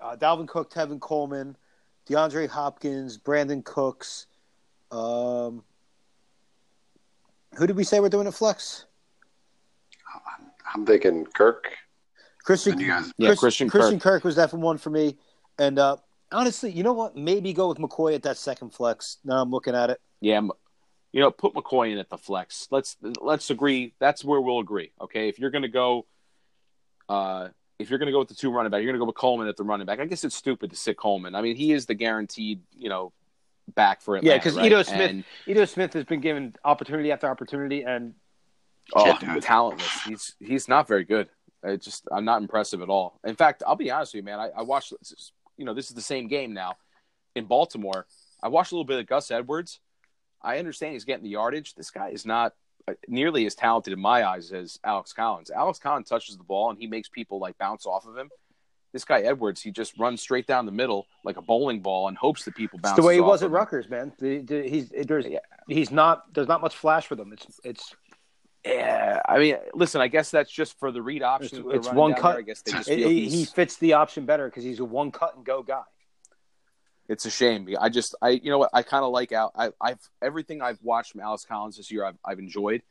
uh, 0.00 0.16
Dalvin 0.16 0.48
Cook, 0.48 0.72
Tevin 0.72 0.98
Coleman, 0.98 1.56
DeAndre 2.08 2.48
Hopkins, 2.48 3.16
Brandin 3.16 3.62
Cooks. 3.64 4.26
Um, 4.90 5.62
who 7.54 7.68
did 7.68 7.76
we 7.76 7.84
say 7.84 8.00
we're 8.00 8.08
doing 8.08 8.26
at 8.26 8.34
flex? 8.34 8.86
I'm 10.74 10.84
thinking 10.86 11.26
Kirk. 11.26 11.66
Christian. 12.44 12.78
Guys, 12.78 13.12
Yeah, 13.18 13.34
Christian 13.34 13.68
Kirk. 13.68 13.80
Christian 13.80 14.00
Kirk 14.00 14.24
was 14.24 14.36
that 14.36 14.52
one 14.52 14.78
for 14.78 14.90
me. 14.90 15.16
And 15.58 15.78
uh, 15.78 15.96
honestly, 16.32 16.70
you 16.70 16.82
know 16.82 16.92
what? 16.92 17.16
Maybe 17.16 17.52
go 17.52 17.68
with 17.68 17.78
McCoy 17.78 18.14
at 18.14 18.22
that 18.22 18.36
second 18.38 18.70
flex. 18.70 19.18
Now 19.24 19.42
I'm 19.42 19.50
looking 19.50 19.74
at 19.74 19.90
it. 19.90 20.00
Yeah, 20.20 20.40
you 21.12 21.20
know, 21.20 21.30
put 21.30 21.54
McCoy 21.54 21.92
in 21.92 21.98
at 21.98 22.08
the 22.10 22.18
flex. 22.18 22.68
Let's 22.70 22.96
let's 23.20 23.50
agree. 23.50 23.94
That's 23.98 24.24
where 24.24 24.40
we'll 24.40 24.60
agree. 24.60 24.92
Okay, 25.00 25.28
if 25.28 25.38
you're 25.38 25.50
going 25.50 25.62
to 25.62 25.68
go, 25.68 26.06
uh, 27.08 27.48
if 27.78 27.90
you're 27.90 27.98
going 27.98 28.06
to 28.06 28.12
go 28.12 28.18
with 28.18 28.28
the 28.28 28.34
two 28.34 28.50
running 28.50 28.70
back, 28.70 28.78
you're 28.82 28.92
going 28.92 28.98
to 28.98 29.02
go 29.02 29.06
with 29.06 29.16
Coleman 29.16 29.48
at 29.48 29.56
the 29.56 29.64
running 29.64 29.86
back. 29.86 30.00
I 30.00 30.06
guess 30.06 30.24
it's 30.24 30.34
stupid 30.36 30.70
to 30.70 30.76
sit 30.76 30.96
Coleman. 30.96 31.34
I 31.34 31.42
mean, 31.42 31.56
he 31.56 31.72
is 31.72 31.86
the 31.86 31.94
guaranteed, 31.94 32.60
you 32.76 32.88
know, 32.88 33.12
back 33.74 34.00
for 34.02 34.16
Atlanta. 34.16 34.36
Yeah, 34.36 34.42
'cause 34.42 34.56
right? 34.56 34.66
Ito 34.66 34.82
Smith- 34.82 35.10
And- 35.10 35.24
Ito 35.46 35.64
Smith 35.66 35.92
has 35.94 36.04
been 36.04 36.20
given 36.20 36.54
opportunity 36.64 37.12
after 37.12 37.28
opportunity, 37.28 37.82
and 37.82 38.14
Oh, 38.94 39.04
Can't 39.04 39.20
do 39.20 39.36
it. 39.36 39.42
talentless. 39.42 40.02
He's 40.04 40.34
he's 40.40 40.68
not 40.68 40.88
very 40.88 41.04
good. 41.04 41.28
It 41.62 41.82
just 41.82 42.06
I'm 42.12 42.24
not 42.24 42.40
impressive 42.40 42.80
at 42.82 42.88
all. 42.88 43.18
In 43.24 43.34
fact, 43.34 43.62
I'll 43.66 43.76
be 43.76 43.90
honest 43.90 44.14
with 44.14 44.20
you, 44.20 44.24
man. 44.24 44.38
I, 44.38 44.50
I 44.56 44.62
watched. 44.62 44.92
You 45.56 45.64
know, 45.64 45.74
this 45.74 45.88
is 45.88 45.94
the 45.96 46.00
same 46.02 46.28
game 46.28 46.54
now 46.54 46.76
in 47.34 47.44
Baltimore. 47.46 48.06
I 48.42 48.48
watched 48.48 48.70
a 48.72 48.74
little 48.76 48.84
bit 48.84 49.00
of 49.00 49.06
Gus 49.06 49.30
Edwards. 49.30 49.80
I 50.40 50.58
understand 50.58 50.92
he's 50.92 51.04
getting 51.04 51.24
the 51.24 51.30
yardage. 51.30 51.74
This 51.74 51.90
guy 51.90 52.10
is 52.10 52.24
not 52.24 52.54
uh, 52.86 52.92
nearly 53.08 53.44
as 53.46 53.56
talented 53.56 53.92
in 53.92 53.98
my 54.00 54.24
eyes 54.24 54.52
as 54.52 54.78
Alex 54.84 55.12
Collins. 55.12 55.50
Alex 55.50 55.80
Collins 55.80 56.08
touches 56.08 56.36
the 56.36 56.44
ball 56.44 56.70
and 56.70 56.78
he 56.78 56.86
makes 56.86 57.08
people 57.08 57.40
like 57.40 57.58
bounce 57.58 57.86
off 57.86 58.06
of 58.06 58.16
him. 58.16 58.30
This 58.92 59.04
guy 59.04 59.20
Edwards, 59.22 59.60
he 59.60 59.72
just 59.72 59.98
runs 59.98 60.20
straight 60.22 60.46
down 60.46 60.64
the 60.64 60.70
middle 60.72 61.06
like 61.24 61.36
a 61.36 61.42
bowling 61.42 61.80
ball 61.80 62.06
and 62.06 62.16
hopes 62.16 62.44
that 62.44 62.54
people 62.54 62.78
bounce. 62.78 62.92
it's 62.96 63.02
the 63.02 63.06
way 63.06 63.14
he 63.14 63.20
off 63.20 63.26
was 63.26 63.42
at 63.42 63.46
of. 63.46 63.52
Rutgers, 63.52 63.88
man. 63.90 64.12
The, 64.20 64.38
the, 64.38 64.62
he's 64.68 64.90
there's 64.90 65.26
Yeah. 65.26 65.40
he's 65.66 65.90
not 65.90 66.32
there's 66.32 66.48
not 66.48 66.60
much 66.62 66.76
flash 66.76 67.06
for 67.08 67.16
him. 67.16 67.32
It's 67.32 67.60
it's 67.64 67.96
Yeah, 68.64 69.20
I 69.26 69.38
mean, 69.38 69.56
listen. 69.74 70.00
I 70.00 70.08
guess 70.08 70.30
that's 70.30 70.50
just 70.50 70.78
for 70.78 70.90
the 70.90 71.00
read 71.00 71.22
option. 71.22 71.58
It's- 71.60 71.76
it's 71.76 71.92
one 71.92 72.14
cut. 72.14 72.32
there. 72.32 72.38
I 72.38 72.42
guess 72.42 72.62
they 72.62 72.72
just 72.72 72.88
it, 72.88 72.96
feel 72.96 73.08
he, 73.08 73.28
he 73.28 73.44
fits 73.44 73.76
the 73.76 73.94
option 73.94 74.26
better 74.26 74.46
because 74.48 74.64
he's 74.64 74.80
a 74.80 74.84
one 74.84 75.10
cut 75.10 75.36
and 75.36 75.44
go 75.44 75.62
guy. 75.62 75.82
It's 77.08 77.24
a 77.24 77.30
shame. 77.30 77.66
I 77.80 77.88
just, 77.88 78.14
I, 78.20 78.30
you 78.30 78.50
know 78.50 78.58
what? 78.58 78.70
I 78.74 78.82
kind 78.82 79.02
of 79.02 79.12
like 79.12 79.32
Al. 79.32 79.50
I, 79.56 79.70
I've 79.80 80.00
everything 80.20 80.60
I've 80.60 80.78
watched 80.82 81.12
from 81.12 81.22
Alex 81.22 81.44
Collins 81.46 81.78
this 81.78 81.90
year. 81.90 82.04
I've, 82.04 82.18
I've 82.22 82.38
enjoyed. 82.38 82.82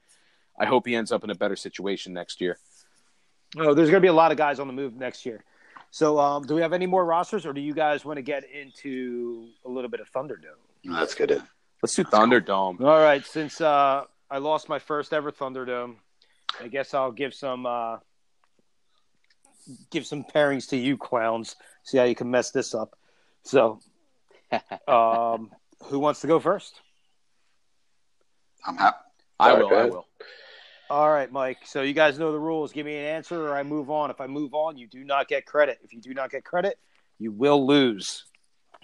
I 0.57 0.65
hope 0.65 0.87
he 0.87 0.95
ends 0.95 1.11
up 1.11 1.23
in 1.23 1.29
a 1.29 1.35
better 1.35 1.55
situation 1.55 2.13
next 2.13 2.41
year. 2.41 2.57
Oh, 3.57 3.75
there's 3.75 3.89
going 3.91 4.01
to 4.01 4.05
be 4.05 4.07
a 4.07 4.13
lot 4.13 4.31
of 4.31 4.37
guys 4.37 4.59
on 4.59 4.65
the 4.65 4.73
move 4.73 4.95
next 4.95 5.25
year. 5.25 5.43
So, 5.91 6.19
um, 6.19 6.43
do 6.43 6.55
we 6.55 6.61
have 6.61 6.73
any 6.73 6.87
more 6.87 7.05
rosters, 7.05 7.45
or 7.45 7.53
do 7.53 7.61
you 7.61 7.73
guys 7.73 8.03
want 8.03 8.17
to 8.17 8.21
get 8.23 8.43
into 8.49 9.49
a 9.65 9.69
little 9.69 9.89
bit 9.89 9.99
of 9.99 10.11
Thunderdome? 10.11 10.57
let's 10.83 11.13
get 11.13 11.31
it. 11.31 11.41
Let's 11.83 11.95
do 11.95 12.03
Thunderdome. 12.03 12.81
All 12.81 12.99
right, 12.99 13.23
since 13.25 13.61
uh, 13.61 14.05
I 14.29 14.39
lost 14.39 14.69
my 14.69 14.79
first 14.79 15.13
ever 15.13 15.31
Thunderdome, 15.31 15.95
I 16.61 16.67
guess 16.67 16.93
I'll 16.93 17.11
give 17.11 17.33
some 17.33 17.65
uh, 17.65 17.97
give 19.91 20.05
some 20.05 20.23
pairings 20.23 20.69
to 20.69 20.77
you 20.77 20.97
clowns. 20.97 21.55
See 21.83 21.97
how 21.97 22.03
you 22.03 22.15
can 22.15 22.31
mess 22.31 22.51
this 22.51 22.73
up. 22.73 22.97
So, 23.43 23.79
um, 24.87 25.51
who 25.85 25.99
wants 25.99 26.21
to 26.21 26.27
go 26.27 26.39
first? 26.39 26.81
I'm 28.65 28.77
happy. 28.77 28.97
I 29.39 29.53
will. 29.53 29.69
go 29.69 29.75
I 29.75 29.85
will. 29.85 30.07
All 30.89 31.09
right, 31.09 31.31
Mike. 31.31 31.59
So 31.65 31.81
you 31.81 31.93
guys 31.93 32.17
know 32.17 32.31
the 32.31 32.39
rules. 32.39 32.71
Give 32.71 32.85
me 32.85 32.95
an 32.95 33.05
answer, 33.05 33.47
or 33.47 33.55
I 33.55 33.63
move 33.63 33.89
on. 33.89 34.09
If 34.09 34.21
I 34.21 34.27
move 34.27 34.53
on, 34.53 34.77
you 34.77 34.87
do 34.87 35.03
not 35.03 35.27
get 35.27 35.45
credit. 35.45 35.79
If 35.83 35.93
you 35.93 36.01
do 36.01 36.13
not 36.13 36.31
get 36.31 36.43
credit, 36.43 36.79
you 37.19 37.31
will 37.31 37.65
lose. 37.65 38.25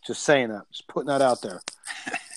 Just 0.05 0.23
saying 0.23 0.49
that. 0.49 0.63
Just 0.69 0.87
putting 0.87 1.07
that 1.07 1.21
out 1.21 1.41
there. 1.41 1.61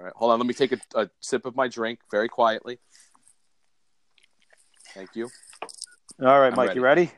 All 0.00 0.04
right, 0.04 0.12
hold 0.16 0.32
on. 0.32 0.38
Let 0.38 0.46
me 0.46 0.54
take 0.54 0.72
a, 0.72 0.78
a 0.94 1.10
sip 1.20 1.44
of 1.44 1.54
my 1.54 1.68
drink 1.68 1.98
very 2.10 2.28
quietly. 2.28 2.78
Thank 4.94 5.14
you, 5.14 5.28
All 6.18 6.40
right, 6.40 6.48
I'm 6.48 6.56
Mike. 6.56 6.74
You 6.74 6.80
ready? 6.80 7.12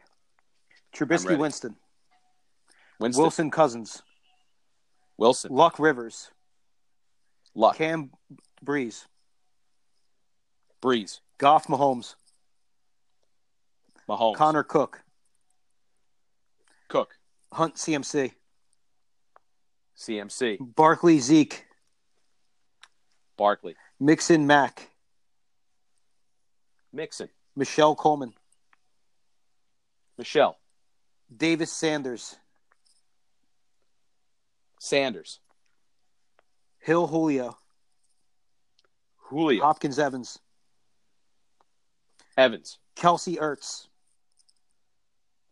Trubisky, 0.93 1.29
ready. 1.29 1.41
Winston, 1.41 1.77
Winston 2.99 3.23
Wilson, 3.23 3.51
Cousins, 3.53 4.03
Wilson, 5.17 5.53
Luck, 5.53 5.79
Rivers, 5.79 6.33
Luck, 7.55 7.77
Cam, 7.77 8.11
Brees, 8.65 9.05
Brees, 10.83 11.21
Goff, 11.39 11.69
Mahomes, 11.69 12.17
Mahomes. 14.09 14.35
Conner 14.35 14.65
Cook, 14.65 15.03
Cook. 16.89 17.15
Hunt 17.53 17.77
CMC, 17.77 18.33
CMC. 19.97 20.57
Barkley 20.75 21.21
Zeke, 21.21 21.65
Barkley. 23.43 23.75
Mixon 23.99 24.47
Mack, 24.47 24.89
Mixon. 26.93 27.29
Michel 27.57 27.97
Coleman, 27.97 28.35
Michel. 30.17 30.57
Davis 31.37 31.73
Sanders, 31.73 32.37
Sanders. 34.79 35.41
Hill 36.79 37.09
Julio, 37.09 37.59
Julio. 39.17 39.61
Hopkins 39.61 39.99
Evans, 39.99 40.39
Evans. 42.39 42.79
Kelce 42.95 43.39
Ertz, 43.39 43.89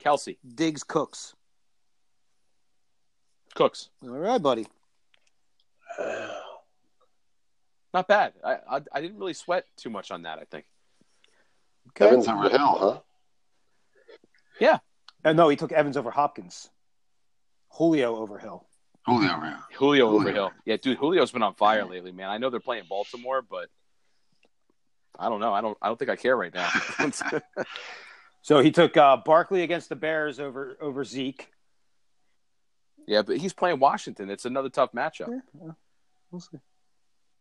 Kelce. 0.00 0.36
Diggs 0.54 0.84
Cooks. 0.84 1.34
Cooks. 3.56 3.88
All 4.04 4.10
right, 4.10 4.40
buddy. 4.40 4.68
Uh, 5.98 6.28
Not 7.92 8.08
bad. 8.08 8.32
I, 8.44 8.58
I 8.70 8.80
I 8.92 9.00
didn't 9.00 9.18
really 9.18 9.34
sweat 9.34 9.64
too 9.76 9.90
much 9.90 10.10
on 10.10 10.22
that. 10.22 10.38
I 10.38 10.44
think. 10.44 10.64
Okay. 11.90 12.06
Evans 12.06 12.28
over 12.28 12.48
Hill, 12.48 12.76
huh? 12.78 13.00
Yeah. 14.60 14.78
Uh, 15.24 15.32
no, 15.32 15.48
he 15.48 15.56
took 15.56 15.72
Evans 15.72 15.96
over 15.96 16.10
Hopkins. 16.10 16.68
Julio 17.70 18.16
over 18.16 18.38
Hill. 18.38 18.66
Julio 19.06 19.32
over 19.32 19.46
Hill. 19.46 19.58
Julio 19.76 20.06
Julio. 20.06 20.20
over 20.20 20.32
Hill. 20.32 20.52
Yeah, 20.64 20.76
dude, 20.76 20.98
Julio's 20.98 21.32
been 21.32 21.42
on 21.42 21.54
fire 21.54 21.84
lately, 21.84 22.12
man. 22.12 22.28
I 22.28 22.38
know 22.38 22.50
they're 22.50 22.60
playing 22.60 22.84
Baltimore, 22.88 23.42
but 23.42 23.68
I 25.18 25.28
don't 25.28 25.40
know. 25.40 25.52
I 25.52 25.60
don't. 25.60 25.76
I 25.82 25.88
don't 25.88 25.98
think 25.98 26.10
I 26.10 26.16
care 26.16 26.36
right 26.36 26.54
now. 26.54 26.70
So 28.42 28.60
he 28.62 28.70
took 28.70 28.96
uh, 28.96 29.18
Barkley 29.18 29.62
against 29.62 29.88
the 29.88 29.96
Bears 29.96 30.40
over 30.40 30.76
over 30.80 31.04
Zeke. 31.04 31.50
yeah, 33.06 33.22
but 33.22 33.36
he's 33.36 33.52
playing 33.52 33.80
Washington. 33.80 34.30
It's 34.30 34.44
another 34.44 34.70
tough 34.70 34.92
matchup. 34.92 35.28
Yeah, 35.60 35.72
we'll 36.30 36.40
see. 36.40 36.58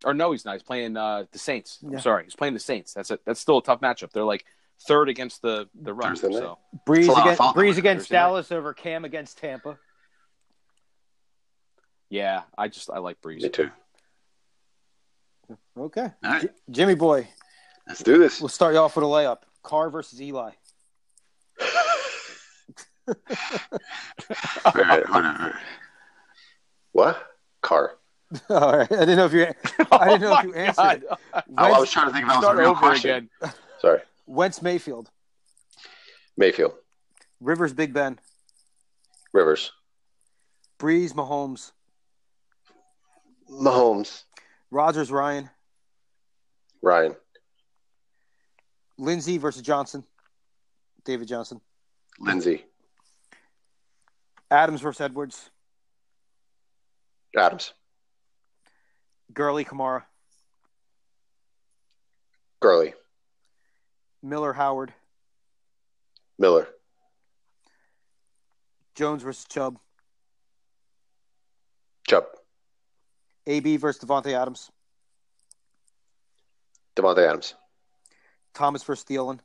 Or 0.04 0.14
no, 0.14 0.32
he's 0.32 0.44
not. 0.44 0.54
He's 0.54 0.62
playing 0.62 0.96
uh, 0.96 1.24
the 1.32 1.38
Saints. 1.38 1.78
Yeah. 1.82 1.96
I'm 1.96 2.00
sorry, 2.00 2.24
he's 2.24 2.34
playing 2.34 2.54
the 2.54 2.60
Saints. 2.60 2.94
That's 2.94 3.10
a, 3.10 3.18
that's 3.24 3.38
still 3.40 3.58
a 3.58 3.62
tough 3.62 3.80
matchup. 3.80 4.12
They're 4.12 4.24
like 4.24 4.44
third 4.86 5.08
against 5.10 5.42
the 5.42 5.68
the 5.82 5.92
run. 5.92 6.16
Thursday. 6.16 6.38
So 6.38 6.58
Brees 6.86 6.98
It's 7.00 7.08
a 7.08 7.12
lot 7.12 7.18
of 7.20 7.24
against 7.26 7.38
fun. 7.38 7.54
Brees 7.54 7.76
against 7.78 8.02
Thursday 8.04 8.14
night. 8.16 8.20
Dallas 8.22 8.52
over 8.52 8.72
Cam 8.74 9.04
against 9.04 9.38
Tampa. 9.38 9.78
yeah, 12.08 12.42
I 12.56 12.68
just 12.68 12.90
I 12.90 12.98
like 12.98 13.20
Brees. 13.20 13.42
Me 13.42 13.48
too. 13.50 13.70
Okay, 15.78 16.02
All 16.02 16.30
right. 16.30 16.42
J- 16.42 16.48
Jimmy 16.70 16.94
boy, 16.94 17.26
Let's 17.86 18.02
do 18.02 18.18
this. 18.18 18.40
we'll 18.40 18.48
start 18.48 18.72
you 18.74 18.80
off 18.80 18.94
with 18.96 19.04
a 19.04 19.08
layup. 19.08 19.38
Carr 19.62 19.90
versus 19.90 20.20
Eli. 20.22 20.52
All 24.64 24.72
right, 24.74 25.04
hold 25.06 25.24
on, 25.24 25.36
all 25.40 25.46
right. 25.48 25.54
What? 26.92 27.26
Carr. 27.62 27.96
All 28.48 28.76
right, 28.78 28.90
I 28.92 29.00
didn't 29.00 29.16
know 29.16 29.26
if 29.26 29.32
you. 29.32 29.46
Oh 29.92 29.98
I 29.98 30.08
didn't 30.10 30.20
know 30.22 30.38
if 30.38 30.44
you 30.44 30.52
Oh 30.54 30.58
answered. 30.58 30.76
God. 30.82 31.02
it. 31.02 31.08
Oh, 31.34 31.40
I 31.56 31.62
Wentz, 31.70 31.80
was 31.80 31.90
trying 31.90 32.06
to 32.06 32.12
think 32.12 32.22
if 32.24 32.28
that 32.28 32.36
was 32.36 32.44
Start 32.44 32.58
a 32.58 32.60
real 32.60 32.74
question. 32.76 33.10
again. 33.42 33.52
Sorry. 33.80 34.00
Wentz 34.26 34.62
Mayfield, 34.62 35.10
Mayfield. 36.36 36.74
Rivers 37.40 37.72
Big 37.72 37.92
Ben, 37.92 38.18
Rivers. 39.32 39.72
Brees 40.78 41.12
Mahomes, 41.12 41.72
Mahomes. 43.50 44.22
Rodgers 44.70 45.10
Ryan, 45.10 45.50
Ryan. 46.82 47.16
Lindsay 48.98 49.38
versus 49.38 49.62
Johnson, 49.62 50.04
David 51.04 51.26
Johnson, 51.26 51.60
Lindsay. 52.20 52.64
Adams 54.50 54.80
versus 54.80 55.00
Edwards, 55.00 55.50
Adams. 57.36 57.72
Gurley 59.32 59.64
Kamara, 59.64 60.02
Gurley. 62.60 62.94
Miller 64.22 64.52
Howard, 64.52 64.92
Miller. 66.38 66.68
Jones 68.94 69.22
versus 69.22 69.44
Chubb, 69.44 69.78
Chubb. 72.06 72.24
AB 73.46 73.76
versus 73.76 74.04
Davante 74.04 74.32
Adams, 74.34 74.70
Davante 76.96 77.26
Adams. 77.26 77.54
Thomas 78.52 78.82
versus 78.82 79.04
Thielen, 79.04 79.40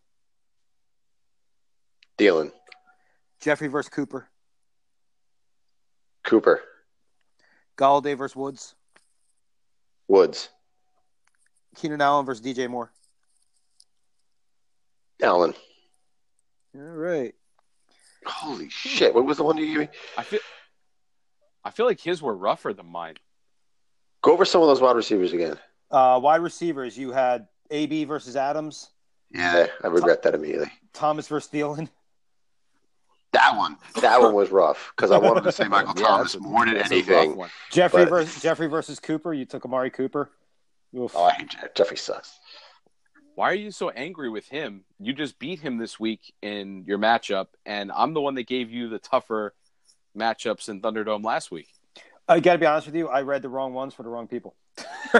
Thielen. 2.17 2.51
Jeffery 3.39 3.67
versus 3.67 3.89
Cooper, 3.89 4.27
Cooper. 6.23 6.61
Golladay 7.77 8.17
versus 8.17 8.35
Woods, 8.35 8.75
Woods. 10.07 10.49
Keenan 11.75 12.01
Allen 12.01 12.25
versus 12.25 12.45
DJ 12.45 12.69
Moore. 12.69 12.91
Allen. 15.21 15.53
All 16.75 16.81
right. 16.81 17.33
Holy 18.25 18.69
shit. 18.69 19.13
What 19.13 19.25
was 19.25 19.37
the 19.37 19.43
one 19.43 19.57
you 19.57 19.67
gave 19.67 19.77
me? 19.79 19.87
I 20.17 20.23
feel 20.23 20.39
I 21.63 21.71
feel 21.71 21.85
like 21.85 21.99
his 21.99 22.21
were 22.21 22.35
rougher 22.35 22.73
than 22.73 22.85
mine. 22.87 23.15
Go 24.21 24.33
over 24.33 24.45
some 24.45 24.61
of 24.61 24.67
those 24.67 24.81
wide 24.81 24.95
receivers 24.95 25.33
again. 25.33 25.57
Uh, 25.91 26.19
wide 26.21 26.41
receivers, 26.41 26.97
you 26.97 27.11
had 27.11 27.47
AB 27.71 28.05
versus 28.05 28.35
Adams, 28.35 28.89
Yeah, 29.31 29.67
I 29.83 29.87
regret 29.87 30.23
that 30.23 30.33
immediately. 30.35 30.71
Thomas 30.93 31.27
versus 31.27 31.49
Thielen, 31.51 31.89
That 33.35 33.57
one. 33.57 33.75
That 34.01 34.21
one 34.21 34.33
was 34.33 34.49
rough 34.49 34.93
because 34.95 35.11
I 35.11 35.17
wanted 35.17 35.43
to 35.43 35.51
say 35.51 35.67
Michael 35.67 35.93
Yeah, 35.97 36.07
Thomas 36.07 36.35
a- 36.35 36.39
more 36.39 36.65
than 36.65 36.75
that's 36.75 36.89
a 36.91 36.95
rough 37.01 37.09
anything. 37.09 37.45
Jeffery 37.71 38.03
But- 38.05 38.09
versus 38.09 38.41
Jeffery 38.41 38.67
versus 38.67 38.99
Cooper. 38.99 39.33
You 39.33 39.45
took 39.45 39.65
Amari 39.65 39.89
Cooper. 39.89 40.29
Oof. 40.97 41.11
Oh, 41.15 41.23
I 41.25 41.31
hate 41.33 41.49
Jeff. 41.49 41.73
Jeffery 41.73 41.97
sucks. 41.97 42.39
Why 43.35 43.51
are 43.51 43.55
you 43.55 43.71
so 43.71 43.89
angry 43.89 44.29
with 44.29 44.47
him? 44.47 44.85
You 44.99 45.11
just 45.11 45.37
beat 45.39 45.59
him 45.59 45.77
this 45.77 45.99
week 45.99 46.33
in 46.41 46.85
your 46.87 46.97
matchup, 46.97 47.47
and 47.65 47.91
I'm 47.91 48.13
the 48.13 48.21
one 48.21 48.35
that 48.35 48.47
gave 48.47 48.71
you 48.71 48.87
the 48.87 48.99
tougher 48.99 49.53
matchups 50.17 50.69
in 50.69 50.79
Thunderdome 50.81 51.23
last 51.25 51.51
week. 51.51 51.67
I 52.29 52.39
got 52.39 52.53
to 52.53 52.59
be 52.59 52.65
honest 52.65 52.87
with 52.87 52.95
you. 52.95 53.09
I 53.09 53.21
read 53.23 53.41
the 53.41 53.49
wrong 53.49 53.73
ones 53.73 53.93
for 53.93 54.03
the 54.03 54.09
wrong 54.09 54.27
people. 54.29 54.55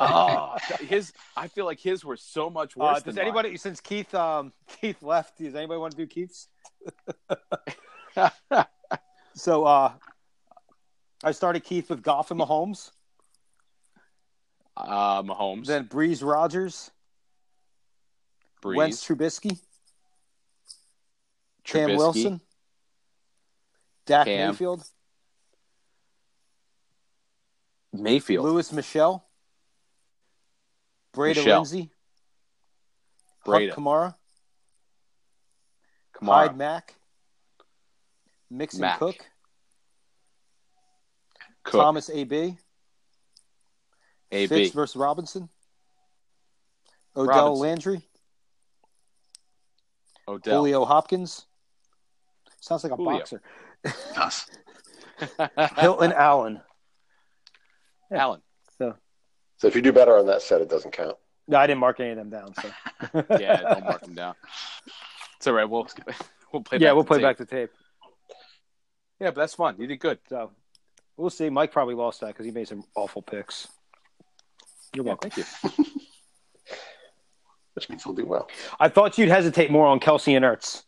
oh, 0.00 0.56
his 0.80 1.12
I 1.36 1.48
feel 1.48 1.64
like 1.64 1.80
his 1.80 2.04
were 2.04 2.16
so 2.16 2.48
much 2.50 2.76
Uh, 2.76 2.80
worse. 2.84 2.94
does 3.02 3.14
than 3.14 3.16
mine. 3.16 3.24
anybody 3.34 3.56
since 3.56 3.80
Keith 3.80 4.14
um, 4.14 4.52
Keith 4.80 5.02
left? 5.02 5.38
Does 5.38 5.54
anybody 5.56 5.78
want 5.80 5.92
to 5.92 5.96
do 5.96 6.06
Keith's? 6.06 6.48
So 9.36 9.64
uh, 9.64 9.92
I 11.22 11.32
started 11.32 11.62
Keith 11.62 11.90
with 11.90 12.02
Goff 12.02 12.30
and 12.30 12.40
Mahomes, 12.40 12.90
uh, 14.74 15.22
Mahomes, 15.22 15.66
then 15.66 15.84
Brees 15.84 16.26
Rodgers, 16.26 16.90
Brees, 18.62 18.76
Wentz 18.76 19.06
Trubisky, 19.06 19.60
Cam 21.64 21.96
Wilson, 21.96 22.40
Dak 24.06 24.24
Cam. 24.24 24.48
Mayfield, 24.48 24.82
Mayfield, 27.92 28.46
Lewis 28.46 28.72
Michel, 28.72 29.22
Breida 31.14 31.36
Michel. 31.36 31.56
Lindsay, 31.56 31.90
Breida. 33.44 33.68
Hunt 33.68 33.84
Kamara, 33.84 34.14
Kamara, 36.16 36.48
Hyde 36.48 36.56
Mack, 36.56 36.94
Mixon 38.50 38.80
Mack. 38.80 38.98
Cook, 38.98 39.16
Cook, 41.62 41.80
Thomas 41.80 42.10
AB, 42.10 42.56
AB, 44.32 44.46
Fitz 44.46 44.74
versus 44.74 44.96
Robinson, 44.96 45.48
Odell 47.16 47.26
Robinson. 47.26 47.62
Landry, 47.62 48.08
Odell, 50.26 50.54
Julio 50.64 50.84
Hopkins. 50.84 51.46
Sounds 52.60 52.82
like 52.82 52.92
a 52.92 52.96
Julio. 52.96 53.18
boxer. 53.18 53.42
Does. 54.14 54.46
Hilton 55.78 56.12
Allen. 56.12 56.60
Allen. 58.10 58.40
So 58.78 58.94
so 59.58 59.68
if 59.68 59.74
you 59.74 59.82
do 59.82 59.92
better 59.92 60.16
on 60.16 60.26
that 60.26 60.42
set, 60.42 60.60
it 60.60 60.68
doesn't 60.68 60.92
count. 60.92 61.16
No, 61.48 61.58
I 61.58 61.66
didn't 61.66 61.80
mark 61.80 62.00
any 62.00 62.10
of 62.10 62.16
them 62.16 62.30
down. 62.30 62.54
So 62.54 62.70
Yeah, 63.38 63.60
don't 63.62 63.84
mark 63.84 64.00
them 64.02 64.14
down. 64.14 64.34
It's 65.46 65.48
all 65.48 65.54
right. 65.54 65.70
We'll 65.70 65.86
we'll 66.52 66.62
play. 66.64 66.78
yeah, 66.80 66.88
back 66.88 66.94
we'll 66.96 67.04
play 67.04 67.18
tape. 67.18 67.22
back 67.24 67.36
the 67.36 67.44
tape. 67.46 67.70
Yeah, 69.20 69.28
but 69.28 69.36
that's 69.36 69.54
fun. 69.54 69.76
You 69.78 69.86
did 69.86 70.00
good. 70.00 70.18
So 70.28 70.50
we'll 71.16 71.30
see. 71.30 71.48
Mike 71.50 71.70
probably 71.70 71.94
lost 71.94 72.20
that 72.22 72.28
because 72.28 72.46
he 72.46 72.50
made 72.50 72.66
some 72.66 72.82
awful 72.96 73.22
picks. 73.22 73.68
You're 74.92 75.04
Yeah, 75.04 75.10
welcome. 75.10 75.30
thank 75.30 75.46
you. 75.78 75.84
Which 77.74 77.88
means 77.88 78.02
he'll 78.02 78.12
do 78.12 78.26
well. 78.26 78.48
I 78.80 78.88
thought 78.88 79.18
you'd 79.18 79.28
hesitate 79.28 79.70
more 79.70 79.86
on 79.86 80.00
Kelce 80.00 80.34
and 80.34 80.44
Ertz. 80.44 80.82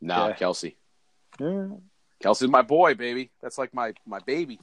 No, 0.00 0.28
Yeah. 0.28 0.32
Kelce. 0.34 0.74
Yeah. 1.38 1.66
Kelce's 2.24 2.48
my 2.48 2.62
boy, 2.62 2.94
baby. 2.94 3.32
That's 3.42 3.58
like 3.58 3.74
my 3.74 3.92
my 4.06 4.20
baby. 4.20 4.60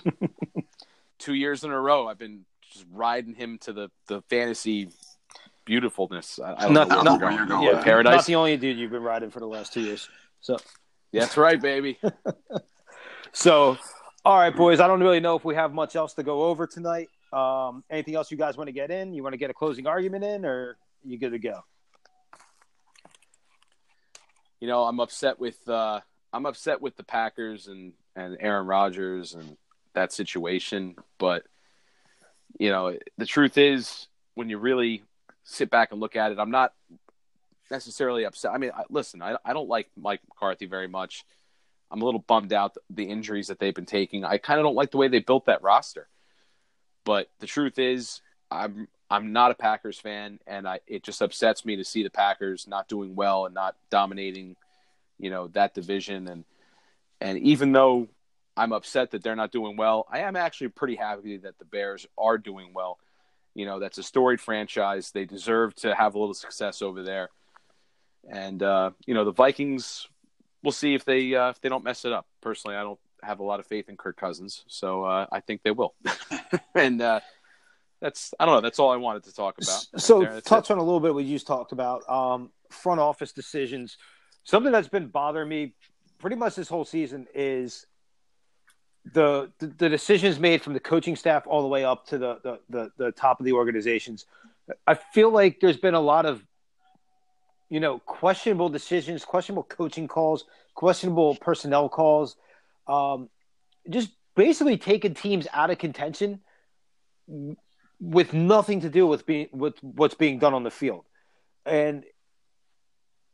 Two 1.18 1.34
years 1.34 1.62
in 1.62 1.70
a 1.70 1.78
row, 1.78 2.08
I've 2.08 2.18
been 2.18 2.46
just 2.72 2.86
riding 2.90 3.34
him 3.34 3.58
to 3.62 3.74
the 3.74 3.90
the 4.08 4.22
fantasy 4.30 4.88
beautifulness. 5.64 6.38
I, 6.38 6.54
I 6.54 6.60
don't 6.62 6.72
Not- 6.74 6.88
know 6.88 7.02
not- 7.02 7.20
we're 7.20 7.26
where 7.26 7.36
you're 7.36 7.46
going. 7.46 7.60
going. 7.60 7.62
Yeah, 7.64 7.78
Yeah, 7.78 7.84
paradise. 7.84 8.14
Not 8.14 8.26
the 8.26 8.34
only 8.36 8.56
dude 8.56 8.78
you've 8.78 8.90
been 8.90 9.02
riding 9.02 9.30
for 9.30 9.40
the 9.40 9.46
last 9.46 9.72
two 9.72 9.80
years. 9.80 10.08
So, 10.40 10.56
That's 11.12 11.36
right, 11.36 11.60
baby. 11.60 11.98
so, 13.32 13.76
all 14.24 14.38
right, 14.38 14.54
boys. 14.54 14.80
I 14.80 14.86
don't 14.86 15.00
really 15.00 15.20
know 15.20 15.36
if 15.36 15.44
we 15.44 15.54
have 15.54 15.72
much 15.72 15.96
else 15.96 16.14
to 16.14 16.22
go 16.22 16.44
over 16.44 16.66
tonight. 16.66 17.08
Um, 17.32 17.82
anything 17.90 18.14
else 18.14 18.30
you 18.30 18.36
guys 18.36 18.56
want 18.56 18.68
to 18.68 18.72
get 18.72 18.90
in? 18.90 19.14
You 19.14 19.22
want 19.22 19.32
to 19.32 19.38
get 19.38 19.50
a 19.50 19.54
closing 19.54 19.86
argument 19.86 20.24
in, 20.24 20.44
or 20.44 20.76
you 21.04 21.18
good 21.18 21.32
to 21.32 21.38
go? 21.38 21.60
you 24.60 24.68
know, 24.68 24.84
I'm 24.84 25.00
upset 25.00 25.40
with 25.40 25.66
uh, 25.68 26.00
I'm 26.32 26.46
upset 26.46 26.80
with 26.80 26.96
the 26.96 27.02
Packers 27.04 27.66
and 27.66 27.92
and 28.14 28.36
Aaron 28.40 28.66
Rodgers 28.66 29.34
and 29.34 29.56
that 29.94 30.12
situation. 30.12 30.94
But 31.18 31.44
you 32.58 32.70
know, 32.70 32.96
the 33.18 33.26
truth 33.26 33.58
is, 33.58 34.06
when 34.34 34.48
you 34.48 34.58
really 34.58 35.02
sit 35.44 35.70
back 35.70 35.92
and 35.92 36.00
look 36.00 36.16
at 36.16 36.32
it, 36.32 36.38
I'm 36.38 36.50
not 36.50 36.72
necessarily 37.70 38.24
upset. 38.24 38.52
I 38.52 38.58
mean, 38.58 38.70
I, 38.74 38.84
listen, 38.90 39.22
I 39.22 39.36
I 39.44 39.52
don't 39.52 39.68
like 39.68 39.88
Mike 39.96 40.20
McCarthy 40.28 40.66
very 40.66 40.88
much. 40.88 41.24
I'm 41.90 42.00
a 42.00 42.04
little 42.04 42.20
bummed 42.20 42.52
out 42.52 42.76
the 42.88 43.04
injuries 43.04 43.48
that 43.48 43.58
they've 43.58 43.74
been 43.74 43.84
taking. 43.84 44.24
I 44.24 44.38
kind 44.38 44.58
of 44.58 44.64
don't 44.64 44.74
like 44.74 44.90
the 44.90 44.96
way 44.96 45.08
they 45.08 45.18
built 45.18 45.46
that 45.46 45.62
roster. 45.62 46.08
But 47.04 47.28
the 47.40 47.46
truth 47.46 47.78
is, 47.78 48.20
I'm 48.50 48.88
I'm 49.10 49.32
not 49.32 49.50
a 49.50 49.54
Packers 49.54 49.98
fan, 49.98 50.38
and 50.46 50.66
I 50.66 50.80
it 50.86 51.02
just 51.02 51.20
upsets 51.20 51.64
me 51.64 51.76
to 51.76 51.84
see 51.84 52.02
the 52.02 52.10
Packers 52.10 52.66
not 52.66 52.88
doing 52.88 53.14
well 53.14 53.44
and 53.46 53.54
not 53.54 53.76
dominating, 53.90 54.56
you 55.18 55.30
know, 55.30 55.48
that 55.48 55.74
division. 55.74 56.28
And 56.28 56.44
and 57.20 57.38
even 57.38 57.72
though 57.72 58.08
I'm 58.56 58.72
upset 58.72 59.10
that 59.10 59.22
they're 59.22 59.36
not 59.36 59.52
doing 59.52 59.76
well, 59.76 60.06
I 60.10 60.20
am 60.20 60.36
actually 60.36 60.68
pretty 60.68 60.96
happy 60.96 61.36
that 61.38 61.58
the 61.58 61.64
Bears 61.64 62.06
are 62.16 62.38
doing 62.38 62.72
well. 62.74 62.98
You 63.54 63.66
know, 63.66 63.78
that's 63.78 63.98
a 63.98 64.02
storied 64.02 64.40
franchise. 64.40 65.10
They 65.10 65.24
deserve 65.24 65.74
to 65.76 65.94
have 65.94 66.14
a 66.14 66.18
little 66.18 66.34
success 66.34 66.82
over 66.82 67.02
there. 67.02 67.30
And 68.30 68.62
uh, 68.62 68.90
you 69.06 69.14
know, 69.14 69.24
the 69.24 69.32
Vikings. 69.32 70.06
We'll 70.62 70.72
see 70.72 70.94
if 70.94 71.04
they 71.04 71.34
uh, 71.34 71.50
if 71.50 71.60
they 71.60 71.68
don't 71.68 71.82
mess 71.82 72.04
it 72.04 72.12
up. 72.12 72.26
Personally, 72.40 72.76
I 72.76 72.82
don't 72.82 73.00
have 73.22 73.40
a 73.40 73.42
lot 73.42 73.58
of 73.58 73.66
faith 73.66 73.88
in 73.88 73.96
Kirk 73.96 74.16
Cousins, 74.16 74.64
so 74.68 75.04
uh, 75.04 75.26
I 75.32 75.40
think 75.40 75.62
they 75.64 75.72
will. 75.72 75.94
and 76.76 77.02
uh, 77.02 77.20
that's 78.00 78.34
I 78.38 78.46
don't 78.46 78.54
know. 78.54 78.60
That's 78.60 78.78
all 78.78 78.90
I 78.90 78.96
wanted 78.96 79.24
to 79.24 79.34
talk 79.34 79.56
about. 79.58 79.86
So, 80.00 80.20
there. 80.20 80.40
Touch 80.40 80.70
it. 80.70 80.72
on 80.72 80.78
a 80.78 80.82
little 80.82 81.00
bit 81.00 81.14
what 81.14 81.24
you 81.24 81.34
just 81.34 81.46
talked 81.46 81.72
about 81.72 82.08
um, 82.08 82.50
front 82.70 83.00
office 83.00 83.32
decisions. 83.32 83.96
Something 84.44 84.72
that's 84.72 84.88
been 84.88 85.06
bothering 85.06 85.48
me 85.48 85.74
pretty 86.18 86.36
much 86.36 86.56
this 86.56 86.68
whole 86.68 86.84
season 86.84 87.26
is 87.34 87.86
the 89.04 89.50
the, 89.58 89.88
decisions 89.88 90.38
made 90.38 90.62
from 90.62 90.74
the 90.74 90.80
coaching 90.80 91.16
staff 91.16 91.44
all 91.46 91.62
the 91.62 91.68
way 91.68 91.84
up 91.84 92.06
to 92.06 92.18
the, 92.18 92.38
the 92.42 92.60
the 92.70 92.92
the 92.96 93.12
top 93.12 93.40
of 93.40 93.46
the 93.46 93.52
organizations. 93.52 94.26
I 94.86 94.94
feel 94.94 95.30
like 95.30 95.58
there's 95.60 95.76
been 95.76 95.94
a 95.94 96.00
lot 96.00 96.24
of 96.24 96.44
you 97.68 97.80
know 97.80 97.98
questionable 98.00 98.68
decisions, 98.68 99.24
questionable 99.24 99.64
coaching 99.64 100.06
calls, 100.06 100.44
questionable 100.74 101.34
personnel 101.36 101.88
calls, 101.88 102.36
um, 102.86 103.28
just 103.90 104.10
basically 104.36 104.78
taking 104.78 105.14
teams 105.14 105.48
out 105.52 105.70
of 105.70 105.78
contention 105.78 106.40
with 108.00 108.32
nothing 108.32 108.80
to 108.80 108.88
do 108.88 109.06
with 109.06 109.26
being 109.26 109.48
with 109.52 109.74
what's 109.82 110.14
being 110.14 110.38
done 110.38 110.54
on 110.54 110.62
the 110.62 110.70
field. 110.70 111.04
And 111.66 112.04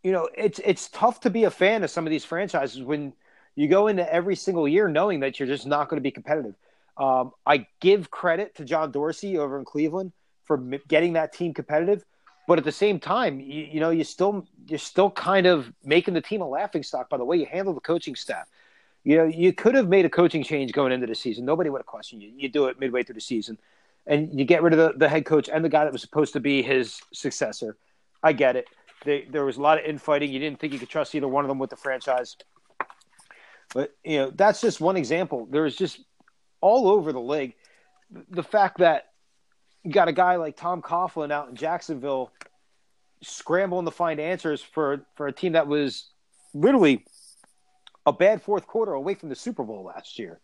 you 0.03 0.12
know, 0.12 0.28
it's 0.35 0.61
it's 0.65 0.89
tough 0.89 1.20
to 1.20 1.31
be 1.31 1.45
a 1.45 1.51
fan 1.51 1.82
of 1.82 1.90
some 1.90 2.07
of 2.07 2.11
these 2.11 2.24
franchises 2.24 2.82
when 2.82 3.12
you 3.59 3.67
go 3.67 3.89
into 3.89 4.11
every 4.13 4.37
single 4.37 4.69
year 4.69 4.87
knowing 4.89 5.21
that 5.21 5.39
you're 5.39 5.49
just 5.49 5.67
not 5.67 5.89
going 5.89 5.97
to 5.97 6.03
be 6.03 6.13
competitive. 6.13 6.55
Um, 6.97 7.33
I 7.45 7.67
give 7.81 8.11
credit 8.11 8.55
to 8.57 8.65
John 8.65 8.93
Dorsey 8.93 9.37
over 9.37 9.59
in 9.59 9.65
Cleveland 9.65 10.13
for 10.45 10.57
getting 10.57 11.15
that 11.15 11.33
team 11.33 11.53
competitive, 11.53 12.05
but 12.47 12.59
at 12.59 12.65
the 12.65 12.73
same 12.73 13.01
time, 13.01 13.41
you, 13.41 13.65
you 13.65 13.81
know, 13.81 13.91
you 13.91 14.05
still 14.05 14.47
you're 14.69 14.79
still 14.79 15.11
kind 15.11 15.47
of 15.47 15.73
making 15.85 16.15
the 16.15 16.21
team 16.21 16.41
a 16.41 16.49
laughing 16.49 16.83
stock 16.85 17.11
by 17.11 17.17
the 17.17 17.25
way 17.25 17.37
you 17.37 17.47
handle 17.47 17.75
the 17.75 17.81
coaching 17.81 18.15
staff. 18.15 18.47
You 19.03 19.17
know, 19.17 19.25
you 19.25 19.53
could 19.53 19.75
have 19.75 19.89
made 19.89 20.05
a 20.05 20.11
coaching 20.11 20.45
change 20.45 20.73
going 20.73 20.93
into 20.93 21.07
the 21.07 21.15
season. 21.15 21.45
Nobody 21.45 21.69
would 21.69 21.81
have 21.81 21.87
questioned 21.87 22.23
you. 22.23 22.31
You 22.37 22.49
do 22.49 22.67
it 22.67 22.79
midway 22.79 23.03
through 23.03 23.15
the 23.17 23.21
season 23.21 23.59
and 24.07 24.39
you 24.39 24.45
get 24.45 24.63
rid 24.63 24.73
of 24.73 24.79
the, 24.79 24.99
the 24.99 25.09
head 25.09 25.25
coach 25.25 25.49
and 25.49 25.65
the 25.65 25.69
guy 25.69 25.85
that 25.85 25.93
was 25.93 26.01
supposed 26.01 26.33
to 26.33 26.41
be 26.41 26.63
his 26.63 27.01
successor. 27.13 27.77
I 28.23 28.33
get 28.33 28.57
it. 28.57 28.67
They, 29.05 29.27
there 29.31 29.45
was 29.45 29.59
a 29.59 29.61
lot 29.61 29.79
of 29.79 29.85
infighting. 29.85 30.33
You 30.33 30.41
didn't 30.41 30.59
think 30.59 30.73
you 30.73 30.79
could 30.79 30.89
trust 30.89 31.15
either 31.15 31.29
one 31.29 31.45
of 31.45 31.49
them 31.49 31.59
with 31.59 31.71
the 31.71 31.77
franchise. 31.77 32.37
But 33.74 33.95
you 34.05 34.19
know 34.19 34.31
that's 34.31 34.61
just 34.61 34.81
one 34.81 34.97
example. 34.97 35.47
There's 35.51 35.77
just 35.77 36.01
all 36.61 36.89
over 36.89 37.12
the 37.12 37.20
league 37.20 37.55
the 38.31 38.43
fact 38.43 38.78
that 38.78 39.09
you 39.85 39.93
got 39.93 40.09
a 40.09 40.12
guy 40.12 40.36
like 40.36 40.57
Tom 40.57 40.82
Coughlin 40.82 41.31
out 41.31 41.49
in 41.49 41.57
Jacksonville 41.57 42.32
scrambling 43.23 43.85
to 43.85 43.90
find 43.90 44.20
answers 44.20 44.62
for 44.62 45.05
for 45.16 45.27
a 45.27 45.32
team 45.32 45.53
that 45.53 45.66
was 45.66 46.11
literally 46.55 47.05
a 48.07 48.12
bad 48.12 48.43
fourth 48.43 48.66
quarter 48.66 48.93
away 48.93 49.15
from 49.15 49.28
the 49.28 49.35
Super 49.35 49.65
Bowl 49.65 49.85
last 49.85 50.19
year, 50.19 50.40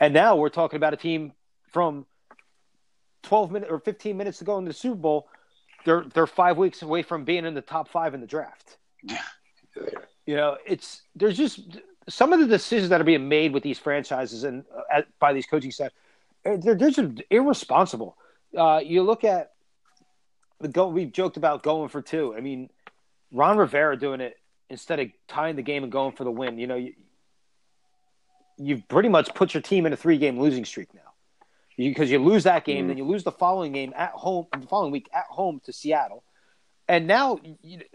and 0.00 0.12
now 0.12 0.36
we're 0.36 0.48
talking 0.48 0.76
about 0.76 0.92
a 0.92 0.98
team 0.98 1.32
from 1.72 2.06
12 3.22 3.50
minutes 3.50 3.72
or 3.72 3.80
15 3.80 4.16
minutes 4.16 4.38
to 4.38 4.44
go 4.44 4.58
in 4.58 4.64
the 4.64 4.72
Super 4.72 4.96
Bowl, 4.96 5.28
they're 5.84 6.04
they're 6.14 6.26
five 6.26 6.56
weeks 6.56 6.82
away 6.82 7.02
from 7.02 7.24
being 7.24 7.44
in 7.44 7.54
the 7.54 7.62
top 7.62 7.88
five 7.88 8.14
in 8.14 8.20
the 8.20 8.26
draft. 8.26 8.78
Yeah. 9.02 9.22
You 10.26 10.36
know, 10.36 10.56
it's 10.66 11.02
there's 11.14 11.36
just 11.36 11.78
some 12.08 12.32
of 12.32 12.40
the 12.40 12.46
decisions 12.46 12.90
that 12.90 13.00
are 13.00 13.04
being 13.04 13.28
made 13.28 13.52
with 13.52 13.62
these 13.62 13.78
franchises 13.78 14.44
and 14.44 14.64
uh, 14.92 15.02
by 15.18 15.32
these 15.32 15.46
coaching 15.46 15.70
staff, 15.70 15.90
they're, 16.44 16.56
they're 16.56 16.90
just 16.90 17.00
irresponsible. 17.30 18.16
Uh, 18.56 18.80
you 18.84 19.02
look 19.02 19.24
at 19.24 19.52
the 20.60 20.68
go. 20.68 20.88
We 20.88 21.04
joked 21.06 21.36
about 21.36 21.62
going 21.62 21.88
for 21.88 22.00
two. 22.00 22.34
I 22.36 22.40
mean, 22.40 22.70
Ron 23.32 23.58
Rivera 23.58 23.98
doing 23.98 24.20
it 24.20 24.36
instead 24.70 25.00
of 25.00 25.08
tying 25.28 25.56
the 25.56 25.62
game 25.62 25.82
and 25.82 25.92
going 25.92 26.12
for 26.12 26.24
the 26.24 26.30
win. 26.30 26.58
You 26.58 26.66
know, 26.66 26.76
you, 26.76 26.94
you've 28.56 28.86
pretty 28.88 29.08
much 29.08 29.34
put 29.34 29.54
your 29.54 29.62
team 29.62 29.86
in 29.86 29.92
a 29.92 29.96
three 29.96 30.18
game 30.18 30.38
losing 30.38 30.64
streak 30.64 30.94
now 30.94 31.00
because 31.76 32.10
you, 32.10 32.18
lose 32.18 32.44
that 32.44 32.64
game, 32.64 32.84
Mhm. 32.84 32.88
then 32.88 32.98
you 32.98 33.04
lose 33.04 33.22
the 33.24 33.32
following 33.32 33.72
game 33.72 33.92
at 33.96 34.12
home, 34.12 34.46
the 34.58 34.66
following 34.66 34.92
week 34.92 35.08
at 35.12 35.26
home 35.26 35.60
to 35.64 35.72
Seattle, 35.72 36.22
and 36.88 37.06
now 37.06 37.38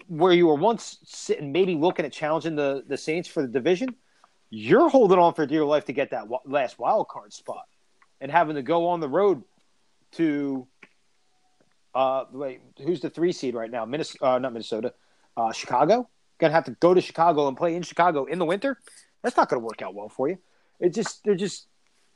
where 0.08 0.34
you 0.34 0.48
were 0.48 0.56
once 0.56 1.00
sitting, 1.04 1.52
maybe 1.52 1.76
looking 1.76 2.06
at 2.06 2.12
challenging 2.12 2.56
the 2.56 2.84
the 2.88 2.98
Saints 2.98 3.28
for 3.28 3.42
the 3.42 3.48
division, 3.48 3.96
you're 4.50 4.90
holding 4.90 5.18
on 5.18 5.34
for 5.34 5.46
dear 5.46 5.66
life 5.66 5.86
to 5.86 5.94
get 5.94 6.12
that 6.12 6.28
last 6.46 6.78
wild 6.78 7.08
card 7.08 7.34
spot, 7.34 7.66
and 8.20 8.32
having 8.32 8.56
to 8.56 8.62
go 8.62 8.88
on 8.88 9.00
the 9.00 9.10
road 9.10 9.44
to. 10.14 10.68
Uh, 11.94 12.24
wait, 12.32 12.62
who's 12.86 13.02
the 13.02 13.10
three 13.10 13.34
seed 13.34 13.54
right 13.54 13.70
now? 13.70 13.84
Minnesota, 13.84 14.26
uh, 14.26 14.40
not 14.40 14.54
Minnesota, 14.54 14.94
uh, 15.36 15.52
Chicago. 15.52 16.10
Gonna 16.40 16.54
have 16.54 16.64
to 16.66 16.72
go 16.72 16.94
to 16.94 17.02
Chicago 17.02 17.48
and 17.48 17.58
play 17.58 17.76
in 17.76 17.84
Chicago 17.84 18.26
in 18.26 18.40
the 18.40 18.46
winter. 18.46 18.78
That's 19.22 19.36
not 19.36 19.50
gonna 19.50 19.62
work 19.62 19.82
out 19.82 19.94
well 19.94 20.10
for 20.10 20.30
you. 20.30 20.38
It 20.80 20.94
just 20.94 21.24
they're 21.24 21.36
just 21.36 21.68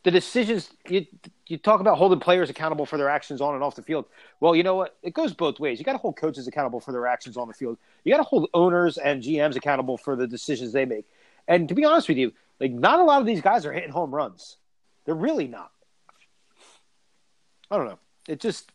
the 0.05 0.11
decisions 0.11 0.69
you 0.87 1.07
you 1.47 1.57
talk 1.57 1.81
about 1.81 1.97
holding 1.97 2.19
players 2.19 2.49
accountable 2.51 2.85
for 2.85 2.97
their 2.97 3.09
actions 3.09 3.41
on 3.41 3.55
and 3.55 3.63
off 3.63 3.75
the 3.75 3.81
field. 3.81 4.05
Well, 4.39 4.55
you 4.55 4.61
know 4.61 4.75
what? 4.75 4.95
It 5.01 5.15
goes 5.15 5.33
both 5.33 5.59
ways. 5.59 5.79
You 5.79 5.85
got 5.85 5.93
to 5.93 5.97
hold 5.97 6.15
coaches 6.15 6.47
accountable 6.47 6.79
for 6.79 6.91
their 6.91 7.07
actions 7.07 7.37
on 7.37 7.47
the 7.47 7.55
field. 7.55 7.77
You 8.03 8.11
got 8.11 8.17
to 8.17 8.23
hold 8.23 8.47
owners 8.53 8.99
and 8.99 9.21
GMs 9.21 9.55
accountable 9.55 9.97
for 9.97 10.15
the 10.15 10.27
decisions 10.27 10.73
they 10.73 10.85
make. 10.85 11.05
And 11.47 11.67
to 11.69 11.75
be 11.75 11.85
honest 11.85 12.07
with 12.07 12.17
you, 12.17 12.33
like 12.59 12.71
not 12.71 12.99
a 12.99 13.03
lot 13.03 13.19
of 13.19 13.25
these 13.25 13.41
guys 13.41 13.65
are 13.65 13.73
hitting 13.73 13.89
home 13.89 14.13
runs. 14.13 14.57
They're 15.05 15.15
really 15.15 15.47
not. 15.47 15.71
I 17.71 17.77
don't 17.77 17.87
know. 17.87 17.99
It 18.27 18.39
just 18.39 18.71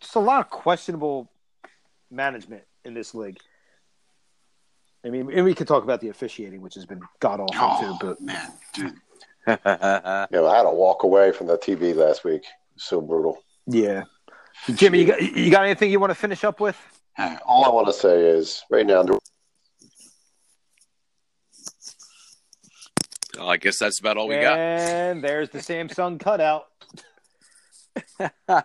just 0.00 0.14
a 0.14 0.20
lot 0.20 0.40
of 0.40 0.48
questionable 0.48 1.30
management 2.10 2.62
in 2.86 2.94
this 2.94 3.14
league. 3.14 3.38
I 5.04 5.10
mean, 5.10 5.30
and 5.30 5.44
we 5.44 5.54
could 5.54 5.68
talk 5.68 5.84
about 5.84 6.00
the 6.00 6.08
officiating, 6.08 6.62
which 6.62 6.74
has 6.74 6.86
been 6.86 7.02
god 7.20 7.40
awful 7.40 7.54
Oh 7.54 7.98
too. 7.98 8.06
But 8.06 8.20
man, 8.22 8.50
dude. 8.72 8.94
Yeah, 9.64 10.42
I 10.42 10.56
had 10.56 10.62
to 10.64 10.70
walk 10.70 11.02
away 11.04 11.32
from 11.32 11.46
the 11.46 11.56
TV 11.56 11.94
last 11.94 12.22
week. 12.24 12.44
So 12.76 13.00
brutal. 13.00 13.38
yeah, 13.66 14.02
Jimmy, 14.74 15.00
you 15.00 15.06
got, 15.06 15.22
you 15.22 15.50
got 15.50 15.64
anything 15.64 15.90
you 15.90 15.98
want 16.00 16.10
to 16.10 16.14
finish 16.14 16.44
up 16.44 16.60
with? 16.60 16.76
All 17.46 17.64
I 17.64 17.68
want 17.70 17.86
to 17.88 17.92
say 17.92 18.20
is 18.20 18.62
right 18.70 18.86
now, 18.86 19.02
Well, 23.36 23.48
I 23.48 23.56
guess 23.56 23.78
that's 23.78 23.98
about 24.00 24.16
all 24.16 24.28
we 24.28 24.34
got. 24.36 24.58
and 24.58 25.22
there's 25.24 25.48
the 25.50 25.58
Samsung 25.58 26.20
cutout. 26.20 26.66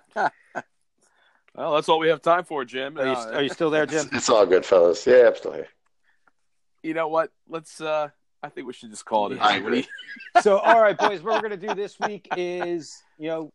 Well, 1.56 1.76
that's 1.76 1.88
all 1.88 2.00
we 2.00 2.08
have 2.08 2.24
time 2.24 2.46
for, 2.46 2.66
Jim. 2.66 2.98
Are 2.98 3.06
you, 3.06 3.12
Uh, 3.12 3.32
are 3.34 3.44
you 3.44 3.50
still 3.50 3.70
there, 3.70 3.86
Jim? 3.86 4.08
it's, 4.08 4.16
it's 4.16 4.30
all 4.30 4.44
good, 4.48 4.66
fellas. 4.66 5.06
Yeah, 5.06 5.28
I'm 5.28 5.36
still 5.36 5.52
here. 5.54 5.68
you 6.82 6.96
know 6.96 7.08
what? 7.10 7.30
Let's. 7.48 7.80
uh 7.80 8.10
I 8.44 8.50
think 8.50 8.68
we 8.68 8.74
should 8.74 8.90
just 8.90 9.06
call 9.06 9.32
it. 9.32 9.38
a 9.38 9.44
I 9.44 9.58
day. 9.58 9.64
What 9.64 9.72
do 9.72 9.78
you- 9.78 9.84
so 10.42 10.58
all 10.60 10.82
right 10.82 10.98
boys 10.98 11.22
what 11.22 11.34
we're 11.42 11.48
going 11.50 11.60
to 11.60 11.68
do 11.68 11.74
this 11.74 11.98
week 12.00 12.28
is 12.36 13.02
you 13.18 13.30
know 13.30 13.52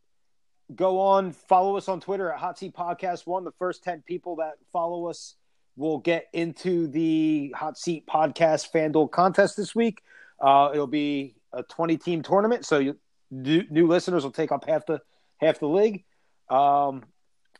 go 0.75 1.01
on 1.01 1.33
follow 1.33 1.77
us 1.77 1.89
on 1.89 2.01
twitter 2.01 2.31
at 2.33 2.39
hot 2.39 2.59
seat 2.59 2.75
podcast 2.75 3.27
one 3.27 3.45
the 3.45 3.53
first 3.53 3.83
10 3.85 4.03
people 4.07 4.37
that 4.37 4.55
follow 4.73 5.07
us 5.07 5.35
will 5.77 5.99
get 5.99 6.27
into 6.33 6.87
the 6.89 7.55
hot 7.57 7.77
seat 7.79 8.07
podcast 8.07 8.71
fanduel 8.73 9.11
contest 9.11 9.57
this 9.57 9.75
week 9.75 10.01
uh, 10.41 10.71
it'll 10.73 10.87
be 10.87 11.35
a 11.53 11.63
20 11.63 11.97
team 11.99 12.23
tournament 12.23 12.65
so 12.65 12.79
you, 12.79 12.97
new, 13.31 13.65
new 13.71 13.87
listeners 13.87 14.25
will 14.25 14.31
take 14.31 14.53
up 14.53 14.67
half 14.69 14.87
the 14.87 15.01
half 15.39 15.59
the 15.59 15.67
league 15.69 16.05
um, 16.49 17.03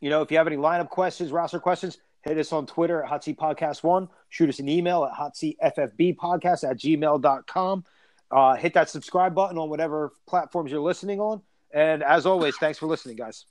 you 0.01 0.09
know, 0.09 0.21
if 0.21 0.31
you 0.31 0.37
have 0.37 0.47
any 0.47 0.55
lineup 0.55 0.89
questions, 0.89 1.31
roster 1.31 1.59
questions, 1.59 1.97
hit 2.21 2.37
us 2.37 2.51
on 2.51 2.65
Twitter 2.65 3.03
at 3.03 3.09
Hot 3.09 3.23
Seat 3.23 3.37
Podcast 3.37 3.83
One. 3.83 4.09
Shoot 4.29 4.49
us 4.49 4.59
an 4.59 4.69
email 4.69 5.05
at 5.05 5.13
hotseatffbpodcast 5.13 6.69
at 6.69 6.77
gmail.com. 6.77 7.85
Uh, 8.31 8.55
hit 8.55 8.73
that 8.73 8.89
subscribe 8.89 9.33
button 9.33 9.57
on 9.57 9.69
whatever 9.69 10.13
platforms 10.27 10.71
you're 10.71 10.81
listening 10.81 11.19
on. 11.19 11.41
And 11.73 12.03
as 12.03 12.25
always, 12.25 12.55
thanks 12.57 12.77
for 12.77 12.87
listening, 12.87 13.15
guys. 13.15 13.45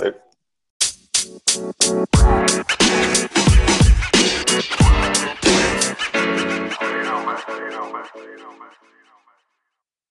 Right. 0.00 0.14